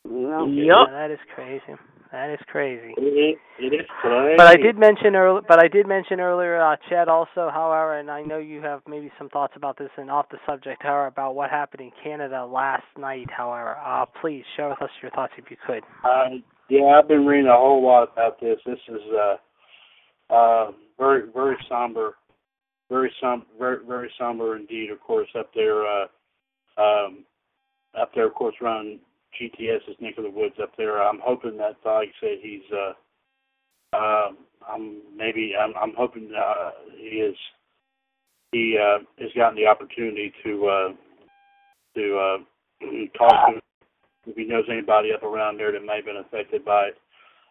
Yeah. 0.05 0.45
Yup. 0.47 0.89
Yeah, 0.89 0.93
that 0.93 1.11
is 1.13 1.19
crazy. 1.35 1.63
That 2.13 2.31
is 2.31 2.41
crazy. 2.49 2.93
it 2.97 3.01
is, 3.01 3.39
it 3.61 3.73
is 3.73 3.87
crazy. 4.01 4.35
But 4.37 4.49
I 4.49 4.57
did 4.57 4.77
mention 4.77 5.15
earlier. 5.15 5.43
But 5.47 5.63
I 5.63 5.69
did 5.69 5.87
mention 5.87 6.19
earlier, 6.19 6.61
uh, 6.61 6.77
Chad. 6.89 7.09
Also, 7.09 7.51
however, 7.53 7.99
and 7.99 8.11
I 8.11 8.23
know 8.23 8.39
you 8.39 8.61
have 8.63 8.83
maybe 8.89 9.13
some 9.17 9.29
thoughts 9.29 9.53
about 9.55 9.79
this 9.79 9.91
and 9.97 10.11
off 10.11 10.29
the 10.29 10.39
subject, 10.45 10.83
however, 10.83 11.07
about 11.07 11.37
what 11.37 11.51
happened 11.51 11.83
in 11.83 11.93
Canada 12.03 12.45
last 12.45 12.83
night. 12.99 13.29
However, 13.31 13.77
uh, 13.85 14.07
please 14.21 14.43
share 14.57 14.71
with 14.71 14.83
us 14.83 14.91
your 15.01 15.13
thoughts 15.13 15.35
if 15.39 15.51
you 15.51 15.57
could. 15.65 15.85
Uh, 16.05 16.41
yeah, 16.69 16.99
I've 16.99 17.07
been 17.07 17.27
reading 17.27 17.47
a 17.47 17.57
whole 17.57 17.85
lot 17.85 18.13
about 18.13 18.41
this. 18.41 18.59
This 18.67 18.79
is 18.89 19.03
uh, 19.13 20.35
uh, 20.35 20.71
very, 20.99 21.31
very 21.33 21.57
somber, 21.69 22.15
very 22.89 23.13
som, 23.21 23.47
very, 23.57 23.79
very 23.87 24.11
somber 24.19 24.57
indeed. 24.57 24.91
Of 24.91 25.01
course, 25.01 25.29
up 25.39 25.51
there, 25.55 25.85
uh, 25.87 26.07
um, 26.77 27.25
up 28.01 28.11
there, 28.17 28.27
of 28.27 28.35
course, 28.35 28.55
around 28.61 28.99
GTS's 29.41 29.97
neck 30.01 30.15
of 30.19 30.25
the 30.25 30.31
woods 30.31 30.57
up 30.63 30.73
there. 30.77 31.03
I'm 31.03 31.21
hoping 31.23 31.57
that, 31.59 31.77
like 31.85 32.09
I 32.09 32.21
said, 32.21 32.39
he's. 32.43 32.63
Uh, 32.73 32.93
um, 33.97 34.39
I'm 34.69 35.03
maybe. 35.17 35.55
I'm, 35.59 35.73
I'm 35.81 35.95
hoping 35.97 36.31
uh, 36.37 36.71
he 36.97 37.17
is. 37.19 37.37
He 38.53 38.79
uh, 38.79 38.99
has 39.19 39.31
gotten 39.37 39.57
the 39.57 39.67
opportunity 39.67 40.33
to 40.45 40.67
uh, 40.67 40.89
to 41.97 42.19
uh, 42.19 42.87
talk 43.19 43.55
to 43.55 43.61
if 44.27 44.37
he 44.37 44.45
knows 44.45 44.65
anybody 44.71 45.11
up 45.15 45.23
around 45.23 45.59
there 45.59 45.73
that 45.73 45.85
may 45.85 45.97
have 45.97 46.05
been 46.05 46.17
affected 46.17 46.65
by 46.65 46.87
it. 46.89 46.99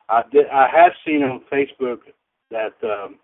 I 0.10 0.24
did. 0.32 0.48
I 0.48 0.68
have 0.74 0.92
seen 1.06 1.24
on 1.24 1.42
Facebook 1.52 2.00
that. 2.52 2.74
Um, 2.84 3.20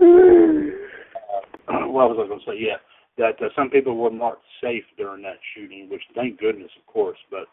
uh, 0.00 0.04
what 1.88 2.10
was 2.10 2.18
I 2.22 2.28
going 2.28 2.40
to 2.40 2.46
say? 2.46 2.58
Yeah, 2.58 2.76
that 3.18 3.40
uh, 3.40 3.48
some 3.56 3.70
people 3.70 3.96
were 3.96 4.10
marked 4.10 4.44
safe 4.62 4.84
during 4.96 5.22
that 5.22 5.38
shooting, 5.54 5.88
which 5.90 6.02
thank 6.14 6.38
goodness, 6.38 6.70
of 6.78 6.86
course. 6.92 7.18
But 7.30 7.46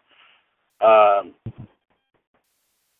um, 0.83 1.33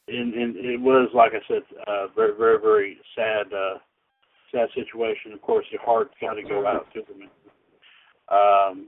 and, 0.08 0.34
and 0.34 0.56
it 0.58 0.80
was 0.80 1.10
like 1.14 1.32
I 1.34 1.48
said, 1.48 1.64
uh, 1.88 2.08
very, 2.16 2.38
very, 2.38 2.60
very 2.60 2.98
sad, 3.16 3.54
uh, 3.54 3.78
sad 4.52 4.68
situation. 4.76 5.34
Of 5.34 5.42
course, 5.42 5.66
your 5.72 5.82
heart's 5.82 6.14
got 6.20 6.34
to 6.34 6.44
go 6.44 6.68
out 6.68 6.88
to 6.94 7.02
them. 7.02 7.30
Um, 8.30 8.88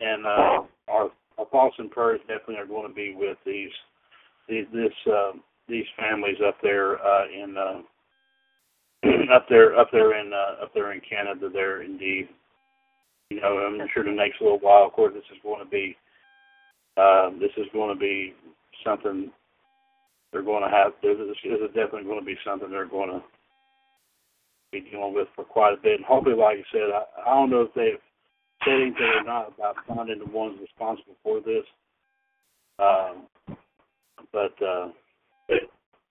and 0.00 0.26
uh, 0.26 0.62
our 0.88 1.10
our 1.38 1.46
thoughts 1.50 1.76
and 1.78 1.90
prayers 1.90 2.20
definitely 2.28 2.56
are 2.56 2.66
going 2.66 2.88
to 2.88 2.94
be 2.94 3.14
with 3.16 3.38
these 3.44 3.70
these 4.48 4.66
this 4.72 4.92
uh, 5.12 5.32
these 5.68 5.86
families 5.98 6.36
up 6.46 6.56
there 6.62 6.98
uh, 7.04 7.24
in 7.26 7.56
uh, 7.56 7.80
up 9.34 9.46
there 9.48 9.78
up 9.78 9.88
there 9.92 10.18
in 10.18 10.32
uh, 10.32 10.64
up 10.64 10.72
there 10.74 10.92
in 10.92 11.00
Canada. 11.08 11.48
There 11.52 11.82
indeed, 11.82 12.28
you 13.30 13.40
know, 13.40 13.58
I'm 13.58 13.78
sure 13.92 14.04
the 14.04 14.10
next 14.10 14.40
little 14.40 14.58
while, 14.58 14.86
of 14.86 14.92
course, 14.92 15.14
this 15.14 15.24
is 15.32 15.42
going 15.42 15.64
to 15.64 15.70
be 15.70 15.96
uh, 16.96 17.30
this 17.40 17.50
is 17.56 17.66
going 17.72 17.94
to 17.94 17.98
be 17.98 18.34
something 18.84 19.30
they're 20.32 20.42
going 20.42 20.62
to 20.62 20.70
have. 20.70 20.92
This 21.02 21.16
is, 21.18 21.36
this 21.42 21.60
is 21.60 21.74
definitely 21.74 22.04
going 22.04 22.20
to 22.20 22.26
be 22.26 22.36
something 22.44 22.70
they're 22.70 22.86
going 22.86 23.10
to 23.10 23.22
be 24.72 24.80
dealing 24.90 25.14
with 25.14 25.28
for 25.34 25.44
quite 25.44 25.74
a 25.74 25.82
bit. 25.82 25.96
And 25.96 26.04
hopefully, 26.04 26.36
like 26.36 26.58
I 26.58 26.64
said, 26.72 26.90
I, 26.92 27.30
I 27.30 27.34
don't 27.34 27.50
know 27.50 27.62
if 27.62 27.74
they've 27.74 28.02
said 28.64 28.74
anything 28.74 29.10
or 29.20 29.24
not 29.24 29.54
about 29.56 29.76
finding 29.86 30.18
the 30.18 30.30
ones 30.30 30.58
responsible 30.60 31.16
for 31.22 31.40
this. 31.40 31.64
Um, 32.78 33.26
but 34.32 34.54
uh, 34.60 34.88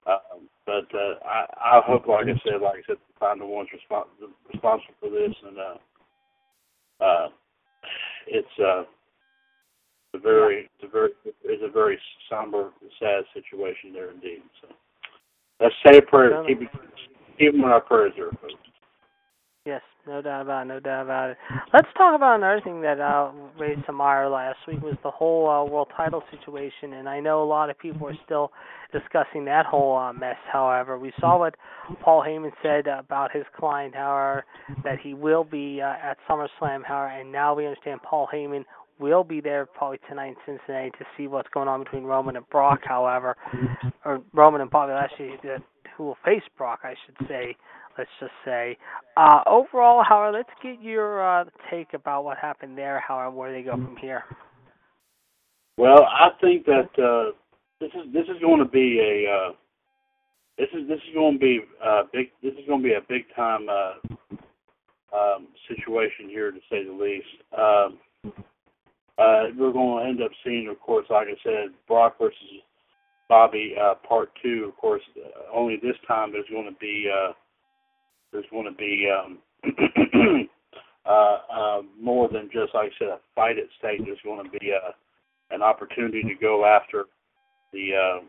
uh, 0.07 0.17
but 0.65 0.87
uh, 0.93 1.15
I 1.25 1.45
I 1.77 1.81
hope, 1.85 2.07
like 2.07 2.25
I 2.25 2.39
said, 2.43 2.61
like 2.61 2.79
I 2.79 2.83
said, 2.87 2.97
find 3.19 3.41
the 3.41 3.45
ones 3.45 3.69
respons- 3.73 4.29
responsible 4.51 4.95
for 4.99 5.09
this, 5.09 5.35
and 5.45 5.57
uh, 5.57 7.03
uh, 7.03 7.27
it's 8.27 8.47
uh, 8.59 8.83
a 10.13 10.19
very 10.19 10.69
it's 10.79 10.83
a 10.83 10.87
very 10.87 11.11
it's 11.25 11.63
a 11.63 11.71
very 11.71 11.97
somber, 12.29 12.71
sad 12.99 13.23
situation 13.33 13.93
there 13.93 14.11
indeed. 14.11 14.41
So 14.61 14.67
let's 15.59 15.75
say 15.85 15.97
a 15.97 16.01
prayer. 16.01 16.43
Keep 16.47 16.59
keep 17.39 17.51
them 17.51 17.63
in 17.63 17.69
our 17.69 17.81
prayers 17.81 18.13
there, 18.15 18.31
folks. 18.31 18.53
Yes, 19.65 19.81
no 20.05 20.21
doubt 20.21 20.41
about 20.41 20.63
it. 20.63 20.67
No 20.67 20.79
doubt 20.81 21.03
about 21.03 21.29
it. 21.29 21.37
Let's 21.73 21.87
talk 21.95 22.15
about 22.15 22.35
another 22.35 22.59
thing 22.61 22.81
that 22.81 22.99
uh, 22.99 23.31
raised 23.57 23.85
some 23.85 24.01
ire 24.01 24.27
last 24.27 24.57
week 24.67 24.81
was 24.81 24.97
the 25.03 25.11
whole 25.11 25.49
uh, 25.49 25.63
world 25.63 25.87
title 25.95 26.21
situation, 26.31 26.93
and 26.93 27.07
I 27.07 27.21
know 27.21 27.41
a 27.41 27.45
lot 27.45 27.69
of 27.69 27.79
people 27.79 28.05
are 28.07 28.17
still 28.25 28.51
discussing 28.91 29.45
that 29.45 29.65
whole 29.65 29.97
uh, 29.97 30.11
mess. 30.11 30.35
However, 30.51 30.99
we 30.99 31.13
saw 31.17 31.39
what 31.39 31.55
Paul 32.01 32.25
Heyman 32.27 32.51
said 32.61 32.87
about 32.87 33.31
his 33.31 33.45
client, 33.57 33.95
however, 33.95 34.43
that 34.83 34.99
he 34.99 35.13
will 35.13 35.45
be 35.45 35.81
uh, 35.81 35.93
at 36.11 36.17
SummerSlam, 36.29 36.83
however, 36.83 37.07
and 37.07 37.31
now 37.31 37.55
we 37.55 37.65
understand 37.65 38.01
Paul 38.03 38.27
Heyman 38.33 38.65
will 38.99 39.23
be 39.23 39.41
there 39.41 39.65
probably 39.65 39.99
tonight 40.09 40.35
in 40.47 40.57
Cincinnati 40.57 40.91
to 40.91 41.05
see 41.17 41.27
what's 41.27 41.49
going 41.53 41.67
on 41.67 41.83
between 41.83 42.03
Roman 42.03 42.35
and 42.35 42.47
Brock. 42.49 42.79
However, 42.83 43.35
or 44.05 44.21
Roman 44.33 44.61
and 44.61 44.69
Bobby 44.69 44.93
Lashley, 44.93 45.33
uh, 45.43 45.59
who 45.97 46.05
will 46.05 46.17
face 46.25 46.43
Brock, 46.57 46.79
I 46.83 46.95
should 47.05 47.27
say. 47.27 47.55
Let's 47.97 48.09
just 48.19 48.31
say. 48.43 48.77
Uh, 49.17 49.41
overall, 49.45 50.03
however, 50.03 50.37
let's 50.37 50.49
get 50.63 50.81
your 50.81 51.23
uh, 51.23 51.45
take 51.69 51.93
about 51.93 52.23
what 52.23 52.39
happened 52.39 52.75
there. 52.75 53.03
However, 53.07 53.35
where 53.35 53.51
they 53.51 53.61
go 53.61 53.73
from 53.73 53.97
here. 54.01 54.23
Well, 55.77 56.03
I 56.03 56.29
think 56.41 56.65
that 56.65 56.89
uh, 56.97 57.35
this 57.79 57.91
is 57.93 58.11
this 58.11 58.23
is 58.23 58.41
going 58.41 58.59
to 58.59 58.65
be 58.65 58.99
a 58.99 59.31
uh, 59.31 59.53
this 60.57 60.69
is 60.73 60.87
this 60.87 60.99
is 61.07 61.13
going 61.13 61.33
to 61.33 61.39
be 61.39 61.59
a 61.83 62.01
big 62.11 62.31
this 62.41 62.53
is 62.53 62.67
going 62.67 62.81
to 62.81 62.87
be 62.87 62.93
a 62.93 63.01
big 63.07 63.25
time 63.35 63.67
uh, 63.69 63.93
um, 65.15 65.47
situation 65.67 66.29
here 66.29 66.51
to 66.51 66.59
say 66.69 66.83
the 66.83 66.91
least. 66.91 67.27
Um, 67.57 67.99
uh, 69.17 69.43
we're 69.57 69.71
going 69.71 70.03
to 70.03 70.09
end 70.09 70.21
up 70.21 70.31
seeing, 70.43 70.67
of 70.69 70.79
course, 70.79 71.05
like 71.09 71.27
I 71.27 71.37
said, 71.43 71.73
Brock 71.87 72.15
versus 72.19 72.37
Bobby 73.29 73.75
uh, 73.79 73.95
part 74.07 74.31
two. 74.41 74.65
Of 74.67 74.77
course, 74.77 75.01
uh, 75.17 75.55
only 75.55 75.77
this 75.77 75.95
time 76.07 76.31
there's 76.31 76.49
going 76.51 76.65
to 76.65 76.79
be 76.79 77.09
uh, 77.11 77.33
there's 78.31 78.45
going 78.51 78.65
to 78.65 78.71
be 78.71 79.07
um, 79.09 79.37
uh, 81.05 81.37
uh, 81.51 81.81
more 81.99 82.27
than 82.27 82.49
just 82.51 82.73
like 82.73 82.91
I 82.91 82.99
said 82.99 83.07
a 83.09 83.19
fight 83.35 83.57
at 83.57 83.65
stake. 83.77 84.05
There's 84.05 84.17
going 84.23 84.43
to 84.43 84.59
be 84.59 84.71
a 84.71 84.95
an 85.53 85.61
opportunity 85.61 86.23
to 86.23 86.35
go 86.41 86.65
after 86.65 87.05
the 87.71 87.89
uh, 87.93 88.25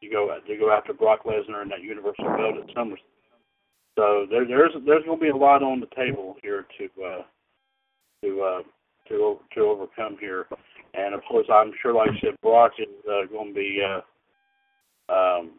you 0.00 0.10
go 0.10 0.36
to 0.46 0.56
go 0.56 0.70
after 0.70 0.92
Brock 0.92 1.24
Lesnar 1.24 1.62
in 1.62 1.68
that 1.68 1.82
Universal 1.82 2.24
Belt 2.24 2.56
at 2.56 2.74
SummerSlam. 2.74 3.14
So 3.96 4.26
there, 4.28 4.46
there's 4.46 4.72
there's 4.86 5.04
going 5.04 5.18
to 5.18 5.24
be 5.24 5.30
a 5.30 5.36
lot 5.36 5.62
on 5.62 5.80
the 5.80 5.88
table 5.94 6.36
here 6.42 6.66
to 6.78 7.04
uh, 7.04 7.22
to 8.22 8.42
uh, 8.42 8.62
to 9.08 9.38
to 9.54 9.60
overcome 9.60 10.16
here, 10.20 10.46
and 10.94 11.14
of 11.14 11.20
course 11.28 11.46
I'm 11.52 11.72
sure, 11.80 11.94
like 11.94 12.10
I 12.10 12.20
said, 12.20 12.40
Brock 12.42 12.72
is 12.78 12.86
uh, 13.08 13.26
going 13.30 13.48
to 13.48 13.54
be 13.54 13.80
uh, 13.82 15.12
um, 15.12 15.52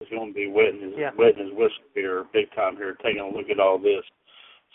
is 0.00 0.08
going 0.10 0.30
to 0.30 0.34
be 0.34 0.46
wetting 0.48 0.80
his 0.82 0.92
Yeah. 0.96 1.10
wetting 1.16 1.46
his 1.46 1.52
whistle 1.54 1.84
here 1.94 2.24
big 2.32 2.50
time 2.54 2.76
here, 2.76 2.96
taking 3.02 3.20
a 3.20 3.28
look 3.28 3.48
at 3.50 3.60
all 3.60 3.78
this. 3.78 4.04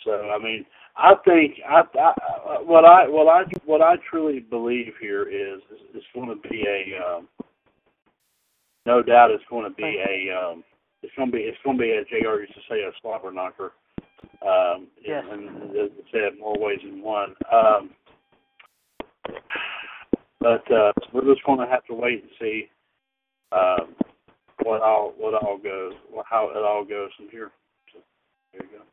So 0.03 0.11
I 0.11 0.38
mean, 0.41 0.66
I 0.95 1.14
think 1.26 1.56
I, 1.68 1.82
I 1.99 2.61
what 2.61 2.86
I 2.86 3.07
what 3.07 3.28
I 3.28 3.44
what 3.66 3.82
I 3.82 3.95
truly 4.10 4.40
believe 4.40 4.94
here 4.99 5.28
is 5.30 5.60
is 5.72 5.80
it's 5.94 6.06
going 6.14 6.30
to 6.30 6.49
be 6.49 6.64
a 6.68 6.98
um, 7.06 7.28
no 8.86 9.03
doubt 9.03 9.32
it's 9.32 9.44
going 9.49 9.70
to 9.70 9.76
be 9.76 9.84
a 10.02 10.34
um, 10.36 10.64
it's 11.03 11.14
going 11.16 11.30
to 11.32 11.36
be 11.38 11.44
it's 11.44 11.57
going 11.64 11.78
to 11.78 11.82
be 11.82 11.91
as 11.91 12.06
Jr. 12.07 12.41
used 12.41 12.53
to 12.53 12.61
say 12.70 12.82
a 12.82 12.91
slobber 13.02 13.32
knocker. 13.32 13.74
Um, 14.41 14.88
Yes. 15.06 15.24
And, 15.30 15.48
and 15.48 15.72
as 15.72 15.90
I 15.98 16.12
said, 16.12 16.40
more 16.40 16.58
ways 16.58 16.80
than 16.84 17.02
one. 17.02 17.36
Um, 17.52 17.90
but 20.40 20.64
uh, 20.72 20.91
we're 21.14 21.34
just 21.34 21.46
going 21.46 21.60
to 21.60 21.68
have 21.68 21.86
to 21.86 21.94
wait 21.94 22.22
and 22.22 22.32
see 22.40 22.70
um, 23.52 23.96
what 24.64 24.82
all 24.82 25.14
what 25.18 25.34
all 25.34 25.58
goes, 25.58 25.94
how 26.30 26.50
it 26.50 26.58
all 26.58 26.86
goes 26.86 27.10
from 27.18 27.30
here. 27.30 27.52
So, 27.94 28.00
there 28.54 28.64
you 28.64 28.78
go. 28.78 28.84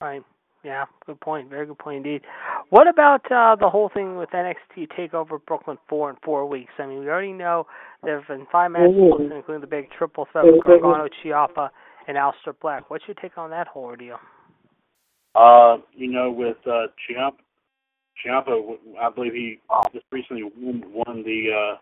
Right. 0.00 0.22
Yeah, 0.64 0.84
good 1.06 1.20
point. 1.20 1.50
Very 1.50 1.66
good 1.66 1.78
point 1.78 2.06
indeed. 2.06 2.22
What 2.70 2.86
about 2.86 3.24
uh, 3.32 3.56
the 3.56 3.68
whole 3.68 3.90
thing 3.92 4.16
with 4.16 4.30
NXT 4.30 4.88
Takeover 4.96 5.44
Brooklyn 5.44 5.76
four 5.88 6.08
in 6.10 6.16
four 6.24 6.46
weeks? 6.46 6.72
I 6.78 6.86
mean, 6.86 7.00
we 7.00 7.08
already 7.08 7.32
know 7.32 7.66
there 8.04 8.18
have 8.20 8.28
been 8.28 8.46
five 8.50 8.70
matches, 8.70 8.94
Mhm. 8.94 9.32
including 9.32 9.60
the 9.60 9.66
big 9.66 9.90
triple 9.90 10.26
threat 10.30 10.44
with 10.46 10.62
Gargano, 10.64 11.08
Ciampa, 11.22 11.70
and 12.08 12.16
Aleister 12.16 12.54
Black. 12.60 12.90
What's 12.90 13.04
your 13.06 13.14
take 13.14 13.38
on 13.38 13.50
that 13.50 13.68
whole 13.68 13.84
ordeal? 13.84 14.18
Uh, 15.34 15.78
you 15.94 16.10
know, 16.10 16.30
with 16.30 16.58
uh, 16.66 16.86
Ciampa, 17.08 17.38
Ciampa, 18.24 18.76
I 19.00 19.10
believe 19.10 19.32
he 19.32 19.58
just 19.92 20.04
recently 20.12 20.44
won, 20.44 20.82
won 20.86 21.22
the 21.22 21.48
uh, 21.50 21.76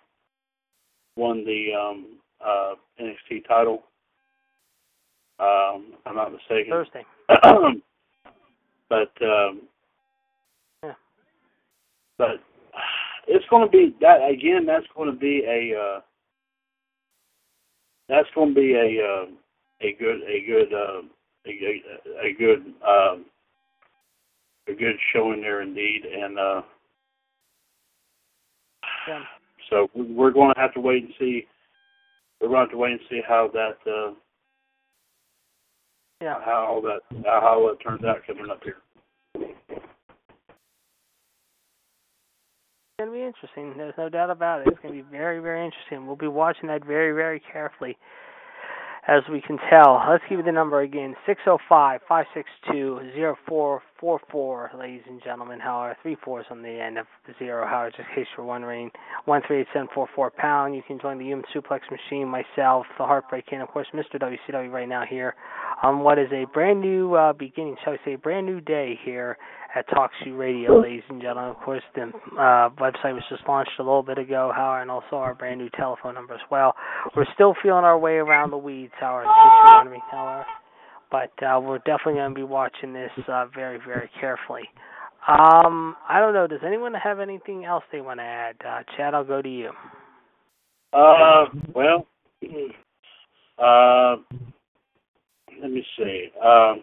won 1.17 1.45
the 1.45 1.69
um, 1.75 2.19
uh, 2.45 2.75
NXT 3.01 3.47
title. 3.49 3.83
Um, 5.41 5.95
I'm 6.07 6.15
not 6.17 6.33
mistaken. 6.33 6.71
Thursday. 6.71 7.05
but 8.89 9.13
um, 9.23 9.63
Yeah. 10.85 10.95
but 12.19 12.41
it's 13.27 13.45
going 13.51 13.67
to 13.67 13.71
be 13.71 13.97
that 14.01 14.21
again. 14.29 14.67
That's 14.67 14.87
going 14.95 15.11
to 15.11 15.19
be 15.19 15.43
a 15.47 15.79
uh, 15.79 16.01
that's 18.09 18.29
going 18.35 18.55
to 18.55 18.61
be 18.61 18.75
a 18.75 19.03
uh, 19.03 19.27
a 19.83 19.93
good 19.99 20.21
a 20.23 20.45
good 20.47 20.73
uh, 20.73 21.03
a, 21.47 21.83
a, 22.29 22.33
good 22.39 22.75
um, 22.87 23.25
a 24.69 24.75
good 24.75 24.97
showing 25.13 25.41
there 25.41 25.63
indeed, 25.63 26.03
and 26.05 26.39
uh, 26.39 26.63
Yeah. 29.09 29.23
so 29.71 29.89
we- 29.95 30.13
we're 30.13 30.31
going 30.33 30.53
to 30.55 30.61
have 30.61 30.75
to 30.75 30.81
wait 30.81 31.05
and 31.05 31.15
see. 31.19 31.47
We're 32.41 32.49
going 32.49 32.59
to 32.59 32.63
have 32.65 32.71
to 32.73 32.77
wait 32.79 32.93
and 32.93 33.01
see 33.09 33.21
how 33.27 33.49
that 33.55 33.79
uh, 33.91 34.15
Yeah. 36.21 36.43
how 36.45 36.83
that 36.85 37.01
how 37.25 37.69
it 37.69 37.79
turns 37.81 38.05
out 38.05 38.27
coming 38.27 38.51
up 38.51 38.63
here. 38.63 38.77
It's 42.99 43.07
going 43.07 43.11
to 43.11 43.17
be 43.17 43.23
interesting. 43.25 43.75
There's 43.79 43.95
no 43.97 44.11
doubt 44.11 44.29
about 44.31 44.61
it. 44.61 44.69
It's 44.69 44.79
going 44.83 44.95
to 44.95 45.03
be 45.03 45.09
very, 45.11 45.39
very 45.41 45.65
interesting. 45.65 46.07
We'll 46.07 46.17
be 46.17 46.29
watching 46.29 46.69
that 46.69 46.85
very, 46.85 47.13
very 47.13 47.41
carefully, 47.51 47.97
as 49.11 49.25
we 49.29 49.41
can 49.41 49.59
tell. 49.69 50.01
Let's 50.09 50.23
give 50.29 50.39
you 50.39 50.45
the 50.45 50.53
number 50.53 50.81
again: 50.83 51.17
six 51.27 51.41
zero 51.45 51.59
five 51.69 52.01
five 52.09 52.27
six 52.33 52.49
two 52.71 53.01
zero 53.13 53.37
four 53.47 53.83
four 53.99 54.21
four. 54.31 54.71
Ladies 54.79 55.03
and 55.09 55.21
gentlemen, 55.23 55.59
however, 55.59 55.97
three 56.01 56.17
fours 56.25 56.47
on 56.49 56.63
the 56.63 56.81
end 56.81 56.97
of 56.97 57.07
the 57.27 57.35
zero. 57.39 57.67
However, 57.67 57.91
just 57.91 58.09
in 58.09 58.15
case 58.15 58.27
you're 58.37 58.47
wondering, 58.47 58.91
one 59.25 59.43
three 59.47 59.63
eight 59.63 59.67
seven 59.73 59.89
four 59.93 60.09
four 60.15 60.31
pound. 60.31 60.77
You 60.77 60.83
can 60.87 61.01
join 61.01 61.19
the 61.19 61.25
Human 61.25 61.45
Suplex 61.53 61.81
Machine, 61.91 62.29
myself, 62.29 62.87
the 62.99 63.05
Heartbreak 63.05 63.47
King, 63.47 63.61
of 63.61 63.69
course, 63.69 63.89
Mr. 63.93 64.21
WCW 64.21 64.71
right 64.71 64.89
now 64.89 65.03
here 65.09 65.35
on 65.83 66.01
what 66.01 66.19
is 66.19 66.29
a 66.33 66.45
brand 66.53 66.81
new 66.81 67.15
uh, 67.15 67.33
beginning, 67.33 67.77
shall 67.83 67.95
we 67.95 67.99
say, 68.05 68.15
brand 68.15 68.47
new 68.47 68.61
day 68.61 68.99
here 69.05 69.37
at 69.75 69.89
TalkShoe 69.89 70.37
Radio, 70.37 70.81
ladies 70.81 71.03
and 71.09 71.21
gentlemen. 71.21 71.51
Of 71.51 71.59
course, 71.59 71.83
the 71.95 72.03
uh, 72.03 72.71
website 72.81 73.15
was 73.15 73.23
just 73.31 73.43
launched 73.49 73.73
a 73.79 73.83
little 73.83 74.03
bit 74.03 74.19
ago, 74.19 74.53
Howard, 74.55 74.83
and 74.83 74.91
also 74.91 75.17
our 75.17 75.35
brand 75.35 75.61
new 75.61 75.71
telephone 75.77 76.15
number 76.15 76.35
as 76.35 76.41
well. 76.51 76.75
We're 77.17 77.27
still 77.35 77.55
feeling 77.63 77.85
our 77.85 77.99
way 77.99 78.15
around 78.15 78.51
the 78.51 78.59
weeds, 78.59 78.93
Howard, 78.99 79.27
in 79.27 79.75
wondering, 79.77 80.01
Howard. 80.11 80.47
But 81.11 81.33
uh, 81.45 81.61
we're 81.61 81.79
definitely 81.79 82.15
going 82.15 82.31
to 82.31 82.35
be 82.35 82.43
watching 82.43 82.93
this 82.93 83.11
uh, 83.29 83.47
very, 83.55 83.79
very 83.85 84.11
carefully. 84.21 84.63
Um, 85.29 85.97
I 86.09 86.19
don't 86.19 86.35
know. 86.35 86.47
Does 86.47 86.61
anyone 86.67 86.95
have 86.95 87.21
anything 87.21 87.65
else 87.65 87.85
they 87.93 88.01
want 88.01 88.21
to 88.21 88.25
add? 88.25 88.57
Uh, 88.67 88.83
Chad, 88.97 89.15
I'll 89.15 89.25
go 89.25 89.43
to 89.43 89.49
you. 89.49 89.71
Uh, 90.93 91.45
well, 91.75 92.07
uh, 93.59 94.17
let 95.61 95.71
me 95.71 95.85
see. 95.97 96.29
Um, 96.45 96.83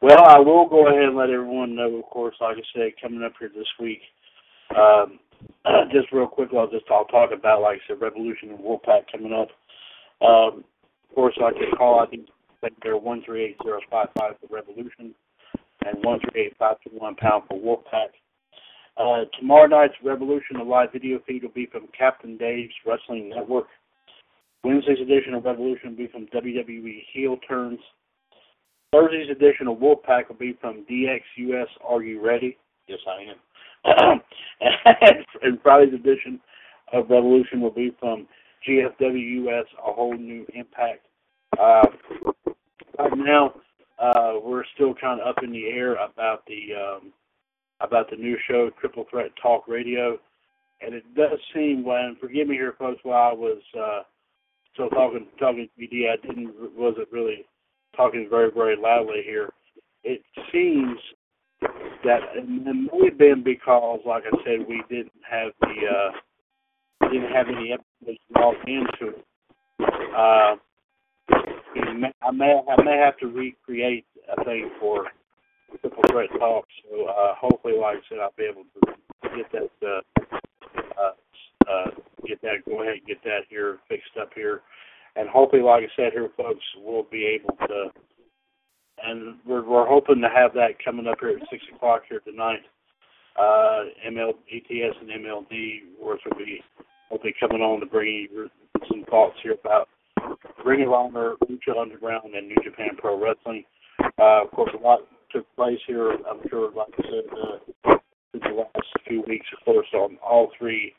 well, 0.00 0.24
I 0.24 0.38
will 0.38 0.68
go 0.68 0.88
ahead 0.88 1.04
and 1.04 1.16
let 1.16 1.30
everyone 1.30 1.74
know, 1.74 1.96
of 1.96 2.04
course, 2.04 2.36
like 2.40 2.56
I 2.56 2.62
said, 2.74 2.92
coming 3.00 3.22
up 3.22 3.32
here 3.38 3.50
this 3.54 3.68
week. 3.80 4.00
Um, 4.76 5.18
just 5.92 6.12
real 6.12 6.26
quick, 6.26 6.50
I'll 6.56 6.70
just 6.70 6.84
I'll 6.90 7.06
talk 7.06 7.30
about, 7.32 7.62
like 7.62 7.78
I 7.78 7.88
said, 7.88 8.00
Revolution 8.00 8.50
and 8.50 8.58
Wolfpack 8.58 9.10
coming 9.10 9.32
up. 9.32 9.48
Um, 10.26 10.64
of 11.08 11.14
course, 11.14 11.38
I 11.42 11.52
can 11.52 11.70
call. 11.76 12.00
I 12.00 12.06
think 12.06 12.26
they're 12.82 12.96
one 12.96 13.22
three 13.24 13.44
eight 13.44 13.56
zero 13.62 13.80
five 13.90 14.08
five 14.18 14.34
for 14.40 14.54
Revolution, 14.54 15.14
and 15.84 16.04
one 16.04 16.20
three 16.20 16.46
eight 16.46 16.56
five 16.58 16.76
two 16.82 16.96
one 16.96 17.14
pound 17.14 17.44
for 17.48 17.58
Wolfpack. 17.58 18.08
Uh, 18.96 19.24
tomorrow 19.38 19.66
night's 19.66 19.94
Revolution, 20.02 20.58
the 20.58 20.64
live 20.64 20.92
video 20.92 21.20
feed 21.26 21.42
will 21.42 21.50
be 21.50 21.66
from 21.66 21.86
Captain 21.96 22.36
Dave's 22.36 22.72
Wrestling 22.86 23.30
Network. 23.30 23.66
Wednesday's 24.64 25.00
edition 25.00 25.34
of 25.34 25.44
Revolution 25.44 25.90
will 25.90 25.96
be 25.96 26.08
from 26.08 26.26
WWE 26.28 27.02
Heel 27.12 27.36
Turns. 27.48 27.78
Thursday's 28.92 29.30
edition 29.30 29.68
of 29.68 29.78
Wolfpack 29.78 30.28
will 30.28 30.36
be 30.36 30.56
from 30.60 30.84
DXUS 30.90 31.66
Are 31.86 32.02
You 32.02 32.24
Ready? 32.24 32.56
Yes, 32.88 32.98
I 33.06 33.22
am. 33.30 33.36
and, 35.42 35.60
Friday's 35.62 35.94
edition 35.94 36.40
of 36.92 37.10
Revolution 37.10 37.60
will 37.60 37.70
be 37.70 37.94
from 37.98 38.26
GFWUS 38.66 39.64
A 39.78 39.92
Whole 39.92 40.16
New 40.16 40.46
Impact. 40.54 41.06
Uh, 41.58 41.82
right 42.98 43.16
now, 43.16 43.54
uh, 43.98 44.34
we're 44.42 44.64
still 44.74 44.94
kind 44.94 45.20
of 45.20 45.26
up 45.26 45.42
in 45.42 45.52
the 45.52 45.66
air 45.66 45.94
about 45.94 46.44
the 46.46 46.74
um, 46.74 47.12
about 47.80 48.10
the 48.10 48.16
new 48.16 48.36
show 48.48 48.70
Triple 48.80 49.06
Threat 49.10 49.30
Talk 49.40 49.68
Radio, 49.68 50.18
and 50.80 50.94
it 50.94 51.04
does 51.14 51.38
seem 51.54 51.84
when 51.84 52.16
forgive 52.20 52.48
me 52.48 52.56
here, 52.56 52.74
folks, 52.78 53.00
while 53.04 53.30
I 53.30 53.34
was 53.34 53.62
uh, 53.78 54.02
still 54.74 54.90
talking 54.90 55.26
talking 55.38 55.68
to 55.68 55.82
BD, 55.82 56.10
I 56.10 56.16
didn't 56.26 56.54
wasn't 56.76 57.10
really 57.10 57.46
talking 57.96 58.28
very 58.30 58.50
very 58.50 58.76
loudly 58.76 59.22
here. 59.24 59.50
It 60.04 60.22
seems 60.52 60.98
that 62.04 62.20
it 62.34 62.48
may 62.48 63.06
have 63.06 63.18
been 63.18 63.42
because, 63.42 64.00
like 64.06 64.24
I 64.30 64.36
said, 64.44 64.66
we 64.68 64.82
didn't 64.88 65.12
have 65.28 65.52
the 65.60 65.74
uh, 65.86 67.08
didn't 67.10 67.32
have 67.32 67.48
any 67.48 67.72
episodes 67.72 68.18
logged 68.36 68.68
into 68.68 69.14
it. 69.14 69.24
Uh, 70.16 70.56
I 72.22 72.30
may 72.32 72.60
I 72.68 72.82
may 72.82 72.96
have 72.96 73.16
to 73.18 73.26
recreate 73.26 74.06
a 74.36 74.44
thing 74.44 74.70
for 74.80 75.06
Triple 75.80 76.02
Threat 76.10 76.30
Talk. 76.38 76.64
So 76.84 77.06
uh, 77.06 77.34
hopefully, 77.34 77.74
like 77.80 77.98
I 77.98 78.00
said, 78.08 78.18
I'll 78.20 78.32
be 78.36 78.44
able 78.44 78.64
to 78.74 79.36
get 79.36 79.52
that 79.52 79.70
uh, 79.86 80.24
uh, 81.00 81.70
uh, 81.70 81.90
get 82.26 82.40
that 82.42 82.64
go 82.66 82.82
ahead 82.82 82.94
and 82.98 83.06
get 83.06 83.22
that 83.24 83.40
here 83.48 83.78
fixed 83.88 84.16
up 84.20 84.30
here, 84.34 84.62
and 85.16 85.28
hopefully, 85.28 85.62
like 85.62 85.84
I 85.84 85.96
said, 85.96 86.12
here, 86.12 86.28
folks, 86.36 86.64
we'll 86.82 87.06
be 87.10 87.24
able 87.24 87.56
to. 87.66 87.90
And 89.02 89.36
we're 89.46 89.66
we're 89.66 89.86
hoping 89.86 90.20
to 90.22 90.28
have 90.28 90.52
that 90.54 90.82
coming 90.84 91.06
up 91.06 91.18
here 91.20 91.30
at 91.30 91.48
six 91.50 91.62
o'clock 91.74 92.02
here 92.08 92.20
tonight. 92.20 92.60
Uh, 93.38 93.84
ML 94.08 94.32
ETS 94.50 94.96
and 95.00 95.10
MLD, 95.10 95.80
which 96.00 96.20
will 96.24 96.38
be 96.38 96.60
hopefully 97.10 97.34
coming 97.38 97.60
on 97.60 97.80
to 97.80 97.86
bring 97.86 98.28
some 98.88 99.04
thoughts 99.10 99.36
here 99.42 99.56
about 99.62 99.88
Ring 100.64 100.82
of 100.82 100.92
Honor, 100.92 101.34
Lucha 101.44 101.78
Underground, 101.78 102.34
and 102.34 102.48
New 102.48 102.56
Japan 102.64 102.96
Pro 102.96 103.20
Wrestling. 103.22 103.64
Uh, 104.18 104.44
of 104.44 104.50
course, 104.52 104.70
a 104.78 104.82
lot 104.82 105.00
took 105.30 105.44
place 105.56 105.78
here. 105.86 106.12
I'm 106.12 106.40
sure, 106.48 106.72
like 106.72 106.88
I 106.98 107.02
said, 107.02 107.92
uh, 107.92 107.96
in 108.34 108.40
the 108.40 108.62
last 108.62 108.88
few 109.06 109.22
weeks, 109.28 109.46
of 109.58 109.64
course, 109.64 109.86
on 109.94 110.16
all 110.24 110.50
three 110.58 110.94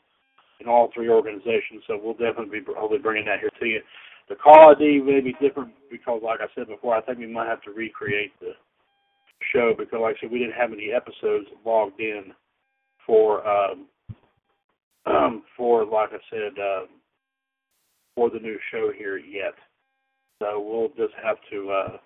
in 0.60 0.66
all 0.66 0.90
three 0.92 1.08
organizations. 1.08 1.82
So 1.86 1.98
we'll 2.02 2.14
definitely 2.14 2.60
be 2.60 2.66
hopefully 2.66 3.00
bringing 3.00 3.26
that 3.26 3.40
here 3.40 3.50
to 3.60 3.66
you. 3.66 3.80
The 4.28 4.34
call 4.36 4.74
ID 4.74 5.00
may 5.00 5.20
be 5.20 5.34
different 5.40 5.70
because, 5.90 6.20
like 6.22 6.40
I 6.40 6.46
said 6.54 6.68
before, 6.68 6.94
I 6.94 7.00
think 7.00 7.18
we 7.18 7.26
might 7.26 7.48
have 7.48 7.62
to 7.62 7.70
recreate 7.70 8.32
the 8.40 8.52
show 9.52 9.72
because, 9.76 10.00
like 10.02 10.16
I 10.16 10.20
said, 10.20 10.30
we 10.30 10.38
didn't 10.38 10.54
have 10.54 10.72
any 10.72 10.92
episodes 10.92 11.46
logged 11.64 12.00
in 12.00 12.32
for 13.06 13.46
um, 13.48 13.86
um 15.06 15.42
for 15.56 15.84
like 15.86 16.10
I 16.12 16.18
said 16.30 16.58
uh, 16.60 16.86
for 18.14 18.28
the 18.30 18.38
new 18.38 18.58
show 18.70 18.90
here 18.96 19.16
yet. 19.16 19.54
So 20.42 20.60
we'll 20.60 20.88
just 20.88 21.14
have 21.22 21.36
to. 21.50 21.70
Uh, 21.70 21.96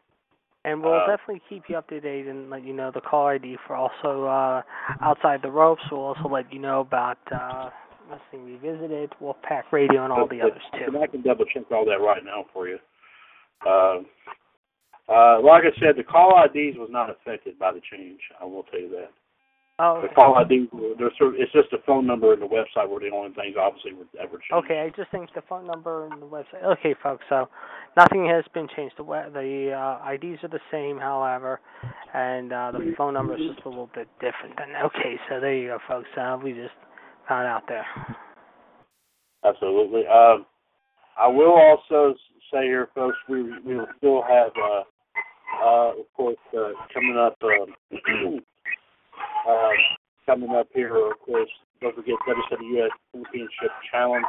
And 0.65 0.81
we'll 0.81 0.95
Uh, 0.95 1.07
definitely 1.07 1.43
keep 1.49 1.69
you 1.69 1.77
up 1.77 1.89
to 1.89 2.01
date 2.01 2.29
and 2.29 2.49
let 2.49 2.63
you 2.63 2.73
know 2.73 2.93
the 2.93 3.01
call 3.01 3.27
ID 3.27 3.59
for 3.67 3.75
also 3.75 4.27
uh, 4.27 4.63
outside 5.01 5.43
the 5.43 5.51
ropes. 5.51 5.83
We'll 5.91 6.03
also 6.03 6.29
let 6.29 6.53
you 6.53 6.61
know 6.61 6.81
about 6.81 7.19
uh, 7.33 7.71
Wrestling 8.13 8.45
Revisited, 8.45 9.13
Wolfpack 9.21 9.73
Radio, 9.73 10.05
and 10.05 10.13
all 10.13 10.29
the 10.29 10.41
others 10.41 10.63
too. 10.73 10.85
And 10.87 10.97
I 11.03 11.07
can 11.07 11.23
double 11.23 11.45
check 11.47 11.65
all 11.71 11.85
that 11.87 12.01
right 12.01 12.25
now 12.25 12.45
for 12.53 12.69
you. 12.69 12.79
Uh, 13.67 14.01
uh, 15.09 15.41
like 15.43 15.65
I 15.65 15.73
said, 15.81 15.97
the 15.97 16.05
call 16.05 16.33
IDs 16.45 16.77
was 16.79 16.89
not 16.91 17.11
affected 17.11 17.59
by 17.59 17.73
the 17.73 17.81
change. 17.91 18.21
I 18.41 18.45
will 18.45 18.65
tell 18.65 18.81
you 18.81 18.91
that. 18.91 19.11
Oh, 19.79 20.03
The 20.03 20.15
call 20.15 20.37
ID, 20.37 20.69
sort 21.19 21.35
of, 21.35 21.41
it's 21.41 21.51
just 21.51 21.71
the 21.71 21.79
phone 21.87 22.07
number 22.07 22.33
and 22.35 22.43
the 22.43 22.47
website 22.47 22.89
were 22.89 23.01
the 23.01 23.09
only 23.09 23.35
things 23.35 23.57
obviously 23.59 23.95
were 23.95 24.05
ever 24.21 24.37
changed. 24.37 24.53
Okay, 24.53 24.81
I 24.81 24.91
just 24.95 25.11
think 25.11 25.31
the 25.35 25.43
phone 25.49 25.67
number 25.67 26.07
and 26.07 26.21
the 26.21 26.27
website. 26.27 26.63
Okay, 26.63 26.95
folks. 27.03 27.25
So 27.29 27.49
Nothing 27.97 28.27
has 28.27 28.45
been 28.55 28.69
changed. 28.75 28.95
The 28.97 29.05
the 29.05 29.73
uh, 29.73 30.13
IDs 30.13 30.43
are 30.43 30.49
the 30.49 30.61
same, 30.71 30.99
however, 30.99 31.61
and 32.15 32.51
uh, 32.51 32.73
the 32.73 32.95
phone 32.97 33.13
number 33.13 33.35
is 33.35 33.43
just 33.55 33.67
a 33.67 33.69
little 33.69 33.91
bit 33.95 34.09
different. 34.15 34.57
And 34.57 34.73
okay, 34.87 35.21
so 35.29 35.41
there 35.41 35.55
you 35.55 35.69
go, 35.69 35.79
folks. 35.87 36.09
Uh, 36.17 36.39
we 36.43 36.53
just 36.53 36.73
out 37.31 37.63
there. 37.69 37.87
Absolutely. 39.45 40.03
Um, 40.07 40.47
I 41.19 41.27
will 41.27 41.53
also 41.53 42.15
say 42.53 42.65
here, 42.65 42.89
folks, 42.95 43.17
we 43.29 43.43
we 43.65 43.77
will 43.77 43.87
still 43.99 44.23
have, 44.23 44.53
uh, 44.57 44.83
uh, 45.65 46.01
of 46.01 46.07
course, 46.17 46.37
uh, 46.57 46.73
coming 46.93 47.17
up, 47.19 47.37
um, 47.43 47.75
uh, 49.49 49.69
coming 50.27 50.51
up 50.51 50.69
here, 50.75 50.95
of 51.11 51.19
course. 51.25 51.51
Don't 51.81 51.97
forget 51.97 52.15
WWF 52.29 52.89
Championship 53.13 53.71
Challenge, 53.91 54.25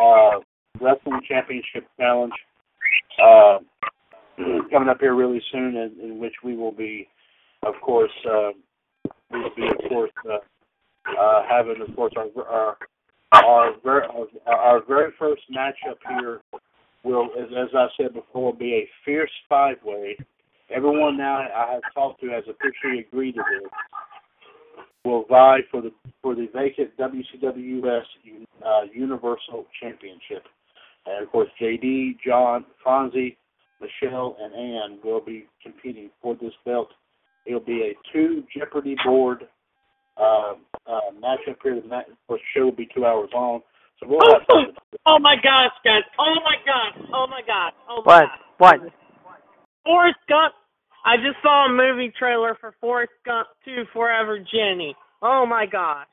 uh, 0.00 0.38
Wrestling 0.80 1.20
Championship 1.28 1.84
Challenge, 1.98 2.32
uh, 3.20 3.58
coming 4.70 4.88
up 4.88 4.98
here 5.00 5.16
really 5.16 5.42
soon, 5.50 5.76
in, 5.76 5.96
in 6.00 6.18
which 6.20 6.34
we 6.44 6.56
will 6.56 6.70
be, 6.72 7.08
of 7.64 7.74
course, 7.82 8.12
we 9.30 9.40
will 9.40 9.50
be, 9.56 9.66
of 9.66 9.90
course, 9.90 10.12
uh, 11.06 11.42
having, 11.48 11.82
of 11.86 11.94
course, 11.94 12.12
our, 12.16 12.44
our 12.44 12.76
our 13.32 13.72
very 13.82 14.06
our 14.46 14.82
very 14.86 15.12
first 15.18 15.42
matchup 15.54 15.96
here 16.08 16.40
will, 17.02 17.28
as, 17.38 17.48
as 17.50 17.68
I 17.74 17.86
said 17.96 18.14
before, 18.14 18.54
be 18.54 18.74
a 18.74 18.88
fierce 19.04 19.30
five 19.48 19.76
way. 19.84 20.16
Everyone 20.74 21.16
now 21.16 21.40
I 21.40 21.72
have 21.72 21.82
talked 21.94 22.20
to 22.20 22.28
has 22.28 22.44
officially 22.44 23.00
agreed 23.00 23.32
to 23.32 23.42
this. 23.50 23.70
Will 25.04 25.24
vie 25.28 25.60
for 25.70 25.82
the 25.82 25.92
for 26.22 26.34
the 26.34 26.48
vacant 26.54 26.96
WCWS 26.98 28.02
uh, 28.64 28.80
Universal 28.92 29.66
Championship, 29.82 30.44
and 31.06 31.24
of 31.24 31.30
course 31.30 31.48
JD, 31.60 32.16
John, 32.26 32.64
Fonzie, 32.84 33.36
Michelle, 33.80 34.36
and 34.40 34.54
Ann 34.54 34.98
will 35.04 35.20
be 35.20 35.44
competing 35.62 36.08
for 36.22 36.34
this 36.40 36.52
belt. 36.64 36.88
It'll 37.44 37.60
be 37.60 37.92
a 37.92 38.12
two 38.12 38.44
Jeopardy 38.56 38.96
board 39.04 39.46
uh, 40.16 40.54
uh, 40.86 41.00
matchup 41.20 41.56
here. 41.62 41.80
The 41.80 41.86
match, 41.88 42.06
of 42.10 42.16
course, 42.28 42.40
show 42.54 42.64
will 42.66 42.72
be 42.72 42.88
two 42.94 43.04
hours 43.06 43.30
long, 43.34 43.60
so 44.00 44.06
we'll 44.08 44.20
have 44.32 44.42
Oh, 44.50 44.64
oh 45.06 45.18
my 45.18 45.36
gosh, 45.36 45.72
guys! 45.84 46.02
Oh 46.18 46.34
my 46.44 46.56
gosh! 46.64 47.06
Oh 47.12 47.26
my 47.28 47.40
gosh! 47.46 47.72
Oh 47.88 48.02
my 48.04 48.22
What? 48.22 48.26
gosh. 48.26 48.80
What? 48.82 48.92
Forrest 49.84 50.18
Gump. 50.28 50.54
I 51.06 51.16
just 51.16 51.36
saw 51.42 51.66
a 51.66 51.68
movie 51.68 52.12
trailer 52.18 52.56
for 52.60 52.74
Forrest 52.80 53.12
Gump 53.26 53.48
2 53.66 53.84
Forever 53.92 54.38
Jenny. 54.38 54.96
Oh 55.20 55.44
my 55.44 55.66
gosh. 55.66 56.06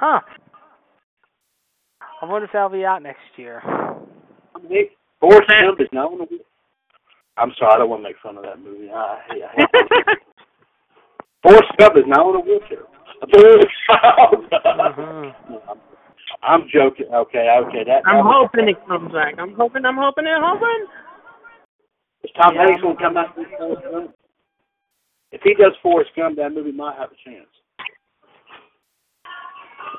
Huh? 0.00 0.20
I 2.20 2.26
wonder 2.26 2.46
if 2.46 2.52
that'll 2.52 2.68
be 2.70 2.84
out 2.84 3.02
next 3.02 3.20
year. 3.36 3.62
Forrest 5.20 5.48
Gump 5.48 5.80
is 5.80 5.88
now 5.92 6.08
on 6.08 6.18
the. 6.18 6.26
I'm 7.36 7.52
sorry, 7.58 7.74
I 7.74 7.78
don't 7.78 7.90
want 7.90 8.02
to 8.02 8.08
make 8.08 8.16
fun 8.22 8.36
of 8.38 8.44
that 8.44 8.58
movie. 8.60 8.90
I, 8.90 8.94
I 8.96 9.20
hate 9.28 9.42
it. 9.74 10.18
Forrest 11.44 11.70
Gump 11.78 11.96
is 11.96 12.04
now 12.08 12.30
in 12.30 12.36
a 12.36 12.40
wheelchair. 12.40 12.84
Mhm. 14.94 15.34
I'm 16.42 16.62
joking. 16.72 17.06
Okay, 17.12 17.48
okay. 17.62 17.84
That. 17.84 18.02
I'm 18.06 18.16
that 18.16 18.24
was- 18.24 18.48
hoping 18.52 18.68
it 18.68 18.76
comes 18.86 19.12
back. 19.12 19.34
I'm 19.38 19.54
hoping, 19.54 19.84
I'm 19.86 19.96
hoping, 19.96 20.26
I'm 20.26 20.42
hoping. 20.42 20.86
Is 22.24 22.30
Tom 22.40 22.54
Yeah. 22.54 22.66
Hanks 22.66 22.82
going 22.82 22.96
to 22.96 23.02
come 23.02 23.16
out 23.16 23.36
with 23.36 23.48
Forrest 23.58 24.10
If 25.32 25.40
he 25.42 25.54
does 25.54 25.72
Forrest 25.82 26.10
Gump, 26.16 26.36
that 26.36 26.52
movie 26.52 26.72
might 26.72 26.96
have 26.98 27.10
a 27.12 27.16
chance. 27.24 27.48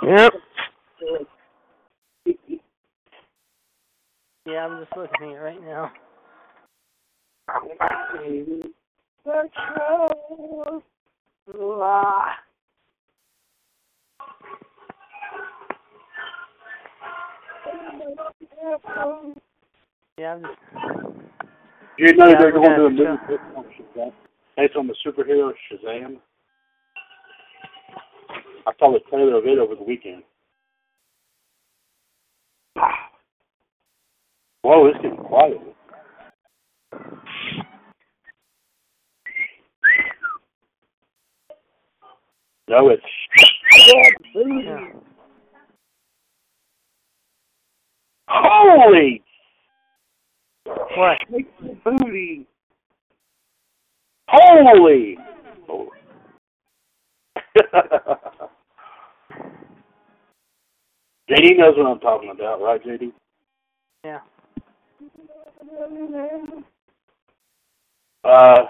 Yep. 0.03 0.34
Yeah, 4.47 4.67
I'm 4.67 4.80
just 4.85 4.95
looking 4.95 5.31
at 5.31 5.38
it 5.38 5.39
right 5.39 5.59
now. 5.63 5.91
Yeah, 20.17 20.34
I'm 20.34 20.41
just. 20.41 20.53
You 21.97 22.13
know 22.13 22.30
Yeah, 22.30 22.39
they're 22.39 22.51
going 22.51 22.69
to 22.69 22.76
do 22.77 22.85
a 22.85 22.89
movie 22.89 23.05
on 23.05 24.11
based 24.57 24.76
on 24.76 24.88
the 24.88 24.95
superhero 25.05 25.51
Shazam. 25.72 26.17
I 28.67 28.72
saw 28.80 28.91
the 28.91 28.99
trailer 29.09 29.38
of 29.38 29.45
it 29.45 29.59
over 29.59 29.76
the 29.76 29.84
weekend. 29.84 30.23
Whoa, 34.63 34.88
it's 34.88 34.97
getting 34.97 35.17
quiet. 35.17 35.61
No, 42.67 42.89
it's 42.89 43.03
Yeah. 44.35 44.79
holy 48.27 49.23
What? 50.65 51.17
booty. 51.83 52.47
Holy. 54.27 55.17
Oh. 55.67 55.89
JD 61.29 61.57
knows 61.57 61.75
what 61.75 61.87
I'm 61.87 61.99
talking 61.99 62.29
about, 62.29 62.61
right, 62.61 62.83
JD? 62.83 63.11
Yeah. 64.03 64.19
Uh, 68.23 68.65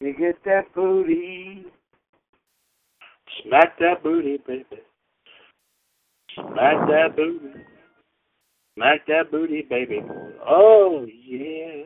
You 0.00 0.12
get 0.18 0.36
that 0.44 0.74
booty. 0.74 1.64
smack 3.42 3.78
that 3.78 4.02
booty, 4.02 4.38
baby. 4.46 4.82
Smack 6.34 6.88
that 6.88 7.16
booty. 7.16 7.73
Smack 8.76 9.06
that 9.06 9.30
booty, 9.30 9.62
baby. 9.62 10.00
Oh, 10.46 11.06
yeah. 11.06 11.84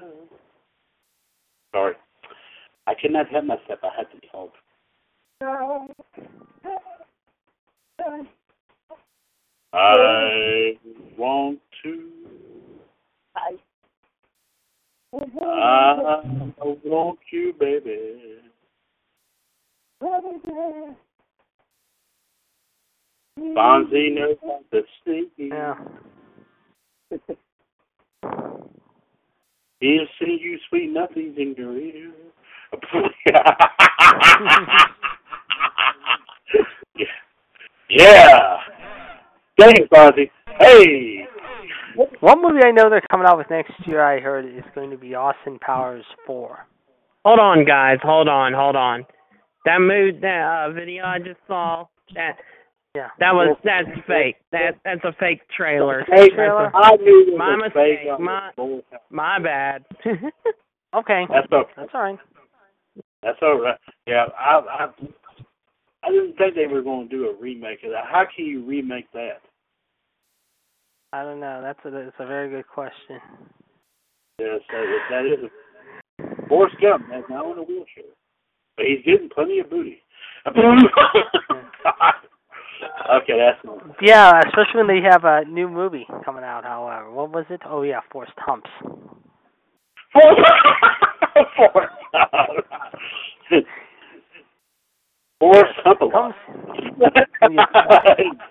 Sorry. 1.72 1.94
I 2.86 2.94
could 3.00 3.12
not 3.12 3.28
help 3.28 3.44
myself. 3.44 3.80
I 3.82 3.90
had 3.96 4.10
to 4.10 4.20
talk. 4.32 4.52
I 9.72 10.74
want 11.16 11.60
to. 11.82 12.10
I 13.36 13.50
want 16.84 17.18
you, 17.30 17.52
baby. 17.60 18.40
Bonzi 23.38 24.14
knows 24.14 24.36
how 24.42 24.60
to 24.72 24.82
sing. 25.04 25.30
Yeah. 25.36 25.74
He'll 29.80 30.06
sing 30.18 30.38
you 30.40 30.58
sweet 30.68 30.90
nothings 30.90 31.36
in 31.38 31.54
your 31.56 31.78
ear. 31.78 32.10
yeah. 33.26 33.56
yeah. 37.88 38.56
Thanks, 39.58 39.88
Bonzi. 39.92 40.30
Hey. 40.58 41.26
One 42.20 42.42
movie 42.42 42.64
I 42.64 42.70
know 42.70 42.90
they're 42.90 43.02
coming 43.10 43.26
out 43.26 43.38
with 43.38 43.50
next 43.50 43.72
year, 43.86 44.02
I 44.02 44.20
heard, 44.20 44.44
is 44.44 44.62
going 44.74 44.90
to 44.90 44.98
be 44.98 45.14
Austin 45.14 45.58
Powers 45.60 46.04
4. 46.26 46.66
Hold 47.24 47.40
on, 47.40 47.64
guys. 47.64 47.98
Hold 48.02 48.28
on. 48.28 48.52
Hold 48.52 48.76
on. 48.76 49.06
That 49.64 49.80
movie, 49.80 50.18
that 50.20 50.66
uh, 50.68 50.72
video 50.72 51.04
I 51.04 51.18
just 51.18 51.40
saw, 51.46 51.86
that 52.14 52.36
Yeah. 52.94 53.08
that 53.20 53.32
was 53.34 53.56
that's 53.64 53.86
fake. 54.06 54.36
That 54.50 54.72
that's 54.84 55.04
a 55.04 55.12
fake 55.20 55.40
trailer. 55.56 56.04
Hey, 56.10 56.30
Trailer. 56.30 56.74
I 56.74 56.96
knew 56.96 57.36
My 57.36 57.54
mistake. 57.56 57.98
fake. 58.04 58.20
My- 58.20 58.50
My 59.10 59.38
bad. 59.38 59.84
Okay. 60.94 61.24
That's 61.28 61.52
okay. 61.52 61.70
That's 61.76 61.90
all 61.94 62.00
right. 62.02 62.18
That's 63.22 63.38
all 63.42 63.60
right. 63.60 63.78
Yeah, 64.06 64.24
I, 64.38 64.58
I, 64.58 64.86
I 66.02 66.10
didn't 66.10 66.36
think 66.38 66.54
they 66.54 66.66
were 66.66 66.82
going 66.82 67.08
to 67.08 67.14
do 67.16 67.28
a 67.28 67.34
remake 67.38 67.80
of 67.84 67.90
that. 67.90 68.04
How 68.10 68.24
can 68.34 68.46
you 68.46 68.64
remake 68.64 69.10
that? 69.12 69.42
I 71.12 71.24
don't 71.24 71.40
know. 71.40 71.60
That's 71.62 71.78
a 71.84 71.90
that's 71.90 72.16
a 72.18 72.26
very 72.26 72.48
good 72.48 72.66
question. 72.68 73.20
Yes, 74.38 74.60
that 74.70 74.82
is. 74.82 75.00
That 75.10 75.26
is 75.26 75.44
a, 75.44 76.48
Forrest 76.48 76.76
Gump 76.80 77.04
is 77.14 77.24
now 77.28 77.52
in 77.52 77.58
a 77.58 77.62
wheelchair, 77.62 78.04
but 78.76 78.86
he's 78.86 79.04
getting 79.04 79.28
plenty 79.28 79.58
of 79.58 79.68
booty. 79.68 80.00
at 82.82 83.24
that's 83.26 83.58
Yeah, 84.02 84.40
especially 84.46 84.84
when 84.84 84.88
they 84.88 85.00
have 85.08 85.24
a 85.24 85.44
new 85.44 85.68
movie 85.68 86.06
coming 86.24 86.44
out. 86.44 86.64
However, 86.64 87.10
what 87.10 87.30
was 87.32 87.46
it? 87.50 87.60
Oh 87.66 87.82
yeah, 87.82 88.00
Forced 88.10 88.32
Humps. 88.36 88.70
Forrest. 91.56 91.92
Forrest 95.40 95.74
Hump 95.84 96.00
a 96.02 96.10
Comes. 96.10 96.34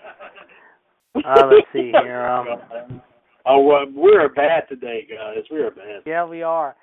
Uh, 1.25 1.47
let's 1.51 1.67
see 1.73 1.91
here. 2.03 2.27
Um, 2.27 3.01
oh, 3.47 3.59
well, 3.61 3.85
we're 3.91 4.29
bad 4.29 4.69
today, 4.69 5.07
guys. 5.09 5.43
We 5.49 5.57
are 5.61 5.71
bad. 5.71 6.03
yeah, 6.05 6.23
we 6.23 6.43
are. 6.43 6.75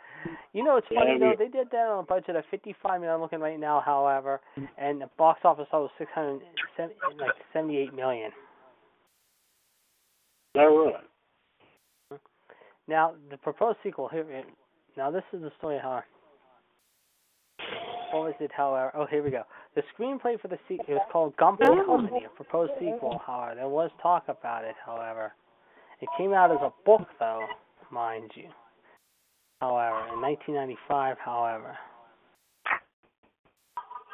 You 0.53 0.65
know, 0.65 0.77
it's 0.77 0.87
Yeah, 0.91 1.01
funny 1.01 1.19
though. 1.19 1.35
They 1.39 1.49
did 1.49 1.69
that 1.73 1.87
on 1.89 2.01
a 2.01 2.07
budget 2.07 2.37
of 2.37 2.45
fifty-five 2.51 3.01
million. 3.01 3.15
I'm 3.15 3.21
looking 3.21 3.41
right 3.41 3.59
now, 3.59 3.83
however, 3.85 4.41
and 4.79 5.01
the 5.01 5.09
box 5.19 5.41
office 5.45 5.67
total 5.71 5.83
was 5.83 5.91
six 5.99 6.11
hundred 6.15 6.43
like 7.19 7.35
seventy-eight 7.53 7.95
million. 7.95 8.31
Oh, 10.57 10.91
that 10.91 10.95
right? 12.13 12.21
Now, 12.87 13.15
the 13.31 13.37
proposed 13.39 13.79
sequel 13.83 14.09
here. 14.09 14.45
Now, 14.97 15.11
this 15.11 15.25
is 15.33 15.41
the 15.43 15.51
story. 15.59 15.79
How? 15.83 16.03
What 18.13 18.25
was 18.27 18.35
it? 18.39 18.53
However, 18.57 18.93
oh, 18.95 19.07
here 19.07 19.25
we 19.25 19.31
go. 19.31 19.43
The 19.75 19.83
screenplay 19.99 20.41
for 20.41 20.47
the 20.47 20.59
sequel 20.69 20.87
it 20.89 20.93
was 20.93 21.09
called 21.11 21.37
Gump 21.37 21.61
and 21.61 21.81
oh. 21.81 21.85
Company, 21.85 22.25
a 22.25 22.29
proposed 22.37 22.73
sequel. 22.79 23.21
However, 23.27 23.57
there 23.57 23.69
was 23.69 23.91
talk 24.01 24.25
about 24.29 24.65
it. 24.65 24.77
However, 24.87 25.33
it 26.01 26.09
came 26.17 26.33
out 26.33 26.53
as 26.53 26.59
a 26.61 26.71
book, 26.87 27.09
though, 27.19 27.45
mind 27.91 28.31
you. 28.37 28.49
However, 29.65 30.12
in 30.12 30.20
1995. 30.20 31.16
However, 31.24 31.73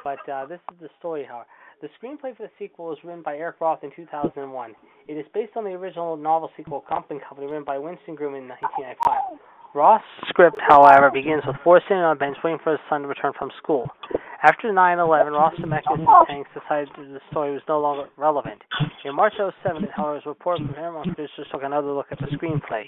but 0.04 0.22
uh, 0.30 0.46
this 0.46 0.60
is 0.70 0.78
the 0.80 0.88
story. 1.00 1.26
However, 1.26 1.46
the 1.82 1.88
screenplay 1.98 2.36
for 2.36 2.44
the 2.44 2.54
sequel 2.56 2.86
was 2.86 2.98
written 3.02 3.22
by 3.22 3.34
Eric 3.36 3.56
Roth 3.60 3.82
in 3.82 3.90
2001. 3.96 4.74
It 5.08 5.14
is 5.14 5.26
based 5.34 5.56
on 5.56 5.64
the 5.64 5.70
original 5.70 6.16
novel 6.16 6.50
sequel 6.56 6.84
Gump 6.88 7.10
and 7.10 7.20
Company, 7.20 7.48
written 7.48 7.64
by 7.64 7.78
Winston 7.78 8.14
Groom 8.14 8.36
in 8.36 8.46
1995. 8.46 9.40
Roth's 9.74 10.04
script, 10.28 10.58
however, 10.68 11.10
begins 11.10 11.42
with 11.44 11.56
Forrest 11.64 11.86
sitting 11.88 12.02
on 12.02 12.14
a 12.14 12.18
bench 12.18 12.36
waiting 12.44 12.60
for 12.62 12.72
his 12.72 12.80
son 12.88 13.02
to 13.02 13.08
return 13.08 13.32
from 13.36 13.50
school. 13.58 13.88
After 14.42 14.72
9/11, 14.72 15.32
Roth 15.32 15.52
Zemeckis 15.60 15.98
and 15.98 16.08
oh. 16.08 16.24
Hanks 16.26 16.48
decided 16.54 16.88
that 16.96 17.12
the 17.12 17.20
story 17.30 17.52
was 17.52 17.60
no 17.68 17.78
longer 17.78 18.08
relevant. 18.16 18.62
In 19.04 19.14
March 19.14 19.34
07, 19.36 19.86
however, 19.94 20.16
it 20.16 20.24
was 20.24 20.26
reported 20.26 20.66
that 20.66 20.76
Paramount 20.76 21.14
producers 21.14 21.46
took 21.52 21.62
another 21.62 21.92
look 21.92 22.06
at 22.10 22.18
the 22.18 22.26
screenplay. 22.36 22.84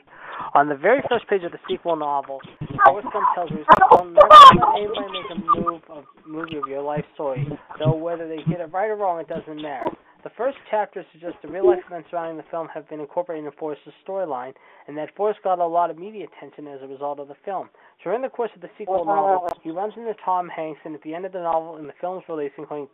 On 0.54 0.68
the 0.68 0.74
very 0.74 1.02
first 1.10 1.26
page 1.28 1.44
of 1.44 1.52
the 1.52 1.58
sequel 1.68 1.96
novel, 1.96 2.40
Forrest 2.86 3.08
Gump 3.12 3.26
tells 3.34 3.50
you, 3.50 3.64
"Don't 3.90 4.14
never 4.14 4.32
anybody 4.76 5.12
make 5.12 5.30
a 5.30 5.60
move 5.60 5.82
of 5.90 6.04
movie 6.24 6.56
of 6.56 6.66
your 6.66 6.80
life 6.80 7.04
story, 7.12 7.46
though 7.78 7.92
whether 7.92 8.26
they 8.26 8.42
get 8.44 8.60
it 8.60 8.72
right 8.72 8.88
or 8.88 8.96
wrong, 8.96 9.20
it 9.20 9.28
doesn't 9.28 9.60
matter." 9.60 9.90
The 10.24 10.30
first 10.36 10.56
chapter 10.70 11.04
suggests 11.12 11.38
the 11.42 11.48
real 11.48 11.66
life 11.66 11.80
events 11.86 12.08
surrounding 12.10 12.36
the 12.36 12.44
film 12.48 12.68
have 12.72 12.88
been 12.88 13.00
incorporated 13.00 13.44
in 13.44 13.50
Forrest's 13.58 13.88
storyline, 14.06 14.52
and 14.86 14.96
that 14.96 15.08
Forrest 15.16 15.40
got 15.42 15.58
a 15.58 15.66
lot 15.66 15.90
of 15.90 15.98
media 15.98 16.26
attention 16.36 16.68
as 16.68 16.80
a 16.80 16.86
result 16.86 17.18
of 17.18 17.26
the 17.26 17.34
film. 17.44 17.68
During 18.04 18.22
the 18.22 18.28
course 18.28 18.50
of 18.54 18.60
the 18.60 18.70
sequel 18.78 19.04
novel, 19.04 19.48
he 19.62 19.70
runs 19.70 19.94
into 19.96 20.14
Tom 20.24 20.48
Hanks, 20.48 20.80
and 20.84 20.94
at 20.94 21.02
the 21.02 21.12
end 21.12 21.26
of 21.26 21.32
the 21.32 21.40
novel 21.40 21.76
and 21.76 21.88
the 21.88 21.92
film's 22.00 22.22
release, 22.28 22.52
including 22.56 22.86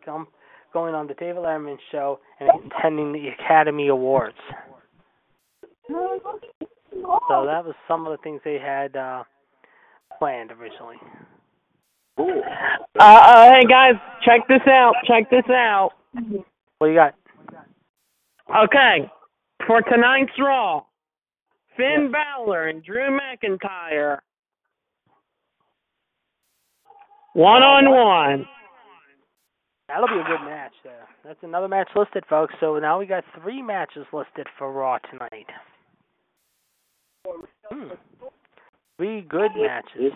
going 0.72 0.94
on 0.94 1.06
the 1.06 1.14
David 1.14 1.36
Letterman 1.36 1.76
show 1.92 2.18
and 2.40 2.50
attending 2.72 3.12
the 3.12 3.28
Academy 3.28 3.88
Awards. 3.88 4.36
So 5.88 7.44
that 7.46 7.64
was 7.64 7.74
some 7.86 8.06
of 8.06 8.12
the 8.12 8.18
things 8.22 8.40
they 8.44 8.58
had 8.58 8.96
uh, 8.96 9.24
planned 10.18 10.50
originally. 10.52 10.96
Uh, 12.18 12.24
uh, 12.98 13.52
hey 13.52 13.64
guys, 13.68 13.94
check 14.24 14.48
this 14.48 14.66
out. 14.66 14.94
Check 15.06 15.30
this 15.30 15.44
out. 15.50 15.90
What 16.78 16.86
do 16.86 16.92
you 16.92 16.98
got? 16.98 17.14
Okay, 18.50 19.10
for 19.66 19.82
tonight's 19.82 20.32
Raw, 20.38 20.82
Finn 21.76 22.10
Balor 22.10 22.68
and 22.68 22.82
Drew 22.82 23.18
McIntyre, 23.18 24.18
one 27.34 27.62
on 27.62 27.90
one. 27.90 28.46
That'll 29.88 30.08
be 30.08 30.20
a 30.20 30.24
good 30.24 30.44
match 30.44 30.72
there. 30.82 31.08
That's 31.24 31.38
another 31.42 31.68
match 31.68 31.88
listed, 31.94 32.24
folks. 32.28 32.54
So 32.60 32.78
now 32.78 32.98
we 32.98 33.06
got 33.06 33.24
three 33.40 33.62
matches 33.62 34.06
listed 34.12 34.46
for 34.58 34.72
Raw 34.72 34.98
tonight. 35.10 35.46
Hmm. 37.70 37.88
Three 38.96 39.22
good 39.22 39.50
matches. 39.56 40.12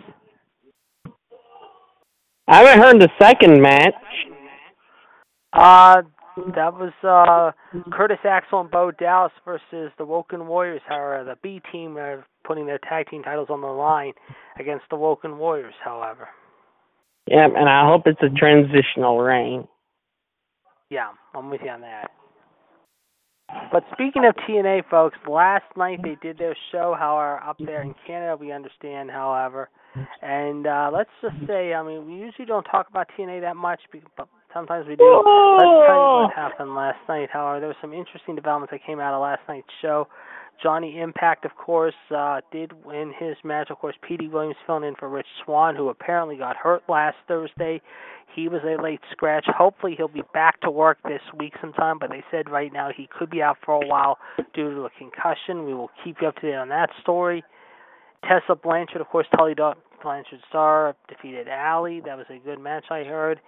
I 2.49 2.63
haven't 2.63 2.83
heard 2.83 3.01
the 3.01 3.09
second 3.21 3.63
match. 3.63 3.95
Uh, 5.53 6.03
that 6.37 6.73
was 6.75 6.93
uh 7.03 7.53
Curtis 7.93 8.19
Axel 8.25 8.61
and 8.61 8.71
Bo 8.71 8.91
Dallas 8.91 9.33
versus 9.45 9.91
the 9.99 10.05
Woken 10.05 10.47
Warriors. 10.47 10.83
However, 10.89 11.25
the 11.25 11.37
B 11.43 11.61
team 11.71 11.97
are 11.99 12.25
putting 12.45 12.67
their 12.67 12.79
tag 12.79 13.09
team 13.11 13.23
titles 13.23 13.49
on 13.51 13.61
the 13.61 13.67
line 13.67 14.13
against 14.59 14.85
the 14.91 14.97
Woken 14.97 15.39
Warriors. 15.39 15.75
However, 15.85 16.29
Yeah, 17.27 17.47
and 17.47 17.69
I 17.69 17.87
hope 17.87 18.03
it's 18.07 18.23
a 18.23 18.31
transitional 18.37 19.21
reign. 19.21 19.69
yeah, 20.91 21.09
I'm 21.35 21.51
with 21.51 21.61
you 21.65 21.71
on 21.71 21.81
that. 21.83 22.11
But 23.71 23.85
speaking 23.93 24.25
of 24.25 24.35
TNA, 24.49 24.89
folks, 24.91 25.19
last 25.29 25.65
night 25.77 26.01
they 26.03 26.17
did 26.23 26.39
their 26.39 26.57
show. 26.71 26.97
However, 26.99 27.39
up 27.47 27.57
there 27.59 27.83
in 27.83 27.95
Canada, 28.07 28.37
we 28.41 28.51
understand. 28.51 29.11
However, 29.11 29.69
and 30.23 30.67
uh 30.67 30.91
let's 30.93 31.11
just 31.21 31.37
say, 31.47 31.75
I 31.75 31.83
mean, 31.83 32.07
we 32.07 32.15
usually 32.15 32.47
don't 32.47 32.65
talk 32.65 32.89
about 32.89 33.09
TNA 33.19 33.43
that 33.43 33.57
much, 33.57 33.81
but 34.17 34.29
sometimes 34.55 34.87
we 34.87 34.97
do. 34.97 35.05
Let's 35.05 35.87
tell 35.87 35.97
you 35.97 36.29
what 36.29 36.35
happened 36.35 36.74
last 36.74 36.99
night. 37.09 37.29
However, 37.33 37.61
there 37.61 37.69
were 37.69 37.81
some 37.81 37.93
interesting 37.93 38.35
developments 38.35 38.73
that 38.73 38.85
came 38.87 39.01
out 39.01 39.15
of 39.15 39.23
last 39.23 39.41
night's 39.49 39.69
show. 39.81 40.07
Johnny 40.62 41.01
Impact, 41.01 41.45
of 41.45 41.53
course, 41.57 41.95
uh, 42.15 42.41
did 42.53 42.73
win 42.85 43.12
his 43.19 43.37
match. 43.43 43.69
Of 43.70 43.79
course, 43.79 43.97
Petey 44.07 44.29
Williams 44.29 44.57
filling 44.66 44.85
in 44.85 44.95
for 44.95 45.09
Rich 45.09 45.27
Swann, 45.45 45.74
who 45.74 45.89
apparently 45.89 46.37
got 46.37 46.57
hurt 46.57 46.83
last 46.89 47.16
Thursday. 47.27 47.81
He 48.35 48.49
was 48.49 48.61
a 48.65 48.81
late 48.83 49.01
scratch. 49.11 49.45
Hopefully, 49.49 49.95
he'll 49.97 50.09
be 50.09 50.23
back 50.33 50.61
to 50.61 50.70
work 50.70 50.99
this 51.05 51.20
week 51.39 51.55
sometime, 51.61 51.99
but 51.99 52.11
they 52.11 52.23
said 52.31 52.49
right 52.49 52.73
now 52.73 52.91
he 52.97 53.09
could 53.19 53.29
be 53.29 53.43
out 53.43 53.59
for 53.65 53.74
a 53.83 53.87
while 53.87 54.19
due 54.55 54.74
to 54.74 54.83
a 54.83 54.91
concussion. 54.97 55.65
We 55.65 55.74
will 55.74 55.91
keep 56.05 56.16
you 56.23 56.29
up 56.29 56.37
to 56.37 56.43
date 56.43 56.55
on 56.55 56.69
that 56.69 56.91
story. 57.03 57.43
Tessa 58.24 58.55
Blanchard, 58.55 59.01
of 59.01 59.09
course, 59.09 59.27
Tully 59.37 59.55
Blanchard 59.55 60.41
Star 60.49 60.95
defeated 61.09 61.49
Allie. 61.49 62.01
That 62.05 62.16
was 62.16 62.27
a 62.31 62.39
good 62.39 62.61
match, 62.61 62.85
I 62.91 63.03
heard. 63.05 63.41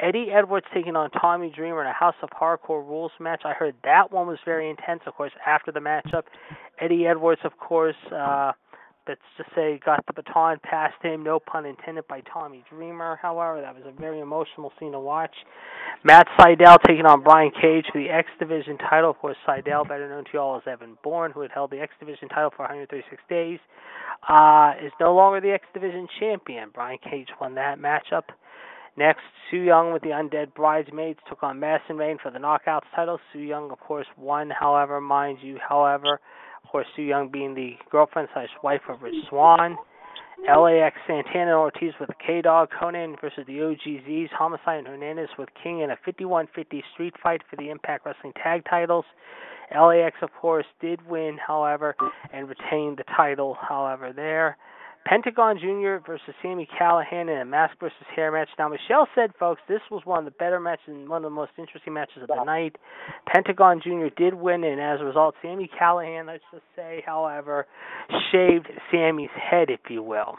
Eddie 0.00 0.28
Edwards 0.32 0.66
taking 0.72 0.96
on 0.96 1.10
Tommy 1.10 1.52
Dreamer 1.54 1.82
in 1.82 1.86
a 1.86 1.92
House 1.92 2.14
of 2.22 2.30
Hardcore 2.30 2.86
Rules 2.86 3.12
match. 3.20 3.42
I 3.44 3.52
heard 3.52 3.74
that 3.84 4.10
one 4.10 4.26
was 4.26 4.38
very 4.44 4.70
intense. 4.70 5.02
Of 5.06 5.14
course, 5.14 5.32
after 5.46 5.70
the 5.72 5.80
matchup, 5.80 6.22
Eddie 6.80 7.06
Edwards, 7.06 7.42
of 7.44 7.58
course, 7.58 7.96
uh, 8.10 8.52
let's 9.06 9.20
just 9.36 9.50
say 9.54 9.78
got 9.84 10.04
the 10.06 10.12
baton 10.14 10.58
passed 10.62 11.02
him, 11.02 11.22
no 11.22 11.38
pun 11.38 11.66
intended, 11.66 12.06
by 12.08 12.22
Tommy 12.32 12.64
Dreamer. 12.70 13.18
However, 13.20 13.60
that 13.60 13.74
was 13.74 13.84
a 13.86 14.00
very 14.00 14.20
emotional 14.20 14.72
scene 14.78 14.92
to 14.92 15.00
watch. 15.00 15.34
Matt 16.02 16.26
Sydal 16.38 16.78
taking 16.86 17.04
on 17.04 17.22
Brian 17.22 17.50
Cage 17.50 17.84
for 17.92 18.00
the 18.00 18.08
X 18.08 18.28
Division 18.38 18.78
title. 18.78 19.10
Of 19.10 19.18
course, 19.18 19.36
Seidel, 19.44 19.84
better 19.84 20.08
known 20.08 20.24
to 20.24 20.30
you 20.32 20.38
all 20.40 20.56
as 20.56 20.62
Evan 20.66 20.96
Bourne, 21.02 21.32
who 21.32 21.40
had 21.40 21.50
held 21.50 21.72
the 21.72 21.80
X 21.80 21.92
Division 22.00 22.28
title 22.28 22.50
for 22.56 22.62
136 22.62 23.20
days, 23.28 23.58
uh, 24.28 24.72
is 24.82 24.92
no 24.98 25.14
longer 25.14 25.40
the 25.40 25.52
X 25.52 25.66
Division 25.74 26.08
champion. 26.18 26.70
Brian 26.72 26.98
Cage 27.02 27.28
won 27.38 27.54
that 27.56 27.78
matchup. 27.78 28.24
Next, 29.00 29.22
Su 29.50 29.56
Yung 29.56 29.94
with 29.94 30.02
the 30.02 30.10
Undead 30.10 30.52
Bridesmaids 30.52 31.18
took 31.26 31.42
on 31.42 31.58
Madison 31.58 31.96
Rayne 31.96 32.18
for 32.22 32.30
the 32.30 32.38
Knockouts 32.38 32.84
title. 32.94 33.18
Su 33.32 33.38
Yung, 33.38 33.70
of 33.70 33.80
course, 33.80 34.04
won. 34.18 34.50
However, 34.50 35.00
mind 35.00 35.38
you, 35.40 35.56
however, 35.66 36.20
of 36.62 36.70
course, 36.70 36.86
Su 36.94 37.00
Yung 37.00 37.30
being 37.30 37.54
the 37.54 37.76
girlfriend 37.90 38.28
slash 38.34 38.50
wife 38.62 38.82
of 38.90 39.00
Rich 39.00 39.14
Swann. 39.30 39.78
LAX 40.46 40.96
Santana 41.06 41.40
and 41.40 41.50
Ortiz 41.50 41.94
with 41.98 42.10
the 42.10 42.14
K 42.26 42.42
Dog, 42.42 42.68
Konnan 42.78 43.18
versus 43.22 43.44
the 43.46 43.54
OGZs, 43.54 44.28
Homicide 44.38 44.80
and 44.80 44.86
Hernandez 44.86 45.30
with 45.38 45.48
King 45.62 45.80
in 45.80 45.90
a 45.90 45.96
51 46.04 46.48
50 46.54 46.84
street 46.92 47.14
fight 47.22 47.40
for 47.48 47.56
the 47.56 47.70
Impact 47.70 48.04
Wrestling 48.04 48.34
Tag 48.42 48.64
titles. 48.68 49.06
LAX, 49.74 50.16
of 50.20 50.28
course, 50.38 50.66
did 50.78 51.00
win, 51.08 51.38
however, 51.38 51.96
and 52.34 52.50
retained 52.50 52.98
the 52.98 53.04
title, 53.16 53.56
however, 53.66 54.12
there. 54.14 54.58
Pentagon 55.06 55.58
Jr. 55.58 55.96
versus 56.06 56.34
Sami 56.42 56.68
Callihan 56.78 57.22
in 57.22 57.40
a 57.40 57.44
mask 57.44 57.74
versus 57.80 57.96
hair 58.14 58.30
match. 58.30 58.48
Now, 58.58 58.68
Michelle 58.68 59.08
said, 59.14 59.30
folks, 59.38 59.60
this 59.68 59.80
was 59.90 60.02
one 60.04 60.20
of 60.20 60.24
the 60.24 60.30
better 60.30 60.60
matches 60.60 60.88
and 60.88 61.08
one 61.08 61.24
of 61.24 61.30
the 61.30 61.34
most 61.34 61.52
interesting 61.58 61.94
matches 61.94 62.22
of 62.22 62.28
the 62.28 62.44
night. 62.44 62.76
Pentagon 63.26 63.80
Jr. 63.82 64.08
did 64.16 64.34
win, 64.34 64.62
and 64.62 64.80
as 64.80 65.00
a 65.00 65.04
result, 65.04 65.34
Sami 65.42 65.68
Callihan, 65.68 66.26
let's 66.26 66.44
just 66.52 66.64
say, 66.76 67.02
however, 67.04 67.66
shaved 68.30 68.68
Sami's 68.92 69.30
head, 69.34 69.70
if 69.70 69.80
you 69.88 70.02
will. 70.02 70.36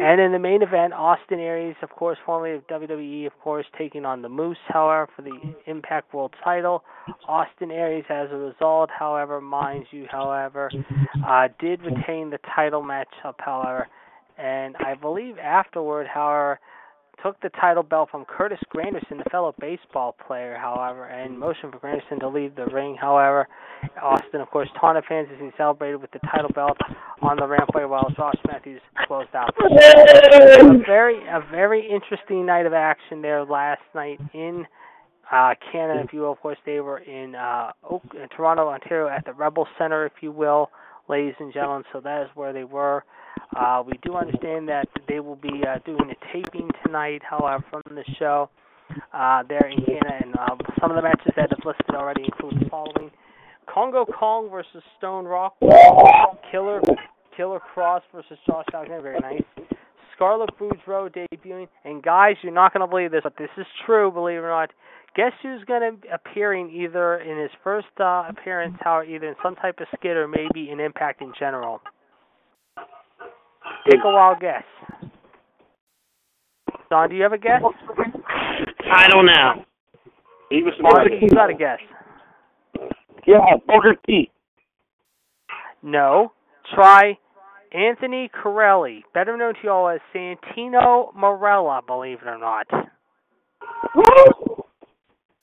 And 0.00 0.20
in 0.20 0.32
the 0.32 0.38
main 0.38 0.62
event, 0.62 0.92
Austin 0.92 1.40
Aries, 1.40 1.76
of 1.82 1.90
course, 1.90 2.18
formerly 2.24 2.54
of 2.54 2.66
WWE, 2.66 3.26
of 3.26 3.38
course, 3.40 3.66
taking 3.78 4.04
on 4.04 4.22
the 4.22 4.28
Moose, 4.28 4.58
however, 4.68 5.08
for 5.16 5.22
the 5.22 5.38
Impact 5.66 6.12
World 6.12 6.34
title. 6.44 6.84
Austin 7.26 7.70
Aries, 7.70 8.04
as 8.08 8.28
a 8.30 8.36
result, 8.36 8.90
however, 8.96 9.40
mind 9.40 9.86
you, 9.90 10.06
however, 10.10 10.70
uh, 11.26 11.48
did 11.58 11.80
retain 11.82 12.30
the 12.30 12.38
title 12.54 12.82
matchup, 12.82 13.34
however. 13.38 13.88
And 14.38 14.76
I 14.76 14.94
believe 14.94 15.38
afterward, 15.38 16.06
however, 16.06 16.60
took 17.22 17.40
the 17.40 17.50
title 17.60 17.82
belt 17.82 18.08
from 18.10 18.24
Curtis 18.24 18.58
Granderson, 18.74 19.18
the 19.22 19.30
fellow 19.30 19.54
baseball 19.60 20.16
player, 20.26 20.56
however, 20.60 21.06
and 21.06 21.38
motioned 21.38 21.72
for 21.72 21.78
Granderson 21.78 22.20
to 22.20 22.28
leave 22.28 22.54
the 22.54 22.66
ring. 22.66 22.96
However, 23.00 23.48
Austin, 24.02 24.40
of 24.40 24.48
course, 24.50 24.68
taunted 24.80 25.04
fans 25.08 25.28
as 25.32 25.40
he 25.40 25.50
celebrated 25.56 26.00
with 26.00 26.10
the 26.12 26.20
title 26.30 26.50
belt 26.54 26.76
on 27.22 27.36
the 27.36 27.42
rampway 27.42 27.88
while 27.88 28.08
Josh 28.16 28.36
Matthews 28.46 28.80
closed 29.06 29.34
out. 29.34 29.50
A 29.58 30.78
very, 30.86 31.18
a 31.26 31.40
very 31.50 31.88
interesting 31.88 32.46
night 32.46 32.66
of 32.66 32.72
action 32.72 33.22
there 33.22 33.44
last 33.44 33.82
night 33.94 34.20
in 34.34 34.66
uh, 35.32 35.54
Canada, 35.72 36.02
if 36.04 36.12
you 36.12 36.20
will. 36.20 36.32
Of 36.32 36.40
course, 36.40 36.58
they 36.64 36.80
were 36.80 36.98
in 36.98 37.34
uh, 37.34 37.72
Oak, 37.88 38.02
in 38.14 38.28
Toronto, 38.36 38.68
Ontario, 38.68 39.08
at 39.08 39.24
the 39.24 39.32
Rebel 39.32 39.66
Center, 39.78 40.06
if 40.06 40.12
you 40.20 40.32
will, 40.32 40.70
ladies 41.08 41.34
and 41.38 41.52
gentlemen. 41.52 41.84
So 41.92 42.00
that 42.00 42.22
is 42.22 42.28
where 42.34 42.52
they 42.52 42.64
were. 42.64 43.04
Uh, 43.56 43.82
we 43.86 43.92
do 44.02 44.14
understand 44.14 44.68
that 44.68 44.88
they 45.08 45.20
will 45.20 45.36
be 45.36 45.62
uh, 45.66 45.78
doing 45.84 46.10
a 46.10 46.32
taping 46.32 46.70
tonight, 46.84 47.22
however, 47.28 47.64
from 47.70 47.82
the 47.94 48.04
show 48.18 48.50
uh, 49.12 49.42
there 49.48 49.68
in 49.68 49.84
Canada. 49.84 50.18
And 50.22 50.34
uh, 50.36 50.56
some 50.80 50.90
of 50.90 50.96
the 50.96 51.02
matches 51.02 51.32
that 51.36 51.50
have 51.50 51.64
listed 51.64 51.94
already 51.94 52.24
include 52.24 52.60
the 52.60 52.70
following: 52.70 53.10
Kongo 53.72 54.04
Kong 54.04 54.50
versus 54.50 54.82
Stone 54.98 55.26
Rock, 55.26 55.56
Killer 56.50 56.80
Killer 57.36 57.60
Kross 57.74 58.00
versus 58.14 58.38
Josh 58.46 58.64
Alexander, 58.72 59.02
very 59.02 59.20
nice. 59.20 59.42
Scarlett 60.14 60.50
Bordeaux 60.58 61.10
debuting, 61.14 61.68
and 61.84 62.02
guys, 62.02 62.36
you're 62.42 62.52
not 62.52 62.72
going 62.72 62.80
to 62.80 62.86
believe 62.86 63.10
this, 63.10 63.20
but 63.22 63.36
this 63.36 63.50
is 63.58 63.66
true, 63.84 64.10
believe 64.10 64.38
it 64.38 64.40
or 64.40 64.48
not. 64.48 64.70
Guess 65.16 65.32
who's 65.42 65.64
going 65.64 65.80
to 65.80 65.98
be 65.98 66.08
appearing 66.08 66.70
either 66.70 67.16
in 67.18 67.40
his 67.40 67.50
first 67.64 67.86
uh, 67.98 68.24
appearance, 68.28 68.76
or 68.84 69.02
either 69.02 69.28
in 69.28 69.34
some 69.42 69.54
type 69.56 69.76
of 69.80 69.86
skit 69.96 70.14
or 70.16 70.28
maybe 70.28 70.70
in 70.70 70.78
Impact 70.78 71.22
in 71.22 71.32
general? 71.38 71.80
Take 73.90 74.00
a 74.04 74.10
wild 74.10 74.40
guess. 74.40 74.62
Don, 76.90 77.08
do 77.08 77.16
you 77.16 77.22
have 77.22 77.32
a 77.32 77.38
guess? 77.38 77.62
I 78.92 79.08
don't 79.08 79.26
know. 79.26 79.64
He 80.50 80.62
was 80.62 80.74
Mark, 80.80 81.08
you 81.20 81.28
got 81.30 81.50
a 81.50 81.54
guess. 81.54 81.78
Yeah, 83.26 83.38
Booker 83.66 83.96
T. 84.06 84.30
No. 85.82 86.32
Try 86.74 87.18
Anthony 87.72 88.30
Carelli, 88.32 89.00
better 89.14 89.36
known 89.36 89.54
to 89.54 89.60
you 89.64 89.70
all 89.70 89.88
as 89.88 90.00
Santino 90.14 91.14
Marella, 91.14 91.84
believe 91.86 92.18
it 92.22 92.28
or 92.28 92.38
not. 92.38 92.66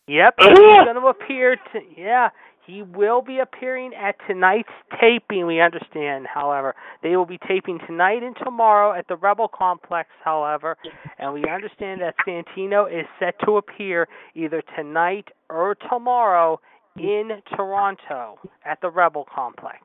Yep, 0.08 0.36
he's 0.40 0.50
going 0.50 0.96
to 0.96 1.08
appear. 1.08 1.56
To, 1.56 1.80
yeah, 1.98 2.30
he 2.66 2.82
will 2.82 3.22
be 3.22 3.40
appearing 3.40 3.94
at 3.94 4.16
tonight's 4.28 4.70
taping. 5.00 5.46
We 5.46 5.62
understand, 5.62 6.28
however, 6.34 6.76
they 7.02 7.16
will 7.16 7.26
be 7.26 7.40
taping 7.48 7.80
tonight 7.88 8.24
and 8.24 8.36
tomorrow 8.44 8.98
at 8.98 9.08
the 9.08 9.16
Rebel 9.16 9.48
Complex. 9.48 10.10
However, 10.24 10.78
and 11.20 11.34
we 11.34 11.46
understand 11.46 12.02
that 12.02 12.16
Santino 12.28 12.88
is 12.88 13.06
set 13.20 13.36
to 13.46 13.58
appear 13.58 14.08
either 14.36 14.62
tonight 14.78 15.30
or 15.50 15.76
tomorrow 15.90 16.60
in 16.98 17.42
Toronto 17.56 18.38
at 18.66 18.80
the 18.82 18.90
Rebel 18.90 19.26
Complex. 19.34 19.80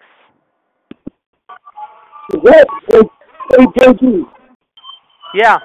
Is 2.34 2.40
that 2.44 2.66
hey, 2.90 3.00
hey 3.50 3.64
JG, 3.78 4.22
Yeah, 5.34 5.56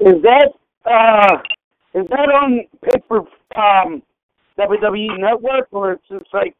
is 0.00 0.22
that 0.22 0.52
uh 0.86 1.38
is 1.94 2.06
that 2.10 2.28
on 2.28 2.60
paper 2.82 3.22
um 3.56 4.02
WWE 4.58 5.18
network 5.18 5.68
or 5.72 5.92
it's 5.92 6.08
just 6.08 6.26
like 6.32 6.54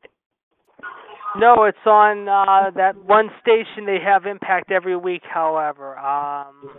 No, 1.37 1.65
it's 1.65 1.87
on 1.87 2.29
uh 2.29 2.71
that 2.77 2.97
one 3.05 3.31
station 3.41 3.87
they 3.87 3.99
have 4.05 4.27
Impact 4.27 4.71
every 4.71 4.97
week, 4.97 5.23
however. 5.25 5.99
Um 5.99 6.71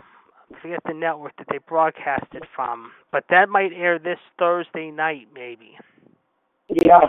I 0.54 0.60
forget 0.62 0.78
the 0.86 0.94
network 0.94 1.36
that 1.38 1.46
they 1.50 1.58
broadcast 1.58 2.26
it 2.32 2.44
from. 2.54 2.92
But 3.10 3.24
that 3.30 3.48
might 3.48 3.72
air 3.72 3.98
this 3.98 4.18
Thursday 4.38 4.90
night 4.90 5.28
maybe. 5.34 5.76
yeah. 6.68 7.00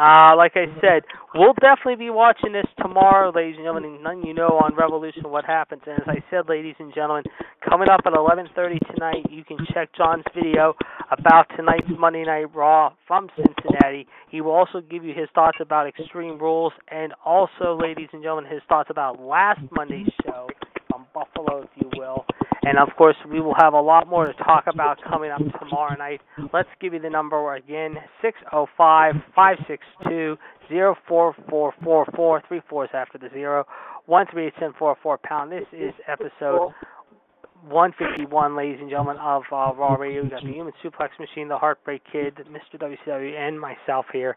Uh 0.00 0.36
like 0.36 0.52
I 0.54 0.66
said, 0.80 1.02
we'll 1.34 1.54
definitely 1.60 1.96
be 1.96 2.10
watching 2.10 2.52
this 2.52 2.66
tomorrow, 2.80 3.32
ladies 3.34 3.56
and 3.56 3.64
gentlemen, 3.64 4.02
none 4.02 4.22
you 4.24 4.34
know 4.34 4.60
on 4.62 4.74
Revolution 4.76 5.28
what 5.30 5.44
happens. 5.44 5.82
And 5.86 5.98
as 6.00 6.06
I 6.06 6.22
said, 6.30 6.48
ladies 6.48 6.76
and 6.78 6.94
gentlemen, 6.94 7.24
coming 7.68 7.88
up 7.88 8.00
at 8.06 8.12
eleven 8.14 8.48
thirty 8.54 8.78
tonight 8.94 9.26
you 9.30 9.44
can 9.44 9.58
check 9.74 9.90
John's 9.96 10.24
video 10.34 10.74
about 11.10 11.46
tonight's 11.56 11.88
Monday 11.98 12.24
Night 12.24 12.54
Raw 12.54 12.92
from 13.06 13.28
Cincinnati. 13.36 14.06
He 14.30 14.40
will 14.40 14.52
also 14.52 14.80
give 14.80 15.04
you 15.04 15.14
his 15.14 15.28
thoughts 15.34 15.58
about 15.60 15.86
Extreme 15.88 16.38
Rules 16.38 16.72
and 16.88 17.12
also, 17.24 17.78
ladies 17.80 18.08
and 18.12 18.22
gentlemen, 18.22 18.50
his 18.50 18.62
thoughts 18.68 18.90
about 18.90 19.20
last 19.20 19.60
Monday's 19.72 20.08
show 20.24 20.48
Buffalo, 21.18 21.62
if 21.62 21.70
you 21.76 21.90
will. 21.96 22.24
And 22.62 22.78
of 22.78 22.88
course, 22.96 23.16
we 23.30 23.40
will 23.40 23.54
have 23.58 23.72
a 23.72 23.80
lot 23.80 24.08
more 24.08 24.26
to 24.26 24.32
talk 24.34 24.64
about 24.66 24.98
coming 25.08 25.30
up 25.30 25.40
tomorrow 25.58 25.96
night. 25.96 26.20
Let's 26.52 26.68
give 26.80 26.92
you 26.92 27.00
the 27.00 27.10
number 27.10 27.54
again: 27.54 27.96
six 28.22 28.38
zero 28.50 28.66
five 28.76 29.14
five 29.34 29.56
six 29.66 29.84
two 30.08 30.36
zero 30.68 30.96
four 31.06 31.34
four 31.48 31.72
four 31.82 32.06
four. 32.14 32.42
Three 32.46 32.60
fours 32.68 32.90
after 32.92 33.18
the 33.18 33.30
zero. 33.32 33.64
One 34.06 34.26
three 34.30 34.46
eight 34.46 34.54
seven 34.58 34.74
four 34.78 34.96
four 35.02 35.18
pound. 35.18 35.52
This 35.52 35.66
is 35.72 35.92
episode 36.06 36.72
151, 37.66 38.56
ladies 38.56 38.78
and 38.80 38.88
gentlemen, 38.88 39.16
of 39.16 39.42
uh, 39.50 39.72
Raw 39.74 39.94
Radio. 39.94 40.22
We've 40.22 40.30
got 40.30 40.42
the 40.42 40.52
Human 40.52 40.72
Suplex 40.84 41.08
Machine, 41.18 41.48
the 41.48 41.58
Heartbreak 41.58 42.02
Kid, 42.10 42.36
Mr. 42.50 42.80
WCW, 42.80 43.36
and 43.36 43.60
myself 43.60 44.06
here 44.12 44.36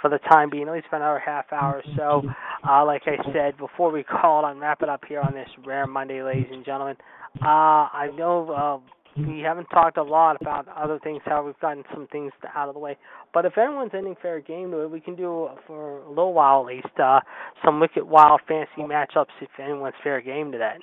for 0.00 0.10
the 0.10 0.18
time 0.30 0.50
being, 0.50 0.68
at 0.68 0.74
least 0.74 0.86
for 0.88 0.96
another 0.96 1.18
half 1.18 1.46
hour 1.52 1.82
or 1.82 1.92
so. 1.96 2.22
Uh, 2.68 2.84
like 2.84 3.02
I 3.06 3.16
said, 3.32 3.56
before 3.58 3.90
we 3.90 4.02
call 4.02 4.46
it 4.46 4.52
and 4.52 4.60
wrap 4.60 4.82
it 4.82 4.88
up 4.88 5.02
here 5.08 5.20
on 5.20 5.32
this 5.32 5.48
rare 5.64 5.86
Monday, 5.86 6.22
ladies 6.22 6.48
and 6.50 6.64
gentlemen, 6.64 6.96
uh, 7.42 7.88
I 7.92 8.10
know 8.16 8.82
uh, 8.86 9.24
we 9.26 9.40
haven't 9.40 9.66
talked 9.66 9.96
a 9.96 10.02
lot 10.02 10.36
about 10.40 10.66
other 10.68 10.98
things, 11.02 11.20
how 11.24 11.44
we've 11.44 11.58
gotten 11.60 11.84
some 11.92 12.06
things 12.08 12.32
out 12.54 12.68
of 12.68 12.74
the 12.74 12.80
way. 12.80 12.96
But 13.34 13.44
if 13.44 13.58
anyone's 13.58 13.90
ending 13.94 14.16
fair 14.20 14.40
game 14.40 14.72
we 14.90 15.00
can 15.00 15.16
do 15.16 15.48
for 15.66 15.98
a 16.02 16.08
little 16.08 16.32
while 16.32 16.60
at 16.60 16.66
least 16.74 17.00
uh, 17.02 17.20
some 17.64 17.80
wicked 17.80 18.04
wild 18.04 18.40
fancy 18.46 18.82
matchups 18.82 19.26
if 19.40 19.48
anyone's 19.62 19.94
fair 20.02 20.20
game 20.20 20.52
to 20.52 20.58
that. 20.58 20.78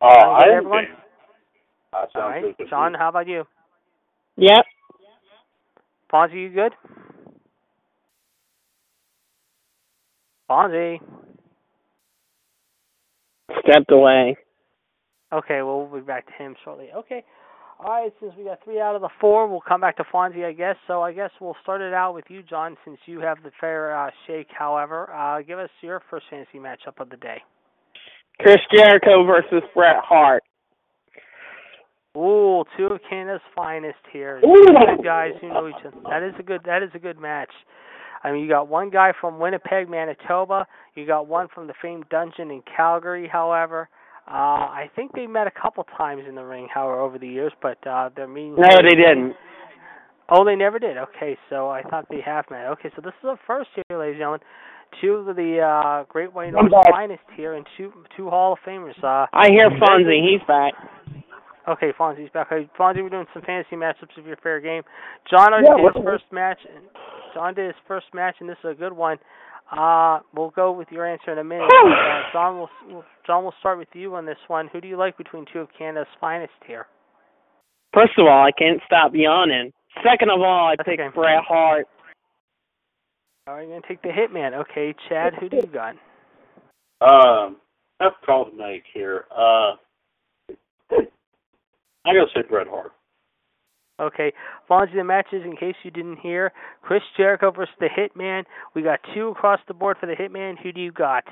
Uh, 0.00 0.14
Sound 0.18 0.42
I 0.42 0.46
am 0.46 0.56
everyone? 0.56 0.84
Uh, 1.92 2.06
All 2.14 2.22
right, 2.22 2.56
good 2.56 2.68
John, 2.68 2.94
how 2.94 3.08
about 3.08 3.28
you? 3.28 3.44
Yep. 4.36 4.64
Fonzie, 6.12 6.42
you 6.42 6.50
good? 6.50 6.72
Fonzie. 10.50 10.98
Stepped 13.64 13.90
away. 13.90 14.36
Okay, 15.32 15.62
well, 15.62 15.86
we'll 15.86 16.00
be 16.00 16.06
back 16.06 16.26
to 16.26 16.32
him 16.32 16.54
shortly. 16.62 16.88
Okay. 16.94 17.24
All 17.78 17.90
right, 17.90 18.12
since 18.20 18.32
we 18.36 18.44
got 18.44 18.62
three 18.62 18.80
out 18.80 18.94
of 18.94 19.00
the 19.00 19.08
four, 19.20 19.48
we'll 19.48 19.62
come 19.66 19.80
back 19.80 19.96
to 19.96 20.04
Fonzie, 20.04 20.44
I 20.44 20.52
guess. 20.52 20.76
So 20.86 21.02
I 21.02 21.12
guess 21.12 21.30
we'll 21.40 21.56
start 21.62 21.80
it 21.80 21.92
out 21.92 22.14
with 22.14 22.26
you, 22.28 22.42
John, 22.42 22.76
since 22.84 22.98
you 23.06 23.20
have 23.20 23.42
the 23.42 23.50
fair 23.60 23.96
uh, 23.96 24.10
shake. 24.26 24.48
However, 24.56 25.10
uh, 25.12 25.42
give 25.42 25.58
us 25.58 25.70
your 25.80 26.00
first 26.08 26.26
fantasy 26.30 26.58
matchup 26.58 27.00
of 27.00 27.10
the 27.10 27.16
day. 27.16 27.38
Chris 28.40 28.58
Jericho 28.72 29.24
versus 29.24 29.62
Bret 29.74 29.96
Hart. 30.04 30.42
Ooh, 32.16 32.64
two 32.76 32.86
of 32.86 33.00
Canada's 33.08 33.40
finest 33.56 33.98
here. 34.12 34.40
Two 34.42 34.66
good 34.66 35.04
guys 35.04 35.30
who 35.40 35.48
know 35.48 35.68
each 35.68 35.86
other. 35.86 35.96
That 36.10 36.22
is 36.22 36.34
a 36.38 36.42
good. 36.42 36.60
That 36.66 36.82
is 36.82 36.90
a 36.94 36.98
good 36.98 37.18
match. 37.18 37.50
I 38.22 38.30
mean, 38.32 38.42
you 38.42 38.48
got 38.48 38.68
one 38.68 38.90
guy 38.90 39.12
from 39.20 39.38
Winnipeg, 39.38 39.88
Manitoba. 39.88 40.66
You 40.94 41.06
got 41.06 41.26
one 41.26 41.48
from 41.54 41.66
the 41.66 41.74
famed 41.80 42.04
dungeon 42.10 42.50
in 42.50 42.62
Calgary. 42.76 43.28
However, 43.32 43.88
uh, 44.28 44.30
I 44.30 44.90
think 44.94 45.12
they 45.12 45.26
met 45.26 45.46
a 45.46 45.50
couple 45.50 45.84
times 45.96 46.24
in 46.28 46.34
the 46.34 46.44
ring, 46.44 46.68
however, 46.72 47.00
over 47.00 47.18
the 47.18 47.26
years. 47.26 47.52
But 47.62 47.84
uh, 47.86 48.10
they're 48.14 48.28
meetings. 48.28 48.58
No, 48.58 48.76
they 48.76 48.94
didn't. 48.94 49.34
Oh, 50.28 50.44
they 50.44 50.54
never 50.54 50.78
did. 50.78 50.96
Okay, 50.98 51.36
so 51.50 51.68
I 51.68 51.82
thought 51.82 52.06
they 52.10 52.20
have 52.24 52.44
met. 52.50 52.66
Okay, 52.66 52.90
so 52.94 53.02
this 53.02 53.12
is 53.22 53.22
the 53.22 53.36
first 53.46 53.70
here, 53.74 53.98
ladies 53.98 54.14
and 54.14 54.20
gentlemen. 54.20 54.40
Two 55.00 55.14
of 55.14 55.36
the 55.36 55.58
uh, 55.60 56.04
Great 56.08 56.32
White 56.32 56.52
back. 56.52 56.90
finest 56.90 57.22
here, 57.34 57.54
and 57.54 57.66
two 57.78 57.90
two 58.16 58.28
Hall 58.28 58.52
of 58.52 58.58
Famers. 58.66 58.96
Uh, 59.02 59.26
I 59.32 59.48
hear 59.48 59.70
Fonzie. 59.70 60.20
He's 60.20 60.46
back. 60.46 60.74
Okay, 61.68 61.92
Fonzie's 61.98 62.30
back. 62.30 62.50
Okay, 62.50 62.68
Fonzie, 62.78 63.02
we're 63.02 63.08
doing 63.08 63.26
some 63.32 63.42
fantasy 63.42 63.76
matchups 63.76 64.16
of 64.18 64.26
your 64.26 64.36
fair 64.42 64.60
game. 64.60 64.82
John 65.30 65.52
already 65.52 65.68
Yeah, 65.68 65.76
did 65.76 65.82
what- 65.84 65.94
his 65.96 66.04
first 66.04 66.32
match. 66.32 66.58
John 67.34 67.54
did 67.54 67.66
his 67.66 67.76
first 67.86 68.12
match, 68.12 68.36
and 68.40 68.48
this 68.48 68.58
is 68.58 68.70
a 68.70 68.74
good 68.74 68.92
one. 68.92 69.18
Uh, 69.70 70.20
we'll 70.34 70.50
go 70.50 70.72
with 70.72 70.90
your 70.90 71.06
answer 71.06 71.30
in 71.32 71.38
a 71.38 71.44
minute. 71.44 71.70
uh, 71.72 72.32
John 72.32 72.58
will 72.58 72.70
will- 72.88 73.04
John 73.24 73.44
will 73.44 73.52
start 73.60 73.78
with 73.78 73.94
you 73.94 74.14
on 74.16 74.26
this 74.26 74.38
one. 74.48 74.66
Who 74.68 74.80
do 74.80 74.88
you 74.88 74.96
like 74.96 75.16
between 75.16 75.44
two 75.46 75.60
of 75.60 75.72
Canada's 75.72 76.12
finest 76.20 76.52
here? 76.66 76.88
First 77.94 78.18
of 78.18 78.26
all, 78.26 78.42
I 78.42 78.50
can't 78.52 78.82
stop 78.84 79.14
yawning. 79.14 79.72
Second 80.02 80.30
of 80.30 80.40
all, 80.42 80.66
I 80.68 80.76
That's 80.76 80.88
pick 80.88 81.00
okay. 81.00 81.08
Bret 81.14 81.44
Hart. 81.44 81.86
All 83.46 83.54
right, 83.54 83.62
you're 83.68 83.80
gonna 83.80 83.86
take 83.86 84.02
the 84.02 84.08
Hitman. 84.08 84.54
Okay, 84.54 84.94
Chad, 85.08 85.34
who 85.34 85.48
do 85.48 85.56
you 85.58 85.66
got? 85.66 85.96
Um, 87.00 87.60
tough 88.00 88.20
call 88.24 88.46
to 88.46 88.52
make 88.56 88.84
here. 88.92 89.26
Uh, 89.30 89.76
I 92.04 92.14
gotta 92.14 92.30
say 92.34 92.42
Bret 92.48 92.66
Hart. 92.68 92.92
Okay, 94.00 94.32
Fonzie, 94.68 94.96
the 94.96 95.04
matches, 95.04 95.42
in 95.44 95.56
case 95.56 95.76
you 95.84 95.90
didn't 95.90 96.18
hear, 96.18 96.52
Chris 96.82 97.02
Jericho 97.16 97.50
versus 97.52 97.74
the 97.78 97.86
Hitman. 97.86 98.44
We 98.74 98.82
got 98.82 99.00
two 99.14 99.28
across 99.28 99.60
the 99.68 99.74
board 99.74 99.96
for 100.00 100.06
the 100.06 100.14
Hitman. 100.14 100.54
Who 100.62 100.72
do 100.72 100.80
you 100.80 100.90
got? 100.90 101.24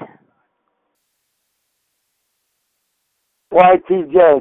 Y2J. 3.53 4.41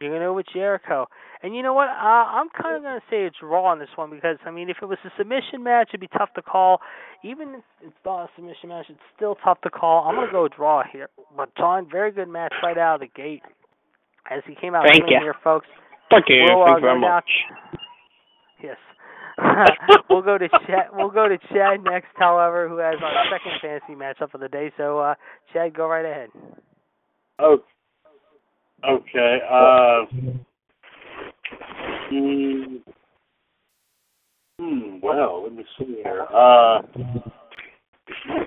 You're 0.00 0.10
gonna 0.12 0.24
go 0.24 0.34
with 0.34 0.46
Jericho. 0.52 1.06
And 1.42 1.54
you 1.54 1.62
know 1.62 1.74
what? 1.74 1.88
Uh, 1.88 1.92
I'm 2.30 2.48
kind 2.50 2.76
of 2.76 2.82
gonna 2.82 3.00
say 3.10 3.24
it's 3.24 3.36
raw 3.42 3.64
on 3.64 3.78
this 3.78 3.88
one 3.96 4.10
because 4.10 4.36
I 4.46 4.50
mean, 4.50 4.70
if 4.70 4.78
it 4.80 4.86
was 4.86 4.98
a 5.04 5.10
submission 5.18 5.62
match, 5.62 5.88
it'd 5.90 6.00
be 6.00 6.08
tough 6.08 6.32
to 6.36 6.42
call. 6.42 6.80
Even 7.22 7.56
if 7.56 7.64
it's 7.82 7.96
not 8.04 8.24
a 8.24 8.28
submission 8.36 8.68
match, 8.70 8.86
it's 8.88 9.00
still 9.16 9.36
tough 9.44 9.60
to 9.62 9.70
call. 9.70 10.04
I'm 10.04 10.14
gonna 10.14 10.32
go 10.32 10.48
draw 10.48 10.82
here. 10.90 11.08
But 11.36 11.54
John, 11.56 11.88
very 11.90 12.12
good 12.12 12.28
match 12.28 12.54
right 12.62 12.78
out 12.78 12.96
of 12.96 13.00
the 13.00 13.20
gate. 13.20 13.42
As 14.30 14.42
he 14.46 14.54
came 14.54 14.74
out 14.74 14.84
Thank 14.84 14.96
swinging 15.02 15.14
you. 15.18 15.20
here, 15.22 15.34
folks. 15.42 15.66
Thank 16.10 16.24
you. 16.28 16.44
We'll, 16.48 16.62
uh, 16.62 16.66
Thank 16.66 16.76
you 16.78 16.80
very 16.82 17.00
go 17.00 17.00
down- 17.00 17.14
much. 17.14 17.30
Yes. 18.62 18.76
we'll 20.10 20.22
go 20.22 20.36
to 20.36 20.48
Chad. 20.66 20.88
We'll 20.92 21.10
go 21.10 21.26
to 21.28 21.38
Chad 21.52 21.82
next, 21.82 22.08
however, 22.16 22.68
who 22.68 22.76
has 22.78 22.96
our 23.02 23.24
second 23.30 23.52
fantasy 23.62 23.94
matchup 23.94 24.34
of 24.34 24.40
the 24.40 24.48
day. 24.48 24.70
So, 24.76 24.98
uh, 24.98 25.14
Chad, 25.52 25.74
go 25.74 25.88
right 25.88 26.04
ahead. 26.04 26.28
Oh, 27.38 27.58
okay. 28.86 29.38
Uh, 29.50 30.04
hmm, 32.10 32.76
hmm. 34.58 34.98
Well, 35.02 35.44
let 35.44 35.52
me 35.54 35.64
see 35.78 36.00
here. 36.04 36.26
Uh, 36.30 36.82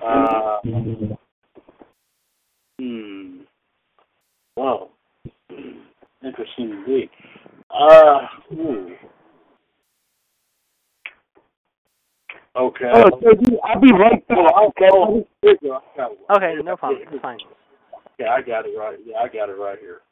uh, 0.06 0.58
hmm. 2.78 3.40
Well, 4.56 4.90
interesting 6.24 6.70
indeed. 6.70 7.10
Uh, 7.70 8.20
hmm. 8.50 8.92
Okay. 12.56 12.90
Oh, 12.94 13.10
JD, 13.20 13.56
I'll 13.64 13.80
be 13.80 13.92
right 13.92 14.26
back. 14.28 14.38
Oh, 14.38 14.68
Okay. 14.68 15.24
here 15.42 15.56
you 15.60 15.68
go. 15.68 15.74
I 15.74 15.96
got. 15.96 16.36
Okay, 16.36 16.54
no 16.62 16.76
problem. 16.76 17.02
It's 17.10 17.20
fine. 17.22 17.38
Yeah, 18.18 18.28
I 18.30 18.42
got 18.42 18.64
it 18.66 18.78
right. 18.78 18.98
Yeah, 19.04 19.16
I 19.18 19.26
got 19.26 19.48
it 19.48 19.58
right 19.58 19.78
here. 19.80 20.02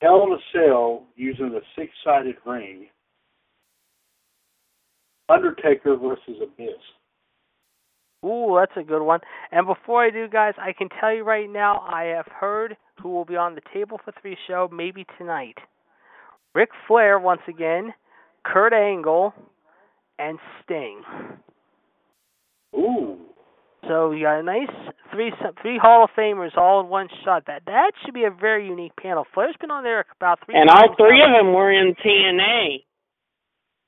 Hell 0.00 0.22
in 0.24 0.32
a 0.32 0.38
Cell 0.52 1.06
using 1.16 1.54
a 1.56 1.60
six-sided 1.76 2.36
ring. 2.46 2.86
Undertaker 5.28 5.96
versus 5.96 6.40
Abyss. 6.42 6.68
Ooh, 8.24 8.56
that's 8.58 8.76
a 8.76 8.82
good 8.86 9.02
one. 9.02 9.20
And 9.50 9.66
before 9.66 10.04
I 10.04 10.10
do, 10.10 10.28
guys, 10.28 10.54
I 10.58 10.72
can 10.72 10.88
tell 11.00 11.14
you 11.14 11.24
right 11.24 11.48
now, 11.50 11.78
I 11.80 12.04
have 12.16 12.26
heard 12.26 12.76
who 13.02 13.08
will 13.10 13.24
be 13.24 13.36
on 13.36 13.54
the 13.54 13.62
Table 13.72 13.98
for 14.04 14.12
Three 14.20 14.36
show 14.46 14.68
maybe 14.72 15.06
tonight. 15.18 15.56
Ric 16.54 16.70
Flair 16.86 17.18
once 17.18 17.40
again, 17.48 17.94
Kurt 18.44 18.72
Angle, 18.74 19.32
and 20.18 20.38
Sting. 20.62 21.02
Ooh. 22.76 23.16
So 23.88 24.10
you 24.10 24.24
got 24.24 24.40
a 24.40 24.42
nice 24.42 24.68
three 25.12 25.32
three 25.62 25.78
Hall 25.80 26.04
of 26.04 26.10
Famers 26.16 26.56
all 26.56 26.80
in 26.80 26.88
one 26.88 27.08
shot. 27.24 27.44
That 27.46 27.62
that 27.66 27.92
should 28.04 28.12
be 28.14 28.24
a 28.24 28.30
very 28.30 28.66
unique 28.66 28.92
panel. 29.00 29.24
Flair's 29.32 29.54
been 29.60 29.70
on 29.70 29.82
there 29.82 30.04
about 30.20 30.40
three 30.44 30.54
And 30.56 30.68
all 30.68 30.94
three 30.98 31.18
now. 31.18 31.38
of 31.38 31.44
them 31.46 31.54
were 31.54 31.72
in 31.72 31.94
TNA. 31.94 32.84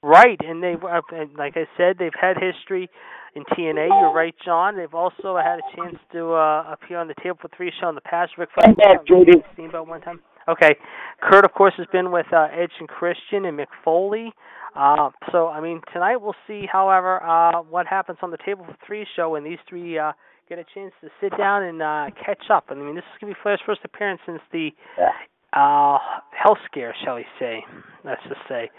Right, 0.03 0.41
and 0.43 0.63
they 0.63 0.75
uh, 0.75 1.01
and 1.13 1.35
like 1.37 1.57
I 1.57 1.67
said, 1.77 1.97
they've 1.99 2.11
had 2.19 2.37
history 2.37 2.89
in 3.35 3.45
TNA. 3.45 3.89
You're 3.89 4.13
right, 4.13 4.35
John. 4.45 4.77
They've 4.77 4.95
also 4.95 5.37
had 5.37 5.59
a 5.59 5.77
chance 5.77 5.97
to 6.13 6.33
uh, 6.33 6.73
appear 6.73 6.99
on 6.99 7.09
the 7.09 7.15
Table 7.23 7.39
for 7.41 7.49
Three 7.57 7.73
show 7.81 7.89
in 7.89 7.95
the 7.95 8.01
past. 8.03 8.33
Ric 8.39 8.51
Flair, 8.55 8.69
I'm 8.69 8.75
back, 8.75 9.07
JD. 9.07 9.43
Steamboat 9.55 9.89
one 9.89 10.01
time. 10.01 10.21
Okay, 10.49 10.77
Kurt, 11.23 11.45
of 11.45 11.53
course, 11.53 11.75
has 11.79 11.87
been 11.93 12.11
with 12.11 12.27
uh, 12.33 12.49
Edge 12.53 12.73
and 12.81 12.89
Christian 12.89 13.45
and 13.45 13.59
Mick 13.59 13.67
Foley. 13.85 14.33
Uh, 14.75 15.11
so 15.31 15.49
I 15.49 15.61
mean, 15.61 15.81
tonight 15.93 16.17
we'll 16.17 16.35
see. 16.47 16.65
However, 16.71 17.23
uh, 17.23 17.63
what 17.63 17.87
happens 17.87 18.19
on 18.23 18.31
the 18.31 18.39
Table 18.45 18.65
for 18.67 18.77
Three 18.87 19.07
show 19.17 19.31
when 19.31 19.45
these 19.45 19.59
three 19.69 19.99
uh, 19.99 20.13
get 20.49 20.59
a 20.59 20.65
chance 20.75 20.93
to 21.01 21.09
sit 21.21 21.37
down 21.39 21.63
and 21.63 21.83
uh, 21.83 22.07
catch 22.25 22.51
up. 22.51 22.71
And 22.71 22.81
I 22.81 22.85
mean, 22.85 22.95
this 22.95 23.05
is 23.05 23.21
gonna 23.21 23.35
be 23.35 23.39
Flair's 23.43 23.61
first 23.65 23.81
appearance 23.85 24.21
since 24.27 24.41
the 24.51 24.71
uh, 25.53 25.99
health 26.31 26.59
scare, 26.71 26.95
shall 27.05 27.17
we 27.17 27.27
say? 27.39 27.65
Let's 28.05 28.23
just 28.29 28.41
say. 28.49 28.71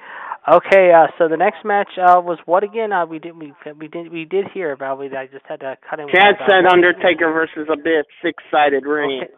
Okay, 0.52 0.92
uh, 0.92 1.08
so 1.18 1.30
the 1.30 1.38
next 1.38 1.64
match 1.64 1.88
uh, 1.98 2.20
was 2.20 2.38
what 2.46 2.64
again? 2.64 2.92
Uh, 2.92 3.06
we 3.06 3.20
did 3.20 3.38
we 3.38 3.54
we 3.80 3.88
did 3.88 4.12
we 4.12 4.26
did 4.26 4.46
hear 4.54 4.74
about. 4.74 5.00
We 5.00 5.08
I 5.16 5.28
just 5.28 5.46
had 5.48 5.62
to 5.62 5.78
cut 5.90 6.00
in. 6.00 6.08
Chad 6.14 6.36
said 6.48 6.66
Undertaker 6.70 7.32
versus 7.32 7.70
a 7.72 7.78
bit 7.78 8.06
six-sided 8.22 8.86
ring. 8.86 9.22
Okay. 9.24 9.34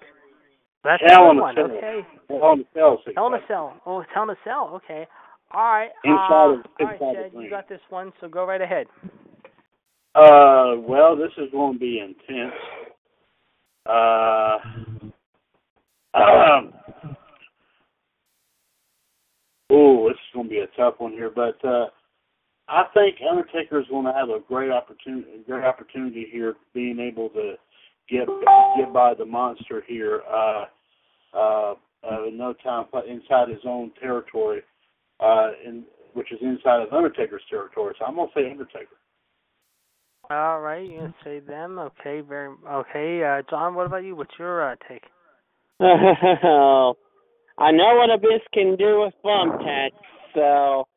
That's 0.83 1.03
Hell 1.07 1.25
a 1.25 1.31
in 1.31 1.37
good 1.37 1.39
a 1.39 1.43
one. 1.43 1.55
Cell. 1.55 1.65
Okay. 1.65 2.01
Hell 2.29 2.53
in 2.53 2.59
a 2.59 2.63
Cell. 2.73 2.97
Hell 3.15 3.27
in 3.27 3.33
a. 3.33 3.39
Cell. 3.47 3.81
Oh, 3.85 3.99
it's 4.01 4.09
Hell 4.13 4.23
in 4.23 4.29
a 4.29 4.35
Cell. 4.43 4.69
Okay. 4.83 5.07
All 5.51 5.61
right. 5.61 5.89
Inside 6.03 6.31
uh, 6.31 6.53
of- 6.53 6.65
all 6.79 6.87
right, 6.87 6.99
Chad, 6.99 7.31
you 7.33 7.49
got 7.49 7.69
this 7.69 7.81
one. 7.89 8.11
So 8.19 8.27
go 8.27 8.45
right 8.45 8.61
ahead. 8.61 8.87
Uh, 10.15 10.79
well, 10.79 11.15
this 11.15 11.31
is 11.37 11.51
going 11.51 11.73
to 11.73 11.79
be 11.79 11.99
intense. 11.99 12.53
Uh, 13.85 14.57
um, 16.17 16.73
oh, 19.69 20.07
this 20.07 20.15
is 20.15 20.33
going 20.33 20.45
to 20.45 20.49
be 20.49 20.59
a 20.59 20.67
tough 20.77 20.95
one 20.99 21.11
here, 21.11 21.31
but 21.33 21.63
uh, 21.65 21.87
I 22.67 22.85
think 22.93 23.17
Undertaker 23.29 23.79
is 23.79 23.87
going 23.89 24.05
to 24.05 24.13
have 24.13 24.29
a 24.29 24.39
great 24.47 24.71
opportunity, 24.71 25.27
great 25.45 25.63
opportunity 25.63 26.27
here, 26.31 26.55
being 26.73 26.99
able 26.99 27.29
to 27.29 27.55
get 28.09 28.27
get 28.77 28.93
by 28.93 29.13
the 29.13 29.25
monster 29.25 29.83
here. 29.87 30.21
Uh, 30.31 30.65
uh, 31.35 31.73
uh, 32.09 32.27
in 32.27 32.37
no 32.37 32.53
time 32.53 32.85
inside 33.07 33.49
his 33.49 33.61
own 33.65 33.91
territory, 33.99 34.61
uh, 35.19 35.49
in 35.65 35.83
which 36.13 36.31
is 36.31 36.39
inside 36.41 36.81
of 36.81 36.93
Undertaker's 36.93 37.41
territory. 37.49 37.95
So 37.99 38.05
I'm 38.05 38.15
going 38.15 38.29
to 38.29 38.33
say 38.39 38.49
Undertaker. 38.49 38.95
All 40.29 40.59
right. 40.59 40.89
You 40.89 40.97
gonna 40.97 41.15
say 41.23 41.39
them? 41.39 41.77
Okay. 41.77 42.21
Very. 42.21 42.49
Okay. 42.67 43.23
Uh, 43.23 43.43
John, 43.47 43.75
what 43.75 43.85
about 43.85 44.03
you? 44.03 44.15
What's 44.15 44.33
your 44.39 44.71
uh, 44.71 44.75
take? 44.89 45.03
I 47.57 47.71
know 47.71 47.95
what 47.95 48.09
Abyss 48.13 48.41
can 48.53 48.75
do 48.75 49.01
with 49.01 49.13
thumbtacks, 49.23 49.91
so 50.33 50.87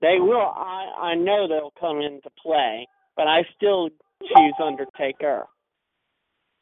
they 0.00 0.16
will. 0.18 0.52
I 0.54 0.90
I 0.98 1.14
know 1.14 1.46
they'll 1.46 1.74
come 1.78 2.00
into 2.00 2.30
play, 2.42 2.86
but 3.16 3.26
I 3.26 3.42
still 3.56 3.90
choose 4.22 4.54
Undertaker. 4.62 5.44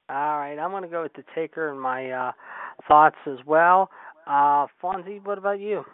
All 0.08 0.38
right, 0.38 0.58
I'm 0.58 0.70
gonna 0.70 0.88
go 0.88 1.02
with 1.02 1.14
the 1.14 1.24
Taker 1.34 1.72
in 1.72 1.78
my 1.78 2.10
uh, 2.10 2.32
thoughts 2.88 3.16
as 3.26 3.38
well. 3.46 3.90
Uh, 4.26 4.66
Fonzie, 4.82 5.24
what 5.24 5.38
about 5.38 5.60
you? 5.60 5.84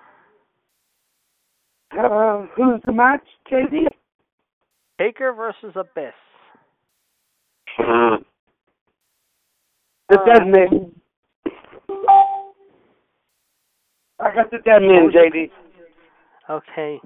Uh, 1.92 2.46
who's 2.56 2.80
the 2.86 2.92
match, 2.92 3.24
JD? 3.50 3.86
Taker 4.98 5.32
versus 5.32 5.72
Abyss. 5.74 6.12
The 10.08 10.18
dead 10.26 10.46
man. 10.46 10.99
I 14.22 14.34
got 14.34 14.50
the 14.50 14.58
dead 14.58 14.82
man, 14.82 15.10
JD. 15.10 15.50
Okay. 16.48 17.00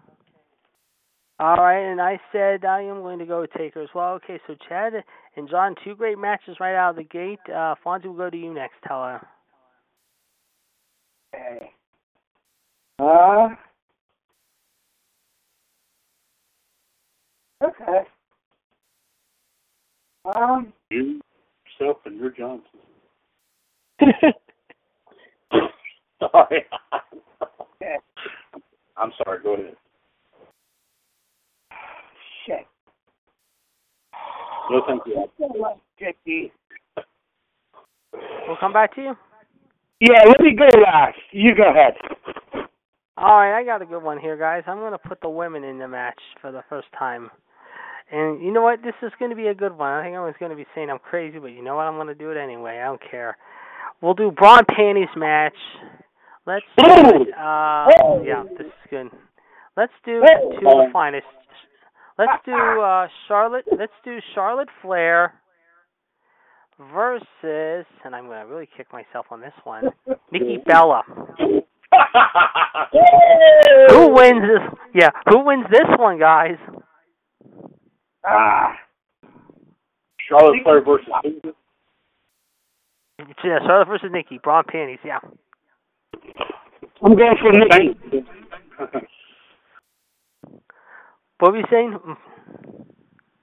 All 1.41 1.57
right, 1.57 1.91
and 1.91 2.01
I 2.01 2.21
said 2.33 2.65
I 2.65 2.83
am 2.83 3.03
going 3.03 3.19
to 3.19 3.27
go 3.27 3.41
with 3.41 3.53
Taker 3.53 3.83
as 3.83 3.89
well. 3.95 4.15
Okay, 4.15 4.39
so 4.47 4.55
Chad 4.69 4.93
and 5.37 5.49
John, 5.51 5.75
two 5.85 5.97
great 5.97 6.19
matches 6.19 6.57
right 6.61 6.77
out 6.77 6.91
of 6.91 6.97
the 6.97 7.03
gate. 7.05 7.41
Uh, 7.49 7.75
Fonzie, 7.85 8.05
we'll 8.05 8.15
go 8.15 8.31
to 8.31 8.37
you 8.37 8.55
next. 8.55 8.77
Tell 8.87 9.03
her. 9.03 9.27
Okay. 11.35 11.71
Uh. 13.01 13.49
Okay. 17.65 18.07
Um. 20.37 20.73
You, 20.91 21.21
yourself, 21.81 21.99
and 22.07 22.21
your 22.21 22.31
Johnson. 22.31 22.81
sorry. 26.33 26.65
I'm 28.97 29.13
sorry. 29.25 29.43
Go 29.43 29.55
ahead. 29.55 29.75
Shit. 32.47 32.67
No, 34.71 34.83
thank 34.87 35.03
you. 35.07 35.27
JD. 36.01 36.51
We'll 38.47 38.57
come 38.61 38.73
back 38.73 38.95
to 38.95 39.03
you. 39.03 39.15
Yeah, 40.01 40.25
let 40.27 40.41
me 40.41 40.55
go 40.57 40.67
last. 40.81 41.19
You 41.33 41.55
go 41.55 41.71
ahead. 41.71 41.95
All 43.17 43.39
right, 43.39 43.59
I 43.59 43.65
got 43.65 43.81
a 43.81 43.87
good 43.87 44.03
one 44.03 44.19
here, 44.19 44.37
guys. 44.37 44.65
I'm 44.67 44.79
going 44.79 44.93
to 44.93 44.99
put 44.99 45.21
the 45.21 45.29
women 45.29 45.65
in 45.65 45.79
the 45.79 45.89
match 45.89 46.19
for 46.41 46.51
the 46.51 46.63
first 46.69 46.89
time. 46.99 47.31
And 48.11 48.43
you 48.43 48.53
know 48.53 48.63
what? 48.63 48.83
This 48.83 48.95
is 49.03 49.13
going 49.19 49.31
to 49.31 49.37
be 49.37 49.47
a 49.47 49.55
good 49.55 49.77
one. 49.77 49.91
I 49.91 50.03
think 50.03 50.17
I 50.17 50.21
was 50.21 50.35
going 50.39 50.51
to 50.51 50.57
be 50.57 50.67
saying 50.75 50.91
I'm 50.91 50.99
crazy, 50.99 51.39
but 51.39 51.49
you 51.49 51.63
know 51.63 51.77
what? 51.77 51.83
I'm 51.83 51.95
going 51.95 52.09
to 52.09 52.15
do 52.15 52.31
it 52.31 52.37
anyway. 52.37 52.81
I 52.81 52.87
don't 52.87 53.01
care. 53.11 53.37
We'll 54.03 54.15
do 54.15 54.31
Bra 54.31 54.59
and 54.59 54.67
Panties 54.67 55.09
match. 55.17 55.55
Let's 56.47 56.65
do. 56.79 56.85
Uh, 57.33 57.87
yeah, 58.25 58.45
this 58.59 58.67
is 58.67 58.73
good. 58.91 59.11
Let's 59.77 59.93
do 60.05 60.21
two 60.61 60.69
of 60.69 60.87
the 60.87 60.91
finest. 60.93 61.27
Let's 62.19 62.45
do 62.45 62.53
uh, 62.53 63.09
Charlotte. 63.27 63.65
Let's 63.77 63.93
do 64.05 64.19
Charlotte 64.35 64.69
Flair 64.83 65.35
versus, 66.93 67.87
and 68.05 68.15
I'm 68.15 68.27
going 68.27 68.41
to 68.45 68.53
really 68.53 68.69
kick 68.77 68.93
myself 68.93 69.27
on 69.31 69.41
this 69.41 69.55
one. 69.65 69.85
Nikki 70.31 70.59
Bella. 70.67 71.03
Who 73.91 74.15
wins 74.15 74.43
this? 74.43 74.79
Yeah, 74.95 75.11
who 75.29 75.45
wins 75.45 75.67
this 75.71 75.89
one, 75.99 76.19
guys? 76.19 76.57
Ah. 78.27 78.75
Charlotte 80.29 80.61
Flair 80.63 80.85
versus 80.85 81.07
Yeah, 83.19 83.59
Charlotte 83.67 83.89
versus 83.89 84.11
Nikki. 84.13 84.39
Bra 84.43 84.59
and 84.59 84.67
panties. 84.67 84.99
Yeah. 85.05 85.19
I'm 87.03 87.17
going 87.17 87.37
for 87.41 87.53
Nikki. 87.53 88.25
What 91.41 91.53
were 91.53 91.59
you 91.59 91.65
saying? 91.71 91.99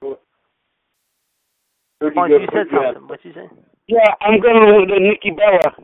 Who'd 0.01 0.17
Oh, 2.17 2.25
you 2.25 2.39
you 2.39 2.47
said 2.51 2.65
something. 2.73 3.07
What 3.07 3.19
you 3.23 3.33
say? 3.33 3.47
Yeah, 3.87 4.13
I'm 4.21 4.39
going 4.41 4.79
with 4.79 4.89
the 4.89 4.99
Nikki 4.99 5.31
Bella. 5.35 5.75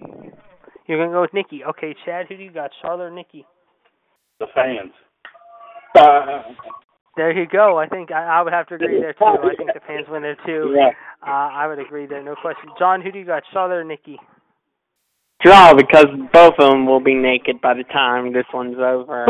You're 0.88 0.98
gonna 1.00 1.12
go 1.12 1.22
with 1.22 1.34
Nikki. 1.34 1.64
Okay, 1.64 1.94
Chad. 2.06 2.26
Who 2.28 2.38
do 2.38 2.44
you 2.44 2.52
got? 2.52 2.72
Charlotte 2.82 3.06
or 3.06 3.12
Nikki? 3.12 3.46
The 4.40 4.48
fans. 4.56 4.92
Uh, 5.96 6.42
There 7.16 7.32
you 7.32 7.48
go. 7.48 7.78
I 7.78 7.88
think 7.88 8.12
I, 8.12 8.24
I 8.40 8.42
would 8.42 8.54
have 8.54 8.68
to 8.68 8.76
agree 8.76 9.00
there 9.02 9.14
too. 9.14 9.26
I 9.26 9.56
think 9.58 9.74
the 9.74 9.80
fans 9.86 10.06
win 10.10 10.22
there 10.22 10.38
too. 10.46 10.74
yeah. 10.76 10.90
Uh, 11.26 11.50
I 11.52 11.68
would 11.68 11.80
agree 11.80 12.06
there, 12.06 12.24
no 12.24 12.36
question. 12.42 12.70
John, 12.80 13.02
who 13.02 13.12
do 13.12 13.20
you 13.20 13.26
got? 13.26 13.44
Charlotte 13.52 13.76
or 13.78 13.84
Nikki? 13.84 14.18
Draw 15.44 15.76
because 15.76 16.08
both 16.34 16.56
of 16.58 16.72
them 16.72 16.86
will 16.88 17.00
be 17.00 17.14
naked 17.14 17.62
by 17.62 17.76
the 17.76 17.84
time 17.84 18.34
this 18.34 18.46
one's 18.54 18.78
over. 18.78 19.28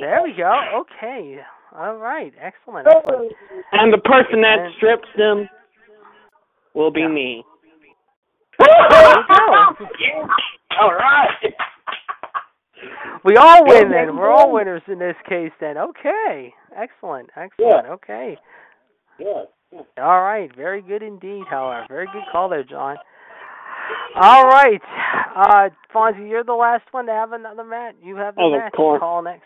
There 0.00 0.20
we 0.24 0.32
go. 0.36 0.82
Okay. 0.82 1.38
All 1.76 1.96
right. 1.96 2.32
Excellent. 2.40 2.88
Excellent. 2.88 3.32
And 3.72 3.92
the 3.92 3.98
person 3.98 4.42
that 4.42 4.58
strips 4.76 5.08
them 5.16 5.48
will 6.74 6.90
be 6.90 7.00
Yeah. 7.00 7.08
me. 7.08 7.44
There 8.58 8.68
you 8.68 9.24
go. 9.28 9.86
All 10.80 10.92
right. 10.94 11.54
We 13.24 13.36
all 13.36 13.64
win 13.66 13.90
then. 13.90 14.16
We're 14.16 14.30
all 14.30 14.50
winners 14.50 14.82
in 14.88 14.98
this 14.98 15.16
case 15.28 15.52
then. 15.60 15.78
Okay. 15.78 16.52
Excellent. 16.76 17.30
Excellent. 17.36 17.86
Okay. 17.86 18.36
Yeah. 19.18 19.44
yeah. 19.70 19.82
All 19.98 20.22
right. 20.22 20.54
Very 20.56 20.82
good 20.82 21.02
indeed, 21.02 21.44
however. 21.48 21.86
Very 21.88 22.06
good 22.12 22.24
call 22.32 22.48
there, 22.48 22.64
John. 22.64 22.96
All 24.16 24.44
right. 24.46 24.80
Uh 25.34 25.68
Fonzie, 25.94 26.28
you're 26.28 26.44
the 26.44 26.52
last 26.52 26.84
one 26.90 27.06
to 27.06 27.12
have 27.12 27.32
another 27.32 27.64
match. 27.64 27.94
You 28.02 28.16
have 28.16 28.34
the 28.34 28.42
Oh, 28.42 28.50
match 28.50 28.72
course. 28.74 29.00
call 29.00 29.22
next. 29.22 29.44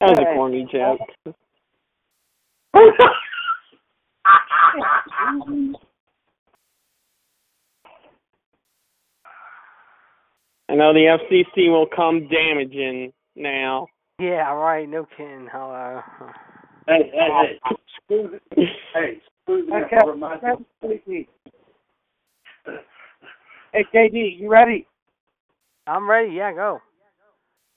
That 0.00 0.10
was 0.10 0.18
a 0.18 0.34
corny 0.34 0.68
joke. 0.70 1.00
I 10.68 10.74
know 10.74 10.92
the 10.92 11.18
FCC 11.30 11.70
will 11.70 11.86
come 11.86 12.28
damaging 12.28 13.12
now. 13.36 13.88
Yeah, 14.18 14.52
right. 14.52 14.88
No 14.88 15.06
kidding. 15.16 15.46
However. 15.50 16.04
Hey, 16.86 17.10
hey, 17.12 17.58
hey. 17.62 17.76
Screw 18.04 18.30
the, 18.30 18.40
hey, 18.94 19.20
screw 19.42 19.66
the 19.66 19.74
Okay. 19.84 19.96
over 20.02 20.16
my 20.16 20.38
Hey, 23.72 23.86
KD, 23.94 24.38
you 24.38 24.50
ready? 24.50 24.86
I'm 25.86 26.08
ready. 26.08 26.34
Yeah, 26.34 26.52
go. 26.52 26.80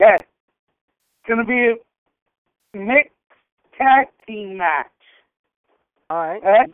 Okay. 0.02 0.16
It's 0.16 1.28
going 1.28 1.40
to 1.40 1.46
be 1.46 1.74
a 2.74 2.78
mixed 2.78 3.12
tag 3.78 4.08
team 4.28 4.58
match. 4.58 4.88
All 6.10 6.18
right. 6.18 6.44
Okay? 6.44 6.74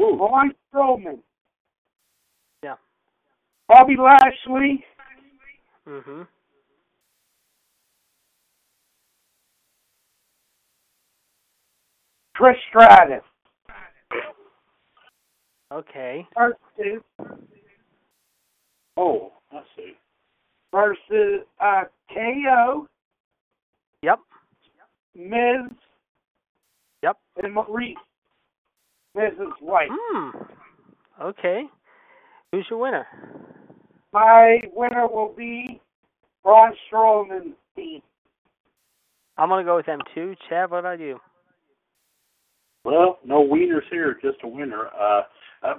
Ooh. 0.00 0.16
Braun 0.16 0.52
Strowman. 0.74 1.20
Yeah. 2.64 2.74
Bobby 3.68 3.96
Lashley. 3.96 4.84
Mhm. 5.86 6.26
Trish 12.36 12.56
Stratus. 12.70 13.22
Okay. 15.72 16.26
Versus, 16.36 17.02
Oh, 19.00 19.30
I 19.52 19.60
see. 19.76 19.92
versus 20.72 21.46
uh, 21.60 21.84
KO, 22.12 22.86
Yep. 24.02 24.18
Miz, 25.14 25.70
Yep. 27.02 27.16
and 27.42 27.54
Maryse. 27.56 27.94
Mrs. 29.16 29.52
White. 29.60 29.88
Hmm. 29.90 30.30
Okay. 31.22 31.62
Who's 32.52 32.66
your 32.70 32.78
winner? 32.80 33.06
My 34.12 34.58
winner 34.74 35.06
will 35.06 35.32
be 35.36 35.80
Braun 36.44 36.72
Strowman's 36.90 37.54
team. 37.76 38.02
I'm 39.36 39.48
gonna 39.48 39.64
go 39.64 39.76
with 39.76 39.86
them 39.86 40.00
too. 40.14 40.34
Chad, 40.48 40.70
what 40.70 40.78
about 40.80 40.98
you? 41.00 41.18
Well, 42.84 43.18
no 43.24 43.44
wieners 43.46 43.82
here, 43.90 44.18
just 44.22 44.38
a 44.44 44.48
winner. 44.48 44.88
Uh, 44.98 45.22
uh, 45.62 45.74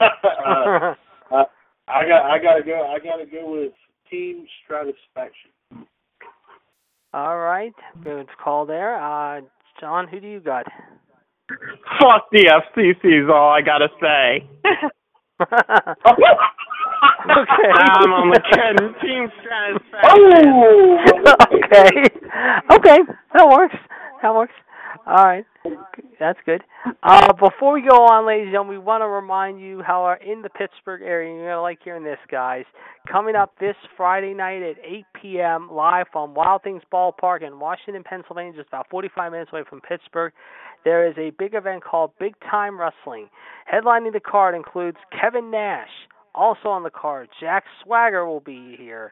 uh, 1.30 1.44
I 1.88 2.06
got, 2.06 2.24
I 2.24 2.38
gotta 2.38 2.62
go. 2.64 2.86
I 2.86 2.98
gotta 2.98 3.26
go 3.26 3.52
with 3.52 3.72
Team 4.10 4.46
Stratisfaction. 4.64 5.50
All 7.12 7.38
right. 7.38 7.72
Good 8.02 8.26
call 8.42 8.66
there. 8.66 8.96
Uh, 8.96 9.42
John, 9.80 10.08
who 10.08 10.20
do 10.20 10.26
you 10.26 10.40
got? 10.40 10.66
Fuck 12.00 12.28
the 12.32 12.50
FCC 12.76 13.24
is 13.24 13.30
all 13.32 13.50
I 13.50 13.62
gotta 13.62 13.88
say. 14.00 14.48
okay. 15.40 15.48
I'm 17.72 18.12
on 18.12 18.30
the 18.30 18.40
Ken 18.52 18.76
team 19.00 19.30
satisfaction. 19.46 20.42
okay. 21.54 21.90
Okay. 22.72 22.98
That 23.34 23.48
works. 23.48 23.76
That 24.22 24.34
works. 24.34 24.54
All 25.06 25.24
right. 25.24 25.44
That's 26.18 26.38
good. 26.44 26.62
Uh, 27.02 27.32
before 27.34 27.74
we 27.74 27.82
go 27.82 28.06
on, 28.06 28.26
ladies 28.26 28.46
and 28.46 28.52
gentlemen, 28.52 28.78
we 28.78 28.84
want 28.84 29.02
to 29.02 29.08
remind 29.08 29.60
you 29.60 29.80
how 29.82 30.02
our 30.02 30.16
in 30.16 30.42
the 30.42 30.48
Pittsburgh 30.48 31.02
area, 31.02 31.32
you're 31.32 31.44
going 31.44 31.56
to 31.56 31.60
like 31.60 31.78
hearing 31.84 32.02
this, 32.02 32.18
guys. 32.28 32.64
Coming 33.10 33.36
up 33.36 33.54
this 33.60 33.76
Friday 33.96 34.34
night 34.34 34.62
at 34.62 34.76
8 34.84 35.04
p.m. 35.22 35.68
live 35.70 36.06
from 36.12 36.34
Wild 36.34 36.62
Things 36.64 36.82
Ballpark 36.92 37.46
in 37.46 37.60
Washington, 37.60 38.02
Pennsylvania, 38.02 38.52
just 38.56 38.68
about 38.68 38.88
45 38.90 39.30
minutes 39.30 39.50
away 39.52 39.62
from 39.68 39.80
Pittsburgh. 39.80 40.32
There 40.84 41.08
is 41.08 41.14
a 41.18 41.30
big 41.38 41.54
event 41.54 41.84
called 41.84 42.10
Big 42.18 42.34
Time 42.50 42.80
Wrestling. 42.80 43.28
Headlining 43.72 44.12
the 44.12 44.20
card 44.20 44.56
includes 44.56 44.98
Kevin 45.20 45.52
Nash. 45.52 45.90
Also 46.34 46.68
on 46.68 46.82
the 46.82 46.90
card, 46.90 47.28
Jack 47.40 47.64
Swagger 47.82 48.26
will 48.26 48.40
be 48.40 48.74
here. 48.76 49.08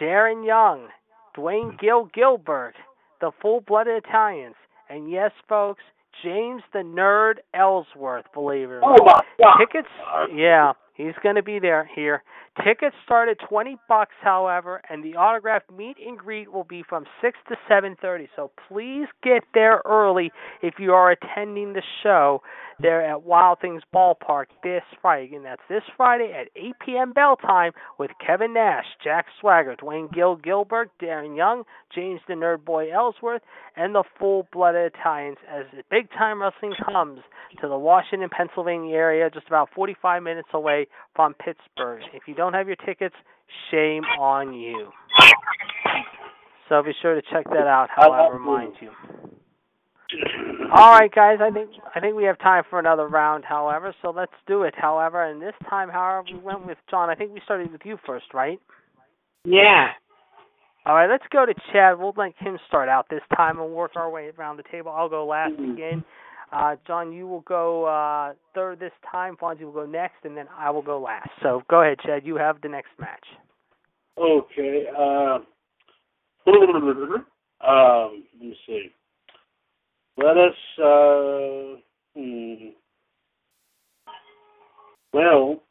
Darren 0.00 0.46
Young, 0.46 0.88
Dwayne 1.36 1.78
Gil 1.78 2.08
Gilbert, 2.14 2.74
the 3.20 3.30
Full 3.40 3.60
Blooded 3.60 4.02
Italians, 4.04 4.56
and 4.88 5.10
yes, 5.10 5.32
folks, 5.48 5.82
James 6.24 6.62
the 6.72 6.80
Nerd 6.80 7.34
Ellsworth, 7.54 8.24
believe 8.32 8.70
it 8.70 8.74
or 8.74 8.80
not. 8.80 9.00
Oh 9.00 9.04
my 9.04 9.20
God! 9.38 9.58
Tickets, 9.58 9.88
yeah, 10.34 10.72
he's 10.94 11.14
going 11.22 11.36
to 11.36 11.42
be 11.42 11.58
there 11.58 11.88
here. 11.94 12.22
Tickets 12.64 12.96
start 13.04 13.28
at 13.28 13.38
20 13.48 13.76
bucks, 13.88 14.14
however, 14.22 14.80
and 14.88 15.04
the 15.04 15.16
autograph 15.16 15.62
meet 15.76 15.96
and 16.04 16.18
greet 16.18 16.50
will 16.50 16.64
be 16.64 16.82
from 16.82 17.04
6 17.20 17.38
to 17.48 17.56
7:30. 17.68 18.28
So 18.34 18.50
please 18.68 19.08
get 19.22 19.44
there 19.52 19.82
early 19.84 20.32
if 20.62 20.78
you 20.78 20.94
are 20.94 21.10
attending 21.10 21.74
the 21.74 21.82
show 22.02 22.42
there 22.78 23.02
at 23.02 23.22
Wild 23.22 23.58
Things 23.60 23.82
Ballpark 23.94 24.46
this 24.62 24.82
Friday. 25.00 25.26
Again, 25.26 25.42
that's 25.42 25.62
this 25.68 25.82
Friday 25.96 26.32
at 26.32 26.48
8 26.56 26.74
p.m. 26.84 27.12
bell 27.12 27.36
time 27.36 27.72
with 27.98 28.10
Kevin 28.24 28.52
Nash, 28.52 28.84
Jack 29.02 29.26
Swagger, 29.40 29.76
Dwayne 29.76 30.12
Gill 30.12 30.36
Gilbert, 30.36 30.90
Darren 31.00 31.36
Young, 31.36 31.64
James 31.94 32.20
the 32.28 32.34
Nerd 32.34 32.64
Boy 32.64 32.92
Ellsworth, 32.92 33.42
and 33.76 33.94
the 33.94 34.04
full-blooded 34.18 34.92
Italians 34.94 35.38
as 35.48 35.64
big 35.90 36.10
time 36.10 36.42
wrestling 36.42 36.74
comes 36.84 37.20
to 37.60 37.68
the 37.68 37.78
Washington, 37.78 38.28
Pennsylvania 38.28 38.94
area, 38.94 39.30
just 39.30 39.46
about 39.46 39.70
45 39.74 40.22
minutes 40.22 40.48
away 40.52 40.86
from 41.14 41.32
Pittsburgh. 41.34 42.02
If 42.12 42.28
you 42.28 42.34
don't 42.34 42.45
have 42.54 42.66
your 42.66 42.76
tickets, 42.76 43.14
shame 43.70 44.02
on 44.18 44.52
you. 44.52 44.90
So 46.68 46.82
be 46.82 46.92
sure 47.00 47.14
to 47.14 47.22
check 47.32 47.44
that 47.50 47.66
out. 47.66 47.88
How 47.94 48.10
I 48.10 48.28
remind 48.32 48.74
you. 48.80 48.90
All 50.74 50.92
right, 50.92 51.12
guys. 51.12 51.38
I 51.40 51.50
think 51.50 51.70
I 51.94 52.00
think 52.00 52.16
we 52.16 52.24
have 52.24 52.38
time 52.38 52.64
for 52.68 52.78
another 52.78 53.08
round. 53.08 53.44
However, 53.44 53.94
so 54.02 54.10
let's 54.10 54.32
do 54.46 54.62
it. 54.62 54.74
However, 54.76 55.24
and 55.24 55.40
this 55.40 55.54
time, 55.68 55.88
however, 55.88 56.26
we 56.32 56.38
went 56.38 56.66
with 56.66 56.78
John. 56.90 57.10
I 57.10 57.14
think 57.14 57.32
we 57.32 57.40
started 57.44 57.70
with 57.70 57.82
you 57.84 57.98
first, 58.06 58.26
right? 58.34 58.58
Yeah. 59.44 59.88
All 60.86 60.94
right, 60.94 61.10
let's 61.10 61.24
go 61.32 61.44
to 61.44 61.54
Chad. 61.72 61.98
We'll 61.98 62.14
let 62.16 62.32
him 62.38 62.58
start 62.68 62.88
out 62.88 63.06
this 63.10 63.22
time 63.36 63.58
and 63.58 63.72
work 63.72 63.92
our 63.96 64.08
way 64.08 64.30
around 64.38 64.56
the 64.56 64.62
table. 64.70 64.92
I'll 64.92 65.08
go 65.08 65.26
last 65.26 65.54
again. 65.54 66.04
Uh, 66.52 66.76
John, 66.86 67.12
you 67.12 67.26
will 67.26 67.40
go 67.40 67.84
uh, 67.84 68.34
third 68.54 68.78
this 68.78 68.92
time. 69.10 69.36
Fonzie 69.36 69.62
will 69.62 69.72
go 69.72 69.86
next, 69.86 70.24
and 70.24 70.36
then 70.36 70.46
I 70.56 70.70
will 70.70 70.82
go 70.82 71.00
last. 71.00 71.30
So 71.42 71.62
go 71.68 71.82
ahead, 71.82 71.98
Chad. 72.04 72.24
You 72.24 72.36
have 72.36 72.60
the 72.60 72.68
next 72.68 72.90
match. 72.98 73.24
Okay. 74.18 74.84
Uh, 74.96 75.38
um, 77.66 78.24
let 78.40 78.40
me 78.40 78.56
see. 78.66 78.92
Let 80.16 80.36
us. 80.36 80.54
Uh, 80.78 81.80
hmm. 82.14 82.68
Well, 85.12 85.62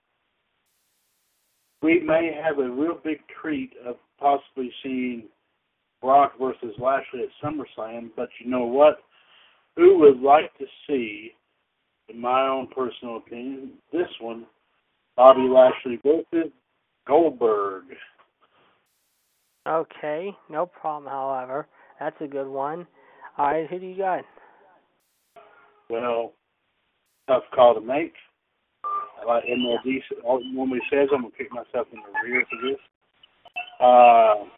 we 1.82 2.02
may 2.02 2.32
have 2.44 2.60
a 2.60 2.70
real 2.70 3.00
big 3.04 3.20
treat 3.42 3.72
of 3.86 3.96
possibly 4.20 4.72
seeing 4.82 5.24
Brock 6.02 6.34
versus 6.40 6.76
Lashley 6.80 7.22
at 7.24 7.30
SummerSlam, 7.44 8.10
but 8.16 8.30
you 8.44 8.50
know 8.50 8.66
what? 8.66 9.04
Who 9.78 10.00
would 10.00 10.22
like 10.22 10.56
to 10.58 10.66
see 10.88 11.34
in 12.10 12.20
my 12.20 12.48
own 12.48 12.68
personal 12.68 13.18
opinion, 13.18 13.72
this 13.92 14.08
one, 14.20 14.46
Bobby 15.18 15.48
Lashley 15.50 16.00
versus 16.04 16.52
Goldberg. 17.08 17.84
Okay, 19.68 20.32
no 20.50 20.66
problem. 20.66 21.12
However, 21.12 21.68
that's 22.00 22.16
a 22.22 22.28
good 22.28 22.48
one. 22.48 22.86
All 23.38 23.48
right, 23.48 23.68
who 23.70 23.80
do 23.80 23.86
you 23.86 23.98
got? 23.98 24.24
Well, 25.90 26.34
tough 27.28 27.44
call 27.54 27.74
to 27.74 27.82
make. 27.82 28.14
I 28.84 29.26
like 29.26 29.44
MLD 29.46 30.00
normally 30.54 30.80
says, 30.92 31.10
I'm 31.14 31.22
gonna 31.22 31.34
kick 31.38 31.52
myself 31.52 31.88
in 31.92 32.00
the 32.00 32.30
rear 32.30 32.44
for 32.50 32.68
this. 32.68 32.80
Uh, 33.80 34.50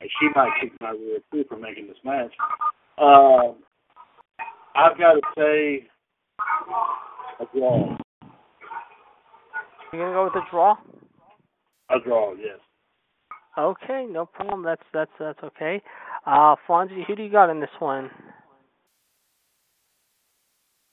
and 0.00 0.10
she 0.20 0.28
might 0.34 0.52
kick 0.60 0.72
my 0.80 0.90
rear 0.90 1.18
too 1.32 1.44
for 1.48 1.56
making 1.56 1.88
this 1.88 1.96
match. 2.04 2.32
Uh, 2.98 3.54
I've 4.74 4.98
got 4.98 5.14
to 5.14 5.20
say 5.36 5.86
a 7.40 7.44
draw. 7.56 7.96
You 9.92 10.00
gonna 10.00 10.12
go 10.12 10.24
with 10.24 10.34
a 10.34 10.50
draw? 10.50 10.76
A 11.90 12.00
draw, 12.04 12.34
yes. 12.34 12.58
Okay, 13.56 14.06
no 14.10 14.26
problem. 14.26 14.64
That's 14.64 14.82
that's 14.92 15.10
that's 15.18 15.38
okay. 15.44 15.80
Uh, 16.26 16.56
Fonzie, 16.68 17.04
who 17.06 17.14
do 17.14 17.22
you 17.22 17.30
got 17.30 17.50
in 17.50 17.60
this 17.60 17.70
one? 17.78 18.10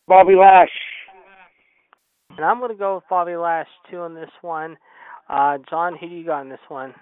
Bobby 0.07 0.35
Lash. 0.35 0.69
And 2.37 2.45
I'm 2.45 2.59
gonna 2.59 2.75
go 2.75 2.95
with 2.95 3.03
Bobby 3.09 3.35
Lash 3.35 3.67
too 3.89 4.03
in 4.03 4.13
this 4.13 4.29
one. 4.41 4.77
Uh, 5.27 5.57
John, 5.69 5.97
who 5.99 6.07
do 6.07 6.15
you 6.15 6.25
got 6.25 6.41
in 6.41 6.49
this 6.49 6.59
one? 6.67 6.93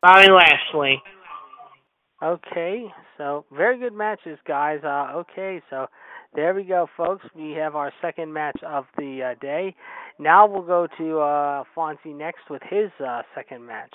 Bobby 0.00 0.30
Lashley. 0.30 1.02
Okay, 2.20 2.86
so 3.16 3.44
very 3.52 3.78
good 3.78 3.92
matches, 3.92 4.38
guys. 4.46 4.80
Uh, 4.82 5.12
okay, 5.14 5.62
so 5.70 5.86
there 6.34 6.52
we 6.52 6.64
go, 6.64 6.88
folks. 6.96 7.24
We 7.36 7.52
have 7.52 7.76
our 7.76 7.92
second 8.02 8.32
match 8.32 8.58
of 8.66 8.86
the 8.96 9.34
uh, 9.36 9.40
day. 9.40 9.76
Now 10.18 10.44
we'll 10.44 10.62
go 10.62 10.88
to 10.98 11.20
uh, 11.20 11.64
Fonzie 11.76 12.06
next 12.06 12.50
with 12.50 12.62
his 12.68 12.90
uh, 13.06 13.22
second 13.36 13.64
match. 13.64 13.94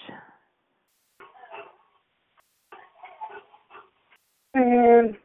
And 4.53 5.17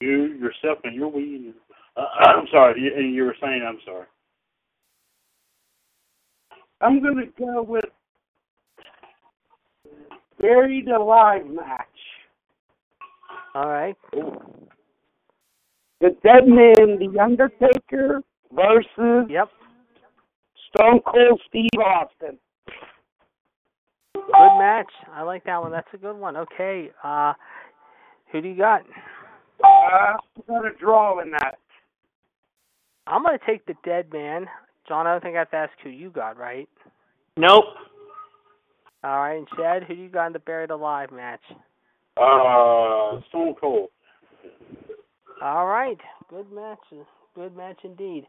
You 0.00 0.34
yourself 0.40 0.78
and 0.84 0.94
your 0.94 1.08
weed. 1.08 1.52
Uh, 2.00 2.04
I'm 2.20 2.46
sorry. 2.50 2.80
You, 2.80 2.92
and 2.96 3.14
you 3.14 3.24
were 3.24 3.36
saying 3.40 3.64
I'm 3.66 3.78
sorry. 3.84 4.06
I'm 6.80 7.02
going 7.02 7.16
to 7.16 7.26
go 7.38 7.62
with 7.62 7.84
Buried 10.40 10.88
Alive 10.88 11.46
match. 11.46 11.86
All 13.54 13.68
right. 13.68 13.96
The 16.00 16.16
Dead 16.22 16.46
Man, 16.46 16.98
The 16.98 17.18
Undertaker 17.20 18.22
versus 18.54 19.26
Yep. 19.28 19.50
Stone 20.74 21.00
Cold 21.06 21.40
Steve 21.48 21.68
Austin. 21.78 22.38
Good 24.14 24.58
match. 24.58 24.90
I 25.12 25.22
like 25.22 25.44
that 25.44 25.60
one. 25.60 25.72
That's 25.72 25.88
a 25.92 25.98
good 25.98 26.16
one. 26.16 26.36
Okay. 26.36 26.90
Uh, 27.04 27.34
who 28.32 28.40
do 28.40 28.48
you 28.48 28.56
got? 28.56 28.82
Uh, 29.62 29.66
I'm 29.66 30.42
going 30.46 30.72
to 30.72 30.78
draw 30.78 31.20
in 31.20 31.32
that. 31.32 31.58
I'm 33.10 33.22
gonna 33.24 33.38
take 33.46 33.66
the 33.66 33.74
dead 33.84 34.12
man. 34.12 34.46
John, 34.88 35.06
I 35.06 35.12
don't 35.12 35.22
think 35.22 35.36
I 35.36 35.40
have 35.40 35.50
to 35.50 35.56
ask 35.56 35.72
who 35.82 35.90
you 35.90 36.10
got, 36.10 36.36
right? 36.36 36.68
Nope. 37.36 37.64
All 39.02 39.18
right, 39.18 39.38
and 39.38 39.48
Chad, 39.56 39.84
who 39.84 39.94
do 39.94 40.02
you 40.02 40.08
got 40.08 40.26
in 40.26 40.32
the 40.32 40.38
buried 40.38 40.70
alive 40.70 41.10
match? 41.10 41.40
Uh, 42.16 43.20
Stone 43.28 43.54
Cold. 43.60 43.88
All 45.42 45.66
right, 45.66 45.96
good 46.28 46.52
match, 46.52 46.78
good 47.34 47.56
match 47.56 47.78
indeed. 47.82 48.26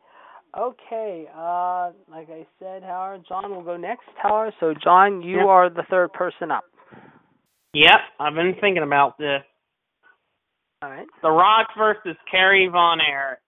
Okay, 0.58 1.28
uh, 1.36 1.92
like 2.10 2.30
I 2.30 2.46
said, 2.60 2.84
Howard, 2.84 3.24
John 3.28 3.52
will 3.52 3.64
go 3.64 3.78
next. 3.78 4.04
Howard, 4.22 4.54
so 4.60 4.74
John, 4.74 5.22
you 5.22 5.38
Yep. 5.38 5.46
are 5.48 5.70
the 5.70 5.84
third 5.90 6.14
person 6.14 6.52
up. 6.52 6.66
Yep, 7.74 8.00
I've 8.20 8.34
been 8.34 8.56
thinking 8.60 8.84
about 8.84 9.18
this. 9.18 9.44
All 10.82 10.90
right. 10.90 11.08
The 11.22 11.30
Rock 11.30 11.68
versus 11.78 12.18
Kerry 12.30 12.68
Von 12.68 13.00
Erich. 13.02 13.40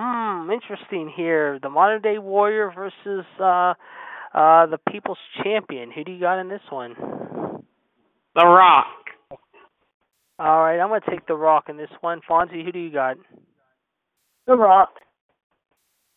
Hmm, 0.00 0.48
interesting 0.48 1.12
here. 1.16 1.58
The 1.60 1.68
modern 1.68 2.00
day 2.00 2.18
warrior 2.18 2.70
versus 2.72 3.24
uh, 3.40 3.74
uh, 4.32 4.66
the 4.66 4.78
people's 4.92 5.18
champion. 5.42 5.90
Who 5.90 6.04
do 6.04 6.12
you 6.12 6.20
got 6.20 6.38
in 6.38 6.48
this 6.48 6.60
one? 6.70 6.94
The 8.36 8.46
Rock. 8.46 8.86
All 10.38 10.62
right, 10.62 10.78
I'm 10.78 10.88
gonna 10.88 11.00
take 11.10 11.26
the 11.26 11.34
Rock 11.34 11.64
in 11.68 11.76
this 11.76 11.90
one. 12.00 12.20
Fonzie, 12.30 12.64
who 12.64 12.70
do 12.70 12.78
you 12.78 12.92
got? 12.92 13.16
The 14.46 14.54
Rock 14.54 14.90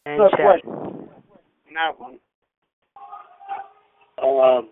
And 0.06 0.20
No 0.20 0.30
Chad. 0.30 0.60
in 0.64 1.74
that 1.74 2.00
one. 2.00 2.20
Um, 4.22 4.70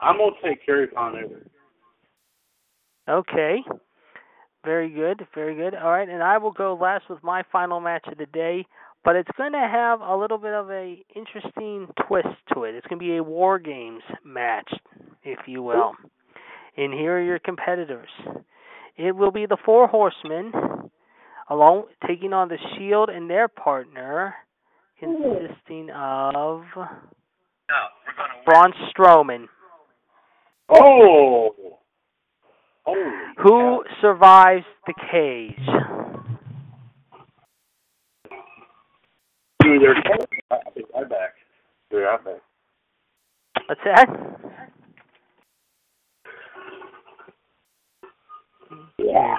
I'm 0.00 0.16
gonna 0.18 0.32
take 0.42 0.66
Kerry 0.66 0.88
Von 0.92 1.14
Erich. 1.14 1.46
Okay. 3.08 3.58
Very 4.64 4.90
good, 4.90 5.26
very 5.34 5.54
good. 5.54 5.74
All 5.74 5.90
right, 5.90 6.08
and 6.08 6.22
I 6.22 6.38
will 6.38 6.52
go 6.52 6.78
last 6.80 7.04
with 7.08 7.22
my 7.22 7.42
final 7.50 7.80
match 7.80 8.06
of 8.10 8.18
the 8.18 8.26
day, 8.26 8.66
but 9.04 9.16
it's 9.16 9.30
going 9.38 9.52
to 9.52 9.58
have 9.58 10.00
a 10.02 10.14
little 10.16 10.36
bit 10.36 10.52
of 10.52 10.70
a 10.70 11.02
interesting 11.16 11.88
twist 12.06 12.28
to 12.52 12.64
it. 12.64 12.74
It's 12.74 12.86
going 12.86 12.98
to 12.98 13.04
be 13.04 13.16
a 13.16 13.22
War 13.22 13.58
Games 13.58 14.02
match, 14.22 14.70
if 15.24 15.38
you 15.46 15.62
will. 15.62 15.92
And 16.76 16.92
here 16.92 17.16
are 17.16 17.22
your 17.22 17.38
competitors. 17.38 18.10
It 18.98 19.16
will 19.16 19.32
be 19.32 19.46
the 19.46 19.56
Four 19.64 19.88
Horsemen, 19.88 20.52
along 21.48 21.84
taking 22.06 22.34
on 22.34 22.48
the 22.48 22.58
Shield 22.76 23.08
and 23.08 23.30
their 23.30 23.48
partner, 23.48 24.34
consisting 24.98 25.88
of 25.90 26.64
Braun 28.44 28.72
Strowman. 28.94 29.46
Oh. 30.68 31.79
Holy 32.84 33.10
Who 33.42 33.84
survives 34.00 34.64
the 34.86 34.94
cage? 35.10 35.54
cow. 35.66 36.22
Dude, 39.62 39.82
they're 39.82 39.94
I'll 40.50 40.72
be 40.74 40.82
right 40.94 41.08
back. 41.08 41.34
Be 41.90 41.96
right 41.98 42.24
back. 42.24 42.40
What's 43.66 43.80
that? 43.84 44.06
Yeah. 48.98 49.36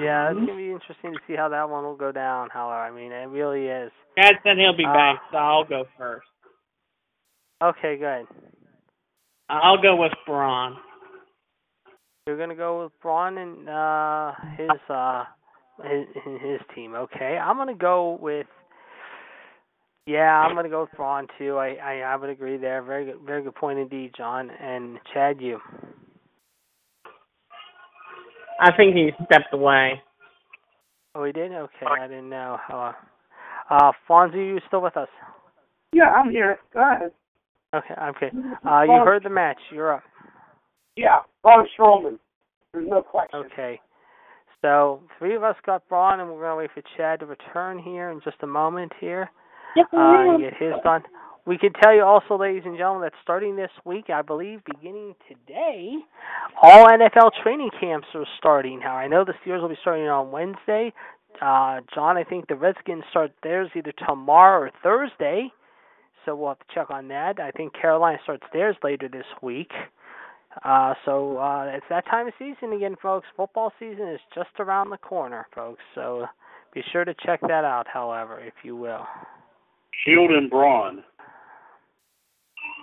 Yeah, 0.00 0.30
it's 0.30 0.38
gonna 0.40 0.56
be 0.56 0.70
interesting 0.70 1.12
to 1.12 1.18
see 1.26 1.34
how 1.36 1.48
that 1.48 1.68
one 1.68 1.84
will 1.84 1.96
go 1.96 2.12
down. 2.12 2.48
However, 2.52 2.80
I 2.80 2.90
mean, 2.90 3.12
it 3.12 3.28
really 3.28 3.66
is. 3.66 3.90
Chad 4.18 4.34
said 4.44 4.56
he'll 4.56 4.76
be 4.76 4.84
Uh, 4.84 4.92
back, 4.92 5.22
so 5.30 5.36
I'll 5.38 5.64
go 5.64 5.84
first. 5.98 6.26
Okay, 7.62 7.96
good. 7.96 8.26
I'll 9.48 9.80
go 9.80 9.96
with 9.96 10.12
Braun. 10.26 10.76
You're 12.26 12.38
gonna 12.38 12.54
go 12.54 12.84
with 12.84 12.92
Braun 13.02 13.36
and 13.38 13.68
uh, 13.68 14.32
his 14.56 14.70
uh, 14.88 15.24
his, 15.82 16.06
his 16.40 16.60
team. 16.74 16.94
Okay, 16.94 17.36
I'm 17.36 17.56
gonna 17.56 17.74
go 17.74 18.18
with. 18.20 18.46
Yeah, 20.06 20.38
I'm 20.38 20.54
gonna 20.54 20.68
go 20.68 20.82
with 20.82 20.92
Braun 20.96 21.26
too. 21.38 21.56
I, 21.56 21.74
I 21.74 21.94
I 22.00 22.16
would 22.16 22.30
agree 22.30 22.56
there. 22.56 22.82
Very 22.82 23.06
good, 23.06 23.20
very 23.26 23.42
good 23.42 23.54
point 23.54 23.78
indeed, 23.78 24.12
John 24.16 24.50
and 24.50 24.98
Chad. 25.12 25.40
You. 25.40 25.58
I 28.60 28.70
think 28.76 28.94
he 28.94 29.10
stepped 29.26 29.52
away. 29.52 30.00
Oh, 31.14 31.24
he 31.24 31.32
did. 31.32 31.52
Okay, 31.52 31.86
I 31.86 32.06
didn't 32.06 32.30
know. 32.30 32.58
Uh, 32.72 32.92
uh, 33.70 33.92
Fonzie, 34.08 34.48
you 34.48 34.58
still 34.66 34.80
with 34.82 34.96
us? 34.96 35.08
Yeah, 35.92 36.10
I'm 36.10 36.30
here. 36.30 36.58
Go 36.72 36.80
ahead. 36.80 37.12
Okay, 37.74 37.94
okay. 37.94 38.30
Uh, 38.64 38.82
you 38.82 39.02
heard 39.04 39.24
the 39.24 39.30
match. 39.30 39.58
You're 39.72 39.94
up. 39.94 40.02
Yeah, 40.96 41.20
Braun 41.42 41.66
Strowman. 41.78 42.18
There's 42.72 42.88
no 42.88 43.02
question. 43.02 43.42
Okay. 43.52 43.80
So 44.62 45.02
three 45.18 45.34
of 45.34 45.42
us 45.42 45.56
got 45.66 45.86
Braun, 45.88 46.20
and 46.20 46.30
we're 46.30 46.42
gonna 46.42 46.56
wait 46.56 46.70
for 46.72 46.82
Chad 46.96 47.20
to 47.20 47.26
return 47.26 47.78
here 47.78 48.10
in 48.10 48.20
just 48.24 48.36
a 48.42 48.46
moment 48.46 48.92
here. 49.00 49.30
Yep. 49.76 49.86
Uh, 49.92 50.36
get 50.38 50.54
his 50.58 50.72
done. 50.82 51.02
We 51.46 51.58
can 51.58 51.72
tell 51.82 51.94
you 51.94 52.02
also, 52.02 52.38
ladies 52.38 52.62
and 52.64 52.78
gentlemen, 52.78 53.02
that 53.02 53.12
starting 53.22 53.56
this 53.56 53.70
week, 53.84 54.08
I 54.08 54.22
believe, 54.22 54.60
beginning 54.64 55.14
today, 55.28 55.96
all 56.62 56.88
NFL 56.88 57.32
training 57.42 57.70
camps 57.78 58.06
are 58.14 58.24
starting. 58.38 58.80
Now 58.80 58.94
I 58.96 59.08
know 59.08 59.24
the 59.24 59.34
Steelers 59.44 59.60
will 59.60 59.68
be 59.68 59.76
starting 59.82 60.08
on 60.08 60.30
Wednesday. 60.30 60.92
Uh, 61.42 61.80
John, 61.94 62.16
I 62.16 62.24
think 62.24 62.48
the 62.48 62.54
Redskins 62.54 63.04
start 63.10 63.32
theirs 63.42 63.68
either 63.76 63.92
tomorrow 64.08 64.60
or 64.60 64.70
Thursday. 64.82 65.52
So 66.24 66.34
we'll 66.34 66.48
have 66.48 66.58
to 66.58 66.74
check 66.74 66.90
on 66.90 67.08
that. 67.08 67.40
I 67.40 67.50
think 67.50 67.72
Carolina 67.78 68.18
starts 68.22 68.44
theirs 68.52 68.76
later 68.82 69.08
this 69.08 69.26
week. 69.42 69.70
Uh, 70.64 70.94
so 71.04 71.38
uh, 71.38 71.64
it's 71.66 71.86
that 71.90 72.06
time 72.06 72.28
of 72.28 72.32
season 72.38 72.72
again, 72.72 72.94
folks. 73.02 73.26
Football 73.36 73.72
season 73.78 74.08
is 74.08 74.20
just 74.34 74.50
around 74.58 74.90
the 74.90 74.98
corner, 74.98 75.46
folks. 75.54 75.82
So 75.94 76.26
be 76.72 76.82
sure 76.92 77.04
to 77.04 77.14
check 77.24 77.40
that 77.42 77.64
out, 77.64 77.86
however, 77.92 78.40
if 78.40 78.54
you 78.62 78.76
will. 78.76 79.04
Shield 80.04 80.30
and 80.30 80.50
Braun. 80.50 81.02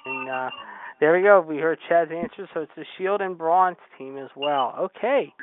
And 0.05 0.29
uh, 0.29 0.49
there 0.99 1.13
we 1.13 1.21
go. 1.21 1.41
We 1.47 1.57
heard 1.57 1.79
Chad's 1.87 2.11
answer, 2.11 2.47
so 2.53 2.61
it's 2.61 2.71
the 2.75 2.85
Shield 2.97 3.21
and 3.21 3.37
Braun's 3.37 3.77
team 3.97 4.17
as 4.17 4.29
well. 4.35 4.75
Okay. 4.79 5.33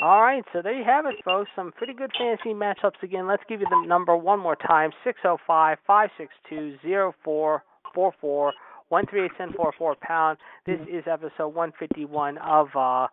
All 0.00 0.22
right, 0.22 0.42
so 0.52 0.62
there 0.62 0.72
you 0.72 0.84
have 0.84 1.04
it, 1.04 1.16
folks. 1.24 1.50
Some 1.54 1.70
pretty 1.72 1.92
good 1.92 2.10
fantasy 2.18 2.54
matchups 2.54 3.02
again. 3.02 3.26
Let's 3.28 3.42
give 3.48 3.60
you 3.60 3.66
the 3.68 3.86
number 3.86 4.16
one 4.16 4.40
more 4.40 4.56
time: 4.56 4.90
six 5.04 5.20
zero 5.20 5.38
five 5.46 5.78
five 5.86 6.08
six 6.16 6.32
two 6.48 6.76
zero 6.82 7.14
four 7.22 7.62
four 7.94 8.14
four 8.20 8.54
one 8.88 9.04
three 9.10 9.24
eight 9.26 9.32
seven 9.36 9.54
four 9.54 9.72
four 9.76 9.94
pound. 10.00 10.38
This 10.66 10.80
is 10.90 11.04
episode 11.06 11.48
one 11.48 11.72
fifty 11.78 12.06
one 12.06 12.38
of 12.38 12.68
uh, 12.74 13.06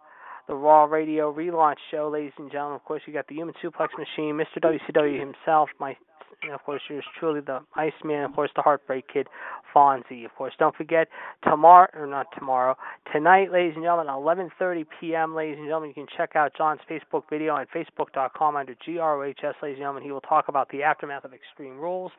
the 0.48 0.56
Raw 0.56 0.86
Radio 0.86 1.34
relaunch 1.34 1.76
show, 1.92 2.10
ladies 2.12 2.32
and 2.38 2.50
gentlemen. 2.50 2.78
Of 2.78 2.86
course, 2.86 3.02
you 3.06 3.14
got 3.14 3.28
the 3.28 3.36
Human 3.36 3.54
Suplex 3.62 3.90
Machine, 3.98 4.40
Mr. 4.40 4.64
WCW 4.64 5.20
himself, 5.20 5.70
my 5.80 5.98
and 6.44 6.53
of 6.53 6.64
course, 6.64 6.82
yours 6.90 7.03
truly, 7.20 7.41
the 7.41 7.60
Iceman, 7.76 8.24
of 8.24 8.34
course, 8.34 8.52
the 8.56 8.61
Heartbreak 8.61 9.06
Kid, 9.11 9.28
Fonzie. 9.74 10.26
Of 10.26 10.34
course, 10.36 10.53
don't 10.57 10.76
forget 10.76 11.07
tomorrow 11.44 11.88
or 11.94 12.07
not 12.07 12.28
tomorrow, 12.38 12.76
tonight, 13.11 13.52
ladies 13.52 13.74
and 13.76 13.84
gentlemen, 13.84 14.07
11:30 14.07 14.86
p.m. 14.99 15.36
Ladies 15.36 15.57
and 15.57 15.68
gentlemen, 15.68 15.90
you 15.90 15.94
can 15.94 16.07
check 16.18 16.36
out 16.36 16.53
John's 16.57 16.82
Facebook 16.90 17.24
video 17.30 17.53
on 17.53 17.66
Facebook.com 17.74 18.56
under 18.56 18.76
GROHS. 18.86 19.56
Ladies 19.61 19.76
and 19.76 19.78
gentlemen, 19.78 20.03
he 20.03 20.11
will 20.11 20.22
talk 20.22 20.48
about 20.48 20.70
the 20.70 20.84
aftermath 20.84 21.26
of 21.26 21.34
Extreme 21.34 21.78
Rules 21.78 22.11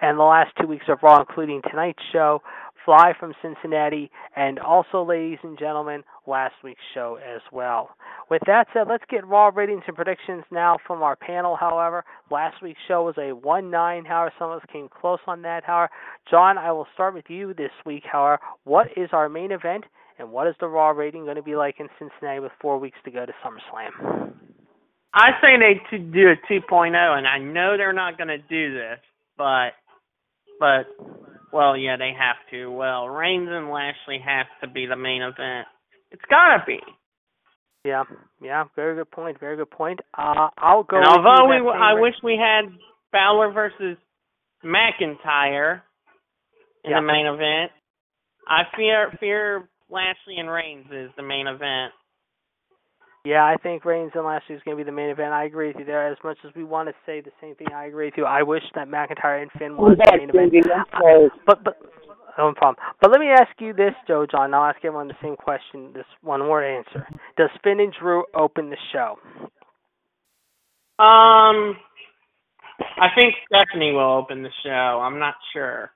and 0.00 0.18
the 0.18 0.24
last 0.24 0.52
two 0.60 0.66
weeks 0.66 0.86
of 0.88 0.98
Raw, 1.02 1.20
including 1.20 1.62
tonight's 1.70 2.02
show, 2.12 2.42
Fly 2.88 3.12
from 3.20 3.34
Cincinnati, 3.42 4.10
and 4.34 4.58
also, 4.58 5.04
ladies 5.04 5.40
and 5.42 5.58
gentlemen, 5.58 6.02
last 6.26 6.54
week's 6.64 6.80
show 6.94 7.18
as 7.22 7.42
well. 7.52 7.90
With 8.30 8.40
that 8.46 8.66
said, 8.72 8.86
let's 8.88 9.04
get 9.10 9.26
Raw 9.26 9.50
ratings 9.54 9.82
and 9.86 9.94
predictions 9.94 10.44
now 10.50 10.78
from 10.86 11.02
our 11.02 11.14
panel. 11.14 11.54
However, 11.54 12.02
last 12.30 12.62
week's 12.62 12.80
show 12.88 13.02
was 13.02 13.16
a 13.18 13.34
1 13.34 13.70
9. 13.70 14.06
However, 14.06 14.32
some 14.38 14.52
of 14.52 14.62
us 14.62 14.66
came 14.72 14.88
close 14.88 15.18
on 15.26 15.42
that. 15.42 15.64
However, 15.64 15.90
John, 16.30 16.56
I 16.56 16.72
will 16.72 16.86
start 16.94 17.12
with 17.12 17.26
you 17.28 17.52
this 17.52 17.72
week. 17.84 18.04
However, 18.10 18.40
what 18.64 18.86
is 18.96 19.10
our 19.12 19.28
main 19.28 19.52
event 19.52 19.84
and 20.18 20.32
what 20.32 20.46
is 20.46 20.54
the 20.58 20.66
Raw 20.66 20.88
rating 20.88 21.24
going 21.24 21.36
to 21.36 21.42
be 21.42 21.56
like 21.56 21.80
in 21.80 21.88
Cincinnati 21.98 22.40
with 22.40 22.52
four 22.58 22.78
weeks 22.78 22.96
to 23.04 23.10
go 23.10 23.26
to 23.26 23.32
SummerSlam? 23.44 24.32
I 25.12 25.32
say 25.42 25.58
they 25.58 25.98
do 25.98 26.28
a 26.30 26.36
2.0, 26.50 26.94
and 26.94 27.26
I 27.26 27.38
know 27.38 27.76
they're 27.76 27.92
not 27.92 28.16
going 28.16 28.28
to 28.28 28.38
do 28.38 28.72
this, 28.72 28.98
but, 29.36 29.72
but, 30.58 30.86
well, 31.52 31.76
yeah, 31.76 31.96
they 31.96 32.12
have 32.18 32.36
to. 32.50 32.70
Well, 32.70 33.08
Reigns 33.08 33.48
and 33.50 33.70
Lashley 33.70 34.18
has 34.24 34.46
to 34.62 34.68
be 34.68 34.86
the 34.86 34.96
main 34.96 35.22
event. 35.22 35.66
It's 36.10 36.22
gotta 36.30 36.62
be. 36.66 36.78
Yeah, 37.84 38.04
yeah, 38.42 38.64
very 38.76 38.96
good 38.96 39.10
point. 39.10 39.38
Very 39.40 39.56
good 39.56 39.70
point. 39.70 40.00
Uh, 40.16 40.48
I'll 40.58 40.82
go. 40.82 40.96
And 40.96 41.06
although 41.06 41.48
we, 41.48 41.56
I 41.56 41.94
wish 41.94 42.14
we 42.22 42.36
had 42.38 42.70
Fowler 43.12 43.50
versus 43.52 43.96
McIntyre 44.64 45.82
in 46.84 46.90
Yeah. 46.90 47.00
the 47.00 47.06
main 47.06 47.26
event, 47.26 47.72
I 48.48 48.62
fear 48.76 49.12
fear 49.20 49.68
Lashley 49.90 50.36
and 50.38 50.50
Reigns 50.50 50.86
is 50.90 51.10
the 51.16 51.22
main 51.22 51.46
event. 51.46 51.92
Yeah, 53.28 53.44
I 53.44 53.56
think 53.62 53.84
Reigns 53.84 54.12
and 54.14 54.24
Lashley 54.24 54.54
is 54.54 54.62
going 54.64 54.74
to 54.74 54.82
be 54.82 54.88
the 54.88 54.96
main 54.96 55.10
event. 55.10 55.34
I 55.34 55.44
agree 55.44 55.66
with 55.68 55.76
you 55.80 55.84
there. 55.84 56.10
As 56.10 56.16
much 56.24 56.38
as 56.46 56.54
we 56.56 56.64
want 56.64 56.88
to 56.88 56.94
say 57.04 57.20
the 57.20 57.30
same 57.42 57.54
thing, 57.56 57.66
I 57.74 57.84
agree 57.84 58.06
with 58.06 58.14
you. 58.16 58.24
I 58.24 58.42
wish 58.42 58.62
that 58.74 58.88
McIntyre 58.88 59.42
and 59.42 59.50
Finn 59.58 59.76
was 59.76 59.98
the 59.98 60.16
main 60.16 60.30
event. 60.30 60.88
So, 60.98 61.28
But 61.46 61.62
but 61.62 61.76
no 62.38 62.54
problem. 62.56 62.76
But 63.02 63.10
let 63.10 63.20
me 63.20 63.26
ask 63.28 63.50
you 63.58 63.74
this, 63.74 63.92
Joe 64.06 64.24
John. 64.24 64.54
I'll 64.54 64.64
ask 64.64 64.78
everyone 64.82 65.08
the 65.08 65.14
same 65.22 65.36
question. 65.36 65.92
This 65.92 66.06
one 66.22 66.48
word 66.48 66.64
answer. 66.64 67.06
Does 67.36 67.50
Finn 67.62 67.80
and 67.80 67.92
Drew 68.00 68.24
open 68.34 68.70
the 68.70 68.78
show? 68.94 69.16
Um, 70.98 71.76
I 72.96 73.08
think 73.14 73.34
Stephanie 73.52 73.92
will 73.92 74.16
open 74.16 74.42
the 74.42 74.52
show. 74.64 74.70
I'm 75.02 75.18
not 75.18 75.34
sure. 75.52 75.90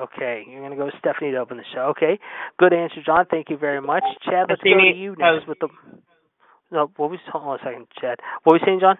Okay, 0.00 0.44
you're 0.48 0.60
going 0.60 0.70
to 0.70 0.78
go 0.78 0.86
with 0.86 0.94
Stephanie 0.98 1.32
to 1.32 1.36
open 1.36 1.58
the 1.58 1.64
show. 1.74 1.92
Okay, 1.94 2.18
good 2.58 2.72
answer, 2.72 3.02
John. 3.04 3.26
Thank 3.30 3.50
you 3.50 3.58
very 3.58 3.82
much. 3.82 4.04
Chad, 4.24 4.46
let's 4.48 4.62
see 4.62 4.72
go 4.72 4.78
to 4.78 4.96
you 4.96 5.14
next 5.18 5.46
with 5.46 5.58
the. 5.58 5.68
No, 6.70 6.90
what 6.96 7.10
was 7.10 7.20
hold 7.30 7.44
on 7.44 7.54
a 7.56 7.58
second, 7.64 7.86
Chad. 8.00 8.18
What 8.44 8.52
were 8.52 8.58
you 8.58 8.64
saying, 8.66 8.80
John? 8.80 8.96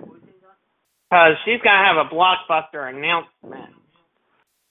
Because 1.10 1.36
she's 1.44 1.60
gonna 1.62 1.84
have 1.84 1.96
a 1.96 2.08
blockbuster 2.08 2.88
announcement. 2.88 3.74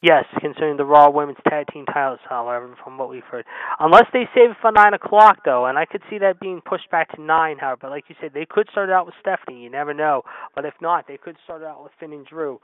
Yes, 0.01 0.25
concerning 0.39 0.77
the 0.77 0.85
Raw 0.85 1.09
Women's 1.09 1.39
Tag 1.49 1.65
Team 1.73 1.85
titles, 1.87 2.19
however, 2.29 2.75
from 2.83 2.99
what 2.99 3.09
we've 3.09 3.23
heard. 3.23 3.45
Unless 3.79 4.05
they 4.13 4.29
save 4.35 4.51
it 4.51 4.57
for 4.61 4.71
9 4.71 4.93
o'clock, 4.93 5.39
though, 5.43 5.65
and 5.65 5.75
I 5.75 5.85
could 5.85 6.03
see 6.07 6.19
that 6.19 6.39
being 6.39 6.61
pushed 6.61 6.89
back 6.91 7.09
to 7.15 7.21
9, 7.21 7.57
however. 7.57 7.79
But 7.81 7.89
like 7.89 8.03
you 8.07 8.15
said, 8.21 8.31
they 8.31 8.45
could 8.47 8.69
start 8.71 8.91
out 8.91 9.07
with 9.07 9.15
Stephanie. 9.19 9.63
You 9.63 9.71
never 9.71 9.95
know. 9.95 10.21
But 10.53 10.65
if 10.65 10.75
not, 10.81 11.07
they 11.07 11.17
could 11.17 11.35
start 11.43 11.63
out 11.63 11.81
with 11.81 11.93
Finn 11.99 12.13
and 12.13 12.27
Drew. 12.27 12.59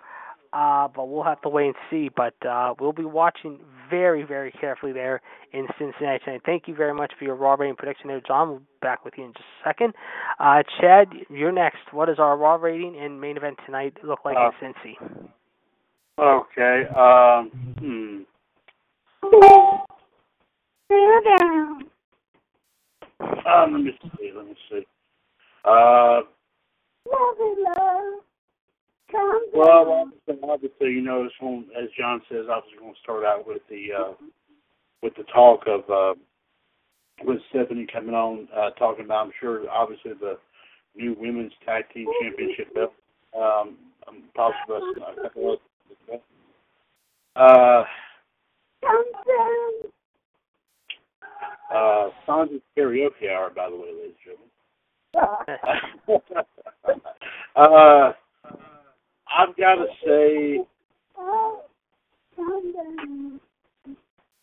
Uh, 0.53 0.87
but 0.95 1.09
we'll 1.09 1.23
have 1.23 1.41
to 1.41 1.49
wait 1.49 1.67
and 1.67 1.75
see. 1.89 2.09
But 2.15 2.35
uh, 2.45 2.75
we'll 2.79 2.93
be 2.93 3.05
watching 3.05 3.59
very, 3.89 4.23
very 4.23 4.51
carefully 4.51 4.91
there 4.93 5.19
in 5.51 5.67
Cincinnati 5.79 6.23
tonight. 6.23 6.41
Thank 6.45 6.67
you 6.67 6.75
very 6.75 6.93
much 6.93 7.11
for 7.17 7.25
your 7.25 7.35
Raw 7.35 7.55
rating 7.55 7.75
prediction 7.75 8.07
there, 8.07 8.21
John. 8.21 8.49
We'll 8.49 8.59
be 8.59 8.65
back 8.81 9.03
with 9.03 9.15
you 9.17 9.25
in 9.25 9.33
just 9.33 9.45
a 9.65 9.69
second. 9.69 9.93
Uh, 10.39 10.61
Chad, 10.79 11.07
you're 11.29 11.51
next. 11.51 11.91
What 11.91 12.05
does 12.05 12.19
our 12.19 12.37
Raw 12.37 12.55
rating 12.55 12.95
and 12.99 13.19
main 13.19 13.35
event 13.35 13.57
tonight 13.65 13.97
look 14.03 14.19
like 14.25 14.37
Uh, 14.37 14.51
in 14.61 14.73
Cincy? 14.73 15.29
Okay. 16.19 16.85
Um. 16.95 17.49
Hmm. 17.79 18.21
Um. 23.47 23.73
Let 23.73 23.81
me 23.81 23.99
see. 24.17 24.31
Let 24.35 24.45
me 24.45 24.55
see. 24.69 24.85
Uh. 25.65 26.21
Well, 29.53 30.09
obviously, 30.43 30.91
you 30.91 31.01
know, 31.01 31.27
going, 31.39 31.65
as 31.77 31.89
John 31.97 32.21
says, 32.29 32.45
obviously 32.49 32.79
going 32.79 32.93
to 32.93 32.99
start 33.01 33.23
out 33.23 33.47
with 33.47 33.61
the 33.69 33.87
uh, 33.97 34.13
with 35.01 35.13
the 35.15 35.23
talk 35.33 35.61
of 35.67 35.89
uh, 35.89 36.19
with 37.23 37.39
Stephanie 37.49 37.87
coming 37.91 38.15
on, 38.15 38.47
uh, 38.55 38.71
talking 38.71 39.05
about. 39.05 39.27
I'm 39.27 39.33
sure, 39.39 39.69
obviously, 39.69 40.13
the 40.19 40.37
new 40.95 41.15
women's 41.19 41.53
tag 41.65 41.85
team 41.93 42.07
championship 42.21 42.73
belt. 42.73 42.93
Um, 43.35 43.77
um, 44.07 44.23
possibly 44.35 44.77
a 45.17 45.23
couple 45.23 45.53
of 45.53 45.59
uh, 47.35 47.83
uh, 51.73 52.09
Sandra's 52.25 52.61
karaoke 52.77 53.29
hour, 53.31 53.49
by 53.55 53.69
the 53.69 53.75
way, 53.75 53.89
ladies 53.91 54.15
and 54.25 54.37
gentlemen. 55.15 56.23
uh, 57.55 58.13
I've 59.35 59.55
got 59.57 59.75
to 59.75 59.85
say, 60.05 60.59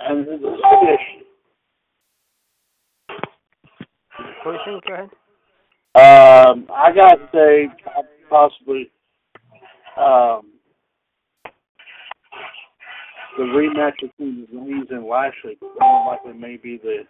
and 0.00 0.26
this 0.26 0.40
is 0.40 0.60
fish. 0.82 1.06
What 4.42 4.52
do 4.52 4.70
you 4.70 4.80
think? 4.80 4.84
Go 4.86 4.94
ahead. 4.94 5.10
Um, 5.94 6.66
I 6.74 6.92
got 6.92 7.14
to 7.14 7.28
say, 7.32 7.68
possibly, 8.28 8.90
um, 9.96 10.52
the 13.36 13.44
rematch 13.44 14.00
between 14.00 14.46
the 14.50 14.58
Reigns 14.58 14.86
and 14.90 15.06
Lashley 15.06 15.56
more 15.78 16.06
likely 16.12 16.32
may 16.32 16.56
be 16.56 16.78
the 16.78 17.04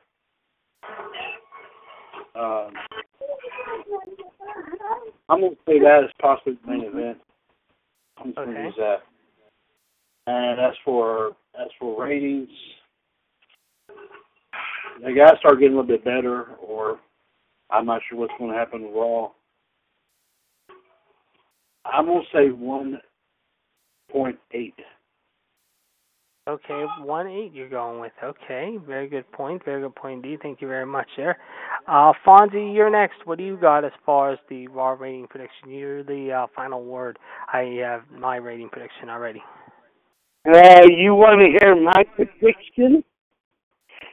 um, 2.39 2.73
I'm 5.29 5.41
gonna 5.41 5.55
say 5.67 5.79
that 5.81 6.05
is 6.05 6.11
possibly 6.21 6.59
the 6.65 6.71
main 6.71 6.85
event. 6.85 7.19
I'm 8.21 8.27
just 8.27 8.37
gonna 8.37 8.69
Okay. 8.69 8.83
Uh, 8.83 8.99
and 10.27 10.61
as 10.61 10.75
for 10.85 11.37
as 11.59 11.69
for 11.79 12.03
ratings, 12.03 12.49
they 15.03 15.15
gotta 15.15 15.39
start 15.39 15.59
getting 15.59 15.77
a 15.77 15.81
little 15.81 15.97
bit 15.97 16.05
better, 16.05 16.55
or 16.57 17.01
I'm 17.71 17.87
not 17.87 18.03
sure 18.09 18.19
what's 18.19 18.35
gonna 18.39 18.55
happen 18.55 18.83
with 18.83 18.95
Raw. 18.95 19.31
I'm 21.85 22.07
gonna 22.07 22.21
say 22.33 22.51
one 22.51 23.01
point 24.11 24.39
eight. 24.53 24.75
Okay, 26.51 26.85
one 26.99 27.29
eight 27.29 27.53
you're 27.55 27.69
going 27.69 28.01
with. 28.01 28.11
Okay, 28.25 28.77
very 28.85 29.09
good 29.09 29.31
point. 29.31 29.65
Very 29.65 29.83
good 29.83 29.95
point 29.95 30.25
indeed. 30.25 30.41
Thank 30.43 30.61
you 30.61 30.67
very 30.67 30.85
much 30.85 31.07
there. 31.17 31.39
Uh, 31.87 32.13
Fonzie, 32.27 32.75
you're 32.75 32.91
next. 32.91 33.25
What 33.25 33.39
do 33.39 33.45
you 33.45 33.57
got 33.57 33.85
as 33.85 33.93
far 34.05 34.33
as 34.33 34.39
the 34.49 34.67
raw 34.67 34.91
rating 34.91 35.29
prediction? 35.29 35.71
You're 35.71 36.03
the 36.03 36.33
uh, 36.33 36.47
final 36.57 36.83
word. 36.85 37.21
I 37.53 37.79
have 37.85 38.03
my 38.11 38.35
rating 38.35 38.69
prediction 38.69 39.09
already. 39.09 39.41
uh, 40.53 40.83
you 40.89 41.15
want 41.15 41.41
to 41.41 41.65
hear 41.65 41.77
my 41.81 42.03
prediction? 42.17 43.05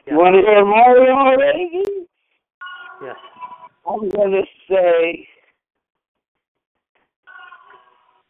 Yeah. 0.06 0.12
You 0.12 0.18
want 0.18 0.36
to 0.36 0.42
hear 0.42 0.64
Mario 0.64 1.14
already? 1.14 1.82
Yes. 3.02 3.16
I'm 3.84 4.08
going 4.10 4.30
to 4.30 4.42
say, 4.70 5.26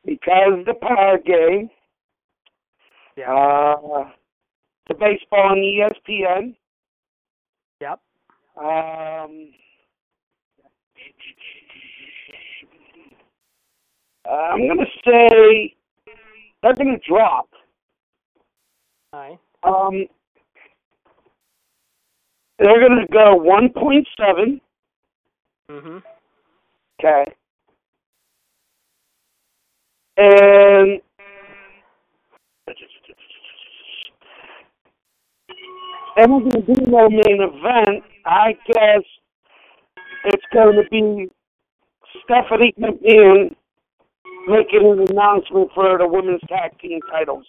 because 0.06 0.64
the 0.64 0.74
power 0.80 1.18
game, 1.18 1.68
Yeah. 3.18 3.32
uh, 3.34 4.10
the 4.86 4.94
baseball 4.94 5.50
on 5.50 5.56
ESPN, 5.58 6.54
Yep. 7.80 8.00
um, 8.56 9.52
I'm 14.30 14.66
going 14.68 14.78
to 14.78 14.86
say 15.04 15.74
they're 16.62 16.74
going 16.74 16.96
to 16.96 17.08
drop. 17.08 17.48
All 19.12 19.20
right. 19.20 19.38
Um, 19.64 20.06
they're 22.58 22.80
going 22.80 23.04
to 23.04 23.12
go 23.12 23.36
1.7. 23.36 24.60
Mhm. 25.70 26.02
Okay. 27.00 27.24
And 30.16 31.00
and 36.18 36.32
we're 36.32 36.40
going 36.40 36.50
to 36.66 36.74
do 36.74 36.90
no 36.90 37.08
main 37.08 37.40
event. 37.40 38.04
I 38.26 38.52
guess 38.66 39.02
it's 40.24 40.42
going 40.52 40.76
to 40.76 40.88
be 40.90 41.28
Stephanie 42.24 42.74
McMahon 42.78 43.54
making 44.48 44.82
an 44.82 45.06
announcement 45.10 45.70
for 45.74 45.96
the 45.98 46.08
women's 46.08 46.40
tag 46.48 46.78
team 46.80 47.00
titles. 47.10 47.46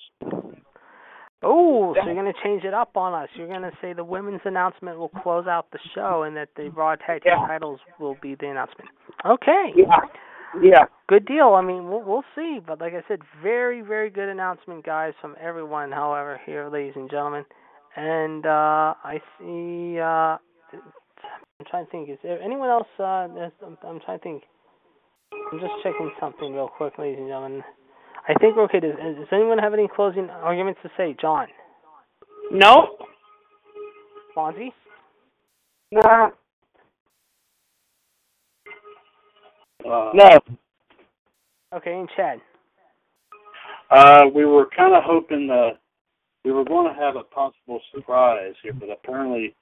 Oh, 1.41 1.95
so 1.97 2.05
you're 2.05 2.15
going 2.21 2.31
to 2.31 2.39
change 2.43 2.65
it 2.65 2.73
up 2.73 2.97
on 2.97 3.13
us. 3.13 3.29
You're 3.35 3.47
going 3.47 3.61
to 3.61 3.71
say 3.81 3.93
the 3.93 4.03
women's 4.03 4.41
announcement 4.43 4.99
will 4.99 5.07
close 5.09 5.47
out 5.47 5.67
the 5.71 5.79
show 5.95 6.23
and 6.23 6.35
that 6.35 6.49
the 6.57 6.69
Raw 6.69 6.95
Tag 6.95 7.23
Team 7.23 7.33
Yeah. 7.39 7.47
titles 7.47 7.79
will 7.97 8.17
be 8.21 8.35
the 8.35 8.47
announcement. 8.47 8.89
Okay. 9.25 9.71
Yeah. 9.75 10.01
Yeah. 10.61 10.83
Good 11.07 11.25
deal. 11.25 11.53
I 11.53 11.61
mean, 11.61 11.89
we'll, 11.89 12.03
we'll 12.03 12.25
see. 12.35 12.59
But 12.65 12.81
like 12.81 12.93
I 12.93 13.03
said, 13.07 13.19
very, 13.41 13.81
very 13.81 14.09
good 14.09 14.27
announcement, 14.27 14.85
guys, 14.85 15.13
from 15.21 15.35
everyone, 15.39 15.93
however, 15.93 16.41
here, 16.45 16.67
ladies 16.69 16.93
and 16.97 17.09
gentlemen. 17.09 17.45
And 17.95 18.45
uh, 18.45 18.93
I 19.03 19.19
see, 19.37 19.99
uh, 19.99 20.37
I'm 20.77 21.65
trying 21.69 21.85
to 21.85 21.91
think, 21.91 22.09
is 22.09 22.17
there 22.23 22.41
anyone 22.41 22.69
else? 22.69 22.87
Uh, 22.97 23.27
there's, 23.33 23.51
I'm, 23.65 23.77
I'm 23.85 23.99
trying 24.01 24.19
to 24.19 24.23
think. 24.23 24.43
I'm 25.51 25.59
just 25.59 25.73
checking 25.83 26.11
something 26.19 26.53
real 26.53 26.69
quick, 26.69 26.97
ladies 26.97 27.17
and 27.19 27.27
gentlemen. 27.27 27.63
I 28.27 28.33
think 28.39 28.55
we're 28.55 28.63
okay. 28.65 28.79
Does, 28.79 28.93
does 28.93 29.27
anyone 29.31 29.57
have 29.57 29.73
any 29.73 29.87
closing 29.93 30.29
arguments 30.29 30.79
to 30.83 30.89
say? 30.95 31.15
John? 31.19 31.47
No. 32.51 32.97
Fonzie? 34.35 34.71
Nah. 35.91 36.29
Uh, 39.85 40.11
No. 40.13 40.39
Okay, 41.73 41.93
and 41.93 42.09
Chad? 42.15 42.39
Uh, 43.91 44.25
we 44.33 44.45
were 44.45 44.67
kind 44.75 44.93
of 44.95 45.03
hoping 45.03 45.47
that 45.47 45.79
we 46.45 46.51
were 46.51 46.63
going 46.63 46.87
to 46.93 46.99
have 46.99 47.15
a 47.15 47.23
possible 47.23 47.81
surprise 47.93 48.53
here, 48.63 48.73
but 48.73 48.89
apparently 48.89 49.55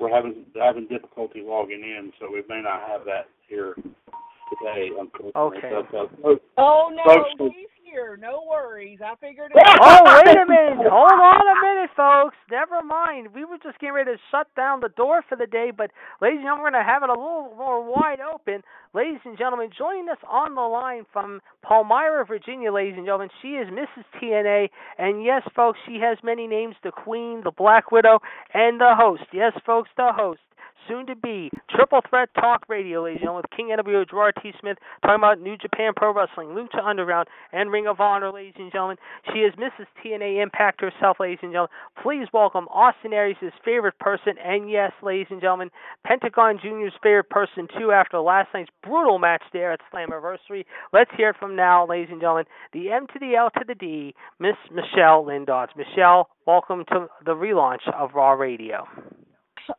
we're 0.00 0.14
having 0.14 0.44
having 0.60 0.86
difficulty 0.88 1.42
logging 1.44 1.82
in, 1.82 2.12
so 2.18 2.30
we 2.32 2.42
may 2.48 2.62
not 2.62 2.88
have 2.88 3.04
that 3.04 3.28
here 3.48 3.74
today. 3.74 4.90
Unfortunately. 4.98 5.32
Okay. 5.36 5.70
But, 5.90 5.98
uh, 5.98 6.06
folks- 6.22 6.44
Oh 6.56 6.90
no, 6.92 7.02
Folks, 7.04 7.54
he's 7.54 7.66
here. 7.92 8.16
No 8.16 8.42
worries. 8.48 8.98
I 9.04 9.14
figured 9.20 9.52
it 9.54 9.60
out. 9.60 9.78
Oh, 9.80 10.00
wait 10.24 10.36
a 10.36 10.48
minute. 10.48 10.88
Hold 10.88 11.12
on 11.12 11.44
a 11.44 11.56
minute, 11.60 11.90
folks. 11.94 12.36
Never 12.50 12.82
mind. 12.82 13.28
We 13.34 13.44
were 13.44 13.58
just 13.62 13.78
getting 13.78 13.94
ready 13.94 14.12
to 14.12 14.18
shut 14.30 14.48
down 14.56 14.80
the 14.80 14.88
door 14.96 15.22
for 15.28 15.36
the 15.36 15.46
day, 15.46 15.70
but 15.76 15.90
ladies 16.20 16.40
and 16.40 16.48
gentlemen, 16.48 16.64
we're 16.64 16.70
going 16.72 16.84
to 16.84 16.90
have 16.90 17.02
it 17.02 17.10
a 17.10 17.12
little 17.12 17.52
more 17.56 17.84
wide 17.84 18.20
open. 18.20 18.62
Ladies 18.94 19.20
and 19.24 19.36
gentlemen, 19.36 19.70
joining 19.76 20.08
us 20.08 20.18
on 20.28 20.54
the 20.54 20.62
line 20.62 21.04
from 21.12 21.40
Palmyra, 21.62 22.24
Virginia, 22.24 22.72
ladies 22.72 22.94
and 22.96 23.04
gentlemen, 23.06 23.30
she 23.40 23.60
is 23.60 23.68
Mrs. 23.68 24.04
TNA. 24.16 24.68
And 24.98 25.22
yes, 25.24 25.42
folks, 25.54 25.78
she 25.86 26.00
has 26.00 26.18
many 26.24 26.46
names 26.46 26.74
the 26.82 26.92
Queen, 26.92 27.42
the 27.44 27.52
Black 27.52 27.92
Widow, 27.92 28.18
and 28.54 28.80
the 28.80 28.94
host. 28.96 29.24
Yes, 29.32 29.52
folks, 29.64 29.90
the 29.96 30.12
host. 30.16 30.40
Soon 30.88 31.06
to 31.06 31.14
be 31.14 31.50
Triple 31.70 32.00
Threat 32.08 32.28
Talk 32.34 32.64
Radio, 32.68 33.04
ladies 33.04 33.18
and 33.18 33.26
gentlemen, 33.26 33.42
with 33.42 33.56
King 33.56 33.76
NWO 33.76 34.08
Gerard 34.08 34.34
T. 34.42 34.52
Smith 34.60 34.78
talking 35.02 35.20
about 35.20 35.40
New 35.40 35.56
Japan 35.56 35.92
Pro 35.94 36.12
Wrestling, 36.12 36.48
Lucha 36.48 36.84
Underground, 36.84 37.28
and 37.52 37.70
Ring 37.70 37.86
of 37.86 38.00
Honor, 38.00 38.32
ladies 38.32 38.54
and 38.58 38.72
gentlemen. 38.72 38.96
She 39.32 39.40
is 39.40 39.54
Mrs. 39.54 39.86
TNA 40.02 40.42
Impact 40.42 40.80
herself, 40.80 41.18
ladies 41.20 41.38
and 41.42 41.52
gentlemen. 41.52 41.70
Please 42.02 42.26
welcome 42.32 42.66
Austin 42.68 43.12
Aries' 43.12 43.36
favorite 43.64 43.98
person, 43.98 44.34
and 44.44 44.70
yes, 44.70 44.92
ladies 45.02 45.28
and 45.30 45.40
gentlemen, 45.40 45.70
Pentagon 46.04 46.58
Jr.'s 46.60 46.92
favorite 47.02 47.30
person 47.30 47.68
too 47.78 47.92
after 47.92 48.18
last 48.18 48.48
night's 48.52 48.70
brutal 48.82 49.18
match 49.18 49.42
there 49.52 49.72
at 49.72 49.80
Slammiversary. 49.92 50.64
Let's 50.92 51.10
hear 51.16 51.30
it 51.30 51.36
from 51.38 51.54
now, 51.54 51.86
ladies 51.86 52.08
and 52.10 52.20
gentlemen. 52.20 52.46
The 52.72 52.90
M 52.90 53.06
to 53.12 53.18
the 53.20 53.36
L 53.36 53.50
to 53.50 53.64
the 53.66 53.74
D, 53.74 54.14
Miss 54.40 54.56
Michelle 54.70 55.24
Lindards. 55.24 55.76
Michelle, 55.76 56.28
welcome 56.46 56.84
to 56.90 57.06
the 57.24 57.34
relaunch 57.34 57.88
of 57.94 58.14
Raw 58.14 58.32
Radio. 58.32 58.86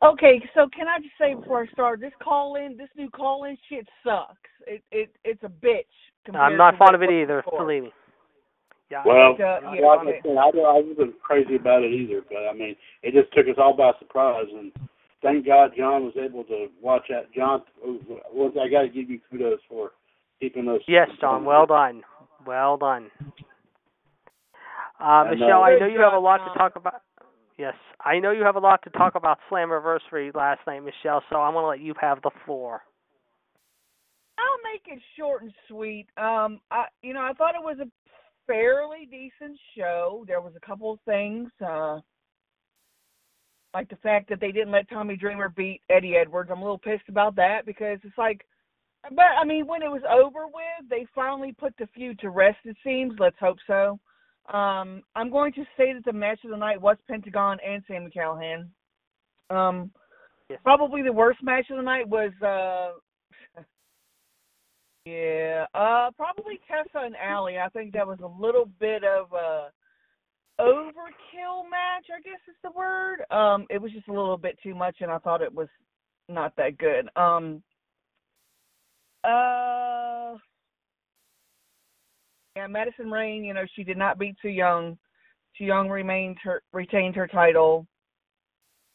Okay, 0.02 0.42
so 0.54 0.68
can 0.76 0.88
I 0.88 1.00
just 1.00 1.14
say 1.20 1.34
before 1.34 1.64
I 1.64 1.68
start, 1.68 2.00
this 2.00 2.14
call 2.22 2.56
in, 2.56 2.78
this 2.78 2.90
new 2.96 3.10
call 3.10 3.44
in 3.46 3.58
shit 3.70 3.88
sucks. 4.04 4.38
It 4.66 4.84
it 4.92 5.14
it's 5.24 5.44
a 5.44 5.50
bitch. 5.50 5.84
I'm 6.34 6.58
not 6.58 6.78
fond 6.78 6.96
of 6.96 7.02
it 7.02 7.10
either, 7.12 7.42
before. 7.44 7.60
believe 7.66 7.84
me. 7.84 7.94
Yeah. 8.90 9.04
Well, 9.06 9.34
uh, 9.34 9.60
like 9.66 9.80
yeah, 9.80 9.86
I 9.88 10.02
okay. 10.02 10.22
said, 10.24 10.38
I, 10.38 10.48
I 10.48 10.82
wasn't 10.86 11.20
crazy 11.22 11.56
about 11.56 11.84
it 11.84 11.92
either, 11.92 12.22
but 12.30 12.48
I 12.50 12.54
mean, 12.54 12.76
it 13.02 13.14
just 13.14 13.34
took 13.34 13.48
us 13.48 13.58
all 13.58 13.76
by 13.76 13.92
surprise, 14.00 14.46
and 14.54 14.72
thank 15.22 15.46
God 15.46 15.72
John 15.78 16.04
was 16.04 16.14
able 16.16 16.44
to 16.46 16.68
watch 16.82 17.04
that. 17.10 17.34
John, 17.34 17.64
was 17.82 18.54
I 18.62 18.70
got 18.70 18.84
to 18.84 18.90
give 18.90 19.10
you 19.10 19.20
kudos 19.30 19.60
for 19.68 19.92
keeping 20.40 20.70
us. 20.70 20.82
Yes, 20.88 21.10
John. 21.20 21.44
Well 21.44 21.66
done. 21.66 22.04
Well 22.46 22.78
done. 22.78 23.10
Uh, 25.00 25.26
And, 25.28 25.40
Michelle, 25.40 25.64
I 25.64 25.78
know 25.80 25.88
you 25.88 26.00
have 26.00 26.14
a 26.14 26.20
lot 26.20 26.38
to 26.38 26.58
talk 26.58 26.76
about. 26.76 27.02
Yes, 27.58 27.76
I 28.04 28.20
know 28.20 28.32
you 28.32 28.44
have 28.44 28.56
a 28.56 28.60
lot 28.60 28.82
to 28.84 28.90
talk 28.92 29.16
about 29.16 29.38
Slammiversary 29.52 30.36
last 30.36 30.62
night, 30.66 30.82
Michelle. 30.82 31.24
So 31.30 31.38
I'm 31.38 31.54
going 31.54 31.64
to 31.64 31.68
let 31.68 31.80
you 31.82 31.94
have 32.02 32.22
the 32.22 32.32
floor. 32.46 32.82
I'll 34.40 34.72
make 34.72 34.84
it 34.88 35.02
short 35.18 35.44
and 35.44 35.54
sweet. 35.68 36.08
Um, 36.18 36.60
I 36.72 36.86
you 37.02 37.14
know 37.14 37.22
I 37.22 37.34
thought 37.34 37.56
it 37.56 37.64
was 37.64 37.78
a 37.80 37.90
fairly 38.48 39.08
decent 39.10 39.60
show. 39.78 40.26
There 40.28 40.42
was 40.42 40.54
a 40.56 40.66
couple 40.66 40.92
of 40.92 41.00
things, 41.06 41.50
uh, 41.66 42.00
like 43.74 43.90
the 43.90 43.96
fact 43.98 44.30
that 44.30 44.40
they 44.40 44.52
didn't 44.52 44.72
let 44.72 44.90
Tommy 44.90 45.16
Dreamer 45.16 45.50
beat 45.50 45.82
Eddie 45.90 46.16
Edwards. 46.16 46.50
I'm 46.52 46.60
a 46.60 46.64
little 46.64 46.80
pissed 46.80 47.10
about 47.10 47.36
that 47.36 47.66
because 47.66 48.00
it's 48.04 48.18
like, 48.18 48.46
but 49.12 49.26
I 49.40 49.46
mean 49.46 49.68
when 49.68 49.84
it 49.84 49.92
was 49.92 50.02
over 50.10 50.48
with, 50.48 50.90
they 50.90 51.06
finally 51.14 51.54
put 51.54 51.76
the 51.78 51.88
feud 51.94 52.18
to 52.20 52.32
rest. 52.32 52.58
It 52.66 52.78
seems. 52.84 53.14
Let's 53.20 53.40
hope 53.40 53.58
so. 53.68 54.00
Um, 54.52 55.04
I'm 55.16 55.30
going 55.32 55.54
to 55.54 55.64
say 55.78 55.94
that 55.94 56.04
the 56.06 56.14
match 56.14 56.40
of 56.44 56.50
the 56.52 56.58
night 56.58 56.82
was 56.82 56.98
Pentagon 57.08 57.58
and 57.66 57.84
Sami 57.88 58.10
Callihan. 58.10 58.68
Um, 59.50 59.92
Yes. 60.50 60.60
probably 60.64 61.02
the 61.02 61.12
worst 61.14 61.42
match 61.42 61.70
of 61.70 61.78
the 61.78 61.84
night 61.84 62.08
was 62.08 62.32
uh 62.42 62.92
yeah, 65.06 65.66
uh, 65.74 66.12
probably 66.16 66.60
Tessa 66.68 67.06
and 67.06 67.16
Allie. 67.16 67.58
I 67.60 67.70
think 67.70 67.94
that 67.94 68.06
was 68.08 68.20
a 68.24 68.42
little 68.42 68.70
bit 68.80 69.04
of 69.04 69.32
a 69.34 69.70
overkill 70.60 71.70
match. 71.70 72.08
I 72.14 72.22
guess 72.24 72.40
is 72.48 72.56
the 72.64 72.72
word. 72.72 73.24
Um, 73.32 73.66
it 73.70 73.82
was 73.82 73.92
just 73.92 74.08
a 74.08 74.14
little 74.14 74.38
bit 74.38 74.58
too 74.62 74.76
much, 74.76 74.98
and 75.02 75.12
I 75.12 75.18
thought 75.18 75.42
it 75.42 75.54
was 75.54 75.70
not 76.30 76.56
that 76.58 76.78
good. 76.78 77.10
Um, 77.16 77.64
uh, 79.24 79.28
yeah, 82.56 82.68
Madison 82.68 83.10
Rayne. 83.10 83.44
You 83.44 83.54
know, 83.54 83.66
she 83.76 83.84
did 83.84 83.98
not 83.98 84.20
beat 84.20 84.36
Su 84.42 84.50
Yung. 84.50 84.98
Su 85.58 85.66
Yung 85.66 85.90
remained 85.90 86.38
her 86.44 86.62
retained 86.72 87.16
her 87.16 87.28
title. 87.28 87.88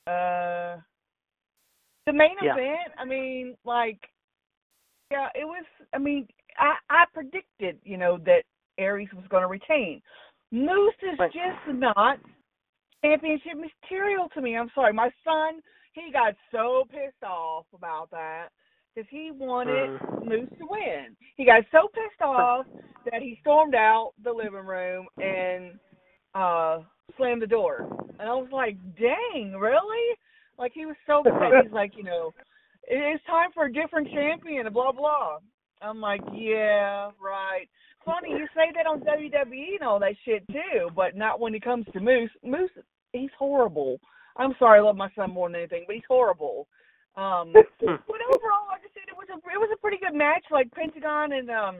Uh, 0.06 0.78
the 2.06 2.12
main 2.12 2.36
Yeah. 2.42 2.54
event. 2.54 2.94
I 2.96 3.04
mean, 3.04 3.56
like 3.64 3.98
yeah, 5.10 5.28
it 5.34 5.44
was. 5.44 5.64
I 5.92 5.98
mean, 5.98 6.28
I 6.58 6.76
I 6.90 7.04
predicted, 7.12 7.78
you 7.82 7.96
know, 7.96 8.18
that 8.18 8.44
Aries 8.78 9.12
was 9.14 9.26
going 9.28 9.42
to 9.42 9.48
retain. 9.48 10.02
Moose 10.50 10.94
is 11.02 11.18
Right. 11.18 11.32
just 11.32 11.66
not 11.78 12.20
championship 13.02 13.56
material 13.56 14.28
to 14.30 14.40
me. 14.40 14.56
I'm 14.56 14.70
sorry, 14.70 14.92
my 14.92 15.10
son. 15.24 15.62
He 15.92 16.12
got 16.12 16.34
so 16.52 16.84
pissed 16.90 17.24
off 17.24 17.66
about 17.72 18.10
that 18.10 18.50
because 18.98 19.08
he 19.10 19.30
wanted 19.30 19.90
Mhm. 20.00 20.24
Moose 20.24 20.50
to 20.58 20.66
win. 20.66 21.16
He 21.36 21.44
got 21.44 21.64
so 21.70 21.86
pissed 21.88 22.20
off 22.20 22.66
that 23.04 23.22
he 23.22 23.36
stormed 23.40 23.76
out 23.76 24.12
the 24.22 24.32
living 24.32 24.66
room 24.66 25.06
and 25.18 25.78
uh 26.34 26.80
slammed 27.16 27.42
the 27.42 27.46
door. 27.46 27.86
And 28.18 28.28
I 28.28 28.34
was 28.34 28.50
like, 28.50 28.76
"Dang, 28.96 29.54
really?" 29.56 30.16
Like 30.58 30.72
he 30.72 30.84
was 30.84 30.96
so 31.06 31.20
upset. 31.26 31.62
He's 31.62 31.72
like, 31.72 31.96
you 31.96 32.02
know, 32.02 32.34
it's 32.88 33.24
time 33.24 33.52
for 33.52 33.66
a 33.66 33.72
different 33.72 34.08
champion. 34.10 34.66
and 34.66 34.74
Blah 34.74 34.92
blah. 34.92 35.38
I'm 35.80 36.00
like, 36.00 36.22
yeah, 36.32 37.12
right. 37.20 37.68
Funny 38.04 38.30
you 38.30 38.48
say 38.52 38.72
that 38.74 38.86
on 38.86 39.00
WWE 39.02 39.76
and 39.78 39.84
all 39.84 40.00
that 40.00 40.16
shit 40.24 40.44
too, 40.48 40.90
but 40.96 41.14
not 41.14 41.38
when 41.38 41.54
it 41.54 41.62
comes 41.62 41.86
to 41.92 42.00
Moose. 42.00 42.32
Moose, 42.42 42.70
he's 43.12 43.30
horrible. 43.38 44.00
I'm 44.36 44.56
sorry, 44.58 44.80
I 44.80 44.82
love 44.82 44.96
my 44.96 45.10
son 45.14 45.30
more 45.30 45.48
than 45.48 45.56
anything, 45.56 45.84
but 45.86 45.94
he's 45.94 46.04
horrible. 46.08 46.66
Um, 47.18 47.52
but 47.52 48.20
overall, 48.30 48.70
like 48.70 48.86
I 48.86 48.90
said, 48.94 49.10
it 49.10 49.16
was 49.16 49.26
a 49.30 49.36
it 49.36 49.58
was 49.58 49.70
a 49.74 49.80
pretty 49.80 49.98
good 49.98 50.14
match. 50.14 50.44
Like 50.50 50.70
Pentagon 50.70 51.32
and 51.32 51.50
um, 51.50 51.76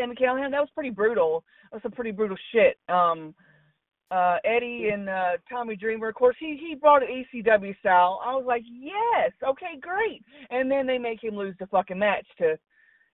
Sami 0.00 0.16
Callihan, 0.16 0.50
that 0.50 0.60
was 0.60 0.70
pretty 0.74 0.90
brutal. 0.90 1.44
That 1.70 1.76
was 1.76 1.82
some 1.82 1.92
pretty 1.92 2.10
brutal 2.10 2.36
shit. 2.52 2.76
Um, 2.88 3.34
uh, 4.10 4.38
Eddie 4.44 4.90
and 4.92 5.08
uh, 5.08 5.32
Tommy 5.48 5.76
Dreamer, 5.76 6.08
of 6.08 6.14
course, 6.14 6.36
he 6.40 6.58
he 6.60 6.74
brought 6.74 7.02
an 7.02 7.24
ECW 7.34 7.78
style. 7.78 8.20
I 8.24 8.34
was 8.34 8.44
like, 8.46 8.62
yes, 8.66 9.32
okay, 9.46 9.78
great. 9.80 10.22
And 10.50 10.70
then 10.70 10.86
they 10.86 10.98
make 10.98 11.22
him 11.22 11.36
lose 11.36 11.54
the 11.58 11.66
fucking 11.66 11.98
match 11.98 12.26
to 12.38 12.58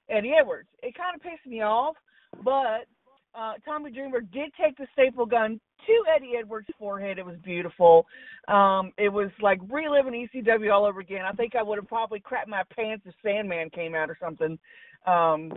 Eddie 0.09 0.35
Edwards. 0.39 0.69
It 0.83 0.95
kind 0.97 1.15
of 1.15 1.23
pissed 1.23 1.47
me 1.47 1.63
off, 1.63 1.97
but 2.43 2.87
uh, 3.35 3.55
Tommy 3.65 3.91
Dreamer 3.91 4.21
did 4.21 4.53
take 4.61 4.77
the 4.77 4.87
staple 4.93 5.27
gun 5.27 5.61
to 5.87 6.05
Eddie 6.15 6.35
Edwards' 6.39 6.69
forehead. 6.79 7.19
It 7.19 7.27
was 7.27 7.37
beautiful. 7.43 8.07
Um, 8.49 8.93
it 8.99 9.09
was 9.09 9.31
like 9.41 9.61
reliving 9.69 10.29
ECW 10.35 10.73
all 10.73 10.85
over 10.85 11.01
again. 11.01 11.25
I 11.25 11.33
think 11.33 11.55
I 11.55 11.63
would 11.63 11.79
have 11.79 11.89
probably 11.89 12.21
crapped 12.21 12.49
my 12.49 12.63
pants 12.75 13.05
if 13.07 13.15
Sandman 13.23 13.71
came 13.71 13.95
out 13.95 14.11
or 14.11 14.17
something. 14.21 14.59
Um, 15.07 15.53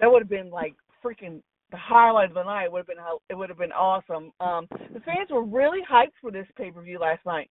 that 0.00 0.10
would 0.10 0.22
have 0.22 0.28
been 0.28 0.50
like 0.50 0.74
freaking 1.04 1.40
the 1.70 1.76
highlight 1.76 2.28
of 2.28 2.34
the 2.34 2.44
night. 2.44 2.66
It 2.66 2.72
would 2.72 2.78
have 2.78 2.86
been 2.86 2.98
it 3.28 3.34
would 3.34 3.48
have 3.48 3.58
been 3.58 3.72
awesome. 3.72 4.30
Um, 4.40 4.66
the 4.92 5.00
fans 5.00 5.30
were 5.30 5.44
really 5.44 5.80
hyped 5.90 6.14
for 6.20 6.30
this 6.30 6.46
pay 6.56 6.70
per 6.70 6.82
view 6.82 6.98
last 6.98 7.24
night. 7.26 7.50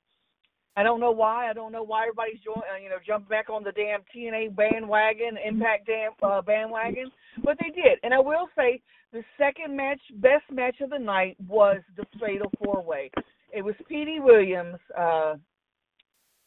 I 0.76 0.84
don't 0.84 1.00
know 1.00 1.12
why. 1.12 1.50
I 1.50 1.54
don't 1.54 1.72
know 1.72 1.84
why 1.84 2.04
everybody's 2.04 2.40
join, 2.40 2.58
uh, 2.58 2.78
you 2.82 2.90
know, 2.90 2.98
jumping 3.06 3.30
back 3.30 3.50
on 3.50 3.64
the 3.64 3.72
damn 3.72 4.02
TNA 4.16 4.56
bandwagon, 4.56 5.38
Impact 5.46 5.86
damn 5.88 6.12
uh, 6.24 6.42
bandwagon, 6.42 7.12
but 7.44 7.58
they 7.62 7.70
did. 7.70 8.00
And 8.04 8.14
I 8.14 8.20
will 8.20 8.48
say, 8.58 8.82
the 9.12 9.24
second 9.38 9.76
match, 9.78 10.02
best 10.16 10.46
match 10.52 10.78
of 10.82 10.90
the 10.90 10.98
night, 10.98 11.38
was 11.48 11.82
the 11.96 12.06
Fatal 12.20 12.52
Four 12.64 12.84
Way. 12.84 13.12
It 13.52 13.64
was 13.64 13.76
Petey 13.88 14.20
Williams. 14.20 14.80
Uh, 14.98 15.36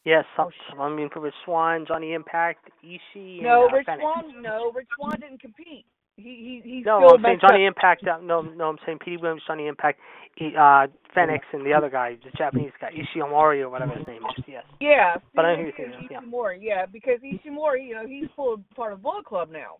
Yes, 0.06 0.24
Oh, 0.38 0.50
I 0.78 0.88
mean 0.88 1.10
for 1.12 1.18
Rich 1.18 1.34
Swann, 1.44 1.84
Johnny 1.84 2.12
Impact, 2.12 2.70
Ishii, 2.84 3.38
and 3.38 3.42
no, 3.42 3.68
uh, 3.68 3.74
Rich. 3.74 3.86
Swan. 3.86 4.40
No, 4.40 4.70
Rich 4.72 4.86
Swann 4.96 5.18
didn't 5.18 5.40
compete. 5.40 5.84
He 6.16 6.62
he 6.64 6.70
he's 6.76 6.86
No, 6.86 6.98
still 6.98 7.14
I'm 7.14 7.22
saying 7.22 7.34
messed 7.34 7.44
up. 7.44 7.50
Johnny 7.50 7.66
Impact. 7.66 8.06
Uh, 8.06 8.18
no, 8.22 8.40
no, 8.40 8.68
I'm 8.70 8.78
saying 8.86 8.98
Petey 9.04 9.18
Williams, 9.18 9.42
Johnny 9.46 9.66
Impact, 9.66 10.00
he, 10.36 10.52
uh, 10.58 10.86
Fenix, 11.14 11.44
and 11.52 11.64
the 11.64 11.74
other 11.74 11.90
guy, 11.90 12.16
the 12.24 12.30
Japanese 12.36 12.72
guy, 12.80 12.90
Ishii 12.90 13.20
or 13.20 13.68
whatever 13.68 13.92
his 13.94 14.06
name 14.06 14.22
is. 14.24 14.44
Yes. 14.48 14.64
Yeah, 14.80 15.16
But 15.34 15.44
I 15.44 15.56
know 15.56 15.62
Steve 15.62 15.74
who 15.76 15.82
you're 15.82 15.92
thinking 16.00 16.08
yeah. 16.10 16.20
Ishimori, 16.20 16.58
yeah, 16.60 16.86
because 16.86 17.20
Ishimori, 17.20 17.86
you 17.86 17.94
know, 17.94 18.06
he's 18.06 18.28
full 18.34 18.62
part 18.74 18.94
of 18.94 19.02
Bullet 19.02 19.26
Club 19.26 19.50
now. 19.50 19.76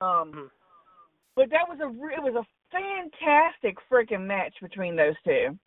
Um, 0.00 0.32
Mhm. 0.32 0.50
but 1.36 1.50
that 1.50 1.68
was 1.68 1.80
a 1.80 1.88
re- 1.88 2.14
it 2.14 2.22
was 2.22 2.34
a 2.34 2.46
fantastic 2.70 3.76
freaking 3.90 4.26
match 4.26 4.54
between 4.62 4.96
those 4.96 5.14
two. 5.22 5.58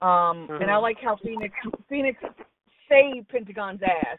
Um, 0.00 0.48
and 0.48 0.70
I 0.70 0.74
Mhm. 0.74 0.82
like 0.82 1.00
how 1.00 1.16
Fenix 1.16 1.54
Fenix 1.88 2.22
saved 2.88 3.28
Pentagon's 3.28 3.82
ass 3.82 4.18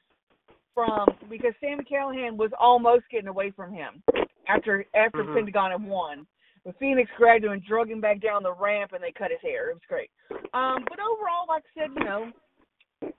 from 0.75 1.07
because 1.29 1.55
Sami 1.59 1.83
Callihan 1.83 2.37
was 2.37 2.51
almost 2.53 3.09
getting 3.09 3.27
away 3.27 3.49
from 3.51 3.73
him 3.73 4.03
after 4.49 4.85
after 4.93 5.23
Mhm. 5.23 5.35
Pentagon 5.35 5.71
had 5.71 5.83
won. 5.83 6.27
But 6.65 6.77
Fenix 6.77 7.09
grabbed 7.15 7.45
him 7.45 7.53
and 7.53 7.63
drug 7.63 7.89
him 7.89 8.01
back 8.01 8.19
down 8.19 8.43
the 8.43 8.53
ramp, 8.53 8.91
and 8.93 9.01
they 9.01 9.13
cut 9.13 9.31
his 9.31 9.39
hair. 9.41 9.69
It 9.69 9.75
was 9.75 9.85
great. 9.87 10.11
Um, 10.53 10.83
but 10.89 10.99
overall, 10.99 11.45
like 11.47 11.63
I 11.77 11.79
said, 11.79 11.91
you 11.95 12.03
know, 12.03 12.31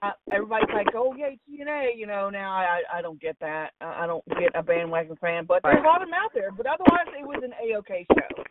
uh, 0.03 0.11
everybody's 0.31 0.69
like, 0.73 0.93
"Oh 0.93 1.15
yeah, 1.15 1.31
TNA," 1.47 1.93
you 1.95 2.05
know. 2.05 2.29
Now 2.29 2.51
I 2.51 2.83
I 2.93 3.01
don't 3.01 3.19
get 3.19 3.37
that. 3.39 3.73
I 3.81 4.03
I 4.03 4.07
don't 4.07 4.23
get 4.37 4.51
a 4.53 4.61
bandwagon 4.61 5.15
fan, 5.15 5.45
but 5.45 5.63
there's 5.63 5.79
a 5.83 5.87
lot 5.87 6.01
of 6.03 6.07
them 6.07 6.13
out 6.13 6.31
there. 6.33 6.51
But 6.51 6.67
otherwise, 6.67 7.07
it 7.17 7.25
was 7.25 7.41
an 7.43 7.53
a 7.61 7.77
okay 7.77 8.05
show. 8.13 8.43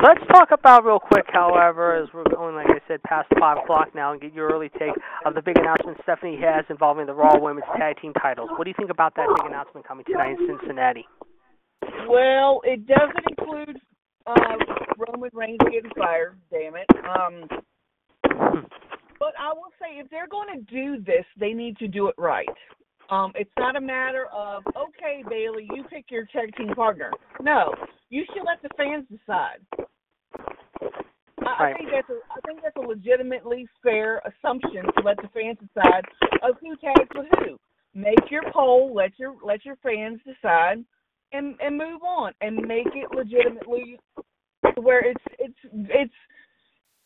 Let's 0.00 0.24
talk 0.28 0.52
about 0.52 0.84
real 0.84 1.00
quick, 1.00 1.26
however, 1.28 1.96
as 1.96 2.08
we're 2.14 2.22
going, 2.24 2.54
like 2.54 2.70
I 2.70 2.80
said, 2.86 3.02
past 3.02 3.28
five 3.38 3.58
o'clock 3.58 3.94
now, 3.96 4.12
and 4.12 4.20
get 4.20 4.32
your 4.32 4.48
early 4.48 4.70
take 4.78 4.94
of 5.24 5.34
the 5.34 5.42
big 5.42 5.58
announcement 5.58 5.98
Stephanie 6.04 6.38
has 6.40 6.64
involving 6.70 7.06
the 7.06 7.14
Raw 7.14 7.36
Women's 7.38 7.66
Tag 7.76 8.00
Team 8.00 8.12
titles. 8.14 8.48
What 8.56 8.64
do 8.64 8.70
you 8.70 8.74
think 8.78 8.90
about 8.90 9.14
that 9.16 9.26
big 9.36 9.46
announcement 9.46 9.86
coming 9.86 10.04
tonight 10.04 10.38
in 10.38 10.46
Cincinnati? 10.46 11.06
Well, 12.08 12.60
it 12.64 12.86
doesn't 12.86 13.24
include 13.38 13.80
uh 14.26 14.56
Roman 14.98 15.30
Reigns 15.32 15.58
getting 15.70 15.90
fired. 15.96 16.38
Damn 16.50 16.74
it. 16.76 16.86
Um, 17.04 17.48
but 19.18 19.32
I 19.38 19.52
will 19.52 19.72
say, 19.80 19.98
if 19.98 20.08
they're 20.10 20.28
going 20.28 20.48
to 20.54 20.62
do 20.72 21.02
this, 21.02 21.24
they 21.38 21.52
need 21.52 21.76
to 21.78 21.88
do 21.88 22.08
it 22.08 22.14
right. 22.18 22.48
Um, 23.10 23.32
it's 23.34 23.50
not 23.58 23.76
a 23.76 23.80
matter 23.80 24.26
of 24.26 24.62
okay, 24.76 25.24
Bayley, 25.28 25.68
you 25.74 25.82
pick 25.84 26.06
your 26.10 26.26
tag 26.26 26.54
team 26.56 26.74
partner. 26.74 27.10
No, 27.40 27.72
you 28.10 28.24
should 28.32 28.44
let 28.44 28.62
the 28.62 28.68
fans 28.76 29.06
decide. 29.10 29.60
I, 31.40 31.70
I 31.70 31.74
think 31.74 31.88
that's 31.90 32.10
a 32.10 32.18
I 32.30 32.40
think 32.46 32.60
that's 32.62 32.76
a 32.76 32.86
legitimately 32.86 33.66
fair 33.82 34.20
assumption 34.26 34.84
to 34.84 35.02
let 35.04 35.16
the 35.16 35.28
fans 35.32 35.56
decide 35.58 36.04
of 36.42 36.56
who 36.60 36.76
tags 36.76 37.08
with 37.14 37.28
who. 37.38 37.56
Make 37.94 38.30
your 38.30 38.42
poll, 38.52 38.94
let 38.94 39.18
your 39.18 39.34
let 39.42 39.64
your 39.64 39.76
fans 39.76 40.20
decide, 40.26 40.84
and 41.32 41.54
and 41.60 41.76
move 41.76 42.02
on, 42.02 42.32
and 42.40 42.56
make 42.56 42.88
it 42.94 43.14
legitimately 43.14 43.98
where 44.76 45.04
it's 45.04 45.24
it's 45.38 45.58
it's 45.72 46.14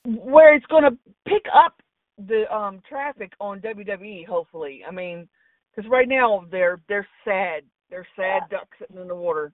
where 0.04 0.54
it's 0.54 0.66
going 0.66 0.84
to 0.84 0.96
pick 1.26 1.44
up 1.54 1.80
the 2.28 2.44
um 2.54 2.80
traffic 2.88 3.32
on 3.40 3.60
WWE. 3.60 4.26
Hopefully, 4.26 4.82
I 4.86 4.90
mean, 4.90 5.28
because 5.74 5.90
right 5.90 6.08
now 6.08 6.44
they're 6.50 6.80
they're 6.88 7.08
sad. 7.24 7.62
They're 7.90 8.06
sad 8.16 8.42
ducks 8.50 8.76
sitting 8.78 9.00
in 9.00 9.08
the 9.08 9.14
water. 9.14 9.52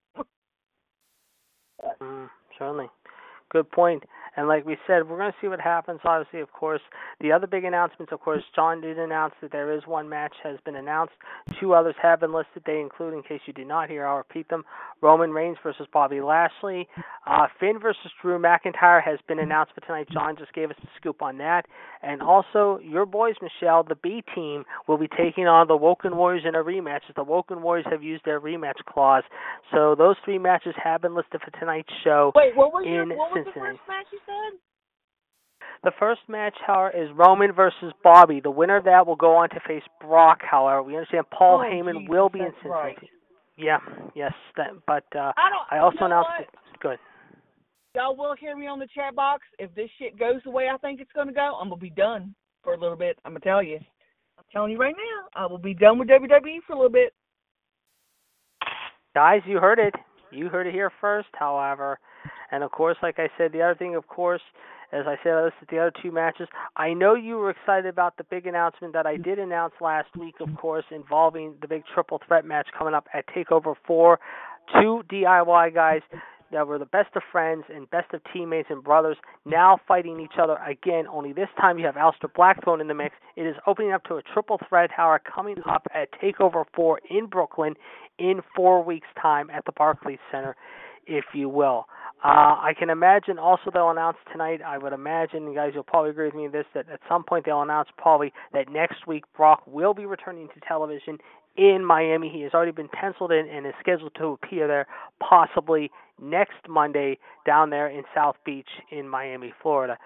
Mm, 2.00 2.28
certainly. 2.58 2.86
Good 3.50 3.70
point. 3.70 4.04
And 4.36 4.46
like 4.46 4.64
we 4.64 4.76
said, 4.86 5.08
we're 5.08 5.18
going 5.18 5.32
to 5.32 5.38
see 5.40 5.48
what 5.48 5.60
happens. 5.60 5.98
Obviously, 6.04 6.40
of 6.40 6.52
course, 6.52 6.80
the 7.20 7.32
other 7.32 7.48
big 7.48 7.64
announcements, 7.64 8.12
of 8.12 8.20
course, 8.20 8.44
John 8.54 8.80
did 8.80 8.96
announce 8.96 9.34
that 9.42 9.50
there 9.50 9.74
is 9.76 9.82
one 9.84 10.08
match 10.08 10.34
has 10.44 10.58
been 10.64 10.76
announced. 10.76 11.14
Two 11.58 11.74
others 11.74 11.96
have 12.00 12.20
been 12.20 12.32
listed. 12.32 12.62
They 12.64 12.78
include, 12.78 13.14
in 13.14 13.22
case 13.24 13.40
you 13.46 13.52
did 13.52 13.66
not 13.66 13.90
hear, 13.90 14.06
I'll 14.06 14.18
repeat 14.18 14.48
them: 14.48 14.64
Roman 15.00 15.32
Reigns 15.32 15.56
versus 15.62 15.88
Bobby 15.92 16.20
Lashley. 16.20 16.86
Uh, 17.26 17.48
Finn 17.58 17.80
versus 17.80 18.12
Drew 18.22 18.38
McIntyre 18.38 19.02
has 19.02 19.18
been 19.26 19.40
announced 19.40 19.72
for 19.74 19.80
tonight. 19.80 20.08
John 20.12 20.36
just 20.36 20.52
gave 20.52 20.70
us 20.70 20.76
the 20.80 20.88
scoop 21.00 21.20
on 21.20 21.38
that. 21.38 21.66
And 22.00 22.22
also, 22.22 22.78
your 22.84 23.06
boys, 23.06 23.34
Michelle, 23.42 23.82
the 23.82 23.96
B 23.96 24.22
team, 24.36 24.64
will 24.86 24.98
be 24.98 25.08
taking 25.08 25.48
on 25.48 25.66
the 25.66 25.76
Woken 25.76 26.16
Warriors 26.16 26.44
in 26.46 26.54
a 26.54 26.62
rematch. 26.62 27.00
As 27.08 27.16
the 27.16 27.24
Woken 27.24 27.60
Warriors 27.60 27.86
have 27.90 28.04
used 28.04 28.24
their 28.24 28.40
rematch 28.40 28.84
clause, 28.86 29.24
so 29.72 29.96
those 29.96 30.14
three 30.24 30.38
matches 30.38 30.74
have 30.82 31.02
been 31.02 31.16
listed 31.16 31.40
for 31.44 31.50
tonight's 31.58 31.92
show. 32.04 32.30
Wait, 32.36 32.54
what 32.54 32.72
was 32.72 32.84
your 32.86 33.04
what 33.16 33.32
the 33.46 33.52
first 33.60 33.80
match 33.88 34.06
you 34.12 34.18
said? 34.26 34.58
The 35.84 35.92
first 35.98 36.20
match, 36.28 36.54
however, 36.66 36.96
is 36.96 37.08
Roman 37.14 37.52
versus 37.52 37.92
Bobby. 38.02 38.40
The 38.40 38.50
winner 38.50 38.76
of 38.76 38.84
that 38.84 39.06
will 39.06 39.16
go 39.16 39.34
on 39.36 39.48
to 39.50 39.60
face 39.66 39.82
Brock. 40.00 40.40
However, 40.42 40.82
we 40.82 40.94
understand 40.96 41.26
Paul 41.30 41.60
Oh, 41.60 41.64
Heyman 41.64 42.08
will 42.08 42.28
be 42.28 42.40
in 42.40 42.52
Cincinnati. 42.62 42.68
right. 42.70 42.98
Yeah, 43.56 43.78
yes, 44.14 44.32
that, 44.56 44.70
but 44.86 45.04
uh, 45.16 45.32
I. 45.36 45.76
I 45.76 45.78
also 45.78 45.94
you 45.96 46.00
know 46.00 46.06
announced 46.06 46.30
what? 46.38 46.40
it. 46.42 46.80
Good. 46.80 46.98
Y'all 47.96 48.14
will 48.16 48.34
hear 48.38 48.56
me 48.56 48.66
on 48.68 48.78
the 48.78 48.86
chat 48.94 49.14
box. 49.16 49.42
If 49.58 49.74
this 49.74 49.90
shit 49.98 50.16
goes 50.18 50.40
the 50.44 50.50
way 50.50 50.68
I 50.72 50.76
think 50.78 51.00
it's 51.00 51.10
gonna 51.14 51.32
go, 51.32 51.56
I'm 51.60 51.68
gonna 51.68 51.80
be 51.80 51.90
done 51.90 52.34
for 52.62 52.74
a 52.74 52.78
little 52.78 52.96
bit. 52.96 53.18
I'm 53.24 53.32
gonna 53.32 53.40
tell 53.40 53.62
you. 53.62 53.78
I'm 54.38 54.44
telling 54.52 54.70
you 54.72 54.78
right 54.78 54.94
now, 54.96 55.42
I 55.42 55.46
will 55.46 55.58
be 55.58 55.74
done 55.74 55.98
with 55.98 56.08
WWE 56.08 56.58
for 56.66 56.74
a 56.74 56.76
little 56.76 56.92
bit. 56.92 57.12
Guys, 59.14 59.40
you 59.46 59.58
heard 59.58 59.80
it. 59.80 59.94
You 60.30 60.48
heard 60.48 60.66
it 60.66 60.72
here 60.74 60.90
first, 61.00 61.28
however. 61.32 61.98
And 62.50 62.62
of 62.62 62.70
course, 62.70 62.96
like 63.02 63.18
I 63.18 63.28
said, 63.36 63.52
the 63.52 63.62
other 63.62 63.74
thing, 63.74 63.94
of 63.94 64.06
course, 64.06 64.42
as 64.92 65.04
I 65.06 65.16
said, 65.22 65.32
I 65.32 65.44
listed 65.44 65.68
the 65.70 65.78
other 65.78 65.92
two 66.02 66.10
matches. 66.10 66.48
I 66.76 66.94
know 66.94 67.14
you 67.14 67.36
were 67.36 67.50
excited 67.50 67.86
about 67.86 68.16
the 68.16 68.24
big 68.24 68.46
announcement 68.46 68.94
that 68.94 69.06
I 69.06 69.16
did 69.16 69.38
announce 69.38 69.74
last 69.80 70.08
week, 70.16 70.36
of 70.40 70.48
course, 70.56 70.84
involving 70.90 71.54
the 71.60 71.68
big 71.68 71.82
triple 71.92 72.20
threat 72.26 72.46
match 72.46 72.68
coming 72.76 72.94
up 72.94 73.06
at 73.12 73.26
TakeOver 73.28 73.74
4. 73.86 74.18
Two 74.80 75.02
DIY 75.10 75.74
guys 75.74 76.00
that 76.52 76.66
were 76.66 76.78
the 76.78 76.86
best 76.86 77.14
of 77.14 77.22
friends 77.30 77.64
and 77.74 77.88
best 77.90 78.12
of 78.12 78.20
teammates 78.32 78.68
and 78.70 78.82
brothers 78.82 79.16
now 79.44 79.78
fighting 79.86 80.20
each 80.20 80.38
other 80.40 80.58
again. 80.66 81.06
Only 81.06 81.32
this 81.32 81.48
time 81.60 81.78
you 81.78 81.86
have 81.86 81.94
Aleister 81.94 82.32
Black 82.34 82.62
thrown 82.64 82.80
in 82.80 82.88
the 82.88 82.94
mix. 82.94 83.14
It 83.36 83.42
is 83.42 83.56
opening 83.66 83.92
up 83.92 84.04
to 84.04 84.14
a 84.14 84.22
triple 84.22 84.58
threat 84.68 84.90
hour 84.98 85.20
coming 85.20 85.56
up 85.68 85.86
at 85.94 86.08
TakeOver 86.20 86.64
4 86.74 87.00
in 87.10 87.26
Brooklyn 87.26 87.74
in 88.18 88.40
four 88.54 88.82
weeks' 88.82 89.08
time 89.20 89.50
at 89.50 89.64
the 89.64 89.72
Barclays 89.72 90.18
Center, 90.30 90.56
if 91.06 91.24
you 91.34 91.48
will. 91.48 91.86
Uh, 92.24 92.58
I 92.58 92.72
can 92.76 92.90
imagine 92.90 93.38
also 93.38 93.70
they'll 93.72 93.90
announce 93.90 94.16
tonight, 94.32 94.60
I 94.60 94.76
would 94.76 94.92
imagine, 94.92 95.46
you 95.46 95.54
guys, 95.54 95.70
you'll 95.72 95.84
probably 95.84 96.10
agree 96.10 96.26
with 96.26 96.34
me 96.34 96.46
in 96.46 96.52
this, 96.52 96.66
that 96.74 96.88
at 96.92 96.98
some 97.08 97.22
point 97.22 97.44
they'll 97.46 97.62
announce 97.62 97.88
probably 97.96 98.32
that 98.52 98.68
next 98.68 99.06
week 99.06 99.24
Brock 99.36 99.62
will 99.66 99.94
be 99.94 100.04
returning 100.04 100.48
to 100.48 100.60
television 100.66 101.18
in 101.58 101.84
Miami. 101.84 102.30
He 102.32 102.42
has 102.42 102.54
already 102.54 102.72
been 102.72 102.88
penciled 102.88 103.32
in 103.32 103.48
and 103.48 103.66
is 103.66 103.74
scheduled 103.80 104.14
to 104.16 104.26
appear 104.26 104.66
there 104.66 104.86
possibly 105.20 105.90
next 106.20 106.68
Monday 106.68 107.18
down 107.44 107.70
there 107.70 107.88
in 107.88 108.04
South 108.14 108.36
Beach 108.46 108.68
in 108.90 109.08
Miami, 109.08 109.52
Florida. 109.62 109.98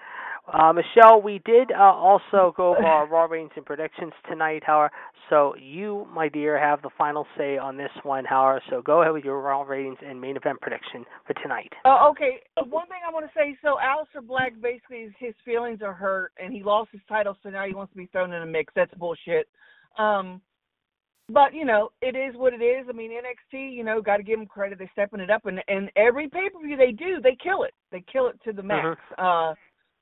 Uh, 0.52 0.72
Michelle, 0.72 1.22
we 1.22 1.40
did 1.44 1.70
uh, 1.70 1.80
also 1.80 2.52
go 2.56 2.70
over 2.70 2.84
our 2.84 3.06
Raw 3.06 3.24
ratings 3.30 3.52
and 3.54 3.64
predictions 3.64 4.12
tonight, 4.28 4.62
however. 4.66 4.90
So 5.30 5.54
you, 5.56 6.06
my 6.12 6.28
dear, 6.28 6.58
have 6.58 6.82
the 6.82 6.90
final 6.98 7.26
say 7.38 7.56
on 7.58 7.76
this 7.76 7.92
one, 8.02 8.24
however. 8.24 8.60
So 8.68 8.82
go 8.82 9.02
ahead 9.02 9.12
with 9.12 9.24
your 9.24 9.40
Raw 9.40 9.62
ratings 9.62 9.98
and 10.04 10.20
main 10.20 10.36
event 10.36 10.60
prediction 10.60 11.04
for 11.26 11.34
tonight. 11.34 11.72
Uh, 11.84 12.08
okay, 12.10 12.40
one 12.66 12.88
thing 12.88 12.98
I 13.06 13.12
want 13.12 13.24
to 13.26 13.32
say. 13.38 13.56
So 13.62 13.76
Aleister 13.76 14.26
Black 14.26 14.54
basically 14.60 15.14
his 15.18 15.34
feelings 15.44 15.80
are 15.80 15.94
hurt, 15.94 16.32
and 16.42 16.52
he 16.52 16.62
lost 16.64 16.90
his 16.90 17.02
title, 17.08 17.36
so 17.42 17.50
now 17.50 17.64
he 17.64 17.74
wants 17.74 17.92
to 17.92 17.96
be 17.96 18.06
thrown 18.06 18.32
in 18.32 18.42
a 18.42 18.46
mix. 18.46 18.72
That's 18.74 18.92
bullshit. 18.94 19.48
Um, 19.96 20.40
but 21.28 21.54
you 21.54 21.64
know, 21.64 21.90
it 22.00 22.16
is 22.16 22.34
what 22.36 22.52
it 22.52 22.62
is. 22.62 22.86
I 22.88 22.92
mean, 22.92 23.10
NXT, 23.10 23.74
you 23.74 23.84
know, 23.84 24.00
got 24.02 24.18
to 24.18 24.22
give 24.22 24.38
them 24.38 24.46
credit. 24.46 24.78
They're 24.78 24.90
stepping 24.92 25.20
it 25.20 25.30
up, 25.30 25.46
and 25.46 25.60
and 25.68 25.90
every 25.96 26.28
pay 26.28 26.48
per 26.52 26.60
view 26.60 26.76
they 26.76 26.92
do, 26.92 27.20
they 27.22 27.36
kill 27.42 27.62
it. 27.64 27.74
They 27.90 28.04
kill 28.12 28.28
it 28.28 28.38
to 28.44 28.52
the 28.52 28.62
max. 28.62 29.00
Uh, 29.18 29.54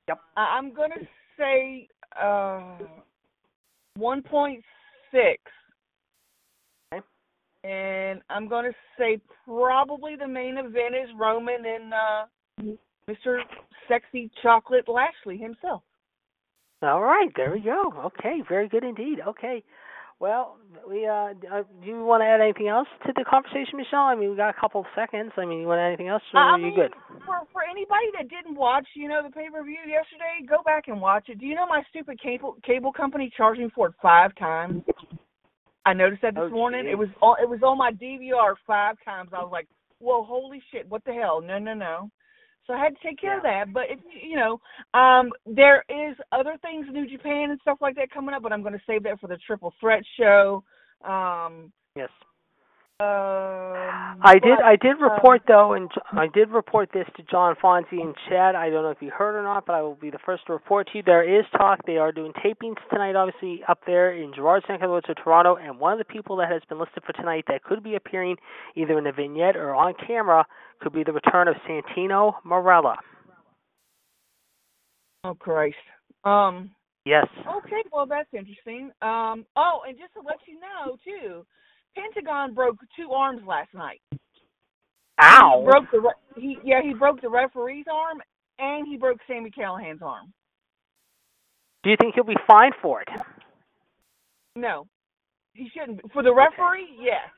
Yep. 0.07 0.19
I- 0.35 0.57
I'm 0.57 0.73
gonna 0.73 0.95
say 1.37 1.87
uh, 2.21 2.77
one 3.95 4.23
point 4.23 4.63
six. 5.11 5.39
Okay. 6.93 7.05
And 7.63 8.21
I'm 8.29 8.47
gonna 8.47 8.73
say 8.97 9.21
probably 9.45 10.15
the 10.15 10.27
main 10.27 10.57
event 10.57 10.95
is 10.95 11.09
Roman 11.17 11.63
and 11.65 11.93
uh 11.93 12.25
Mr. 13.09 13.41
Sexy 13.87 14.31
Chocolate 14.41 14.87
Lashley 14.87 15.37
himself. 15.37 15.83
All 16.81 17.01
right, 17.01 17.29
there 17.35 17.51
we 17.51 17.59
go. 17.59 17.93
Okay, 18.05 18.41
very 18.49 18.67
good 18.67 18.83
indeed. 18.83 19.19
Okay. 19.27 19.63
Well, 20.21 20.57
we 20.87 21.07
uh, 21.07 21.33
uh 21.49 21.65
do 21.81 21.87
you 21.89 22.05
want 22.05 22.21
to 22.21 22.27
add 22.29 22.41
anything 22.41 22.67
else 22.67 22.87
to 23.07 23.13
the 23.17 23.25
conversation, 23.25 23.73
Michelle? 23.73 24.05
I 24.05 24.13
mean, 24.13 24.29
we 24.29 24.35
got 24.37 24.53
a 24.53 24.59
couple 24.61 24.81
of 24.81 24.87
seconds. 24.93 25.31
I 25.35 25.45
mean, 25.45 25.61
you 25.61 25.65
want 25.65 25.79
to 25.79 25.81
add 25.81 25.87
anything 25.87 26.09
else, 26.09 26.21
or 26.31 26.39
I 26.39 26.53
are 26.53 26.57
mean, 26.59 26.67
you 26.67 26.75
good? 26.75 26.93
For 27.25 27.41
for 27.51 27.63
anybody 27.65 28.05
that 28.13 28.29
didn't 28.29 28.55
watch, 28.55 28.85
you 28.93 29.09
know, 29.09 29.23
the 29.25 29.31
pay 29.31 29.49
per 29.51 29.63
view 29.63 29.81
yesterday, 29.81 30.45
go 30.47 30.61
back 30.63 30.89
and 30.89 31.01
watch 31.01 31.25
it. 31.27 31.39
Do 31.39 31.47
you 31.47 31.55
know 31.55 31.65
my 31.65 31.81
stupid 31.89 32.21
cable 32.21 32.55
cable 32.63 32.93
company 32.93 33.33
charging 33.35 33.71
for 33.71 33.87
it 33.87 33.95
five 33.99 34.29
times? 34.35 34.83
I 35.87 35.93
noticed 35.93 36.21
that 36.21 36.35
this 36.35 36.43
Oh, 36.45 36.49
morning. 36.51 36.83
gee. 36.85 36.91
It 36.91 36.99
was 36.99 37.09
on 37.19 37.37
it 37.41 37.49
was 37.49 37.63
on 37.63 37.79
my 37.79 37.91
DVR 37.91 38.53
five 38.67 38.97
times. 39.03 39.31
I 39.33 39.41
was 39.41 39.51
like, 39.51 39.67
"Whoa, 39.97 40.23
holy 40.23 40.61
shit! 40.69 40.87
What 40.87 41.03
the 41.03 41.13
hell? 41.13 41.41
No, 41.41 41.57
no, 41.57 41.73
no." 41.73 42.11
So 42.67 42.73
I 42.73 42.83
had 42.83 42.95
to 42.95 43.07
take 43.07 43.19
care 43.19 43.37
of 43.37 43.43
that. 43.43 43.73
But 43.73 43.83
if 43.89 43.99
you 44.23 44.35
know, 44.35 44.59
um, 44.99 45.31
there 45.45 45.83
is 45.89 46.15
other 46.31 46.57
things 46.61 46.85
New 46.91 47.07
Japan 47.09 47.51
and 47.51 47.59
stuff 47.61 47.79
like 47.81 47.95
that 47.95 48.11
coming 48.11 48.33
up, 48.35 48.43
but 48.43 48.53
I'm 48.53 48.61
going 48.61 48.73
to 48.73 48.81
save 48.85 49.03
that 49.03 49.19
for 49.19 49.27
the 49.27 49.37
Triple 49.45 49.73
Threat 49.79 50.03
show. 50.17 50.63
Um, 51.03 51.71
Yes. 51.95 52.09
Um, 53.01 54.21
I 54.21 54.33
did. 54.33 54.57
but, 54.57 54.65
I 54.65 54.75
did 54.75 55.01
um, 55.01 55.01
report 55.01 55.41
though, 55.47 55.73
and 55.73 55.89
I 56.11 56.27
did 56.27 56.49
report 56.49 56.89
this 56.93 57.07
to 57.17 57.23
John 57.23 57.55
Fonzie 57.61 58.01
and 58.01 58.13
Chad. 58.29 58.53
I 58.53 58.69
don't 58.69 58.83
know 58.83 58.91
if 58.91 59.01
you 59.01 59.09
heard 59.09 59.35
or 59.35 59.41
not, 59.41 59.65
but 59.65 59.73
I 59.73 59.81
will 59.81 59.95
be 59.95 60.11
the 60.11 60.19
first 60.23 60.45
to 60.47 60.53
report 60.53 60.87
to 60.91 60.97
you. 60.99 61.03
There 61.03 61.23
is 61.23 61.43
talk. 61.57 61.79
They 61.87 61.97
are 61.97 62.11
doing 62.11 62.31
tapings 62.33 62.77
tonight, 62.91 63.15
obviously 63.15 63.63
up 63.67 63.79
there 63.87 64.13
in 64.13 64.33
Gerard's 64.35 64.65
neck 64.69 64.81
of 64.81 64.89
the 64.89 64.93
woods 64.93 65.07
of 65.09 65.15
Toronto. 65.23 65.55
And 65.55 65.79
one 65.79 65.93
of 65.93 65.99
the 65.99 66.05
people 66.05 66.35
that 66.37 66.51
has 66.51 66.61
been 66.69 66.79
listed 66.79 67.01
for 67.03 67.13
tonight 67.13 67.45
that 67.47 67.63
could 67.63 67.83
be 67.83 67.95
appearing 67.95 68.35
either 68.75 68.99
in 68.99 69.07
a 69.07 69.11
vignette 69.11 69.55
or 69.55 69.73
on 69.73 69.95
camera 70.05 70.45
could 70.79 70.93
be 70.93 71.03
the 71.03 71.13
return 71.13 71.47
of 71.47 71.55
Santino 71.67 72.33
Marella. 72.45 72.97
Oh 75.23 75.33
Christ. 75.33 75.75
Um. 76.23 76.71
Yes. 77.05 77.25
Okay, 77.47 77.81
well 77.91 78.05
that's 78.05 78.29
interesting. 78.31 78.91
Um. 79.01 79.45
Oh, 79.55 79.81
and 79.87 79.97
just 79.97 80.13
to 80.13 80.21
let 80.21 80.37
you 80.47 80.59
know 80.59 80.97
too, 81.03 81.45
Pentagon 81.95 82.53
broke 82.53 82.77
two 82.95 83.11
arms 83.11 83.41
last 83.45 83.73
night. 83.73 84.01
Ow. 85.21 85.59
He 85.59 85.65
broke 85.65 85.91
the 85.91 85.99
re- 85.99 86.13
he 86.35 86.57
yeah 86.63 86.81
he 86.81 86.93
broke 86.93 87.21
the 87.21 87.29
referee's 87.29 87.85
arm 87.91 88.21
and 88.59 88.87
he 88.87 88.97
broke 88.97 89.19
Sami 89.27 89.51
Callihan's 89.51 90.01
arm. 90.01 90.33
Do 91.83 91.89
you 91.89 91.97
think 91.99 92.15
he'll 92.15 92.23
be 92.23 92.35
fined 92.47 92.73
for 92.81 93.01
it? 93.01 93.07
No, 94.55 94.87
he 95.53 95.69
shouldn't. 95.69 96.01
Be. 96.03 96.09
For 96.13 96.23
the 96.23 96.33
referee, 96.33 96.97
yes, 96.99 97.29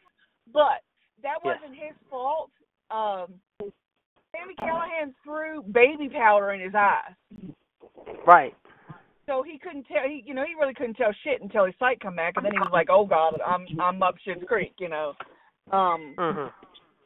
but 0.52 0.82
that 1.22 1.44
wasn't 1.44 1.74
his 1.74 1.96
fault. 2.10 2.52
Um, 2.92 3.34
Sami 3.60 4.56
Callihan 4.60 5.14
threw 5.24 5.62
baby 5.64 6.10
powder 6.10 6.52
in 6.52 6.62
his 6.62 6.74
eyes, 6.76 7.14
Right. 8.26 8.56
So 9.26 9.42
he 9.44 9.58
couldn't 9.58 9.86
tell. 9.88 10.04
He, 10.08 10.24
you 10.26 10.34
know, 10.34 10.44
he 10.46 10.56
really 10.60 10.74
couldn't 10.74 10.96
tell 10.96 11.14
shit 11.24 11.42
until 11.42 11.66
his 11.66 11.76
sight 11.80 12.00
come 12.02 12.16
back, 12.16 12.34
and 12.36 12.46
then 12.46 12.52
he 12.52 12.60
was 12.60 12.72
like, 12.74 12.90
"Oh 12.90 13.06
God, 13.06 13.40
I'm 13.46 13.66
I'm 13.80 14.04
up 14.04 14.16
shit's 14.24 14.44
creek," 14.46 14.74
you 14.80 14.90
know. 14.90 15.14
Um, 15.72 16.14
Mhm. 16.18 16.52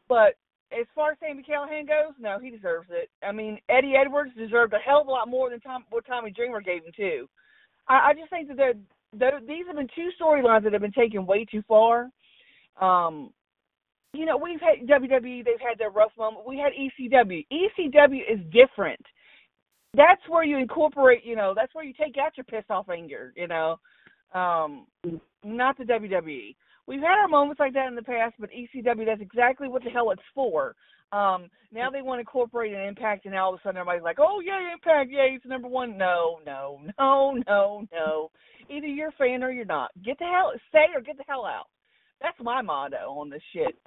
but 0.07 0.35
as 0.71 0.87
far 0.95 1.11
as 1.11 1.19
Sami 1.19 1.43
Callihan 1.43 1.87
goes, 1.87 2.13
no, 2.19 2.39
he 2.39 2.49
deserves 2.49 2.89
it. 2.89 3.09
I 3.23 3.31
mean, 3.31 3.59
Eddie 3.69 3.95
Edwards 3.95 4.33
deserved 4.35 4.73
a 4.73 4.79
hell 4.79 5.01
of 5.01 5.07
a 5.07 5.11
lot 5.11 5.27
more 5.27 5.49
than 5.49 5.59
Tom, 5.61 5.85
what 5.91 6.05
Tommy 6.05 6.31
Dreamer 6.31 6.59
gave 6.59 6.83
him 6.83 6.91
too. 6.95 7.29
I, 7.87 8.09
I 8.09 8.13
just 8.13 8.29
think 8.29 8.47
that 8.49 8.57
they're, 8.57 8.73
they're, 9.13 9.39
these 9.39 9.65
have 9.67 9.77
been 9.77 9.87
two 9.95 10.09
storylines 10.19 10.63
that 10.63 10.73
have 10.73 10.81
been 10.81 10.91
taken 10.91 11.25
way 11.25 11.45
too 11.45 11.61
far. 11.67 12.09
Um, 12.81 13.31
you 14.13 14.25
know, 14.25 14.37
we've 14.37 14.59
had 14.59 14.87
WWE; 14.87 15.45
they've 15.45 15.59
had 15.59 15.77
their 15.77 15.91
rough 15.91 16.11
moment. 16.17 16.47
We 16.47 16.57
had 16.57 16.73
ECW. 16.73 17.45
ECW 17.51 18.21
is 18.29 18.39
different. 18.51 19.05
That's 19.93 20.21
where 20.27 20.43
you 20.43 20.57
incorporate. 20.57 21.25
You 21.25 21.35
know, 21.35 21.53
that's 21.55 21.73
where 21.73 21.85
you 21.85 21.93
take 21.93 22.15
out 22.17 22.37
your 22.37 22.43
pissed 22.43 22.69
off 22.69 22.89
anger. 22.89 23.33
You 23.35 23.47
know, 23.47 23.79
um, 24.33 24.87
not 25.43 25.77
the 25.77 25.83
WWE. 25.83 26.55
We've 26.87 27.01
had 27.01 27.19
our 27.19 27.27
moments 27.27 27.59
like 27.59 27.73
that 27.73 27.87
in 27.87 27.95
the 27.95 28.01
past, 28.01 28.35
but 28.39 28.49
ECW, 28.49 29.05
that's 29.05 29.21
exactly 29.21 29.67
what 29.67 29.83
the 29.83 29.89
hell 29.89 30.11
it's 30.11 30.21
for. 30.33 30.75
Um, 31.11 31.49
now 31.71 31.89
they 31.89 32.01
want 32.01 32.17
to 32.17 32.21
incorporate 32.21 32.73
an 32.73 32.81
impact, 32.81 33.25
and 33.25 33.35
all 33.35 33.53
of 33.53 33.59
a 33.59 33.63
sudden 33.63 33.77
everybody's 33.77 34.03
like, 34.03 34.19
oh, 34.19 34.41
yeah, 34.41 34.71
impact, 34.71 35.09
yeah, 35.11 35.23
it's 35.23 35.45
number 35.45 35.67
one. 35.67 35.97
No, 35.97 36.39
no, 36.45 36.79
no, 36.97 37.37
no, 37.47 37.87
no. 37.91 38.31
Either 38.69 38.87
you're 38.87 39.09
a 39.09 39.13
fan 39.13 39.43
or 39.43 39.51
you're 39.51 39.65
not. 39.65 39.91
Get 40.03 40.19
the 40.19 40.25
hell, 40.25 40.51
stay 40.69 40.85
or 40.95 41.01
get 41.01 41.17
the 41.17 41.23
hell 41.27 41.45
out. 41.45 41.67
That's 42.21 42.37
my 42.41 42.61
motto 42.61 43.11
on 43.11 43.29
this 43.29 43.41
shit. 43.53 43.77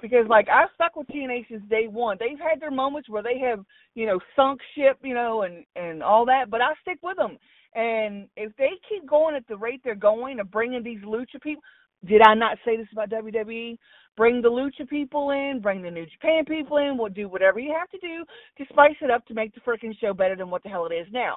Because, 0.00 0.26
like, 0.28 0.48
I've 0.48 0.68
stuck 0.74 0.96
with 0.96 1.08
TNA 1.08 1.48
since 1.48 1.62
day 1.68 1.86
one. 1.88 2.16
They've 2.20 2.38
had 2.38 2.60
their 2.60 2.70
moments 2.70 3.08
where 3.08 3.22
they 3.22 3.38
have, 3.40 3.64
you 3.94 4.06
know, 4.06 4.20
sunk 4.36 4.60
ship, 4.74 4.98
you 5.02 5.14
know, 5.14 5.42
and, 5.42 5.64
and 5.76 6.02
all 6.02 6.24
that, 6.26 6.50
but 6.50 6.60
I 6.60 6.72
stick 6.82 6.98
with 7.02 7.16
them. 7.16 7.38
And 7.74 8.28
if 8.36 8.54
they 8.56 8.70
keep 8.88 9.08
going 9.08 9.36
at 9.36 9.46
the 9.46 9.56
rate 9.56 9.80
they're 9.84 9.94
going 9.94 10.40
of 10.40 10.50
bringing 10.50 10.82
these 10.82 11.00
lucha 11.00 11.40
people, 11.40 11.62
did 12.06 12.22
I 12.22 12.34
not 12.34 12.58
say 12.64 12.76
this 12.76 12.88
about 12.92 13.10
WWE? 13.10 13.78
Bring 14.16 14.42
the 14.42 14.48
lucha 14.48 14.88
people 14.88 15.30
in, 15.30 15.60
bring 15.62 15.82
the 15.82 15.90
New 15.90 16.06
Japan 16.06 16.44
people 16.44 16.78
in. 16.78 16.96
We'll 16.96 17.10
do 17.10 17.28
whatever 17.28 17.60
you 17.60 17.74
have 17.78 17.90
to 17.90 17.98
do 17.98 18.24
to 18.58 18.64
spice 18.72 18.96
it 19.00 19.10
up 19.10 19.26
to 19.26 19.34
make 19.34 19.54
the 19.54 19.60
freaking 19.60 19.98
show 20.00 20.12
better 20.14 20.36
than 20.36 20.50
what 20.50 20.62
the 20.62 20.68
hell 20.68 20.86
it 20.90 20.94
is 20.94 21.06
now. 21.12 21.36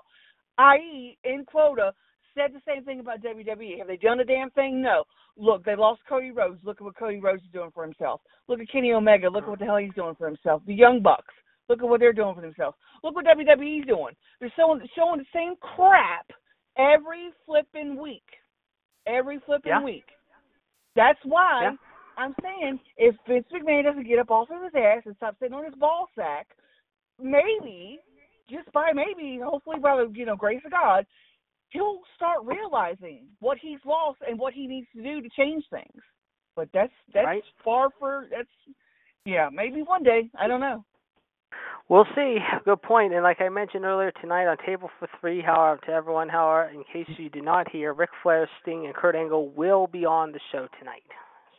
I.e., 0.58 1.18
in 1.24 1.46
quota, 1.46 1.94
said 2.36 2.52
the 2.54 2.62
same 2.68 2.84
thing 2.84 3.00
about 3.00 3.22
WWE. 3.22 3.78
Have 3.80 3.88
they 3.88 3.98
done 3.98 4.20
a 4.20 4.26
damn 4.26 4.50
thing? 4.52 4.82
No. 4.82 5.04
Look, 5.38 5.64
they 5.66 5.76
lost 5.76 6.02
Cody 6.08 6.32
Rhodes. 6.32 6.60
Look 6.64 6.78
at 6.80 6.84
what 6.84 6.98
Cody 6.98 7.20
Rhodes 7.20 7.44
is 7.44 7.50
doing 7.52 7.72
for 7.74 7.84
himself. 7.84 8.22
Look 8.48 8.60
at 8.60 8.70
Kenny 8.70 8.92
Omega. 8.94 9.30
Look 9.30 9.44
at 9.44 9.50
what 9.50 9.60
the 9.60 9.66
hell 9.66 9.78
he's 9.78 9.94
doing 9.96 10.16
for 10.16 10.28
himself. 10.28 10.62
The 10.68 10.74
Young 10.74 11.02
Bucks. 11.02 11.34
Look 11.70 11.82
at 11.82 11.88
what 11.88 12.00
they're 12.00 12.14
doing 12.14 12.36
for 12.36 12.42
themselves. 12.42 12.78
Look 13.04 13.16
what 13.16 13.26
WWE's 13.26 13.88
doing. 13.88 14.14
They're 14.40 14.54
showing 14.56 14.82
showing 14.96 15.20
the 15.20 15.26
same 15.34 15.56
crap 15.62 16.26
every 16.78 17.30
flipping 17.46 18.00
week. 18.02 18.24
Every 19.08 19.40
flipping 19.46 19.72
Yeah. 19.72 19.84
week. 19.84 20.06
That's 20.96 21.20
why 21.24 21.62
Yeah. 21.64 21.76
I'm 22.18 22.36
saying 22.42 22.80
if 22.98 23.16
Vince 23.26 23.48
McMahon 23.52 23.84
doesn't 23.84 24.04
get 24.04 24.20
up 24.20 24.30
off 24.30 24.50
of 24.52 24.62
his 24.62 24.76
ass 24.76 25.04
and 25.06 25.16
stop 25.16 25.38
sitting 25.40 25.56
on 25.56 25.66
his 25.66 25.74
ball 25.76 26.10
sack, 26.16 26.48
maybe, 27.20 28.00
just 28.50 28.72
by 28.72 28.92
maybe, 28.94 29.40
hopefully 29.40 29.80
by 29.80 29.96
the 29.96 30.12
you 30.14 30.26
know 30.26 30.36
grace 30.36 30.62
of 30.66 30.72
God, 30.72 31.06
he'll 31.74 32.00
start 32.16 32.40
realizing 32.46 33.26
what 33.40 33.58
he's 33.62 33.80
lost 33.86 34.20
and 34.28 34.40
what 34.40 34.54
he 34.54 34.68
needs 34.68 34.88
to 34.96 35.04
do 35.04 35.22
to 35.22 35.30
change 35.38 35.66
things. 35.70 36.02
But 36.56 36.70
that's 36.74 36.94
that's 37.14 37.26
Right. 37.26 37.44
far 37.66 37.90
for 38.00 38.28
that's 38.32 38.48
yeah 39.26 39.50
maybe 39.52 39.82
one 39.82 40.04
day 40.04 40.30
I 40.40 40.48
don't 40.48 40.62
know. 40.62 40.86
We'll 41.90 42.08
see. 42.16 42.38
Good 42.64 42.82
point. 42.82 43.14
And 43.14 43.24
like 43.24 43.42
I 43.42 43.50
mentioned 43.50 43.84
earlier 43.86 44.12
tonight 44.22 44.48
on 44.48 44.58
Table 44.66 44.90
for 45.00 45.08
Three, 45.20 45.42
however, 45.42 45.80
to 45.86 45.92
everyone, 45.92 46.30
however, 46.30 46.70
in 46.70 46.84
case 46.92 47.08
you 47.18 47.30
did 47.30 47.44
not 47.44 47.70
hear, 47.70 47.94
Ric 47.94 48.10
Flair, 48.24 48.50
Sting, 48.62 48.86
and 48.86 48.96
Kurt 48.96 49.16
Angle 49.16 49.50
will 49.50 49.88
be 49.88 50.06
on 50.06 50.32
the 50.32 50.40
show 50.52 50.68
tonight. 50.80 51.04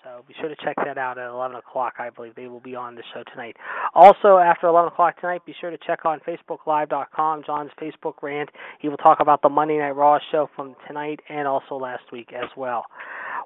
So 0.05 0.23
be 0.29 0.35
sure 0.39 0.51
to 0.51 0.57
check 0.63 0.77
that 0.85 0.99
out 0.99 1.17
at 1.17 1.31
11 1.31 1.57
o'clock. 1.57 1.95
I 1.99 2.11
believe 2.11 2.35
they 2.35 2.47
will 2.47 2.61
be 2.61 2.77
on 2.77 2.95
the 2.95 3.03
show 3.15 3.23
tonight. 3.33 3.57
Also, 3.95 4.37
after 4.37 4.67
11 4.67 4.93
o'clock 4.93 5.19
tonight, 5.19 5.47
be 5.47 5.55
sure 5.59 5.71
to 5.71 5.79
check 5.79 6.05
on 6.05 6.21
FacebookLive.com, 6.21 7.43
John's 7.47 7.71
Facebook 7.81 8.23
rant. 8.23 8.51
He 8.81 8.91
will 8.91 8.99
talk 8.99 9.21
about 9.21 9.41
the 9.41 9.49
Monday 9.49 9.79
Night 9.79 9.97
Raw 9.97 10.19
show 10.31 10.51
from 10.55 10.77
tonight 10.87 11.21
and 11.31 11.49
also 11.49 11.77
last 11.77 12.05
week 12.13 12.33
as 12.35 12.51
well. 12.55 12.85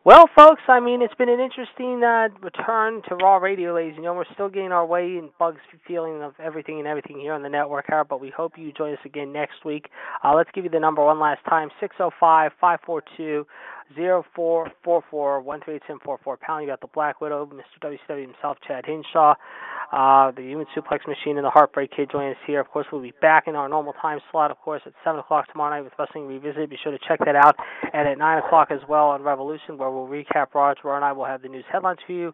Well, 0.04 0.28
folks, 0.36 0.62
I 0.68 0.80
mean, 0.80 1.02
it's 1.02 1.14
been 1.14 1.28
an 1.28 1.40
interesting 1.40 2.02
uh, 2.02 2.28
return 2.40 3.02
to 3.08 3.16
Raw 3.16 3.36
Radio, 3.36 3.74
ladies 3.74 3.94
and 3.96 4.04
gentlemen. 4.04 4.24
We're 4.28 4.34
still 4.34 4.48
getting 4.48 4.72
our 4.72 4.86
way 4.86 5.16
and 5.16 5.30
bugs 5.38 5.60
feeling 5.86 6.22
of 6.22 6.34
everything 6.42 6.78
and 6.78 6.88
everything 6.88 7.18
here 7.20 7.34
on 7.34 7.42
the 7.42 7.48
network, 7.48 7.86
here, 7.88 8.04
but 8.04 8.20
we 8.20 8.30
hope 8.34 8.52
you 8.56 8.72
join 8.72 8.92
us 8.92 9.00
again 9.04 9.32
next 9.32 9.64
week. 9.64 9.90
Uh, 10.24 10.34
let's 10.34 10.50
give 10.54 10.64
you 10.64 10.70
the 10.70 10.80
number 10.80 11.04
one 11.04 11.20
last 11.20 11.44
time: 11.48 11.68
six 11.80 11.96
zero 11.96 12.10
five 12.18 12.52
five 12.60 12.78
four 12.86 13.02
two 13.16 13.44
zero 13.94 14.24
four 14.34 14.70
four 14.84 15.02
four 15.10 15.40
one 15.40 15.60
three 15.64 15.76
eight 15.76 15.82
seven 15.86 16.00
four 16.04 16.18
four 16.22 16.36
pound. 16.36 16.62
You 16.62 16.68
got 16.68 16.80
the 16.80 16.88
Black 16.88 17.20
Widow, 17.20 17.46
Mr. 17.46 17.96
WCW 18.10 18.22
himself, 18.22 18.58
Chad 18.66 18.84
Hinshaw, 18.86 19.34
uh, 19.92 20.30
the 20.32 20.42
Human 20.42 20.66
Suplex 20.76 21.06
Machine, 21.06 21.36
and 21.36 21.44
the 21.44 21.50
Heartbreak 21.50 21.90
Kid 21.96 22.10
join 22.10 22.30
us 22.30 22.36
here. 22.46 22.60
Of 22.60 22.68
course, 22.68 22.86
we'll 22.92 23.02
be 23.02 23.12
back 23.20 23.44
in 23.46 23.56
our 23.56 23.68
normal 23.68 23.94
time 23.94 24.20
slot, 24.30 24.50
of 24.50 24.58
course, 24.58 24.82
at 24.86 24.92
seven 25.04 25.20
o'clock 25.20 25.50
tomorrow 25.50 25.76
night 25.76 25.82
with 25.82 25.92
Wrestling 25.98 26.26
Revisited. 26.26 26.70
Be 26.70 26.78
sure 26.82 26.92
to 26.92 26.98
check 27.06 27.18
that 27.24 27.36
out, 27.36 27.56
and 27.92 28.08
at 28.08 28.18
nine 28.18 28.38
o'clock 28.38 28.68
as 28.70 28.80
well 28.88 29.06
on 29.08 29.22
Revolution, 29.22 29.78
where 29.78 29.90
we'll 29.90 30.06
recap 30.06 30.54
Raw. 30.54 30.74
And 30.84 31.04
I 31.04 31.12
will 31.12 31.24
have 31.24 31.42
the 31.42 31.48
news 31.48 31.64
headlines 31.70 31.98
for 32.06 32.12
you. 32.12 32.32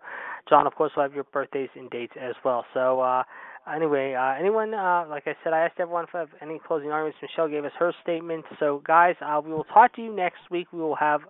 John, 0.49 0.67
of 0.67 0.75
course, 0.75 0.93
will 0.97 1.05
have 1.05 1.15
your 1.15 1.25
birthdays 1.25 1.71
and 1.75 1.91
dates 1.91 2.15
as 2.21 2.35
well. 2.45 2.65
So. 2.75 3.01
uh 3.01 3.23
Anyway, 3.67 4.13
uh, 4.13 4.39
anyone, 4.39 4.75
uh, 4.75 5.07
like 5.09 5.23
I 5.27 5.35
said, 5.43 5.55
I 5.55 5.61
asked 5.61 5.81
everyone 5.81 6.05
for 6.11 6.27
any 6.43 6.61
closing 6.67 6.91
arguments. 6.91 7.17
Michelle 7.23 7.49
gave 7.49 7.65
us 7.65 7.73
her 7.79 7.95
statement. 8.03 8.45
So, 8.61 8.83
guys, 8.87 9.15
uh, 9.25 9.41
we 9.43 9.53
will 9.53 9.65
talk 9.65 9.97
to 9.97 10.03
you 10.03 10.15
next 10.15 10.41
week. 10.51 10.67
We 10.71 10.81
will 10.81 10.97
have 10.97 11.23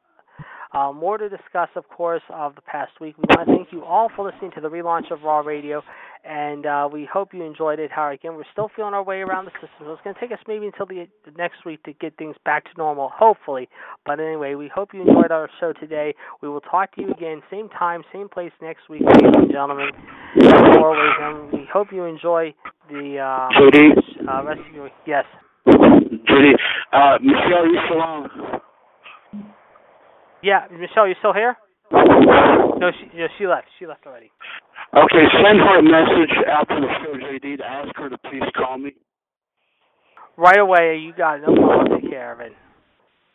Uh, 0.74 0.92
more 0.92 1.16
to 1.16 1.28
discuss, 1.28 1.68
of 1.76 1.88
course, 1.88 2.22
of 2.30 2.56
the 2.56 2.60
past 2.62 2.90
week. 3.00 3.14
We 3.16 3.24
want 3.28 3.48
to 3.48 3.54
thank 3.54 3.68
you 3.70 3.84
all 3.84 4.10
for 4.14 4.28
listening 4.28 4.50
to 4.56 4.60
the 4.60 4.68
relaunch 4.68 5.12
of 5.12 5.22
Raw 5.22 5.38
Radio, 5.38 5.82
and 6.24 6.66
uh, 6.66 6.88
we 6.92 7.08
hope 7.10 7.32
you 7.32 7.44
enjoyed 7.44 7.78
it. 7.78 7.92
How 7.92 8.10
again, 8.10 8.34
we're 8.34 8.42
still 8.50 8.68
feeling 8.74 8.92
our 8.92 9.02
way 9.02 9.20
around 9.20 9.44
the 9.44 9.52
system, 9.52 9.86
so 9.86 9.92
it's 9.92 10.02
going 10.02 10.14
to 10.14 10.20
take 10.20 10.32
us 10.32 10.40
maybe 10.48 10.66
until 10.66 10.84
the, 10.84 11.06
the 11.24 11.30
next 11.38 11.64
week 11.64 11.80
to 11.84 11.92
get 11.92 12.16
things 12.16 12.34
back 12.44 12.64
to 12.64 12.70
normal, 12.76 13.08
hopefully. 13.14 13.68
But 14.04 14.18
anyway, 14.18 14.56
we 14.56 14.68
hope 14.74 14.92
you 14.92 15.02
enjoyed 15.02 15.30
our 15.30 15.48
show 15.60 15.74
today. 15.74 16.12
We 16.42 16.48
will 16.48 16.60
talk 16.60 16.92
to 16.96 17.02
you 17.02 17.12
again, 17.12 17.40
same 17.52 17.68
time, 17.68 18.02
same 18.12 18.28
place 18.28 18.52
next 18.60 18.88
week, 18.90 19.02
ladies 19.02 19.30
and 19.32 19.52
gentlemen. 19.52 19.90
As 20.42 20.76
always, 20.78 21.12
and 21.20 21.52
we 21.52 21.68
hope 21.72 21.92
you 21.92 22.02
enjoy 22.02 22.52
the 22.90 23.18
uh, 23.18 23.48
JD, 23.60 24.28
uh, 24.28 24.44
rest 24.44 24.60
of 24.68 24.74
your 24.74 24.90
yes. 25.06 25.24
JD, 25.68 26.54
uh, 26.92 27.18
Michelle, 27.22 28.02
on? 28.02 28.53
Yeah, 30.44 30.66
Michelle, 30.70 31.08
you 31.08 31.14
still 31.20 31.32
here? 31.32 31.56
No, 31.90 32.90
she 32.92 33.16
no, 33.16 33.26
she 33.38 33.46
left. 33.46 33.66
She 33.78 33.86
left 33.86 34.04
already. 34.06 34.30
Okay, 34.92 35.24
send 35.40 35.58
her 35.58 35.78
a 35.78 35.82
message 35.82 36.36
out 36.46 36.68
to 36.68 36.76
the 36.84 36.88
show, 37.00 37.16
JD, 37.16 37.58
to 37.58 37.64
ask 37.64 37.88
her 37.96 38.10
to 38.10 38.18
please 38.28 38.42
call 38.54 38.76
me. 38.76 38.92
Right 40.36 40.58
away, 40.58 40.98
you 41.00 41.14
got 41.16 41.36
it. 41.36 41.42
No 41.48 41.54
problem. 41.54 41.92
I'll 41.92 42.00
take 42.00 42.10
care 42.10 42.32
of 42.32 42.40
it. 42.40 42.52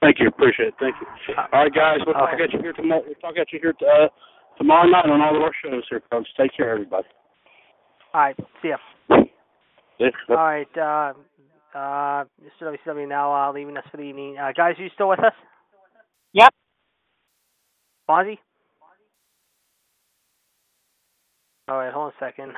Thank 0.02 0.19
you, 0.19 0.27
appreciate 0.27 0.68
it. 0.69 0.73
Thank 0.80 0.95
you. 1.02 1.07
All 1.52 1.64
right, 1.64 1.73
guys, 1.73 1.98
we'll 2.06 2.14
talk 2.14 2.30
Okay. 2.36 2.44
at 2.44 2.53
you 2.53 2.60
here 2.60 2.73
tomorrow. 2.73 3.02
We'll 3.06 3.15
talk 3.15 3.36
at 3.41 3.52
you 3.52 3.60
here 3.60 3.73
uh, 3.81 4.07
tomorrow 4.57 4.88
night 4.88 5.06
on 5.10 5.19
all 5.19 5.36
of 5.36 5.41
our 5.41 5.52
shows 5.65 5.84
here, 5.90 6.02
folks. 6.11 6.30
Take 6.40 6.56
care, 6.56 6.69
everybody. 6.72 7.07
All 8.14 8.22
right, 8.22 8.36
see 8.61 8.69
ya. 8.69 8.77
Yeah. 9.98 10.10
All 10.30 10.36
right, 10.36 10.77
uh, 10.77 11.14
uh, 11.77 12.23
Mr. 12.44 12.76
WCW 12.88 13.07
now 13.10 13.34
uh, 13.34 13.52
leaving 13.52 13.76
us 13.77 13.84
for 13.91 13.98
the 13.98 14.03
evening. 14.03 14.38
Uh, 14.38 14.52
guys, 14.56 14.76
are 14.77 14.84
you 14.84 14.90
still 14.94 15.10
with 15.10 15.19
us? 15.19 15.34
Yep. 16.34 16.53
Fonzie? 18.10 18.40
All 21.68 21.77
right, 21.77 21.94
hold 21.94 22.06
on 22.06 22.11
a 22.11 22.26
second. 22.26 22.53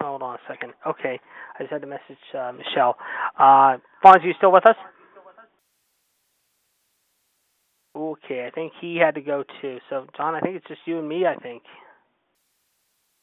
Hold 0.00 0.22
on 0.22 0.36
a 0.36 0.38
second. 0.48 0.72
Okay, 0.86 1.20
I 1.58 1.62
just 1.62 1.72
had 1.72 1.82
to 1.82 1.86
message 1.86 2.00
uh, 2.38 2.52
Michelle. 2.52 2.96
Uh, 3.38 3.76
Fonzie, 4.02 4.24
you 4.24 4.32
still 4.38 4.52
with 4.52 4.66
us? 4.66 4.76
Okay, 7.94 8.46
I 8.46 8.50
think 8.54 8.72
he 8.80 8.96
had 8.96 9.16
to 9.16 9.20
go 9.20 9.44
too. 9.60 9.78
So, 9.90 10.06
John, 10.16 10.34
I 10.34 10.40
think 10.40 10.56
it's 10.56 10.66
just 10.68 10.80
you 10.86 10.98
and 10.98 11.08
me. 11.08 11.26
I 11.26 11.34
think. 11.34 11.62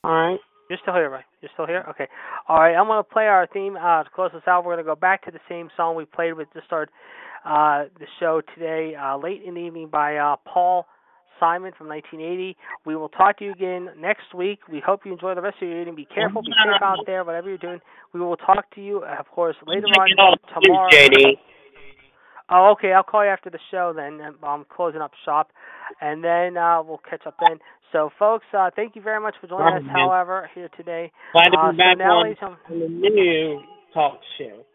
All 0.04 0.12
right. 0.12 0.40
You're 0.70 0.80
still 0.82 0.94
here, 0.94 1.10
right? 1.10 1.24
You're 1.42 1.52
still 1.54 1.68
here? 1.68 1.86
Okay. 1.90 2.08
All 2.48 2.58
right, 2.60 2.76
I'm 2.76 2.88
going 2.88 3.00
to 3.00 3.04
play 3.04 3.28
our 3.28 3.48
theme 3.48 3.78
uh, 3.78 4.04
to 4.04 4.10
close 4.10 4.32
us 4.34 4.44
out. 4.48 4.66
We're 4.66 4.76
going 4.76 4.86
to 4.86 4.92
go 4.92 4.96
back 4.96 5.24
to 5.26 5.32
the 5.32 5.40
same 5.48 5.70
song 5.78 5.96
we 5.96 6.06
played 6.06 6.34
with 6.34 6.52
to 6.54 6.62
start 6.66 6.90
uh, 7.46 7.86
the 8.00 8.08
show 8.20 8.42
today, 8.54 8.96
uh, 8.96 9.18
late 9.18 9.44
in 9.44 9.54
the 9.54 9.62
evening 9.62 9.88
by 9.90 10.18
uh, 10.18 10.36
Paul 10.46 10.86
Simon 11.40 11.72
from 11.78 11.88
1980. 11.88 12.58
We 12.86 12.96
will 12.96 13.10
talk 13.10 13.40
to 13.40 13.46
you 13.46 13.52
again 13.52 13.90
next 13.98 14.34
week. 14.36 14.60
We 14.70 14.82
hope 14.86 15.06
you 15.06 15.14
enjoy 15.14 15.36
the 15.36 15.42
rest 15.42 15.58
of 15.62 15.70
your 15.70 15.80
evening. 15.80 15.96
Be 15.96 16.06
careful, 16.06 16.42
be 16.42 16.52
safe 16.52 16.82
out 16.82 17.00
there, 17.06 17.24
whatever 17.24 17.48
you're 17.48 17.58
doing. 17.58 17.80
We 18.14 18.20
will 18.20 18.38
talk 18.38 18.70
to 18.76 18.82
you, 18.82 19.04
of 19.04 19.28
course, 19.28 19.56
later 19.66 19.88
on 19.88 20.38
tomorrow. 20.62 20.90
JD. 20.92 21.38
Oh, 22.50 22.72
okay. 22.72 22.94
I'll 22.94 23.04
call 23.04 23.24
you 23.26 23.30
after 23.30 23.50
the 23.50 23.60
show 23.72 23.94
then. 23.96 24.22
I'm 24.42 24.66
closing 24.74 25.02
up 25.02 25.12
shop, 25.26 25.52
and 26.02 26.24
then 26.24 26.58
uh, 26.58 26.82
we'll 26.82 27.02
catch 27.10 27.26
up 27.26 27.36
then. 27.42 27.60
So, 27.92 28.10
folks, 28.20 28.46
uh, 28.58 28.70
thank 28.76 28.96
you 28.96 29.02
very 29.02 29.22
much 29.22 29.36
for 29.40 29.48
joining 29.48 29.88
us. 29.88 29.92
However, 29.92 30.50
here 30.54 30.70
today. 30.76 31.12
Glad 31.32 31.52
to 31.52 31.58
Uh, 31.58 31.72
be 31.72 31.78
so 31.78 31.78
back 31.78 31.98
now, 31.98 32.20
on, 32.20 32.36
on 32.42 32.58
the 32.70 32.88
new 32.88 33.62
talk 33.94 34.20
show. 34.38 34.66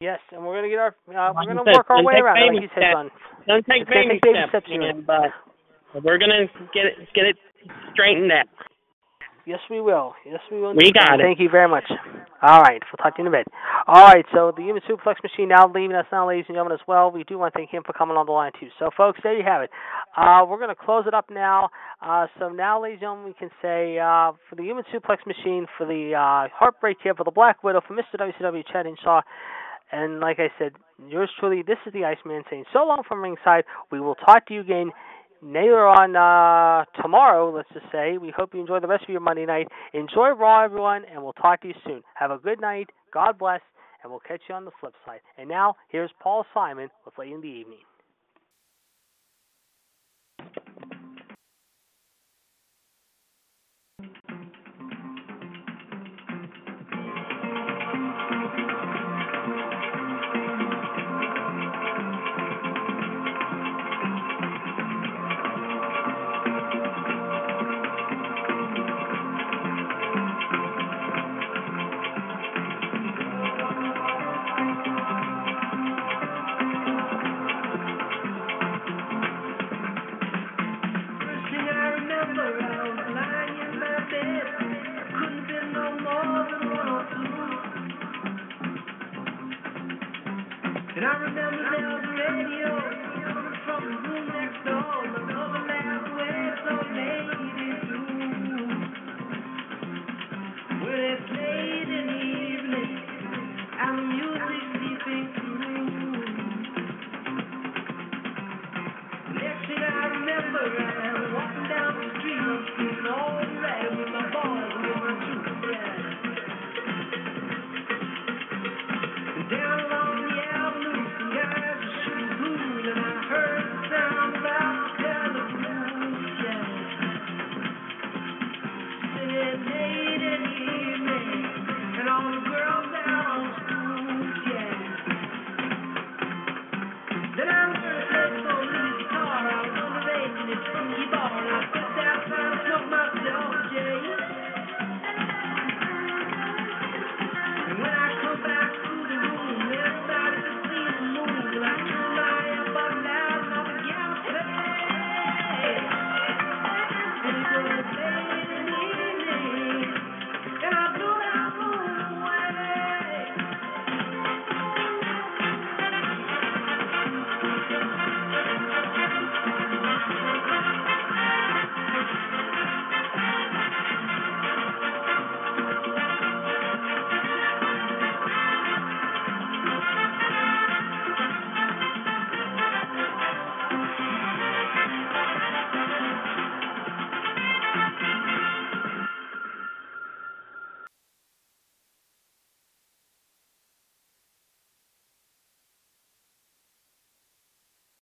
Yes, 0.00 0.20
and 0.30 0.46
we're 0.46 0.54
gonna 0.54 0.68
get 0.68 0.78
our 0.78 0.94
uh, 1.10 1.32
we're 1.34 1.54
gonna 1.54 1.64
work 1.66 1.90
our 1.90 2.02
way 2.04 2.14
around 2.22 2.38
it, 2.38 2.52
like 2.54 2.62
you 2.62 2.70
said, 2.74 2.94
son. 2.94 3.10
Don't 3.46 3.66
take 3.66 3.82
It's 3.82 3.90
baby 3.90 4.14
take 4.14 4.22
baby 4.22 4.38
steps, 4.46 4.64
steps, 4.64 4.78
man, 4.78 5.02
but 5.02 5.34
we're 6.04 6.18
gonna 6.18 6.46
get 6.72 6.86
it 6.86 6.94
get 7.14 7.26
it 7.26 7.36
straightened 7.92 8.30
out. 8.30 8.46
Yes, 9.48 9.60
we 9.70 9.80
will. 9.80 10.12
Yes, 10.26 10.40
we 10.52 10.60
will. 10.60 10.74
We 10.74 10.92
got 10.92 11.18
it. 11.18 11.24
Thank 11.24 11.40
you 11.40 11.48
very 11.48 11.70
much. 11.70 11.84
All 12.42 12.60
right, 12.60 12.82
we'll 12.84 13.00
talk 13.02 13.16
to 13.16 13.22
you 13.22 13.26
in 13.26 13.32
a 13.32 13.38
bit. 13.38 13.48
All 13.86 14.04
right, 14.04 14.26
so 14.30 14.52
the 14.54 14.62
Human 14.62 14.82
Suplex 14.84 15.14
Machine 15.24 15.48
now 15.48 15.72
leaving 15.72 15.96
us 15.96 16.04
now, 16.12 16.28
ladies 16.28 16.44
and 16.48 16.54
gentlemen, 16.54 16.76
as 16.78 16.86
well. 16.86 17.10
We 17.10 17.24
do 17.24 17.38
want 17.38 17.54
to 17.54 17.58
thank 17.58 17.70
him 17.70 17.82
for 17.82 17.94
coming 17.94 18.18
on 18.18 18.26
the 18.26 18.32
line 18.32 18.52
too. 18.60 18.68
So, 18.78 18.90
folks, 18.94 19.20
there 19.22 19.34
you 19.34 19.42
have 19.42 19.62
it. 19.62 19.70
Uh, 20.14 20.44
we're 20.46 20.58
going 20.58 20.68
to 20.68 20.76
close 20.76 21.04
it 21.06 21.14
up 21.14 21.30
now. 21.30 21.70
Uh, 22.04 22.26
so 22.38 22.50
now, 22.50 22.82
ladies 22.82 23.00
and 23.00 23.08
gentlemen, 23.08 23.24
we 23.24 23.32
can 23.32 23.48
say 23.62 23.96
uh, 23.98 24.36
for 24.50 24.56
the 24.56 24.64
Human 24.64 24.84
Suplex 24.92 25.24
Machine, 25.26 25.64
for 25.78 25.86
the 25.86 26.12
uh, 26.12 26.52
Heartbreak 26.52 26.98
Kid, 27.02 27.16
for 27.16 27.24
the 27.24 27.32
Black 27.32 27.64
Widow, 27.64 27.80
for 27.88 27.96
Mr. 27.96 28.20
WCW, 28.20 28.62
Chad 28.70 28.84
Shaw, 29.02 29.22
and 29.90 30.20
like 30.20 30.38
I 30.40 30.52
said, 30.58 30.72
yours 31.08 31.30
truly, 31.40 31.62
this 31.66 31.78
is 31.86 31.94
the 31.94 32.04
Iceman 32.04 32.42
saying 32.50 32.64
so 32.74 32.80
long 32.80 33.00
from 33.08 33.22
ringside. 33.22 33.64
We 33.90 33.98
will 33.98 34.14
talk 34.14 34.46
to 34.48 34.54
you 34.54 34.60
again 34.60 34.90
later 35.42 35.86
on 35.86 36.16
uh, 36.16 36.84
tomorrow, 37.02 37.54
let's 37.54 37.68
just 37.72 37.86
say. 37.92 38.18
We 38.18 38.32
hope 38.36 38.54
you 38.54 38.60
enjoy 38.60 38.80
the 38.80 38.86
rest 38.86 39.04
of 39.04 39.10
your 39.10 39.20
Monday 39.20 39.46
night. 39.46 39.68
Enjoy 39.94 40.30
Raw, 40.30 40.64
everyone, 40.64 41.02
and 41.12 41.22
we'll 41.22 41.32
talk 41.34 41.62
to 41.62 41.68
you 41.68 41.74
soon. 41.86 42.02
Have 42.14 42.30
a 42.30 42.38
good 42.38 42.60
night. 42.60 42.90
God 43.12 43.38
bless, 43.38 43.60
and 44.02 44.10
we'll 44.10 44.20
catch 44.20 44.40
you 44.48 44.54
on 44.54 44.64
the 44.64 44.70
flip 44.80 44.94
side. 45.06 45.20
And 45.36 45.48
now, 45.48 45.74
here's 45.88 46.10
Paul 46.20 46.44
Simon 46.52 46.88
with 47.04 47.18
Late 47.18 47.32
in 47.32 47.40
the 47.40 47.48
Evening. 47.48 47.78
And 90.98 91.06
I 91.06 91.14
remember 91.14 91.62
there 91.70 91.90
was 91.94 92.02
radio 92.10 92.70
from 93.66 93.82
the 93.86 94.08
room 94.10 94.37